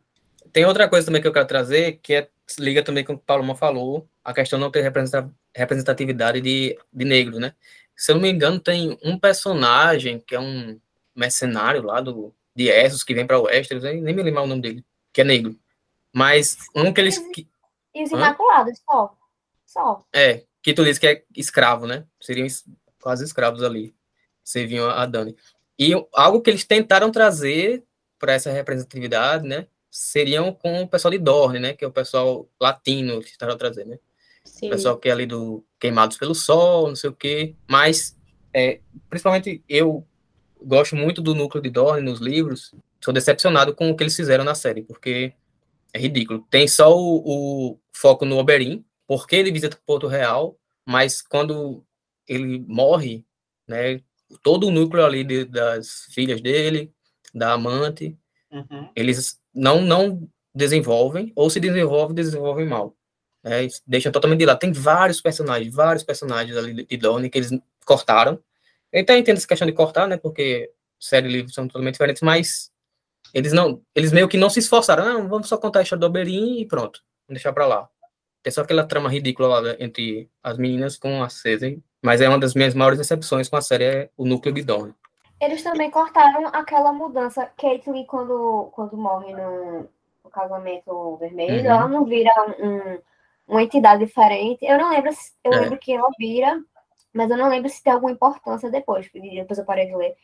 Tem 0.53 0.65
outra 0.65 0.89
coisa 0.89 1.07
também 1.07 1.21
que 1.23 1.29
eu 1.29 1.33
quero 1.33 1.47
trazer, 1.47 1.99
que 2.03 2.15
é, 2.15 2.29
liga 2.59 2.83
também 2.83 3.05
com 3.05 3.15
o 3.15 3.17
que 3.17 3.23
o 3.23 3.27
Paloma 3.27 3.55
falou, 3.55 4.09
a 4.25 4.33
questão 4.33 4.59
de 4.59 4.65
não 4.65 4.71
ter 4.71 4.81
representa- 4.83 5.31
representatividade 5.55 6.41
de, 6.41 6.79
de 6.93 7.05
negro, 7.05 7.39
né? 7.39 7.55
Se 7.97 8.13
eu 8.13 8.17
não 8.17 8.23
me 8.23 8.31
engano, 8.31 8.61
tem 8.61 8.99
um 9.03 9.19
personagem 9.19 10.19
que 10.21 10.35
é 10.35 10.41
um 10.41 10.79
mercenário 11.15 11.83
lá 11.83 12.01
do, 12.01 12.35
de 12.55 12.69
Essos, 12.69 13.03
que 13.03 13.15
vem 13.15 13.27
para 13.27 13.41
Westeros, 13.41 13.83
nem, 13.85 14.01
nem 14.03 14.15
me 14.15 14.23
lembro 14.23 14.43
o 14.43 14.47
nome 14.47 14.61
dele, 14.61 14.85
que 15.13 15.23
é 15.23 15.25
negro. 15.25 15.59
Mas 16.13 16.59
um 16.75 16.93
que 16.93 17.01
eles... 17.01 17.19
Que, 17.19 17.49
E 17.95 18.05
os? 18.05 18.11
Imaculados, 18.11 18.79
só. 18.85 19.17
Só. 19.67 20.07
é, 20.13 20.45
que 20.63 20.73
tu 20.73 20.85
disse 20.85 21.01
que 21.01 21.07
é 21.07 21.25
escravo, 21.35 21.87
né? 21.87 22.05
Seriam 22.21 22.47
es- 22.47 22.65
quase 23.01 23.25
escravos 23.25 23.63
ali, 23.63 23.95
serviam 24.45 24.89
a 24.89 25.05
Dani. 25.07 25.37
E 25.79 25.93
algo 26.15 26.41
que 26.41 26.49
eles 26.51 26.65
tentaram 26.65 27.11
trazer 27.11 27.85
para 28.19 28.33
essa 28.33 28.51
representatividade, 28.51 29.47
né? 29.47 29.67
Seriam 29.91 30.53
com 30.53 30.83
o 30.83 30.89
pessoal 30.89 31.13
de 31.13 31.19
Dorne, 31.19 31.59
né? 31.59 31.75
Que 31.75 31.85
é 31.85 31.89
o 31.89 31.93
pessoal 31.93 32.49
latino 32.61 33.21
que 33.21 33.33
tentaram 33.33 33.57
trazer, 33.57 33.85
né? 33.87 33.99
Sim. 34.45 34.67
O 34.69 34.71
pessoal 34.71 34.97
que 34.99 35.09
é 35.09 35.13
ali 35.13 35.27
do 35.27 35.65
Queimados 35.81 36.17
pelo 36.17 36.35
Sol, 36.35 36.89
não 36.89 36.97
sei 36.97 37.11
o 37.11 37.15
quê. 37.15 37.55
Mas, 37.69 38.17
é, 38.53 38.81
principalmente, 39.09 39.63
eu 39.69 40.07
gosto 40.63 40.95
muito 40.97 41.21
do 41.21 41.35
núcleo 41.35 41.63
de 41.63 41.71
Dorne 41.71 42.03
nos 42.03 42.21
livros. 42.21 42.75
Sou 43.05 43.13
decepcionado 43.13 43.75
com 43.75 43.91
o 43.91 43.97
que 43.97 44.03
eles 44.03 44.17
fizeram 44.17 44.45
na 44.45 44.55
série, 44.55 44.83
porque 44.83 45.33
é 45.93 45.99
ridículo. 45.99 46.47
Tem 46.51 46.67
só 46.69 46.95
o, 46.97 47.23
o 47.73 47.81
foco 47.93 48.25
no 48.25 48.39
Oberyn, 48.39 48.85
porque 49.07 49.37
ele 49.37 49.53
visita 49.53 49.79
Porto 49.87 50.07
Real, 50.07 50.59
mas 50.85 51.23
quando 51.23 51.85
ele 52.29 52.59
morre, 52.67 53.25
né? 53.67 54.01
Todo 54.43 54.67
o 54.67 54.71
núcleo 54.71 55.05
ali 55.05 55.23
de- 55.23 55.45
das 55.45 56.07
filhas 56.13 56.41
dele, 56.41 56.93
da 57.35 57.53
amante, 57.53 58.17
Uhum. 58.51 58.89
eles 58.95 59.39
não 59.55 59.81
não 59.83 60.29
desenvolvem, 60.55 61.33
ou 61.37 61.51
se 61.51 61.61
desenvolvem, 61.61 62.15
desenvolvem 62.15 62.67
mal. 62.67 62.97
Né? 63.45 63.69
Deixam 63.87 64.11
totalmente 64.11 64.39
de 64.41 64.47
lado. 64.47 64.59
Tem 64.59 64.73
vários 64.73 65.21
personagens, 65.21 65.75
vários 65.75 66.03
personagens 66.03 66.57
ali 66.57 66.85
de- 66.85 66.97
Donnie 66.97 67.29
que 67.31 67.39
eles 67.39 67.51
cortaram. 67.85 68.39
Eu 68.93 69.03
até 69.03 69.19
entendo 69.19 69.37
essa 69.37 69.47
questão 69.47 69.67
de 69.67 69.73
cortar, 69.75 70.07
né? 70.09 70.17
Porque 70.17 70.71
série 70.99 71.29
e 71.29 71.33
livro 71.33 71.53
são 71.53 71.67
totalmente 71.69 71.95
diferentes, 71.95 72.23
mas 72.23 72.71
eles 73.35 73.53
não, 73.53 73.83
eles 73.95 74.13
meio 74.13 74.29
que 74.29 74.39
não 74.39 74.49
se 74.49 74.59
esforçaram. 74.61 75.05
Não, 75.05 75.29
vamos 75.29 75.49
só 75.49 75.59
contar 75.59 75.81
a 75.81 75.83
história 75.83 76.01
do 76.01 76.07
Oberyn 76.07 76.61
e 76.61 76.67
pronto. 76.67 77.03
Vamos 77.29 77.41
deixar 77.43 77.53
pra 77.53 77.67
lá. 77.67 77.89
Tem 78.43 78.51
só 78.53 78.63
aquela 78.63 78.85
trama 78.85 79.11
ridícula 79.11 79.61
lá 79.61 79.77
entre 79.79 80.31
as 80.43 80.57
meninas 80.57 80.97
com 80.97 81.23
a 81.23 81.29
Cersei, 81.29 81.81
mas 82.01 82.21
é 82.21 82.29
uma 82.29 82.39
das 82.39 82.55
minhas 82.55 82.75
maiores 82.75 82.99
decepções 82.99 83.49
com 83.49 83.57
a 83.57 83.61
série, 83.61 83.85
é 83.85 84.11
o 84.17 84.25
núcleo 84.25 84.55
de 84.55 84.63
Dorne. 84.63 84.95
Eles 85.41 85.63
também 85.63 85.91
cortaram 85.91 86.47
aquela 86.49 86.93
mudança. 86.93 87.51
Caitlyn, 87.59 88.05
quando, 88.07 88.71
quando 88.73 88.97
morre 88.97 89.33
no, 89.35 89.89
no 90.25 90.31
casamento 90.31 91.17
vermelho, 91.19 91.61
Uhum. 91.61 91.67
ela 91.71 91.89
não 91.89 92.05
vira 92.05 92.31
um- 92.59 92.99
uma 93.47 93.63
entidade 93.63 94.05
diferente. 94.05 94.65
Eu 94.65 94.79
não 94.79 94.91
lembro 94.91 95.13
se. 95.13 95.33
Eu 95.45 95.53
É. 95.53 95.61
lembro 95.61 95.79
que 95.79 95.93
ela 95.93 96.09
vira, 96.19 96.61
mas 97.13 97.31
eu 97.31 97.37
não 97.37 97.49
lembro 97.49 97.69
se 97.69 97.83
tem 97.83 97.93
alguma 97.93 98.13
importância 98.13 98.71
depois, 98.71 99.09
porque 99.09 99.31
depois 99.31 99.59
eu 99.59 99.65
parei 99.65 99.87
de 99.87 99.95
ler. 99.95 100.15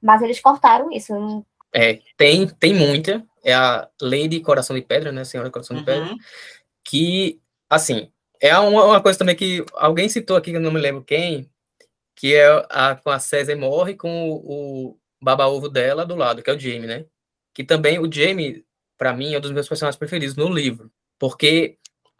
Mas 0.00 0.22
eles 0.22 0.38
cortaram 0.40 0.90
isso. 0.92 1.12
não- 1.14 1.44
É, 1.74 1.98
tem, 2.16 2.46
tem 2.48 2.74
muita. 2.74 3.24
É 3.44 3.54
a 3.54 3.88
Lady 4.00 4.40
Coração 4.40 4.74
de 4.76 4.82
Pedra, 4.82 5.10
né? 5.12 5.24
Senhora 5.24 5.50
Coração 5.50 5.76
de 5.76 5.84
Pedra. 5.84 6.08
Uhum. 6.10 6.16
que, 6.84 7.38
assim, 7.68 8.10
é 8.40 8.58
uma, 8.58 8.82
uma 8.86 9.02
coisa 9.02 9.18
também 9.18 9.36
que 9.36 9.62
alguém 9.74 10.08
citou 10.08 10.36
aqui, 10.38 10.50
que 10.52 10.56
eu 10.56 10.60
não 10.60 10.70
me 10.72 10.80
lembro 10.80 11.04
quem, 11.04 11.50
que 12.18 12.34
é 12.34 12.48
a, 12.68 12.96
com 12.96 13.10
a 13.10 13.20
César 13.20 13.54
morre 13.54 13.94
com 13.94 14.28
o, 14.28 14.90
o 14.90 14.98
baba-ovo 15.22 15.68
dela 15.68 16.04
do 16.04 16.16
lado, 16.16 16.42
que 16.42 16.50
é 16.50 16.52
o 16.52 16.58
Jamie, 16.58 16.88
né? 16.88 17.06
Que 17.54 17.62
também, 17.62 18.00
o 18.00 18.12
Jamie, 18.12 18.64
para 18.98 19.14
mim, 19.14 19.34
é 19.34 19.38
um 19.38 19.40
dos 19.40 19.52
meus 19.52 19.68
personagens 19.68 19.96
preferidos 19.96 20.34
no 20.34 20.48
livro, 20.52 20.90
porque 21.16 21.78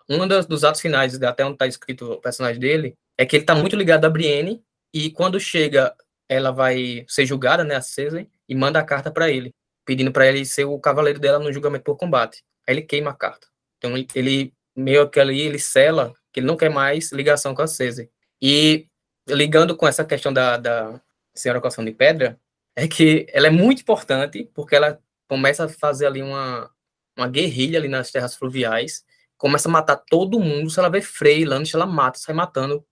um 0.08 0.26
dos, 0.28 0.46
dos 0.46 0.62
atos 0.62 0.80
finais, 0.80 1.20
até 1.20 1.44
onde 1.44 1.58
tá 1.58 1.66
escrito 1.66 2.12
o 2.12 2.20
personagem 2.20 2.60
dele, 2.60 2.94
é 3.18 3.26
que 3.26 3.34
ele 3.34 3.44
tá 3.44 3.56
muito 3.56 3.74
ligado 3.74 4.04
a 4.04 4.08
Brienne, 4.08 4.62
e 4.94 5.10
quando 5.10 5.40
chega, 5.40 5.92
ela 6.28 6.52
vai 6.52 7.04
ser 7.08 7.26
julgada, 7.26 7.64
né, 7.64 7.74
a 7.74 7.82
César, 7.82 8.24
e 8.48 8.54
manda 8.54 8.78
a 8.78 8.84
carta 8.84 9.10
para 9.10 9.28
ele, 9.28 9.52
pedindo 9.84 10.12
para 10.12 10.28
ele 10.28 10.44
ser 10.44 10.64
o 10.64 10.78
cavaleiro 10.78 11.18
dela 11.18 11.40
no 11.40 11.52
julgamento 11.52 11.82
por 11.82 11.96
combate. 11.96 12.44
Aí 12.68 12.74
ele 12.74 12.82
queima 12.82 13.10
a 13.10 13.14
carta. 13.14 13.48
Então 13.78 13.94
ele 14.14 14.54
meio 14.76 15.10
que 15.10 15.18
ali 15.18 15.40
ele 15.40 15.58
sela 15.58 16.14
que 16.32 16.38
ele 16.38 16.46
não 16.46 16.56
quer 16.56 16.70
mais 16.70 17.10
ligação 17.10 17.52
com 17.52 17.62
a 17.62 17.66
César. 17.66 18.08
E 18.40 18.86
ligando 19.28 19.76
com 19.76 19.86
essa 19.86 20.04
questão 20.04 20.32
da, 20.32 20.56
da 20.56 21.00
Senhora 21.34 21.60
Coração 21.60 21.84
de 21.84 21.92
Pedra, 21.92 22.38
é 22.74 22.86
que 22.86 23.26
ela 23.32 23.48
é 23.48 23.50
muito 23.50 23.82
importante 23.82 24.48
porque 24.54 24.76
ela 24.76 25.00
começa 25.28 25.64
a 25.64 25.68
fazer 25.68 26.06
ali 26.06 26.22
uma, 26.22 26.70
uma 27.16 27.28
guerrilha 27.28 27.78
ali 27.78 27.88
nas 27.88 28.10
terras 28.10 28.36
fluviais, 28.36 29.04
começa 29.36 29.68
a 29.68 29.72
matar 29.72 29.96
todo 29.96 30.40
mundo. 30.40 30.70
Se 30.70 30.78
ela 30.78 30.88
vê 30.88 31.00
Frey, 31.00 31.44
Lannister, 31.44 31.80
ela 31.80 31.86
mata, 31.86 32.18
sai 32.18 32.34
matando. 32.34 32.84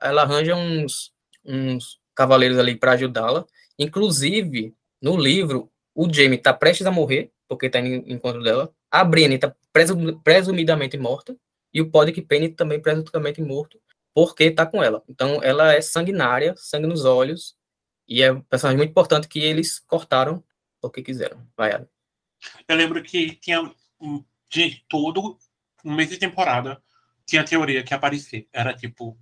Ela 0.00 0.22
arranja 0.22 0.54
uns, 0.54 1.12
uns 1.44 2.00
cavaleiros 2.14 2.58
ali 2.58 2.76
para 2.76 2.92
ajudá-la. 2.92 3.44
Inclusive, 3.78 4.74
no 5.00 5.16
livro, 5.16 5.70
o 5.94 6.12
Jaime 6.12 6.36
está 6.36 6.52
prestes 6.52 6.86
a 6.86 6.90
morrer, 6.90 7.30
porque 7.48 7.66
está 7.66 7.80
em 7.80 8.12
encontro 8.12 8.42
dela. 8.42 8.72
A 8.90 9.04
Brienne 9.04 9.36
está 9.36 9.54
presumidamente 10.22 10.96
morta. 10.98 11.36
E 11.74 11.80
o 11.80 11.90
Podrick 11.90 12.20
Payne 12.22 12.50
também 12.50 12.80
presumidamente 12.80 13.40
morto, 13.40 13.80
porque 14.14 14.44
está 14.44 14.66
com 14.66 14.82
ela. 14.82 15.02
Então, 15.08 15.40
ela 15.42 15.72
é 15.72 15.80
sanguinária, 15.80 16.54
sangue 16.56 16.86
nos 16.86 17.04
olhos. 17.04 17.56
E 18.06 18.22
é 18.22 18.32
um 18.32 18.40
personagem 18.42 18.78
muito 18.78 18.90
importante 18.90 19.28
que 19.28 19.38
eles 19.38 19.78
cortaram 19.80 20.42
porque 20.80 21.02
quiseram. 21.02 21.46
Vai, 21.56 21.72
Adam. 21.72 21.88
Eu 22.66 22.76
lembro 22.76 23.02
que 23.02 23.36
tinha 23.36 23.70
de 24.50 24.84
todo 24.88 25.38
um 25.84 25.94
mês 25.94 26.10
de 26.10 26.18
temporada 26.18 26.82
tinha 27.26 27.42
a 27.42 27.44
teoria 27.44 27.82
que 27.82 27.94
aparecer. 27.94 28.48
Era 28.52 28.74
tipo, 28.74 29.16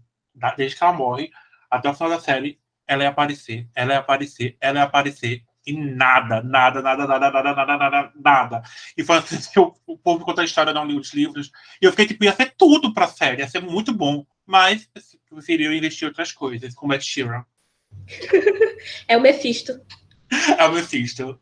desde 0.56 0.76
que 0.76 0.82
ela 0.82 0.92
morre 0.92 1.30
até 1.70 1.88
o 1.88 1.94
final 1.94 2.10
da 2.10 2.20
série, 2.20 2.58
ela 2.86 3.04
ia 3.04 3.10
aparecer, 3.10 3.68
ela 3.74 3.92
ia 3.92 3.98
aparecer, 3.98 4.56
ela 4.60 4.78
ia 4.80 4.84
aparecer. 4.84 5.44
E 5.66 5.74
nada, 5.74 6.42
nada, 6.42 6.80
nada, 6.80 7.06
nada, 7.06 7.30
nada, 7.30 7.54
nada, 7.54 7.78
nada, 7.78 8.12
nada. 8.16 8.62
E 8.96 9.04
foi 9.04 9.18
assim 9.18 9.38
que 9.52 9.60
o, 9.60 9.74
o 9.86 9.98
povo 9.98 10.24
conta 10.24 10.42
a 10.42 10.44
história, 10.44 10.72
não 10.72 10.86
li 10.86 10.98
os 10.98 11.12
livros. 11.12 11.52
E 11.80 11.84
eu 11.84 11.90
fiquei 11.90 12.06
tipo, 12.06 12.24
ia 12.24 12.34
ser 12.34 12.54
tudo 12.56 12.92
pra 12.94 13.06
série, 13.06 13.42
ia 13.42 13.48
ser 13.48 13.60
muito 13.60 13.92
bom. 13.92 14.26
Mas 14.50 14.88
preferiu 15.30 15.72
investir 15.72 16.02
em 16.02 16.08
outras 16.08 16.32
coisas, 16.32 16.74
como 16.74 16.92
Ed 16.92 17.04
Sheeran. 17.04 17.44
é 19.06 19.16
o 19.16 19.20
Mephisto. 19.20 19.80
É 20.58 20.66
o 20.66 20.72
Mephisto. 20.72 21.40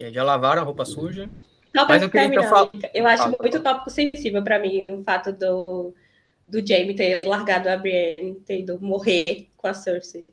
E 0.00 0.06
aí 0.06 0.14
já 0.14 0.24
lavaram 0.24 0.62
a 0.62 0.64
roupa 0.64 0.86
suja. 0.86 1.28
Só 1.76 1.86
Mas 1.86 2.00
eu 2.00 2.08
queria 2.08 2.30
que 2.30 2.38
eu 2.38 2.44
fal... 2.44 2.70
Eu 2.94 3.06
acho 3.06 3.24
ah, 3.24 3.36
muito 3.38 3.60
tópico 3.60 3.90
sensível 3.90 4.42
para 4.42 4.58
mim 4.58 4.82
o 4.88 5.04
fato 5.04 5.30
do, 5.30 5.94
do 6.48 6.66
Jamie 6.66 6.96
ter 6.96 7.20
largado 7.22 7.68
a 7.68 7.76
Brienne, 7.76 8.40
ter 8.46 8.60
ido 8.60 8.80
morrer 8.80 9.50
com 9.54 9.66
a 9.66 9.74
Cersei. 9.74 10.24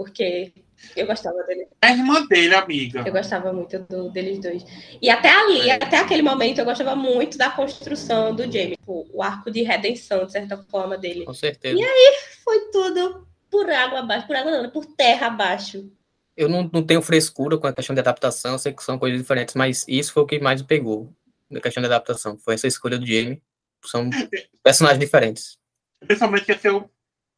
Porque 0.00 0.54
eu 0.96 1.06
gostava 1.06 1.42
dele. 1.42 1.66
É 1.82 1.88
a 1.88 1.92
irmã 1.92 2.26
dele, 2.26 2.54
amiga. 2.54 3.04
Eu 3.06 3.12
gostava 3.12 3.52
muito 3.52 3.78
do, 3.80 4.08
deles 4.10 4.40
dois. 4.40 4.64
E 5.02 5.10
até 5.10 5.28
ali, 5.28 5.68
é. 5.68 5.74
até 5.74 5.98
aquele 5.98 6.22
momento, 6.22 6.58
eu 6.58 6.64
gostava 6.64 6.96
muito 6.96 7.36
da 7.36 7.50
construção 7.50 8.34
do 8.34 8.44
Jamie. 8.44 8.76
Tipo, 8.78 9.06
o 9.12 9.22
arco 9.22 9.50
de 9.50 9.62
redenção, 9.62 10.24
de 10.24 10.32
certa 10.32 10.56
forma, 10.56 10.96
dele. 10.96 11.26
Com 11.26 11.34
certeza. 11.34 11.78
E 11.78 11.84
aí 11.84 12.14
foi 12.42 12.70
tudo 12.70 13.26
por 13.50 13.68
água 13.68 13.98
abaixo. 13.98 14.26
Por 14.26 14.36
água 14.36 14.62
não, 14.62 14.70
por 14.70 14.86
terra 14.86 15.26
abaixo 15.26 15.92
eu 16.34 16.48
não, 16.48 16.70
não 16.72 16.82
tenho 16.82 17.02
frescura 17.02 17.58
com 17.58 17.66
a 17.66 17.72
questão 17.72 17.92
de 17.92 18.00
adaptação, 18.00 18.56
sei 18.56 18.72
que 18.72 18.82
são 18.82 18.98
coisas 18.98 19.20
diferentes, 19.20 19.54
mas 19.54 19.84
isso 19.86 20.14
foi 20.14 20.22
o 20.22 20.26
que 20.26 20.40
mais 20.40 20.62
me 20.62 20.66
pegou 20.66 21.14
na 21.50 21.60
questão 21.60 21.82
de 21.82 21.86
adaptação. 21.86 22.38
Foi 22.38 22.54
essa 22.54 22.66
escolha 22.66 22.98
do 22.98 23.06
Jamie. 23.06 23.42
São 23.84 24.08
personagens 24.62 25.00
diferentes. 25.00 25.58
Principalmente 26.00 26.46
que 26.46 26.52
é 26.52 26.56
seu, 26.56 26.90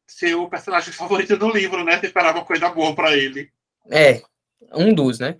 seu 0.07 0.47
personagem 0.49 0.91
favorito 0.93 1.37
do 1.37 1.49
livro, 1.49 1.83
né? 1.83 1.99
Você 1.99 2.07
esperava 2.07 2.39
uma 2.39 2.45
coisa 2.45 2.69
boa 2.69 2.95
para 2.95 3.15
ele. 3.15 3.51
É, 3.91 4.21
um 4.73 4.93
dos, 4.93 5.19
né? 5.19 5.37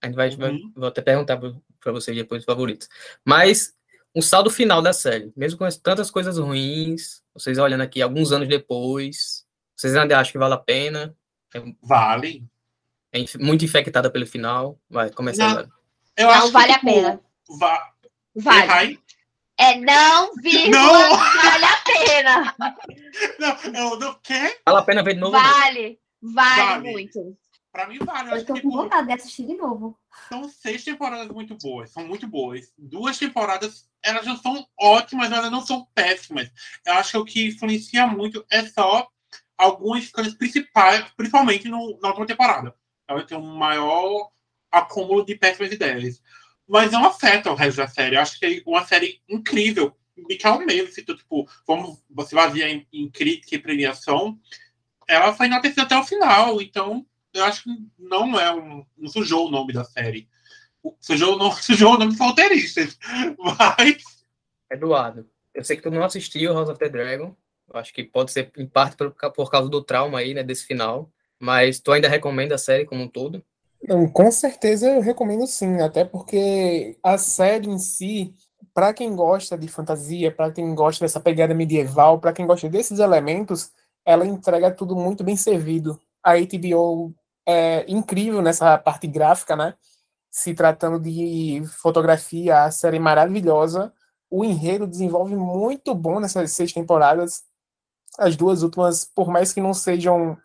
A 0.00 0.06
gente 0.06 0.16
vai, 0.16 0.30
uhum. 0.30 0.36
vai 0.36 0.58
vou 0.76 0.88
até 0.88 1.02
perguntar 1.02 1.36
para 1.36 1.92
vocês 1.92 2.16
depois 2.16 2.42
os 2.42 2.46
favoritos. 2.46 2.88
Mas 3.24 3.74
um 4.14 4.22
saldo 4.22 4.50
final 4.50 4.80
da 4.80 4.92
série, 4.92 5.32
mesmo 5.36 5.58
com 5.58 5.68
tantas 5.82 6.10
coisas 6.10 6.38
ruins, 6.38 7.22
vocês 7.34 7.58
olhando 7.58 7.82
aqui 7.82 8.00
alguns 8.00 8.32
anos 8.32 8.48
depois, 8.48 9.44
vocês 9.76 9.94
ainda 9.94 10.18
acham 10.18 10.32
que 10.32 10.38
vale 10.38 10.54
a 10.54 10.58
pena? 10.58 11.16
Vale, 11.82 12.44
é 13.12 13.24
muito 13.38 13.64
infectada 13.64 14.10
pelo 14.10 14.26
final. 14.26 14.78
Vai, 14.88 15.10
começa 15.10 15.44
agora. 15.44 15.68
Eu 16.16 16.26
não, 16.26 16.34
acho 16.34 16.52
vale 16.52 16.66
que, 16.66 16.72
a 16.72 16.78
tipo, 16.78 16.92
pena. 16.92 17.20
Va 17.58 17.92
vale. 18.34 19.00
É 19.58 19.76
não, 19.80 20.34
vírgula, 20.36 20.80
não. 20.80 21.16
vale 21.16 21.64
a 21.64 21.76
pena. 21.84 22.56
Não, 23.38 23.72
não, 23.72 23.98
não 23.98 24.20
quer? 24.22 24.60
Vale 24.64 24.78
a 24.78 24.82
pena 24.82 25.02
ver 25.02 25.14
de 25.14 25.20
novo? 25.20 25.32
Vale, 25.32 25.98
vale, 26.22 26.62
vale. 26.62 26.92
muito. 26.92 27.36
Pra 27.72 27.86
mim, 27.86 27.98
vale. 27.98 28.30
Eu, 28.30 28.36
eu 28.36 28.46
tô 28.46 28.60
com 28.60 28.70
vontade 28.70 29.08
de 29.08 29.12
assistir 29.14 29.46
de 29.46 29.54
novo. 29.54 29.98
São 30.28 30.48
seis 30.48 30.84
temporadas 30.84 31.28
muito 31.28 31.56
boas, 31.56 31.90
são 31.90 32.06
muito 32.06 32.26
boas. 32.26 32.72
Duas 32.78 33.18
temporadas, 33.18 33.88
elas 34.02 34.24
não 34.24 34.36
são 34.36 34.66
ótimas, 34.78 35.28
mas 35.28 35.38
elas 35.38 35.50
não 35.50 35.60
são 35.60 35.86
péssimas. 35.94 36.50
Eu 36.86 36.94
acho 36.94 37.12
que 37.12 37.18
o 37.18 37.24
que 37.24 37.48
influencia 37.48 38.06
muito 38.06 38.44
é 38.50 38.64
só 38.64 39.08
algumas 39.56 40.08
coisas 40.10 40.34
principais, 40.34 41.04
principalmente 41.16 41.68
no, 41.68 41.98
na 42.00 42.08
última 42.08 42.26
temporada 42.26 42.74
ela 43.08 43.24
tem 43.24 43.36
um 43.36 43.56
maior 43.56 44.30
acúmulo 44.70 45.24
de 45.24 45.34
péssimas 45.34 45.72
ideias. 45.72 46.22
Mas 46.68 46.92
não 46.92 47.06
afeta 47.06 47.50
o 47.50 47.54
resto 47.54 47.78
da 47.78 47.88
série. 47.88 48.16
Eu 48.16 48.20
acho 48.20 48.38
que 48.38 48.44
é 48.44 48.62
uma 48.66 48.84
série 48.84 49.20
incrível. 49.28 49.96
E 50.28 50.36
que 50.36 50.46
ao 50.46 50.58
menos, 50.58 50.94
se 50.94 51.02
tu, 51.02 51.16
tipo, 51.16 51.48
vamos, 51.66 51.98
você 52.10 52.34
vazia 52.34 52.68
em, 52.68 52.86
em 52.92 53.08
crítica 53.08 53.54
e 53.54 53.58
premiação, 53.58 54.38
ela 55.06 55.32
foi 55.32 55.46
enaltecida 55.46 55.82
até 55.82 55.96
o 55.96 56.04
final. 56.04 56.60
Então, 56.60 57.06
eu 57.32 57.44
acho 57.44 57.64
que 57.64 57.70
não 57.98 58.38
é 58.38 58.54
um. 58.54 58.84
Não 58.96 59.08
sujou 59.08 59.46
o 59.46 59.50
nome 59.50 59.72
da 59.72 59.84
série. 59.84 60.28
Sujou, 61.00 61.38
não, 61.38 61.50
sujou 61.56 61.94
o 61.94 61.98
nome 61.98 62.12
dos 62.12 62.20
roteiristas. 62.20 62.98
Mas. 63.38 64.02
Eduardo, 64.70 65.26
eu 65.54 65.64
sei 65.64 65.76
que 65.76 65.82
tu 65.82 65.90
não 65.90 66.04
assistiu 66.04 66.52
House 66.52 66.68
of 66.68 66.78
the 66.78 66.88
Dragon. 66.88 67.34
Eu 67.72 67.80
acho 67.80 67.92
que 67.92 68.04
pode 68.04 68.32
ser, 68.32 68.50
em 68.58 68.66
parte, 68.66 68.96
por, 68.96 69.12
por 69.32 69.50
causa 69.50 69.68
do 69.68 69.82
trauma 69.82 70.18
aí, 70.18 70.34
né, 70.34 70.42
desse 70.42 70.66
final. 70.66 71.10
Mas 71.38 71.80
tu 71.80 71.92
ainda 71.92 72.08
recomenda 72.08 72.56
a 72.56 72.58
série 72.58 72.84
como 72.84 73.02
um 73.02 73.08
todo? 73.08 73.44
Com 74.12 74.30
certeza 74.30 74.90
eu 74.90 75.00
recomendo 75.00 75.46
sim, 75.46 75.80
até 75.80 76.04
porque 76.04 76.98
a 77.02 77.16
série 77.16 77.68
em 77.70 77.78
si, 77.78 78.34
para 78.74 78.92
quem 78.92 79.14
gosta 79.14 79.56
de 79.56 79.68
fantasia, 79.68 80.34
para 80.34 80.52
quem 80.52 80.74
gosta 80.74 81.04
dessa 81.04 81.20
pegada 81.20 81.54
medieval, 81.54 82.18
para 82.20 82.32
quem 82.32 82.46
gosta 82.46 82.68
desses 82.68 82.98
elementos, 82.98 83.70
ela 84.04 84.26
entrega 84.26 84.70
tudo 84.72 84.96
muito 84.96 85.22
bem 85.24 85.36
servido. 85.36 85.98
A 86.22 86.36
HBO 86.36 87.14
é 87.46 87.84
incrível 87.88 88.42
nessa 88.42 88.76
parte 88.78 89.06
gráfica, 89.06 89.54
né? 89.56 89.74
Se 90.30 90.54
tratando 90.54 91.00
de 91.00 91.62
fotografia, 91.82 92.64
a 92.64 92.70
série 92.72 92.98
maravilhosa. 92.98 93.92
O 94.30 94.44
enredo 94.44 94.86
desenvolve 94.86 95.36
muito 95.36 95.94
bom 95.94 96.20
nessas 96.20 96.52
seis 96.52 96.72
temporadas. 96.72 97.42
As 98.18 98.36
duas 98.36 98.62
últimas, 98.62 99.04
por 99.04 99.28
mais 99.28 99.52
que 99.52 99.60
não 99.60 99.74
sejam 99.74 100.36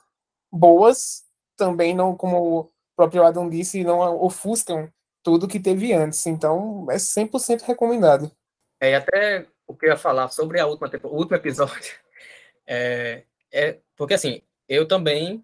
boas, 0.51 1.23
também 1.57 1.95
não, 1.95 2.17
como 2.17 2.71
próprio 2.95 3.23
Adam 3.23 3.49
disse, 3.49 3.83
não 3.83 3.99
ofuscam 4.21 4.89
tudo 5.21 5.47
que 5.47 5.59
teve 5.59 5.93
antes. 5.93 6.25
Então, 6.25 6.85
é 6.89 6.95
100% 6.95 7.61
recomendado. 7.61 8.31
É, 8.79 8.91
e 8.91 8.95
até 8.95 9.47
o 9.65 9.75
que 9.75 9.85
eu 9.85 9.91
ia 9.91 9.97
falar 9.97 10.29
sobre 10.29 10.59
a 10.59 10.67
última, 10.67 10.89
o 11.03 11.15
último 11.15 11.37
episódio, 11.37 11.93
é, 12.67 13.23
é 13.51 13.79
porque 13.95 14.13
assim, 14.13 14.41
eu 14.67 14.87
também 14.87 15.43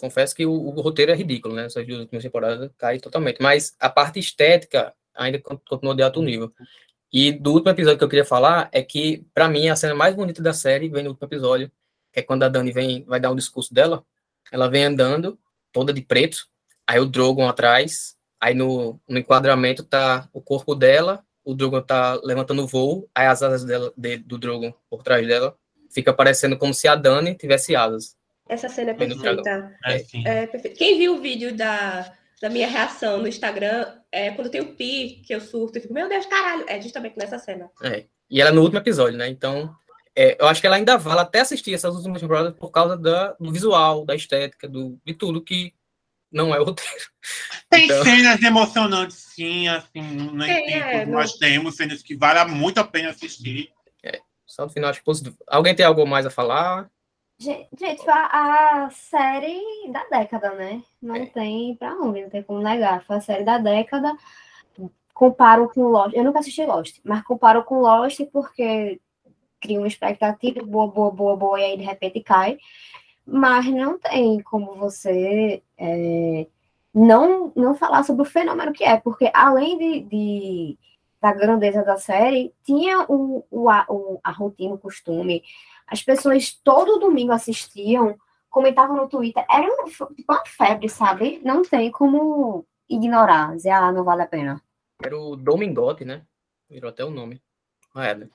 confesso 0.00 0.34
que 0.34 0.46
o, 0.46 0.52
o 0.52 0.80
roteiro 0.80 1.10
é 1.10 1.14
ridículo, 1.14 1.54
né? 1.54 1.66
Essas 1.66 1.86
duas 1.86 2.00
últimas 2.00 2.22
temporadas 2.22 2.70
cai 2.78 2.98
totalmente, 2.98 3.42
mas 3.42 3.74
a 3.80 3.90
parte 3.90 4.20
estética 4.20 4.94
ainda 5.14 5.40
continua 5.40 5.94
de 5.94 6.02
alto 6.02 6.22
nível. 6.22 6.52
E 7.12 7.32
do 7.32 7.52
último 7.52 7.70
episódio 7.70 7.98
que 7.98 8.04
eu 8.04 8.08
queria 8.08 8.24
falar 8.24 8.68
é 8.70 8.82
que, 8.82 9.26
para 9.34 9.48
mim, 9.48 9.68
a 9.68 9.76
cena 9.76 9.94
mais 9.94 10.14
bonita 10.14 10.42
da 10.42 10.52
série 10.52 10.88
vem 10.88 11.02
no 11.02 11.10
último 11.10 11.26
episódio, 11.26 11.70
que 12.12 12.20
é 12.20 12.22
quando 12.22 12.42
a 12.42 12.48
Dani 12.48 12.70
vem, 12.70 13.04
vai 13.04 13.18
dar 13.18 13.30
um 13.30 13.36
discurso 13.36 13.72
dela, 13.72 14.04
ela 14.52 14.68
vem 14.68 14.84
andando, 14.84 15.38
toda 15.72 15.92
de 15.92 16.02
preto, 16.02 16.46
aí 16.88 16.98
o 16.98 17.04
Drogon 17.04 17.46
atrás, 17.46 18.16
aí 18.40 18.54
no, 18.54 18.98
no 19.06 19.18
enquadramento 19.18 19.84
tá 19.84 20.26
o 20.32 20.40
corpo 20.40 20.74
dela, 20.74 21.22
o 21.44 21.54
Drogon 21.54 21.82
tá 21.82 22.18
levantando 22.24 22.62
o 22.62 22.66
voo, 22.66 23.06
aí 23.14 23.26
as 23.26 23.42
asas 23.42 23.62
dela, 23.62 23.92
de, 23.94 24.16
do 24.16 24.38
Drogon 24.38 24.72
por 24.88 25.02
trás 25.02 25.26
dela, 25.26 25.54
fica 25.90 26.14
parecendo 26.14 26.56
como 26.56 26.72
se 26.72 26.88
a 26.88 26.96
Dani 26.96 27.34
tivesse 27.34 27.76
asas. 27.76 28.16
Essa 28.48 28.70
cena 28.70 28.92
é 28.92 28.94
perfeita. 28.94 29.76
É, 29.84 29.96
é 30.24 30.46
perfeita. 30.46 30.78
Quem 30.78 30.96
viu 30.96 31.16
o 31.16 31.20
vídeo 31.20 31.54
da, 31.54 32.10
da 32.40 32.48
minha 32.48 32.66
reação 32.66 33.18
no 33.18 33.28
Instagram, 33.28 33.86
é 34.10 34.30
quando 34.30 34.48
tem 34.48 34.62
o 34.62 34.74
pi, 34.74 35.22
que 35.26 35.34
eu 35.34 35.40
surto 35.42 35.76
e 35.76 35.82
fico, 35.82 35.92
meu 35.92 36.08
Deus, 36.08 36.24
caralho, 36.24 36.64
é 36.66 36.80
justamente 36.80 37.18
nessa 37.18 37.38
cena. 37.38 37.70
É. 37.82 38.06
E 38.30 38.40
ela 38.40 38.48
é 38.48 38.52
no 38.52 38.62
último 38.62 38.78
episódio, 38.78 39.18
né? 39.18 39.28
Então, 39.28 39.70
é, 40.16 40.40
eu 40.40 40.46
acho 40.46 40.62
que 40.62 40.66
ela 40.66 40.76
ainda 40.76 40.96
vale 40.96 41.20
até 41.20 41.40
assistir 41.40 41.74
essas 41.74 41.94
últimas 41.94 42.22
temporadas 42.22 42.54
por 42.54 42.70
causa 42.70 42.96
da, 42.96 43.34
do 43.38 43.52
visual, 43.52 44.06
da 44.06 44.14
estética, 44.14 44.66
do, 44.66 44.98
de 45.04 45.12
tudo 45.12 45.44
que 45.44 45.74
não 46.30 46.54
é 46.54 46.60
o 46.60 46.64
roteiro. 46.64 47.04
Tem 47.70 47.84
então... 47.84 48.02
cenas 48.04 48.42
emocionantes, 48.42 49.16
sim, 49.34 49.68
assim, 49.68 50.02
nem 50.32 50.50
é, 50.50 50.62
tempo 50.62 50.86
é, 50.86 51.06
nós 51.06 51.34
temos 51.34 51.76
cenas 51.76 52.02
que 52.02 52.16
vale 52.16 52.50
muito 52.50 52.78
a 52.78 52.84
pena 52.84 53.10
assistir. 53.10 53.70
É, 54.02 54.20
só 54.46 54.64
no 54.64 54.70
final 54.70 54.90
acho 54.90 55.04
positivo. 55.04 55.36
Alguém 55.46 55.74
tem 55.74 55.84
algo 55.84 56.06
mais 56.06 56.24
a 56.24 56.30
falar? 56.30 56.90
Gente, 57.38 58.02
foi 58.02 58.12
a, 58.12 58.86
a 58.86 58.90
série 58.90 59.62
da 59.92 60.04
década, 60.08 60.54
né? 60.54 60.82
Não 61.00 61.14
é. 61.14 61.26
tem 61.26 61.76
pra 61.76 61.94
onde, 61.94 62.22
não 62.22 62.30
tem 62.30 62.42
como 62.42 62.60
negar. 62.60 63.04
Foi 63.04 63.16
a 63.16 63.20
série 63.20 63.44
da 63.44 63.58
década 63.58 64.16
comparam 65.18 65.66
com 65.66 65.88
Lost. 65.88 66.14
Eu 66.14 66.22
nunca 66.22 66.38
assisti 66.38 66.64
Lost, 66.64 67.00
mas 67.02 67.24
comparam 67.24 67.60
com 67.64 67.80
Lost 67.80 68.20
porque 68.32 69.00
cria 69.60 69.80
uma 69.80 69.88
expectativa 69.88 70.62
boa, 70.64 70.86
boa, 70.86 71.10
boa, 71.10 71.36
boa, 71.36 71.60
e 71.60 71.64
aí 71.64 71.76
de 71.76 71.82
repente 71.82 72.20
cai. 72.20 72.56
Mas 73.30 73.66
não 73.66 73.98
tem 73.98 74.40
como 74.40 74.74
você 74.76 75.62
é, 75.76 76.46
não, 76.94 77.52
não 77.54 77.74
falar 77.74 78.02
sobre 78.02 78.22
o 78.22 78.24
fenômeno 78.24 78.72
que 78.72 78.84
é, 78.84 78.96
porque 78.96 79.30
além 79.34 79.76
de, 79.76 80.00
de 80.00 80.78
da 81.20 81.32
grandeza 81.32 81.82
da 81.82 81.98
série, 81.98 82.54
tinha 82.64 83.04
o, 83.08 83.44
o, 83.50 83.68
a, 83.68 83.84
o, 83.88 84.18
a 84.24 84.30
rotina, 84.30 84.74
o 84.74 84.78
costume. 84.78 85.42
As 85.86 86.02
pessoas 86.02 86.52
todo 86.64 86.98
domingo 86.98 87.32
assistiam, 87.32 88.16
comentavam 88.48 88.96
no 88.96 89.08
Twitter, 89.08 89.44
era 89.50 89.66
um, 89.66 89.84
tipo 89.86 90.32
uma 90.32 90.42
febre, 90.46 90.88
sabe? 90.88 91.40
Não 91.44 91.62
tem 91.62 91.90
como 91.90 92.64
ignorar, 92.88 93.54
dizer, 93.56 93.70
ah, 93.70 93.92
não 93.92 94.04
vale 94.04 94.22
a 94.22 94.26
pena. 94.26 94.62
Era 95.04 95.18
o 95.18 95.36
Domingote, 95.36 96.04
né? 96.04 96.22
Virou 96.70 96.88
até 96.88 97.04
o 97.04 97.10
nome. 97.10 97.42
É, 97.94 98.14
né? 98.14 98.28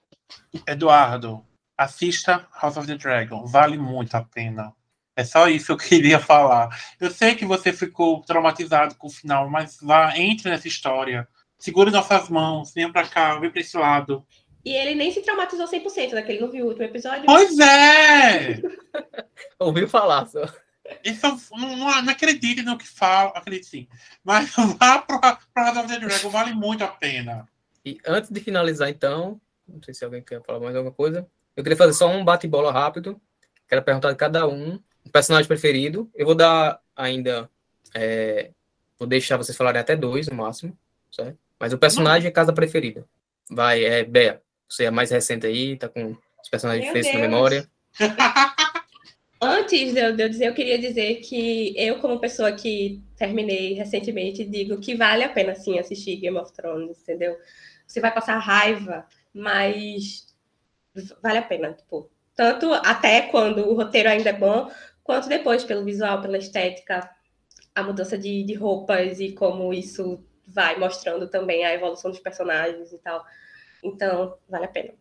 Eduardo, 0.67 1.43
assista 1.77 2.47
House 2.61 2.77
of 2.77 2.85
the 2.85 2.95
Dragon. 2.95 3.45
Vale 3.45 3.77
muito 3.77 4.15
a 4.15 4.21
pena. 4.21 4.73
É 5.15 5.23
só 5.23 5.47
isso 5.47 5.67
que 5.67 5.71
eu 5.71 5.77
queria 5.77 6.19
falar. 6.19 6.69
Eu 6.99 7.11
sei 7.11 7.35
que 7.35 7.45
você 7.45 7.71
ficou 7.71 8.21
traumatizado 8.21 8.95
com 8.95 9.07
o 9.07 9.11
final, 9.11 9.49
mas 9.49 9.77
vá, 9.81 10.17
entre 10.17 10.49
nessa 10.49 10.67
história. 10.67 11.27
Segure 11.57 11.91
nossas 11.91 12.29
mãos, 12.29 12.73
venha 12.73 12.91
pra 12.91 13.07
cá, 13.07 13.37
vem 13.39 13.49
pra 13.49 13.61
esse 13.61 13.77
lado. 13.77 14.25
E 14.65 14.71
ele 14.71 14.95
nem 14.95 15.11
se 15.11 15.21
traumatizou 15.21 15.67
100%, 15.67 16.13
né? 16.13 16.21
Que 16.21 16.31
ele 16.31 16.41
não 16.41 16.49
viu 16.49 16.65
o 16.65 16.67
último 16.69 16.85
episódio. 16.85 17.25
Pois 17.25 17.59
é! 17.59 18.61
Ouviu 19.59 19.87
falar 19.87 20.25
só. 20.27 20.45
Isso, 21.03 21.21
não, 21.51 21.77
não, 21.77 22.01
não 22.01 22.11
acredite 22.11 22.61
no 22.61 22.77
que 22.77 22.87
fala, 22.87 23.29
acredite 23.31 23.67
sim. 23.67 23.87
Mas 24.23 24.51
vá 24.79 24.99
para 24.99 25.39
House 25.55 25.77
of 25.77 25.87
the 25.87 25.99
Dragon, 25.99 26.29
vale 26.29 26.53
muito 26.53 26.83
a 26.83 26.87
pena. 26.87 27.47
E 27.85 27.97
antes 28.05 28.29
de 28.29 28.39
finalizar, 28.39 28.89
então, 28.89 29.39
não 29.67 29.81
sei 29.83 29.93
se 29.93 30.03
alguém 30.03 30.23
quer 30.23 30.41
falar 30.43 30.59
mais 30.59 30.75
alguma 30.75 30.93
coisa, 30.93 31.27
eu 31.55 31.63
queria 31.63 31.77
fazer 31.77 31.93
só 31.93 32.09
um 32.09 32.23
bate-bola 32.23 32.71
rápido. 32.71 33.21
Quero 33.67 33.83
perguntar 33.83 34.11
de 34.11 34.17
cada 34.17 34.47
um 34.47 34.79
personagem 35.13 35.47
preferido. 35.47 36.11
Eu 36.13 36.25
vou 36.25 36.35
dar 36.35 36.81
ainda. 36.95 37.49
É, 37.95 38.49
vou 38.97 39.07
deixar 39.07 39.37
vocês 39.37 39.55
falarem 39.55 39.79
até 39.79 39.95
dois 39.95 40.27
no 40.27 40.35
máximo, 40.35 40.77
certo? 41.11 41.37
Mas 41.59 41.71
o 41.71 41.77
personagem 41.77 42.27
é 42.27 42.31
casa 42.31 42.51
preferida. 42.51 43.05
Vai, 43.49 43.85
é 43.85 44.03
Bea. 44.03 44.41
Você 44.67 44.85
é 44.85 44.91
mais 44.91 45.11
recente 45.11 45.45
aí, 45.45 45.77
tá 45.77 45.87
com 45.87 46.17
os 46.41 46.49
personagens 46.49 46.89
frescos 46.89 47.13
na 47.13 47.21
memória. 47.21 47.69
Antes 49.39 49.93
de 49.93 49.99
eu, 49.99 50.15
de 50.15 50.23
eu 50.23 50.29
dizer, 50.29 50.47
eu 50.47 50.53
queria 50.53 50.79
dizer 50.79 51.15
que 51.17 51.75
eu, 51.77 51.99
como 51.99 52.19
pessoa 52.19 52.53
que 52.53 53.03
terminei 53.17 53.73
recentemente, 53.73 54.45
digo 54.45 54.79
que 54.79 54.95
vale 54.95 55.23
a 55.23 55.29
pena 55.29 55.53
sim 55.53 55.77
assistir 55.77 56.15
Game 56.15 56.37
of 56.37 56.53
Thrones, 56.53 57.01
entendeu? 57.01 57.37
Você 57.85 57.99
vai 57.99 58.13
passar 58.13 58.37
raiva, 58.37 59.05
mas 59.33 60.33
vale 61.21 61.37
a 61.39 61.43
pena, 61.43 61.73
tipo, 61.73 62.09
tanto 62.35 62.73
até 62.73 63.23
quando 63.23 63.67
o 63.67 63.75
roteiro 63.75 64.09
ainda 64.09 64.29
é 64.29 64.33
bom, 64.33 64.71
quanto 65.03 65.27
depois 65.27 65.63
pelo 65.63 65.83
visual, 65.83 66.21
pela 66.21 66.37
estética, 66.37 67.09
a 67.75 67.83
mudança 67.83 68.17
de, 68.17 68.43
de 68.43 68.53
roupas 68.53 69.19
e 69.19 69.31
como 69.33 69.73
isso 69.73 70.23
vai 70.47 70.77
mostrando 70.77 71.27
também 71.27 71.65
a 71.65 71.73
evolução 71.73 72.11
dos 72.11 72.19
personagens 72.19 72.91
e 72.91 72.97
tal. 72.97 73.23
Então, 73.83 74.37
vale 74.47 74.65
a 74.65 74.69
pena. 74.69 74.93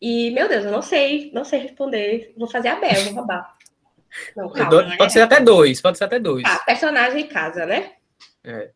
E, 0.00 0.30
meu 0.30 0.48
Deus, 0.48 0.64
eu 0.64 0.72
não 0.72 0.82
sei, 0.82 1.30
não 1.32 1.44
sei 1.44 1.60
responder. 1.60 2.32
Vou 2.36 2.48
fazer 2.48 2.68
a 2.68 2.80
Bel, 2.80 3.04
vou 3.04 3.14
roubar. 3.14 3.56
Não, 4.36 4.50
calma. 4.50 4.94
Pode 4.98 5.12
ser 5.12 5.22
até 5.22 5.40
dois, 5.40 5.80
pode 5.80 5.96
ser 5.96 6.04
até 6.04 6.18
dois. 6.18 6.42
Ah, 6.44 6.58
personagem 6.66 7.20
e 7.20 7.28
casa, 7.28 7.64
né? 7.64 7.92
É. 8.44 8.70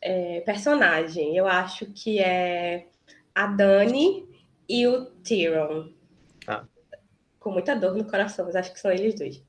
É, 0.00 0.40
personagem, 0.40 1.36
eu 1.36 1.46
acho 1.46 1.84
que 1.86 2.18
é 2.18 2.86
a 3.34 3.46
Dani 3.46 4.26
e 4.66 4.86
o 4.86 5.04
Tyrion. 5.04 5.88
Tá. 6.46 6.66
Com 7.38 7.50
muita 7.50 7.76
dor 7.76 7.94
no 7.94 8.04
coração, 8.04 8.46
mas 8.46 8.56
acho 8.56 8.72
que 8.72 8.80
são 8.80 8.90
eles 8.90 9.14
dois. 9.14 9.42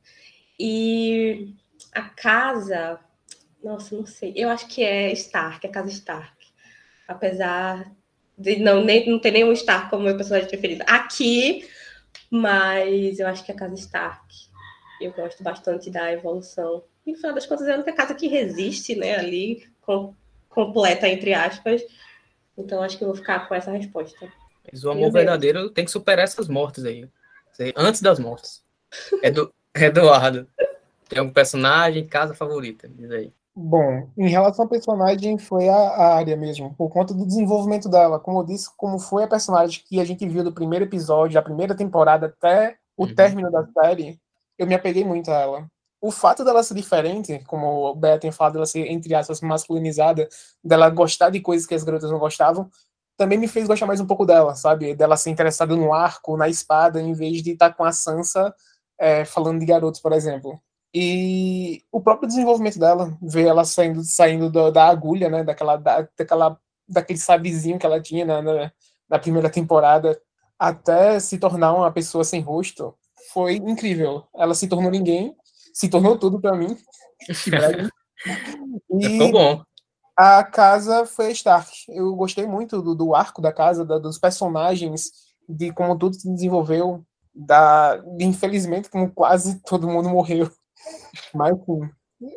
E 0.59 1.53
a 1.93 2.03
casa, 2.03 2.99
nossa, 3.63 3.95
não 3.95 4.05
sei. 4.05 4.33
Eu 4.35 4.49
acho 4.49 4.67
que 4.67 4.83
é 4.83 5.11
Stark, 5.13 5.65
a 5.65 5.71
casa 5.71 5.89
Stark. 5.89 6.47
Apesar 7.07 7.91
de 8.37 8.57
não, 8.57 8.83
nem, 8.83 9.09
não 9.09 9.19
ter 9.19 9.31
nenhum 9.31 9.51
Stark 9.51 9.89
como 9.89 10.03
meu 10.03 10.15
personagem 10.15 10.49
preferido 10.49 10.83
aqui, 10.87 11.67
mas 12.29 13.19
eu 13.19 13.27
acho 13.27 13.43
que 13.43 13.51
é 13.51 13.55
a 13.55 13.57
casa 13.57 13.75
Stark. 13.75 14.33
Eu 14.99 15.11
gosto 15.11 15.43
bastante 15.43 15.89
da 15.89 16.11
evolução. 16.11 16.83
E 17.05 17.11
no 17.11 17.17
final 17.17 17.33
das 17.33 17.45
contas, 17.45 17.67
é 17.67 17.71
a 17.71 17.75
única 17.75 17.93
casa 17.93 18.13
que 18.13 18.27
resiste, 18.27 18.95
né, 18.95 19.15
ali, 19.15 19.67
com, 19.81 20.13
completa, 20.47 21.07
entre 21.07 21.33
aspas. 21.33 21.81
Então, 22.55 22.83
acho 22.83 22.97
que 22.97 23.03
eu 23.03 23.07
vou 23.07 23.15
ficar 23.15 23.47
com 23.47 23.55
essa 23.55 23.71
resposta. 23.71 24.31
Mas 24.71 24.83
o 24.83 24.91
amor 24.91 25.11
verdadeiro 25.11 25.69
tem 25.69 25.85
que 25.85 25.91
superar 25.91 26.23
essas 26.23 26.47
mortes 26.47 26.85
aí. 26.85 27.09
Antes 27.75 28.01
das 28.01 28.19
mortes. 28.19 28.63
É 29.23 29.31
do 29.31 29.51
Eduardo. 29.75 30.47
Tem 31.07 31.19
algum 31.19 31.31
personagem, 31.31 32.07
casa 32.07 32.33
favorita? 32.33 32.87
Diz 32.87 33.11
aí. 33.11 33.33
Bom, 33.53 34.07
em 34.17 34.29
relação 34.29 34.63
ao 34.63 34.69
personagem, 34.69 35.37
foi 35.37 35.67
a, 35.67 35.75
a 35.75 36.15
área 36.15 36.37
mesmo, 36.37 36.73
por 36.75 36.89
conta 36.89 37.13
do 37.13 37.25
desenvolvimento 37.25 37.89
dela. 37.89 38.17
Como 38.17 38.39
eu 38.39 38.45
disse, 38.45 38.69
como 38.77 38.97
foi 38.97 39.23
a 39.23 39.27
personagem 39.27 39.83
que 39.85 39.99
a 39.99 40.05
gente 40.05 40.27
viu 40.27 40.43
do 40.43 40.53
primeiro 40.53 40.85
episódio, 40.85 41.33
da 41.33 41.41
primeira 41.41 41.75
temporada 41.75 42.27
até 42.27 42.77
o 42.95 43.05
uhum. 43.05 43.13
término 43.13 43.51
da 43.51 43.67
série, 43.67 44.17
eu 44.57 44.65
me 44.65 44.73
apeguei 44.73 45.03
muito 45.03 45.29
a 45.29 45.33
ela. 45.35 45.67
O 45.99 46.11
fato 46.11 46.45
dela 46.45 46.63
ser 46.63 46.75
diferente, 46.75 47.43
como 47.45 47.91
o 47.91 47.95
Bea 47.95 48.17
tem 48.17 48.31
falado, 48.31 48.53
dela 48.53 48.65
ser, 48.65 48.87
entre 48.87 49.13
aspas, 49.13 49.41
masculinizada, 49.41 50.29
dela 50.63 50.89
gostar 50.89 51.29
de 51.29 51.41
coisas 51.41 51.67
que 51.67 51.75
as 51.75 51.83
garotas 51.83 52.09
não 52.09 52.19
gostavam, 52.19 52.69
também 53.17 53.37
me 53.37 53.47
fez 53.47 53.67
gostar 53.67 53.85
mais 53.85 53.99
um 53.99 54.07
pouco 54.07 54.25
dela, 54.25 54.55
sabe? 54.55 54.95
Dela 54.95 55.17
ser 55.17 55.29
interessada 55.29 55.75
no 55.75 55.93
arco, 55.93 56.37
na 56.37 56.47
espada, 56.47 57.01
em 57.01 57.13
vez 57.13 57.43
de 57.43 57.51
estar 57.51 57.73
com 57.73 57.83
a 57.83 57.91
Sansa 57.91 58.55
é, 59.01 59.25
falando 59.25 59.59
de 59.59 59.65
garotos, 59.65 59.99
por 59.99 60.13
exemplo. 60.13 60.61
E 60.93 61.83
o 61.91 61.99
próprio 61.99 62.27
desenvolvimento 62.27 62.77
dela, 62.77 63.17
ver 63.19 63.47
ela 63.47 63.65
saindo, 63.65 64.03
saindo 64.03 64.47
do, 64.47 64.69
da 64.69 64.87
agulha, 64.87 65.27
né, 65.27 65.43
daquela, 65.43 65.75
da, 65.75 66.07
daquela, 66.15 66.59
daquele 66.87 67.17
sabizinho 67.17 67.79
que 67.79 67.85
ela 67.85 67.99
tinha 67.99 68.23
na, 68.25 68.41
na, 68.43 68.71
na, 69.09 69.17
primeira 69.17 69.49
temporada, 69.49 70.21
até 70.59 71.19
se 71.19 71.39
tornar 71.39 71.73
uma 71.73 71.91
pessoa 71.91 72.23
sem 72.23 72.41
rosto, 72.41 72.93
foi 73.33 73.55
incrível. 73.55 74.23
Ela 74.35 74.53
se 74.53 74.67
tornou 74.67 74.91
ninguém, 74.91 75.35
se 75.73 75.89
tornou 75.89 76.15
tudo 76.19 76.39
para 76.39 76.55
mim. 76.55 76.77
e 78.91 79.09
Ficou 79.09 79.31
bom. 79.31 79.63
A 80.15 80.43
casa 80.43 81.07
foi 81.07 81.31
Stark. 81.31 81.71
Eu 81.87 82.13
gostei 82.15 82.45
muito 82.45 82.81
do, 82.83 82.93
do 82.93 83.15
arco 83.15 83.41
da 83.41 83.51
casa, 83.51 83.83
da, 83.83 83.97
dos 83.97 84.19
personagens, 84.19 85.09
de 85.49 85.73
como 85.73 85.97
tudo 85.97 86.15
se 86.15 86.31
desenvolveu. 86.31 87.03
Da, 87.33 88.01
infelizmente, 88.19 88.89
como 88.89 89.11
quase 89.11 89.61
todo 89.63 89.87
mundo 89.87 90.09
morreu 90.09 90.51
mas 91.33 91.55
sim, 91.65 91.89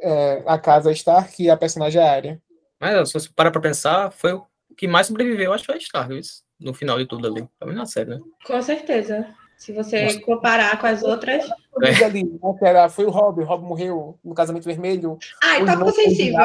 é, 0.02 0.42
a 0.46 0.58
casa 0.58 0.92
Stark 0.92 1.42
e 1.42 1.50
a 1.50 1.56
personagem 1.56 2.00
é 2.00 2.08
Arya. 2.08 2.42
Mas 2.80 3.08
se 3.08 3.14
você 3.14 3.28
parar 3.34 3.50
pra 3.50 3.60
pensar, 3.60 4.10
foi 4.12 4.34
o 4.34 4.46
que 4.76 4.86
mais 4.86 5.06
sobreviveu, 5.06 5.52
acho 5.52 5.62
que 5.62 5.66
foi 5.66 5.76
a 5.76 5.78
Stark, 5.78 6.18
isso, 6.18 6.42
no 6.60 6.74
final 6.74 6.98
de 6.98 7.06
tudo 7.06 7.26
ali. 7.26 7.48
Também 7.58 7.74
na 7.74 7.86
série, 7.86 8.10
né? 8.10 8.20
Com 8.46 8.60
certeza. 8.62 9.26
Se 9.56 9.72
você 9.72 10.04
Nossa. 10.04 10.20
comparar 10.20 10.78
com 10.78 10.86
as 10.86 11.02
outras. 11.02 11.44
É. 11.82 12.04
Ali, 12.04 12.24
né, 12.24 12.38
era, 12.62 12.88
foi 12.88 13.04
o 13.04 13.10
Rob, 13.10 13.42
o 13.42 13.46
Rob 13.46 13.64
morreu 13.64 14.18
no 14.22 14.34
casamento 14.34 14.64
vermelho. 14.64 15.18
Ah, 15.42 15.58
então 15.58 15.76
ficou 15.76 15.92
sensível. 15.92 16.40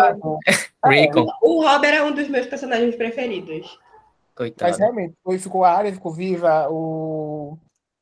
É. 0.48 0.70
O 1.44 1.62
Rob 1.62 1.86
era 1.86 2.06
um 2.06 2.14
dos 2.14 2.30
meus 2.30 2.48
personagens 2.48 2.96
preferidos. 2.96 3.78
Coitado. 4.34 4.72
Mas 4.72 4.80
realmente, 4.80 5.14
foi, 5.22 5.38
ficou 5.38 5.66
a 5.66 5.74
área, 5.74 5.92
ficou 5.92 6.14
viva, 6.14 6.70
o. 6.70 7.58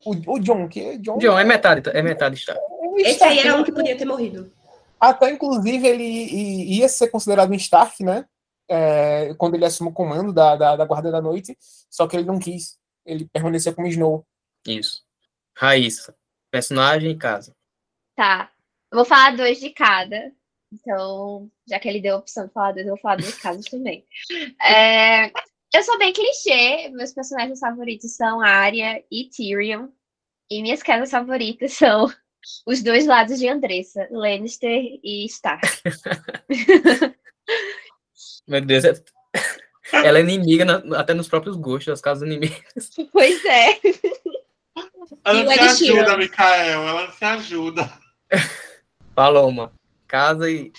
O, 0.05 0.33
o 0.33 0.39
John, 0.39 0.67
que 0.67 0.79
é 0.79 0.97
John. 0.97 1.17
John 1.17 1.37
é 1.37 1.43
metade, 1.43 1.89
é 1.89 2.01
metade 2.01 2.35
Stark. 2.35 2.61
Esse 2.97 3.23
aí 3.23 3.39
era 3.39 3.55
um 3.55 3.63
que 3.63 3.71
podia 3.71 3.97
ter 3.97 4.05
morrido. 4.05 4.51
Até, 4.99 5.31
inclusive, 5.31 5.87
ele 5.87 6.03
ia 6.03 6.89
ser 6.89 7.09
considerado 7.09 7.51
um 7.51 7.55
Stark, 7.55 8.03
né? 8.03 8.25
É, 8.69 9.33
quando 9.35 9.55
ele 9.55 9.65
assumiu 9.65 9.91
o 9.91 9.95
comando 9.95 10.33
da, 10.33 10.55
da, 10.55 10.75
da, 10.75 10.85
Guarda 10.85 11.11
da 11.11 11.21
Noite, 11.21 11.57
só 11.89 12.07
que 12.07 12.17
ele 12.17 12.25
não 12.25 12.39
quis. 12.39 12.77
Ele 13.05 13.27
permaneceu 13.31 13.73
como 13.73 13.87
Snow. 13.87 14.25
Isso. 14.65 15.03
Raíssa, 15.55 16.15
personagem 16.51 17.11
e 17.11 17.17
casa. 17.17 17.55
Tá. 18.15 18.51
Eu 18.91 18.97
vou 18.97 19.05
falar 19.05 19.35
dois 19.35 19.59
de 19.59 19.69
cada. 19.69 20.31
Então, 20.71 21.49
já 21.67 21.79
que 21.79 21.87
ele 21.87 22.01
deu 22.01 22.15
a 22.15 22.19
opção 22.19 22.45
de 22.45 22.53
falar 22.53 22.73
dois, 22.73 22.85
eu 22.85 22.93
vou 22.93 23.01
falar 23.01 23.17
dois 23.17 23.37
casos 23.37 23.65
também. 23.65 24.05
É, 24.61 25.31
eu 25.73 25.83
sou 25.83 25.97
bem 25.97 26.13
clichê. 26.13 26.89
Meus 26.89 27.13
personagens 27.13 27.59
favoritos 27.59 28.15
são 28.15 28.41
Arya 28.41 29.03
e 29.11 29.29
Tyrion. 29.29 29.89
E 30.49 30.61
minhas 30.61 30.81
casas 30.81 31.11
favoritas 31.11 31.73
são 31.77 32.11
os 32.65 32.81
dois 32.81 33.05
lados 33.05 33.39
de 33.39 33.47
Andressa, 33.47 34.07
Lannister 34.09 34.99
e 35.03 35.25
Stark. 35.25 35.67
Meu 38.47 38.61
Deus, 38.61 38.85
é... 38.85 38.93
ela 39.91 40.19
é 40.19 40.21
inimiga 40.21 40.63
na... 40.63 40.99
até 40.99 41.13
nos 41.13 41.27
próprios 41.27 41.57
gostos, 41.57 41.87
das 41.87 42.01
casas 42.01 42.27
inimigas. 42.27 42.91
Pois 43.11 43.43
é. 43.45 43.79
Ela 45.23 45.69
se 45.73 45.91
ajuda, 45.91 46.17
Mikael, 46.17 46.87
ela 46.87 47.11
se 47.11 47.25
ajuda. 47.25 47.91
Paloma, 49.13 49.73
casa 50.07 50.49
e, 50.49 50.71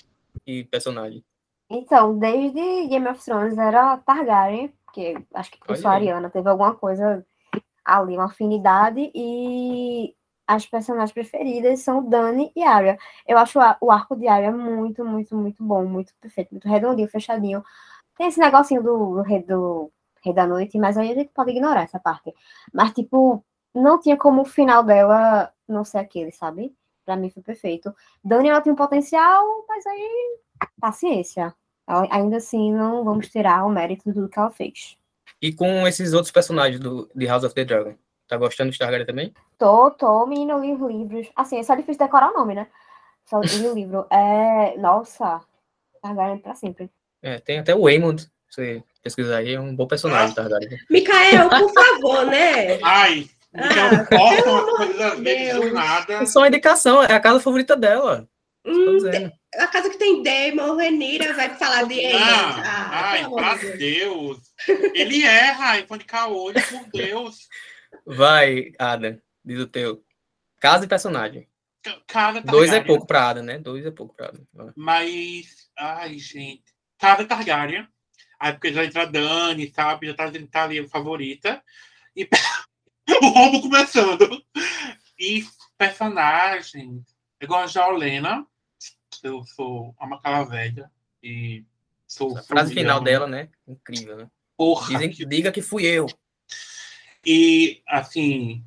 e 0.46 0.64
personagem. 0.64 1.22
Então, 1.70 2.18
desde 2.18 2.86
Game 2.86 3.06
of 3.08 3.22
Thrones 3.22 3.58
era 3.58 3.98
Targaryen, 3.98 4.72
porque 4.88 5.16
acho 5.34 5.50
que 5.52 5.76
sou 5.76 5.90
aí. 5.90 5.96
ariana, 5.96 6.30
teve 6.30 6.48
alguma 6.48 6.74
coisa 6.74 7.24
ali, 7.84 8.14
uma 8.16 8.26
afinidade, 8.26 9.10
e 9.14 10.14
as 10.46 10.66
personagens 10.66 11.12
preferidas 11.12 11.80
são 11.80 12.04
Dani 12.08 12.52
e 12.56 12.62
Arya. 12.64 12.98
Eu 13.26 13.38
acho 13.38 13.60
a- 13.60 13.76
o 13.80 13.90
arco 13.90 14.16
de 14.16 14.26
Arya 14.28 14.50
muito, 14.52 15.04
muito, 15.04 15.36
muito 15.36 15.62
bom, 15.64 15.84
muito 15.86 16.12
perfeito, 16.20 16.50
muito 16.52 16.68
redondinho, 16.68 17.08
fechadinho. 17.08 17.62
Tem 18.16 18.28
esse 18.28 18.40
negocinho 18.40 18.82
do, 18.82 19.16
do, 19.16 19.22
rei, 19.22 19.42
do 19.42 19.92
Rei 20.24 20.34
da 20.34 20.46
Noite, 20.46 20.78
mas 20.78 20.98
aí 20.98 21.12
a 21.12 21.14
gente 21.14 21.30
pode 21.32 21.50
ignorar 21.52 21.82
essa 21.82 22.00
parte. 22.00 22.34
Mas, 22.72 22.92
tipo, 22.92 23.44
não 23.74 24.00
tinha 24.00 24.16
como 24.16 24.42
o 24.42 24.44
final 24.44 24.82
dela 24.84 25.52
não 25.68 25.84
ser 25.84 25.98
aquele, 25.98 26.32
sabe? 26.32 26.74
Pra 27.04 27.16
mim 27.16 27.30
foi 27.30 27.42
perfeito. 27.42 27.94
Dani, 28.24 28.48
ela 28.48 28.60
tem 28.60 28.72
um 28.72 28.76
potencial, 28.76 29.44
mas 29.68 29.86
aí, 29.86 30.38
paciência. 30.80 31.54
Ainda 32.10 32.36
assim, 32.36 32.72
não 32.72 33.02
vamos 33.02 33.28
tirar 33.28 33.64
o 33.64 33.70
mérito 33.70 34.04
de 34.06 34.14
tudo 34.14 34.28
que 34.28 34.38
ela 34.38 34.50
fez. 34.50 34.96
E 35.40 35.52
com 35.52 35.86
esses 35.86 36.12
outros 36.12 36.30
personagens 36.30 36.78
do, 36.80 37.08
de 37.14 37.26
House 37.26 37.44
of 37.44 37.54
the 37.54 37.64
Dragon. 37.64 37.94
Tá 38.28 38.36
gostando 38.36 38.70
de 38.70 38.78
Targaryen 38.78 39.06
também? 39.06 39.32
Tô, 39.56 39.90
tô, 39.92 40.26
menina, 40.26 40.52
eu 40.52 40.60
li 40.60 40.74
os 40.74 40.80
livros. 40.80 41.28
Assim, 41.34 41.58
é 41.58 41.62
só 41.62 41.74
difícil 41.74 41.98
decorar 42.04 42.30
o 42.30 42.34
nome, 42.34 42.54
né? 42.54 42.66
Só 43.24 43.40
li 43.40 43.66
o 43.66 43.72
livro. 43.74 44.06
É. 44.10 44.76
Nossa, 44.76 45.40
Targaryen 46.02 46.38
pra 46.38 46.54
sempre. 46.54 46.90
É, 47.22 47.38
tem 47.38 47.58
até 47.58 47.74
o 47.74 47.86
Aemond. 47.86 48.20
Se 48.22 48.28
você 48.50 48.82
pesquisar 49.02 49.38
aí, 49.38 49.54
é 49.54 49.60
um 49.60 49.74
bom 49.74 49.86
personagem, 49.86 50.34
Targaryen. 50.34 50.78
Micael, 50.90 51.48
por 51.48 51.72
favor, 51.72 52.26
né? 52.26 52.78
Ai, 52.82 53.28
Ah, 53.54 54.06
não 54.46 55.06
às 55.06 55.18
vezes 55.20 55.54
do 55.60 55.72
nada. 55.72 56.12
É 56.14 56.26
só 56.26 56.40
uma 56.40 56.48
indicação, 56.48 57.02
é 57.02 57.14
a 57.14 57.20
casa 57.20 57.40
favorita 57.40 57.74
dela. 57.76 58.28
Hum. 58.66 58.98
A 59.56 59.66
casa 59.66 59.88
que 59.90 59.96
tem 59.98 60.22
Damon, 60.22 60.76
Renira 60.76 61.32
vai 61.34 61.54
falar 61.56 61.84
de. 61.84 62.04
Ah, 62.06 62.62
Ah, 62.62 63.10
ai, 63.10 63.30
pra 63.30 63.54
de 63.56 63.76
Deus. 63.76 64.40
Deus. 64.66 64.78
Ele 64.94 65.22
erra 65.24 65.78
em 65.78 65.86
pão 65.86 65.96
de 65.96 66.04
caolho, 66.04 66.54
por 66.68 66.84
Deus. 66.92 67.48
Vai, 68.06 68.72
Adam, 68.78 69.18
diz 69.44 69.58
o 69.60 69.66
teu. 69.66 70.04
Casa 70.60 70.84
e 70.84 70.88
personagem. 70.88 71.48
Casa 72.06 72.40
Dois 72.42 72.72
é 72.72 72.80
pouco 72.82 73.06
pra 73.06 73.28
Adam, 73.30 73.42
né? 73.44 73.58
Dois 73.58 73.86
é 73.86 73.90
pouco 73.90 74.14
pra 74.14 74.28
Adam. 74.28 74.46
Mas, 74.76 75.70
ai, 75.78 76.18
gente. 76.18 76.64
Casa 76.98 77.24
Targaryen. 77.24 77.86
Aí 78.40 78.52
porque 78.52 78.72
já 78.72 78.84
entra 78.84 79.02
a 79.02 79.06
Dani, 79.06 79.72
sabe? 79.74 80.08
Já 80.08 80.14
tá, 80.14 80.30
tá 80.50 80.64
ali 80.64 80.78
a 80.80 80.88
favorita. 80.88 81.62
E 82.14 82.28
o 83.22 83.26
roubo 83.28 83.62
começando. 83.62 84.44
E 85.18 85.44
personagem. 85.78 87.04
Gosto 87.46 87.74
de 87.74 87.78
Olena. 87.78 88.46
Eu 89.22 89.44
sou 89.44 89.94
uma 90.00 90.20
cara 90.20 90.44
velha. 90.44 90.90
E 91.22 91.64
sou. 92.06 92.36
A 92.36 92.42
frase 92.42 92.74
final 92.74 93.00
dela, 93.00 93.26
né? 93.26 93.48
Incrível, 93.66 94.16
né? 94.16 94.30
Porra. 94.56 94.88
Dizem 94.88 95.10
que 95.10 95.24
diga 95.24 95.52
que 95.52 95.62
fui 95.62 95.86
eu. 95.86 96.06
E, 97.24 97.82
assim, 97.86 98.64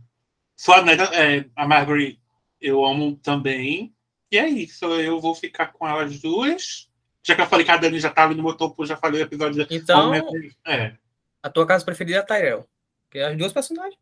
sou 0.56 0.76
a 0.76 0.82
neta, 0.82 1.04
é, 1.16 1.46
a 1.56 1.68
Margaret 1.68 2.20
eu 2.60 2.86
amo 2.86 3.16
também. 3.18 3.94
E 4.32 4.38
é 4.38 4.48
isso, 4.48 4.86
eu 4.86 5.20
vou 5.20 5.36
ficar 5.36 5.68
com 5.74 5.88
elas 5.88 6.20
duas. 6.20 6.90
Já 7.24 7.36
que 7.36 7.42
eu 7.42 7.48
falei 7.48 7.66
que 7.66 7.72
a 7.72 7.78
Dani 7.78 8.00
já 8.00 8.10
tava 8.10 8.34
no 8.34 8.44
meu 8.44 8.56
topo, 8.56 8.86
já 8.86 8.98
falei 8.98 9.22
o 9.22 9.26
episódio. 9.26 9.66
Então, 9.70 10.14
É. 10.66 10.98
a 11.44 11.50
tua 11.50 11.68
casa 11.68 11.86
preferida 11.86 12.18
é 12.18 12.22
a 12.22 12.26
Tyrell. 12.26 12.68
Que 13.10 13.20
é 13.20 13.26
as 13.28 13.38
duas 13.38 13.52
personagens 13.52 14.00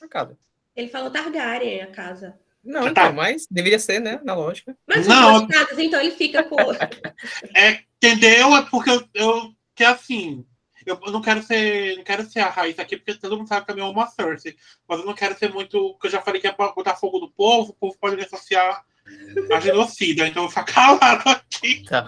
na 0.00 0.08
casa. 0.08 0.36
Ele 0.74 0.88
falou 0.88 1.10
Targaryen, 1.10 1.82
a 1.82 1.86
casa. 1.88 2.38
Não, 2.68 2.82
Tá. 2.84 2.90
então, 3.06 3.12
mas 3.14 3.46
deveria 3.50 3.78
ser, 3.78 3.98
né? 4.00 4.20
Na 4.22 4.34
lógica. 4.34 4.76
Mas 4.86 5.06
são 5.06 5.14
Não. 5.38 5.48
então 5.78 6.00
ele 6.00 6.10
fica 6.12 6.42
com. 6.44 6.56
É, 7.56 7.80
entendeu? 7.96 8.54
É 8.56 8.62
porque 8.70 8.90
eu, 8.90 9.08
eu 9.14 9.52
que 9.74 9.84
assim, 9.84 10.44
eu 10.84 10.98
não 11.10 11.22
quero 11.22 11.42
ser, 11.42 11.96
não 11.96 12.04
quero 12.04 12.24
ser 12.28 12.40
a 12.40 12.48
raiz 12.50 12.78
aqui, 12.78 12.96
porque 12.96 13.14
todo 13.14 13.36
mundo 13.38 13.48
sabe 13.48 13.64
que 13.66 13.72
eu 13.80 13.86
amo 13.86 14.00
a 14.00 14.06
Cersei. 14.06 14.54
Mas 14.88 14.98
eu 15.00 15.06
não 15.06 15.14
quero 15.14 15.36
ser 15.38 15.52
muito, 15.52 15.92
porque 15.92 16.08
eu 16.08 16.10
já 16.10 16.20
falei 16.20 16.40
que 16.40 16.46
é 16.46 16.52
pra 16.52 16.72
botar 16.72 16.96
fogo 16.96 17.18
no 17.18 17.30
povo, 17.30 17.70
o 17.70 17.74
povo 17.74 17.96
pode 18.00 18.16
me 18.16 18.22
associar 18.24 18.84
a 19.54 19.60
genocida, 19.60 20.26
então 20.26 20.42
eu 20.44 20.48
vou 20.48 20.64
ficar 20.64 20.64
calado 21.00 21.28
aqui. 21.30 21.82
Tá. 21.84 22.06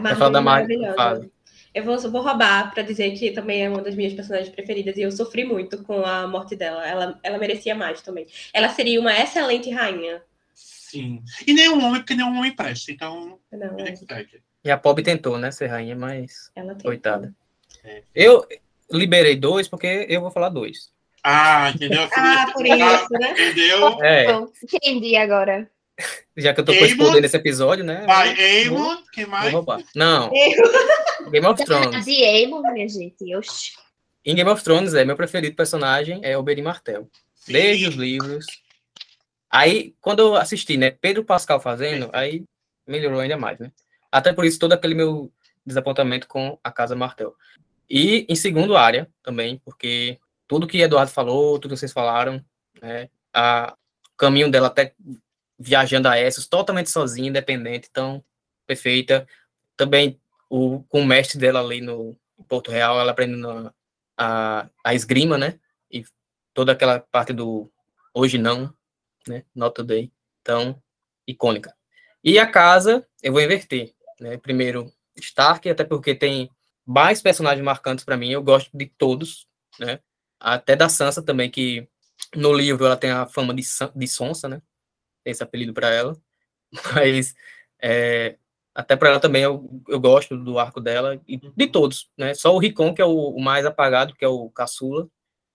Vai 0.00 0.14
falar 0.16 0.30
da 0.30 0.40
Mar- 0.40 0.62
maravilhosa. 0.68 1.30
Eu 1.78 1.84
vou, 1.84 1.94
eu 1.94 2.10
vou 2.10 2.22
roubar 2.22 2.74
pra 2.74 2.82
dizer 2.82 3.12
que 3.12 3.30
também 3.30 3.64
é 3.64 3.70
uma 3.70 3.80
das 3.80 3.94
minhas 3.94 4.12
personagens 4.12 4.48
preferidas 4.48 4.96
e 4.96 5.02
eu 5.02 5.12
sofri 5.12 5.44
muito 5.44 5.84
com 5.84 6.04
a 6.04 6.26
morte 6.26 6.56
dela. 6.56 6.84
Ela, 6.84 7.20
ela 7.22 7.38
merecia 7.38 7.72
mais 7.72 8.02
também. 8.02 8.26
Ela 8.52 8.68
seria 8.68 9.00
uma 9.00 9.16
excelente 9.16 9.70
rainha. 9.70 10.20
Sim. 10.52 11.22
E 11.46 11.54
nenhum 11.54 11.84
homem, 11.84 12.00
porque 12.00 12.16
nenhum 12.16 12.36
homem 12.36 12.50
presta, 12.50 12.90
então. 12.90 13.38
Não, 13.52 13.78
é, 13.78 13.94
segue. 13.94 14.42
E 14.64 14.70
a 14.72 14.76
Pob 14.76 15.00
tentou, 15.04 15.38
né? 15.38 15.52
Ser 15.52 15.68
rainha, 15.68 15.94
mas. 15.94 16.50
ela 16.56 16.74
tem. 16.74 16.82
Coitada. 16.82 17.32
É. 17.84 18.02
Eu 18.12 18.44
liberei 18.90 19.36
dois 19.36 19.68
porque 19.68 20.04
eu 20.08 20.20
vou 20.20 20.32
falar 20.32 20.48
dois. 20.48 20.90
Ah, 21.22 21.70
entendeu? 21.72 22.08
Ah, 22.12 22.50
por 22.52 22.66
isso, 22.66 23.12
né? 23.12 23.30
Entendeu? 23.30 24.02
É, 24.02 24.24
Pronto, 24.24 24.52
entendi 24.64 25.14
agora. 25.14 25.70
Já 26.36 26.54
que 26.54 26.60
eu 26.60 26.64
tô 26.64 26.72
com 26.72 26.84
esse 26.84 26.96
poder 26.96 27.20
nesse 27.20 27.36
episódio, 27.36 27.84
né? 27.84 28.04
Vai, 28.06 28.34
vou- 28.68 28.78
Aemon, 28.90 29.02
que 29.12 29.22
Vou 29.22 29.30
mais? 29.30 29.52
roubar. 29.52 29.82
Não. 29.94 30.30
Game 31.30 31.46
of 31.46 31.64
Thrones. 31.64 32.04
De 32.04 32.24
Aemon, 32.24 32.62
minha 32.72 32.88
gente. 32.88 33.34
Oxi. 33.36 33.72
Em 34.24 34.34
Game 34.34 34.48
of 34.50 34.62
Thrones, 34.62 34.94
é 34.94 35.04
meu 35.04 35.16
preferido 35.16 35.56
personagem 35.56 36.20
é 36.22 36.36
Oberyn 36.36 36.62
Martell. 36.62 37.08
Desde 37.46 37.88
os 37.88 37.94
livros. 37.94 38.46
Aí, 39.50 39.94
quando 40.00 40.20
eu 40.20 40.36
assisti, 40.36 40.76
né, 40.76 40.90
Pedro 40.90 41.24
Pascal 41.24 41.60
fazendo, 41.60 42.10
aí 42.12 42.44
melhorou 42.86 43.20
ainda 43.20 43.36
mais, 43.36 43.58
né? 43.58 43.72
Até 44.12 44.32
por 44.32 44.44
isso, 44.44 44.58
todo 44.58 44.72
aquele 44.74 44.94
meu 44.94 45.32
desapontamento 45.64 46.26
com 46.28 46.58
a 46.62 46.70
Casa 46.70 46.94
Martel. 46.94 47.34
E 47.88 48.26
em 48.28 48.34
segundo 48.36 48.76
área 48.76 49.08
também, 49.22 49.60
porque 49.64 50.18
tudo 50.46 50.66
que 50.66 50.80
Eduardo 50.80 51.10
falou, 51.10 51.58
tudo 51.58 51.72
que 51.74 51.80
vocês 51.80 51.92
falaram, 51.92 52.44
né, 52.82 53.08
a, 53.32 53.74
o 54.12 54.16
caminho 54.16 54.50
dela 54.50 54.66
até 54.68 54.94
viajando 55.58 56.08
a 56.08 56.18
Essos, 56.18 56.46
totalmente 56.46 56.90
sozinha, 56.90 57.28
independente, 57.28 57.88
então, 57.90 58.24
perfeita. 58.66 59.26
Também 59.76 60.20
o, 60.48 60.82
com 60.84 61.00
o 61.00 61.06
mestre 61.06 61.38
dela 61.38 61.60
ali 61.60 61.80
no 61.80 62.16
Porto 62.48 62.70
Real, 62.70 63.00
ela 63.00 63.10
aprendendo 63.10 63.50
a, 63.50 63.74
a, 64.16 64.70
a 64.84 64.94
esgrima, 64.94 65.36
né? 65.36 65.58
E 65.90 66.04
toda 66.54 66.72
aquela 66.72 67.00
parte 67.00 67.32
do 67.32 67.70
hoje 68.14 68.38
não, 68.38 68.72
né? 69.26 69.44
Not 69.54 69.74
today. 69.74 70.12
Então, 70.42 70.80
icônica. 71.26 71.74
E 72.22 72.38
a 72.38 72.46
casa, 72.46 73.06
eu 73.22 73.32
vou 73.32 73.40
inverter, 73.40 73.94
né? 74.20 74.36
Primeiro 74.38 74.92
Stark, 75.16 75.68
até 75.68 75.84
porque 75.84 76.14
tem 76.14 76.50
mais 76.86 77.20
personagens 77.20 77.64
marcantes 77.64 78.04
para 78.04 78.16
mim, 78.16 78.30
eu 78.30 78.42
gosto 78.42 78.70
de 78.72 78.86
todos, 78.86 79.46
né? 79.78 80.00
Até 80.40 80.76
da 80.76 80.88
Sansa 80.88 81.22
também, 81.22 81.50
que 81.50 81.88
no 82.34 82.52
livro 82.52 82.86
ela 82.86 82.96
tem 82.96 83.10
a 83.10 83.26
fama 83.26 83.54
de, 83.54 83.62
de 83.94 84.08
sonsa, 84.08 84.48
né? 84.48 84.62
Tem 85.28 85.32
esse 85.32 85.42
apelido 85.42 85.74
para 85.74 85.90
ela. 85.90 86.16
Mas 86.94 87.34
é, 87.82 88.38
até 88.74 88.96
para 88.96 89.10
ela 89.10 89.20
também 89.20 89.42
eu, 89.42 89.82
eu 89.86 90.00
gosto 90.00 90.38
do 90.38 90.58
arco 90.58 90.80
dela 90.80 91.20
e 91.28 91.36
de 91.36 91.66
todos, 91.66 92.10
né? 92.16 92.32
Só 92.32 92.54
o 92.54 92.58
Ricon 92.58 92.94
que 92.94 93.02
é 93.02 93.04
o, 93.04 93.28
o 93.30 93.40
mais 93.40 93.66
apagado, 93.66 94.14
que 94.14 94.24
é 94.24 94.28
o 94.28 94.48
caçula. 94.48 95.06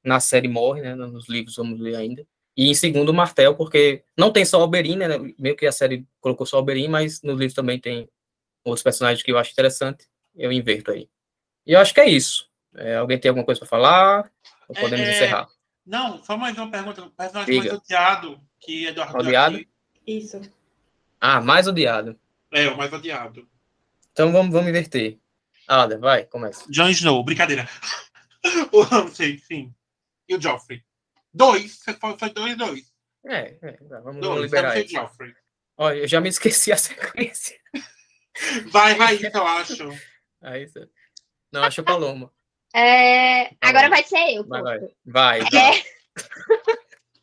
Na 0.04 0.20
série 0.20 0.48
morre, 0.48 0.82
né? 0.82 0.94
Nos 0.94 1.28
livros 1.28 1.56
vamos 1.56 1.80
ler 1.80 1.96
ainda. 1.96 2.24
E 2.56 2.70
em 2.70 2.76
segundo 2.76 3.10
o 3.10 3.14
Martel, 3.14 3.56
porque 3.56 4.04
não 4.16 4.32
tem 4.32 4.46
só 4.46 4.60
o 4.60 4.64
Oberyn, 4.64 4.98
né? 4.98 5.08
Meio 5.40 5.56
que 5.56 5.66
a 5.66 5.72
série 5.72 6.06
colocou 6.22 6.46
só 6.46 6.58
o 6.58 6.60
Oberyn, 6.60 6.88
mas 6.88 7.22
nos 7.24 7.40
livros 7.40 7.56
também 7.56 7.80
tem 7.80 8.08
outros 8.64 8.84
personagens 8.84 9.24
que 9.24 9.32
eu 9.32 9.40
acho 9.40 9.52
interessante. 9.52 10.06
Eu 10.36 10.52
inverto 10.52 10.92
aí. 10.92 11.10
E 11.66 11.74
eu 11.74 11.80
acho 11.80 11.94
que 11.96 12.00
é 12.02 12.08
isso. 12.08 12.48
É, 12.76 12.98
alguém 12.98 13.18
tem 13.18 13.30
alguma 13.30 13.46
coisa 13.46 13.60
para 13.60 13.70
falar? 13.70 14.32
Ou 14.68 14.76
podemos 14.76 15.08
É, 15.08 15.10
é, 15.10 15.16
encerrar? 15.16 15.48
Não, 15.86 16.24
só 16.24 16.38
mais 16.38 16.56
uma 16.58 16.70
pergunta. 16.70 17.02
O 17.04 17.10
personagem 17.10 17.54
Diga. 17.54 17.70
mais 17.70 17.82
odiado 17.82 18.40
que 18.64 18.86
Eduardo 18.88 19.18
Odiado? 19.18 19.56
aqui. 19.58 19.68
Isso. 20.06 20.42
Ah, 21.20 21.42
mais 21.42 21.68
odiado. 21.68 22.20
É, 22.52 22.68
o 22.70 22.78
mais 22.78 22.92
odiado. 22.92 23.48
Então 24.12 24.32
vamos, 24.32 24.52
vamos 24.54 24.70
inverter. 24.70 25.18
Ada, 25.68 25.98
vai, 25.98 26.26
começa. 26.26 26.66
Jon 26.70 26.90
Snow, 26.90 27.24
brincadeira. 27.24 27.68
o 28.72 28.82
Ramsay, 28.82 29.40
sim. 29.40 29.74
E 30.28 30.36
o 30.36 30.42
Joffrey. 30.42 30.84
Dois, 31.34 31.80
você 31.80 31.94
foi, 31.94 32.18
foi 32.18 32.30
dois, 32.30 32.58
dois. 32.58 32.94
É, 33.26 33.58
é, 33.62 33.78
vamos, 33.82 34.04
vamos 34.04 34.22
Dois, 34.22 34.42
liberar 34.44 34.78
isso. 34.78 34.94
Joffrey. 34.94 35.34
Olha, 35.78 35.96
eu 36.00 36.08
já 36.08 36.20
me 36.20 36.30
esqueci 36.30 36.72
a 36.72 36.78
sequência. 36.78 37.58
Vai, 38.70 38.94
Raíssa, 38.94 39.32
eu 39.34 39.48
acho. 39.48 39.90
Aí, 40.42 40.68
você- 40.68 40.88
não, 41.52 41.64
acho 41.64 41.84
Paloma. 41.84 42.32
É, 42.76 43.52
agora 43.62 43.90
vai 43.90 44.04
ser 44.04 44.36
eu. 44.36 44.44
Vai, 44.46 44.62
vai. 44.62 44.80
Vai, 45.06 45.40
vai. 45.42 45.80
É, 45.80 45.84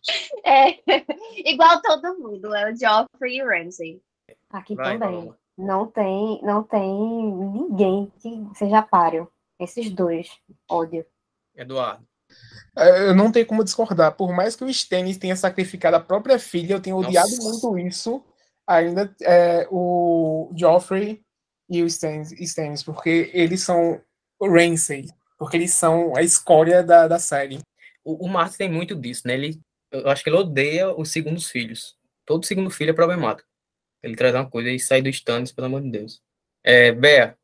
igual 1.45 1.81
todo 1.83 2.19
mundo, 2.19 2.55
é 2.55 2.73
o 2.73 2.77
Joffrey 2.77 3.37
e 3.37 3.43
o 3.43 3.47
Ramsay. 3.47 4.03
Aqui 4.51 4.75
vai 4.75 4.99
também. 4.99 5.33
Não 5.57 5.87
tem, 5.87 6.41
não 6.43 6.63
tem 6.63 6.91
ninguém 6.91 8.13
que 8.21 8.49
seja 8.55 8.83
páreo. 8.83 9.31
Esses 9.59 9.91
dois. 9.91 10.29
Ódio. 10.69 11.05
Eduardo. 11.55 12.07
É, 12.77 13.09
Eu 13.09 13.15
não 13.15 13.31
tenho 13.31 13.47
como 13.47 13.65
discordar. 13.65 14.17
Por 14.17 14.33
mais 14.33 14.57
que 14.57 14.65
o 14.65 14.71
Stannis 14.71 15.19
tenha 15.19 15.37
sacrificado 15.37 15.97
a 15.97 16.01
própria 16.01 16.39
filha, 16.39 16.75
eu 16.75 16.81
tenho 16.81 16.97
odiado 16.97 17.29
Nossa. 17.29 17.67
muito 17.67 17.79
isso. 17.87 18.25
Ainda 18.67 19.15
é, 19.23 19.67
o 19.71 20.51
Joffrey 20.57 21.23
e 21.69 21.83
o 21.83 21.87
Stannis, 21.87 22.33
Stannis 22.33 22.83
porque 22.83 23.31
eles 23.35 23.63
são 23.63 24.01
o 24.39 24.49
Ramsay, 24.49 25.07
porque 25.39 25.57
eles 25.57 25.75
são 25.75 26.17
a 26.17 26.23
escória 26.23 26.83
da, 26.83 27.07
da 27.07 27.19
série. 27.19 27.61
O, 28.05 28.27
o 28.27 28.29
Martin 28.29 28.57
tem 28.57 28.71
muito 28.71 28.95
disso, 28.95 29.23
né? 29.27 29.35
Ele, 29.35 29.61
eu 29.91 30.09
acho 30.09 30.23
que 30.23 30.31
ele 30.31 30.37
odeia 30.37 30.95
os 30.95 31.11
segundos 31.11 31.49
filhos. 31.49 31.97
Todo 32.25 32.47
segundo 32.47 32.71
filho 32.71 32.91
é 32.91 32.95
problemático. 32.95 33.49
Ele 34.03 34.17
traz 34.17 34.35
uma 34.35 34.49
coisa 34.49 34.71
e 34.71 34.79
sai 34.79 35.03
do 35.03 35.09
Stannis, 35.09 35.53
pelo 35.53 35.67
amor 35.67 35.83
de 35.83 35.91
Deus. 35.91 36.23
É, 36.63 36.93
Bea, 36.93 37.37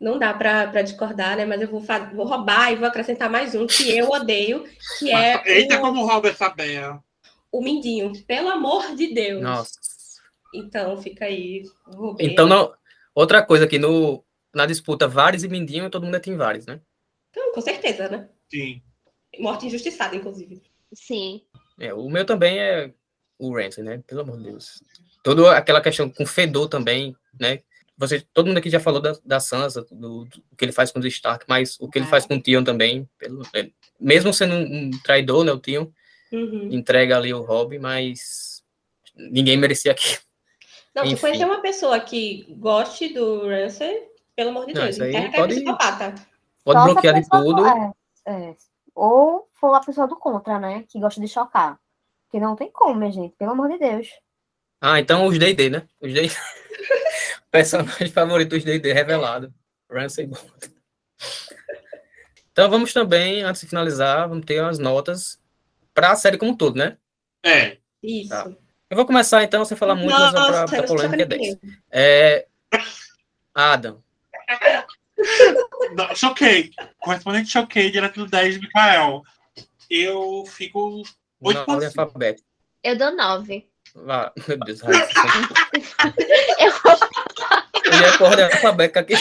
Não 0.00 0.18
dá 0.18 0.32
para 0.34 0.82
discordar, 0.82 1.36
né? 1.36 1.44
Mas 1.44 1.60
eu 1.62 1.68
vou, 1.68 1.80
vou 2.14 2.26
roubar 2.26 2.72
e 2.72 2.76
vou 2.76 2.86
acrescentar 2.86 3.30
mais 3.30 3.54
um 3.54 3.66
que 3.66 3.96
eu 3.96 4.08
odeio, 4.10 4.64
que 4.98 5.10
é 5.10 5.42
Eita, 5.46 5.78
o, 5.78 5.80
como 5.80 6.06
rouba 6.06 6.28
essa 6.28 6.48
beia. 6.48 7.00
o 7.50 7.62
Mindinho. 7.62 8.12
Pelo 8.26 8.48
amor 8.50 8.94
de 8.94 9.12
Deus. 9.12 9.42
nossa. 9.42 9.78
Então, 10.54 11.00
fica 11.00 11.26
aí. 11.26 11.62
roubei. 11.86 12.26
Então, 12.26 12.46
não, 12.46 12.74
outra 13.14 13.40
coisa 13.40 13.64
aqui, 13.66 13.78
no, 13.78 14.24
na 14.54 14.66
disputa 14.66 15.06
Vares 15.06 15.44
e 15.44 15.48
Mindinho, 15.48 15.88
todo 15.88 16.04
mundo 16.04 16.16
é 16.16 16.20
Team 16.20 16.36
Vares, 16.36 16.66
né? 16.66 16.80
Então, 17.30 17.52
com 17.52 17.60
certeza, 17.60 18.08
né? 18.08 18.28
Sim. 18.50 18.82
Morte 19.38 19.66
injustiçada, 19.66 20.16
inclusive. 20.16 20.60
Sim. 20.92 21.42
É, 21.80 21.92
o 21.94 22.08
meu 22.08 22.24
também 22.24 22.58
é 22.58 22.92
o 23.38 23.54
Ramsay, 23.56 23.82
né? 23.82 24.02
Pelo 24.06 24.20
amor 24.20 24.36
de 24.36 24.44
Deus. 24.44 24.82
Toda 25.24 25.56
aquela 25.56 25.80
questão 25.80 26.08
com 26.10 26.26
Fedor 26.26 26.68
também, 26.68 27.16
né? 27.38 27.60
Você, 27.96 28.20
todo 28.32 28.46
mundo 28.46 28.58
aqui 28.58 28.70
já 28.70 28.80
falou 28.80 29.00
da, 29.00 29.12
da 29.24 29.40
Sansa, 29.40 29.82
do, 29.90 30.24
do 30.24 30.42
que 30.56 30.64
ele 30.64 30.72
faz 30.72 30.90
com 30.92 30.98
os 31.00 31.06
Stark, 31.06 31.44
mas 31.48 31.76
o 31.80 31.88
que 31.88 31.98
ele 31.98 32.06
É. 32.06 32.08
faz 32.08 32.24
com 32.26 32.36
o 32.36 32.40
Tion 32.40 32.62
também, 32.64 33.06
pelo, 33.18 33.42
é, 33.54 33.70
mesmo 33.98 34.32
sendo 34.32 34.54
um, 34.54 34.86
um 34.86 34.90
traidor, 35.02 35.42
né? 35.44 35.52
O 35.52 35.58
Tion 35.58 35.90
Uhum. 36.32 36.68
entrega 36.72 37.16
ali 37.16 37.34
o 37.34 37.42
Robb, 37.42 37.76
mas 37.80 38.62
ninguém 39.16 39.56
merecia 39.56 39.90
aqui. 39.90 40.16
Não, 40.94 41.04
se 41.04 41.12
Enfim. 41.12 41.20
conhecer 41.22 41.44
uma 41.44 41.60
pessoa 41.60 41.98
que 41.98 42.46
goste 42.58 43.12
do 43.12 43.48
Ramsay, 43.48 44.02
pelo 44.36 44.50
amor 44.50 44.66
de 44.66 44.74
Não, 44.74 44.82
Deus, 44.84 44.96
pode- 44.98 45.16
é 45.16 45.46
psicopata. 45.48 46.14
Pode 46.64 46.78
se 46.80 46.82
a 46.88 46.92
bloquear 46.92 47.20
de 47.20 47.28
tudo. 47.28 47.66
é, 47.66 47.92
é. 48.26 48.56
Ou 49.00 49.48
for 49.54 49.72
a 49.74 49.80
pessoa 49.80 50.06
do 50.06 50.14
contra, 50.14 50.58
né? 50.58 50.84
Que 50.86 51.00
gosta 51.00 51.18
de 51.22 51.26
chocar. 51.26 51.80
Porque 52.24 52.38
não 52.38 52.54
tem 52.54 52.70
como, 52.70 52.96
minha 52.96 53.10
gente. 53.10 53.34
Pelo 53.34 53.52
amor 53.52 53.70
de 53.70 53.78
Deus. 53.78 54.08
Ah, 54.78 55.00
então 55.00 55.24
os 55.24 55.38
D&D, 55.38 55.70
né? 55.70 55.88
Os 55.98 56.12
D&D. 56.12 56.28
Personagem 57.50 58.10
favorito 58.10 58.50
dos 58.50 58.62
D&D 58.62 58.92
revelado. 58.92 59.54
Ramsay 59.90 60.26
Bolton. 60.26 60.68
Então 62.52 62.68
vamos 62.68 62.92
também, 62.92 63.42
antes 63.42 63.62
de 63.62 63.68
finalizar, 63.68 64.28
vamos 64.28 64.44
ter 64.44 64.62
as 64.62 64.78
notas 64.78 65.40
para 65.94 66.12
a 66.12 66.16
série 66.16 66.36
como 66.36 66.52
um 66.52 66.56
todo, 66.56 66.76
né? 66.76 66.98
É. 67.42 67.78
Isso. 68.02 68.28
Tá. 68.28 68.52
Eu 68.90 68.96
vou 68.98 69.06
começar 69.06 69.42
então, 69.42 69.64
sem 69.64 69.78
falar 69.78 69.94
muito, 69.94 70.12
mas 70.12 70.34
Nossa, 70.34 70.66
para 70.66 70.80
a 70.80 70.86
polêmica 70.86 71.22
é 71.22 71.26
tô 71.26 71.36
10. 71.36 71.58
É... 71.90 72.46
Adam, 73.54 74.02
Não, 75.96 76.14
choquei. 76.14 76.70
Correspondente 76.98 77.50
choquei 77.50 77.90
direto 77.90 78.24
do 78.24 78.26
10 78.26 78.54
de 78.54 78.60
Mikael. 78.60 79.22
Eu 79.88 80.44
fico. 80.46 81.02
na 81.40 81.64
8.5. 81.64 81.68
ordem 81.68 81.86
alfabética. 81.86 82.48
Eu 82.82 82.96
dou 82.96 83.14
nove. 83.14 83.68
Vá, 83.94 84.32
meu 84.46 84.58
Deus, 84.60 84.80
Raíssa, 84.80 85.08
Eu 86.58 86.72
eu 87.92 88.00
ia 88.00 88.18
por 88.18 88.28
ordem 88.28 88.44
alfabética 88.44 89.00
aqui. 89.00 89.14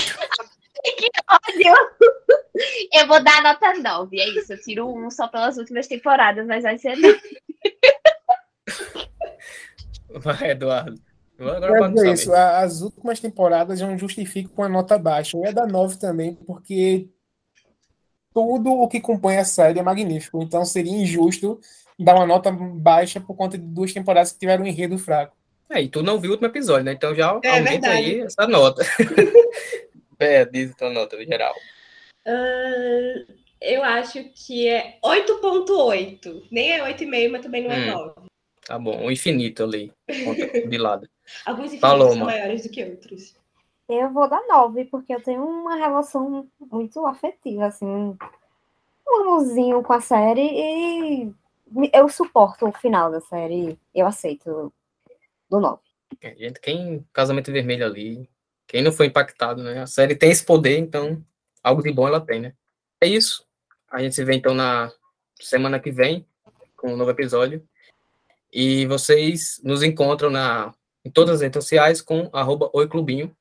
Eu 2.93 3.07
vou 3.07 3.23
dar 3.23 3.41
nota 3.41 3.73
9, 3.73 4.19
é 4.19 4.29
isso. 4.29 4.53
Eu 4.53 4.61
tiro 4.61 4.87
um 4.87 5.09
só 5.09 5.27
pelas 5.27 5.57
últimas 5.57 5.87
temporadas, 5.87 6.45
mas 6.45 6.63
vai 6.63 6.77
ser 6.77 6.95
9. 6.97 7.19
Vai, 10.11 10.51
Eduardo. 10.51 10.99
Agora 11.39 11.89
dizer 11.89 12.13
isso, 12.13 12.33
a- 12.33 12.59
as 12.59 12.81
últimas 12.81 13.19
temporadas 13.19 13.79
não 13.81 13.97
justificam 13.97 14.51
com 14.55 14.63
a 14.63 14.69
nota 14.69 14.97
baixa. 14.97 15.37
Eu 15.37 15.43
ia 15.45 15.53
dar 15.53 15.67
9 15.67 15.97
também, 15.97 16.35
porque 16.35 17.07
tudo 18.33 18.71
o 18.73 18.87
que 18.87 18.99
compõe 18.99 19.37
a 19.37 19.45
série 19.45 19.79
é 19.79 19.83
magnífico. 19.83 20.41
Então 20.41 20.63
seria 20.65 20.91
injusto 20.91 21.59
dar 21.97 22.15
uma 22.15 22.25
nota 22.25 22.51
baixa 22.51 23.19
por 23.19 23.35
conta 23.35 23.57
de 23.57 23.65
duas 23.65 23.91
temporadas 23.93 24.31
que 24.31 24.39
tiveram 24.39 24.63
um 24.63 24.67
enredo 24.67 24.97
fraco. 24.97 25.35
É, 25.69 25.81
e 25.81 25.87
tu 25.87 26.01
não 26.01 26.19
viu 26.19 26.31
o 26.31 26.33
último 26.33 26.47
episódio, 26.47 26.83
né? 26.85 26.93
Então 26.93 27.13
já 27.13 27.25
É 27.43 27.49
aumenta 27.49 27.69
verdade. 27.69 27.97
aí 27.97 28.19
essa 28.21 28.47
nota. 28.47 28.81
é, 30.19 30.45
diz 30.45 30.73
tua 30.75 30.89
nota 30.89 31.17
geral. 31.23 31.53
Ah, 32.25 33.23
eu 33.61 33.83
acho 33.83 34.23
que 34.33 34.67
é 34.67 34.97
8.8. 35.03 36.43
Nem 36.51 36.71
é 36.73 36.83
8,5, 36.83 37.31
mas 37.31 37.41
também 37.41 37.63
não 37.63 37.71
é 37.71 37.79
Hum. 37.79 38.13
9. 38.15 38.28
Tá 38.69 38.77
bom, 38.77 39.03
o 39.03 39.11
infinito 39.11 39.63
ali, 39.63 39.91
de 40.07 40.77
lado. 40.77 41.09
Alguns 41.43 41.73
infinitos 41.73 41.89
Falou, 41.89 42.13
são 42.13 42.25
maiores 42.25 42.61
do 42.61 42.69
que 42.69 42.85
outros. 42.85 43.35
Eu 43.89 44.13
vou 44.13 44.29
dar 44.29 44.45
9, 44.47 44.85
porque 44.85 45.11
eu 45.11 45.23
tenho 45.23 45.43
uma 45.43 45.75
relação 45.75 46.47
muito 46.71 47.03
afetiva, 47.07 47.65
assim. 47.65 47.87
Um 47.87 49.21
amorzinho 49.21 49.81
com 49.81 49.91
a 49.91 49.99
série 49.99 50.51
e 50.53 51.33
eu 51.91 52.07
suporto 52.09 52.67
o 52.67 52.71
final 52.71 53.09
da 53.09 53.19
série. 53.21 53.75
Eu 53.91 54.05
aceito 54.05 54.71
do 55.49 55.59
9. 55.59 55.81
É, 56.21 56.35
gente, 56.35 56.59
quem 56.59 57.03
casamento 57.11 57.51
vermelho 57.51 57.87
ali, 57.87 58.29
quem 58.67 58.83
não 58.83 58.91
foi 58.91 59.07
impactado, 59.07 59.63
né? 59.63 59.81
A 59.81 59.87
série 59.87 60.15
tem 60.15 60.29
esse 60.29 60.45
poder, 60.45 60.77
então 60.77 61.25
algo 61.63 61.81
de 61.81 61.91
bom 61.91 62.07
ela 62.07 62.21
tem, 62.21 62.39
né? 62.39 62.53
É 63.01 63.07
isso. 63.07 63.43
A 63.89 63.99
gente 63.99 64.13
se 64.13 64.23
vê 64.23 64.35
então 64.35 64.53
na 64.53 64.91
semana 65.41 65.79
que 65.79 65.89
vem 65.89 66.23
com 66.77 66.93
um 66.93 66.95
novo 66.95 67.09
episódio. 67.09 67.67
E 68.51 68.85
vocês 68.87 69.59
nos 69.63 69.83
encontram 69.83 70.29
na, 70.29 70.73
em 71.05 71.11
todas 71.11 71.35
as 71.35 71.41
redes 71.41 71.63
sociais 71.63 72.01
com 72.01 72.29
arroba 72.33 72.69
oiclubinho. 72.73 73.35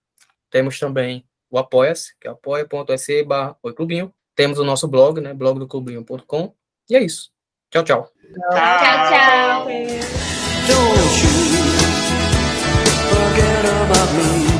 Temos 0.50 0.78
também 0.78 1.24
o 1.50 1.58
Apoia-se, 1.58 2.12
que 2.20 2.28
é 2.28 2.30
apoia.se 2.30 3.22
barra 3.24 3.56
oiclubinho. 3.62 4.12
Temos 4.34 4.58
o 4.58 4.64
nosso 4.64 4.86
blog, 4.86 5.20
né? 5.20 5.34
blogdoclubinho.com. 5.34 6.54
E 6.88 6.96
é 6.96 7.02
isso. 7.02 7.30
Tchau, 7.70 7.84
tchau. 7.84 8.10
Tchau, 8.50 9.08
tchau. 9.08 9.66
Don't 13.88 14.57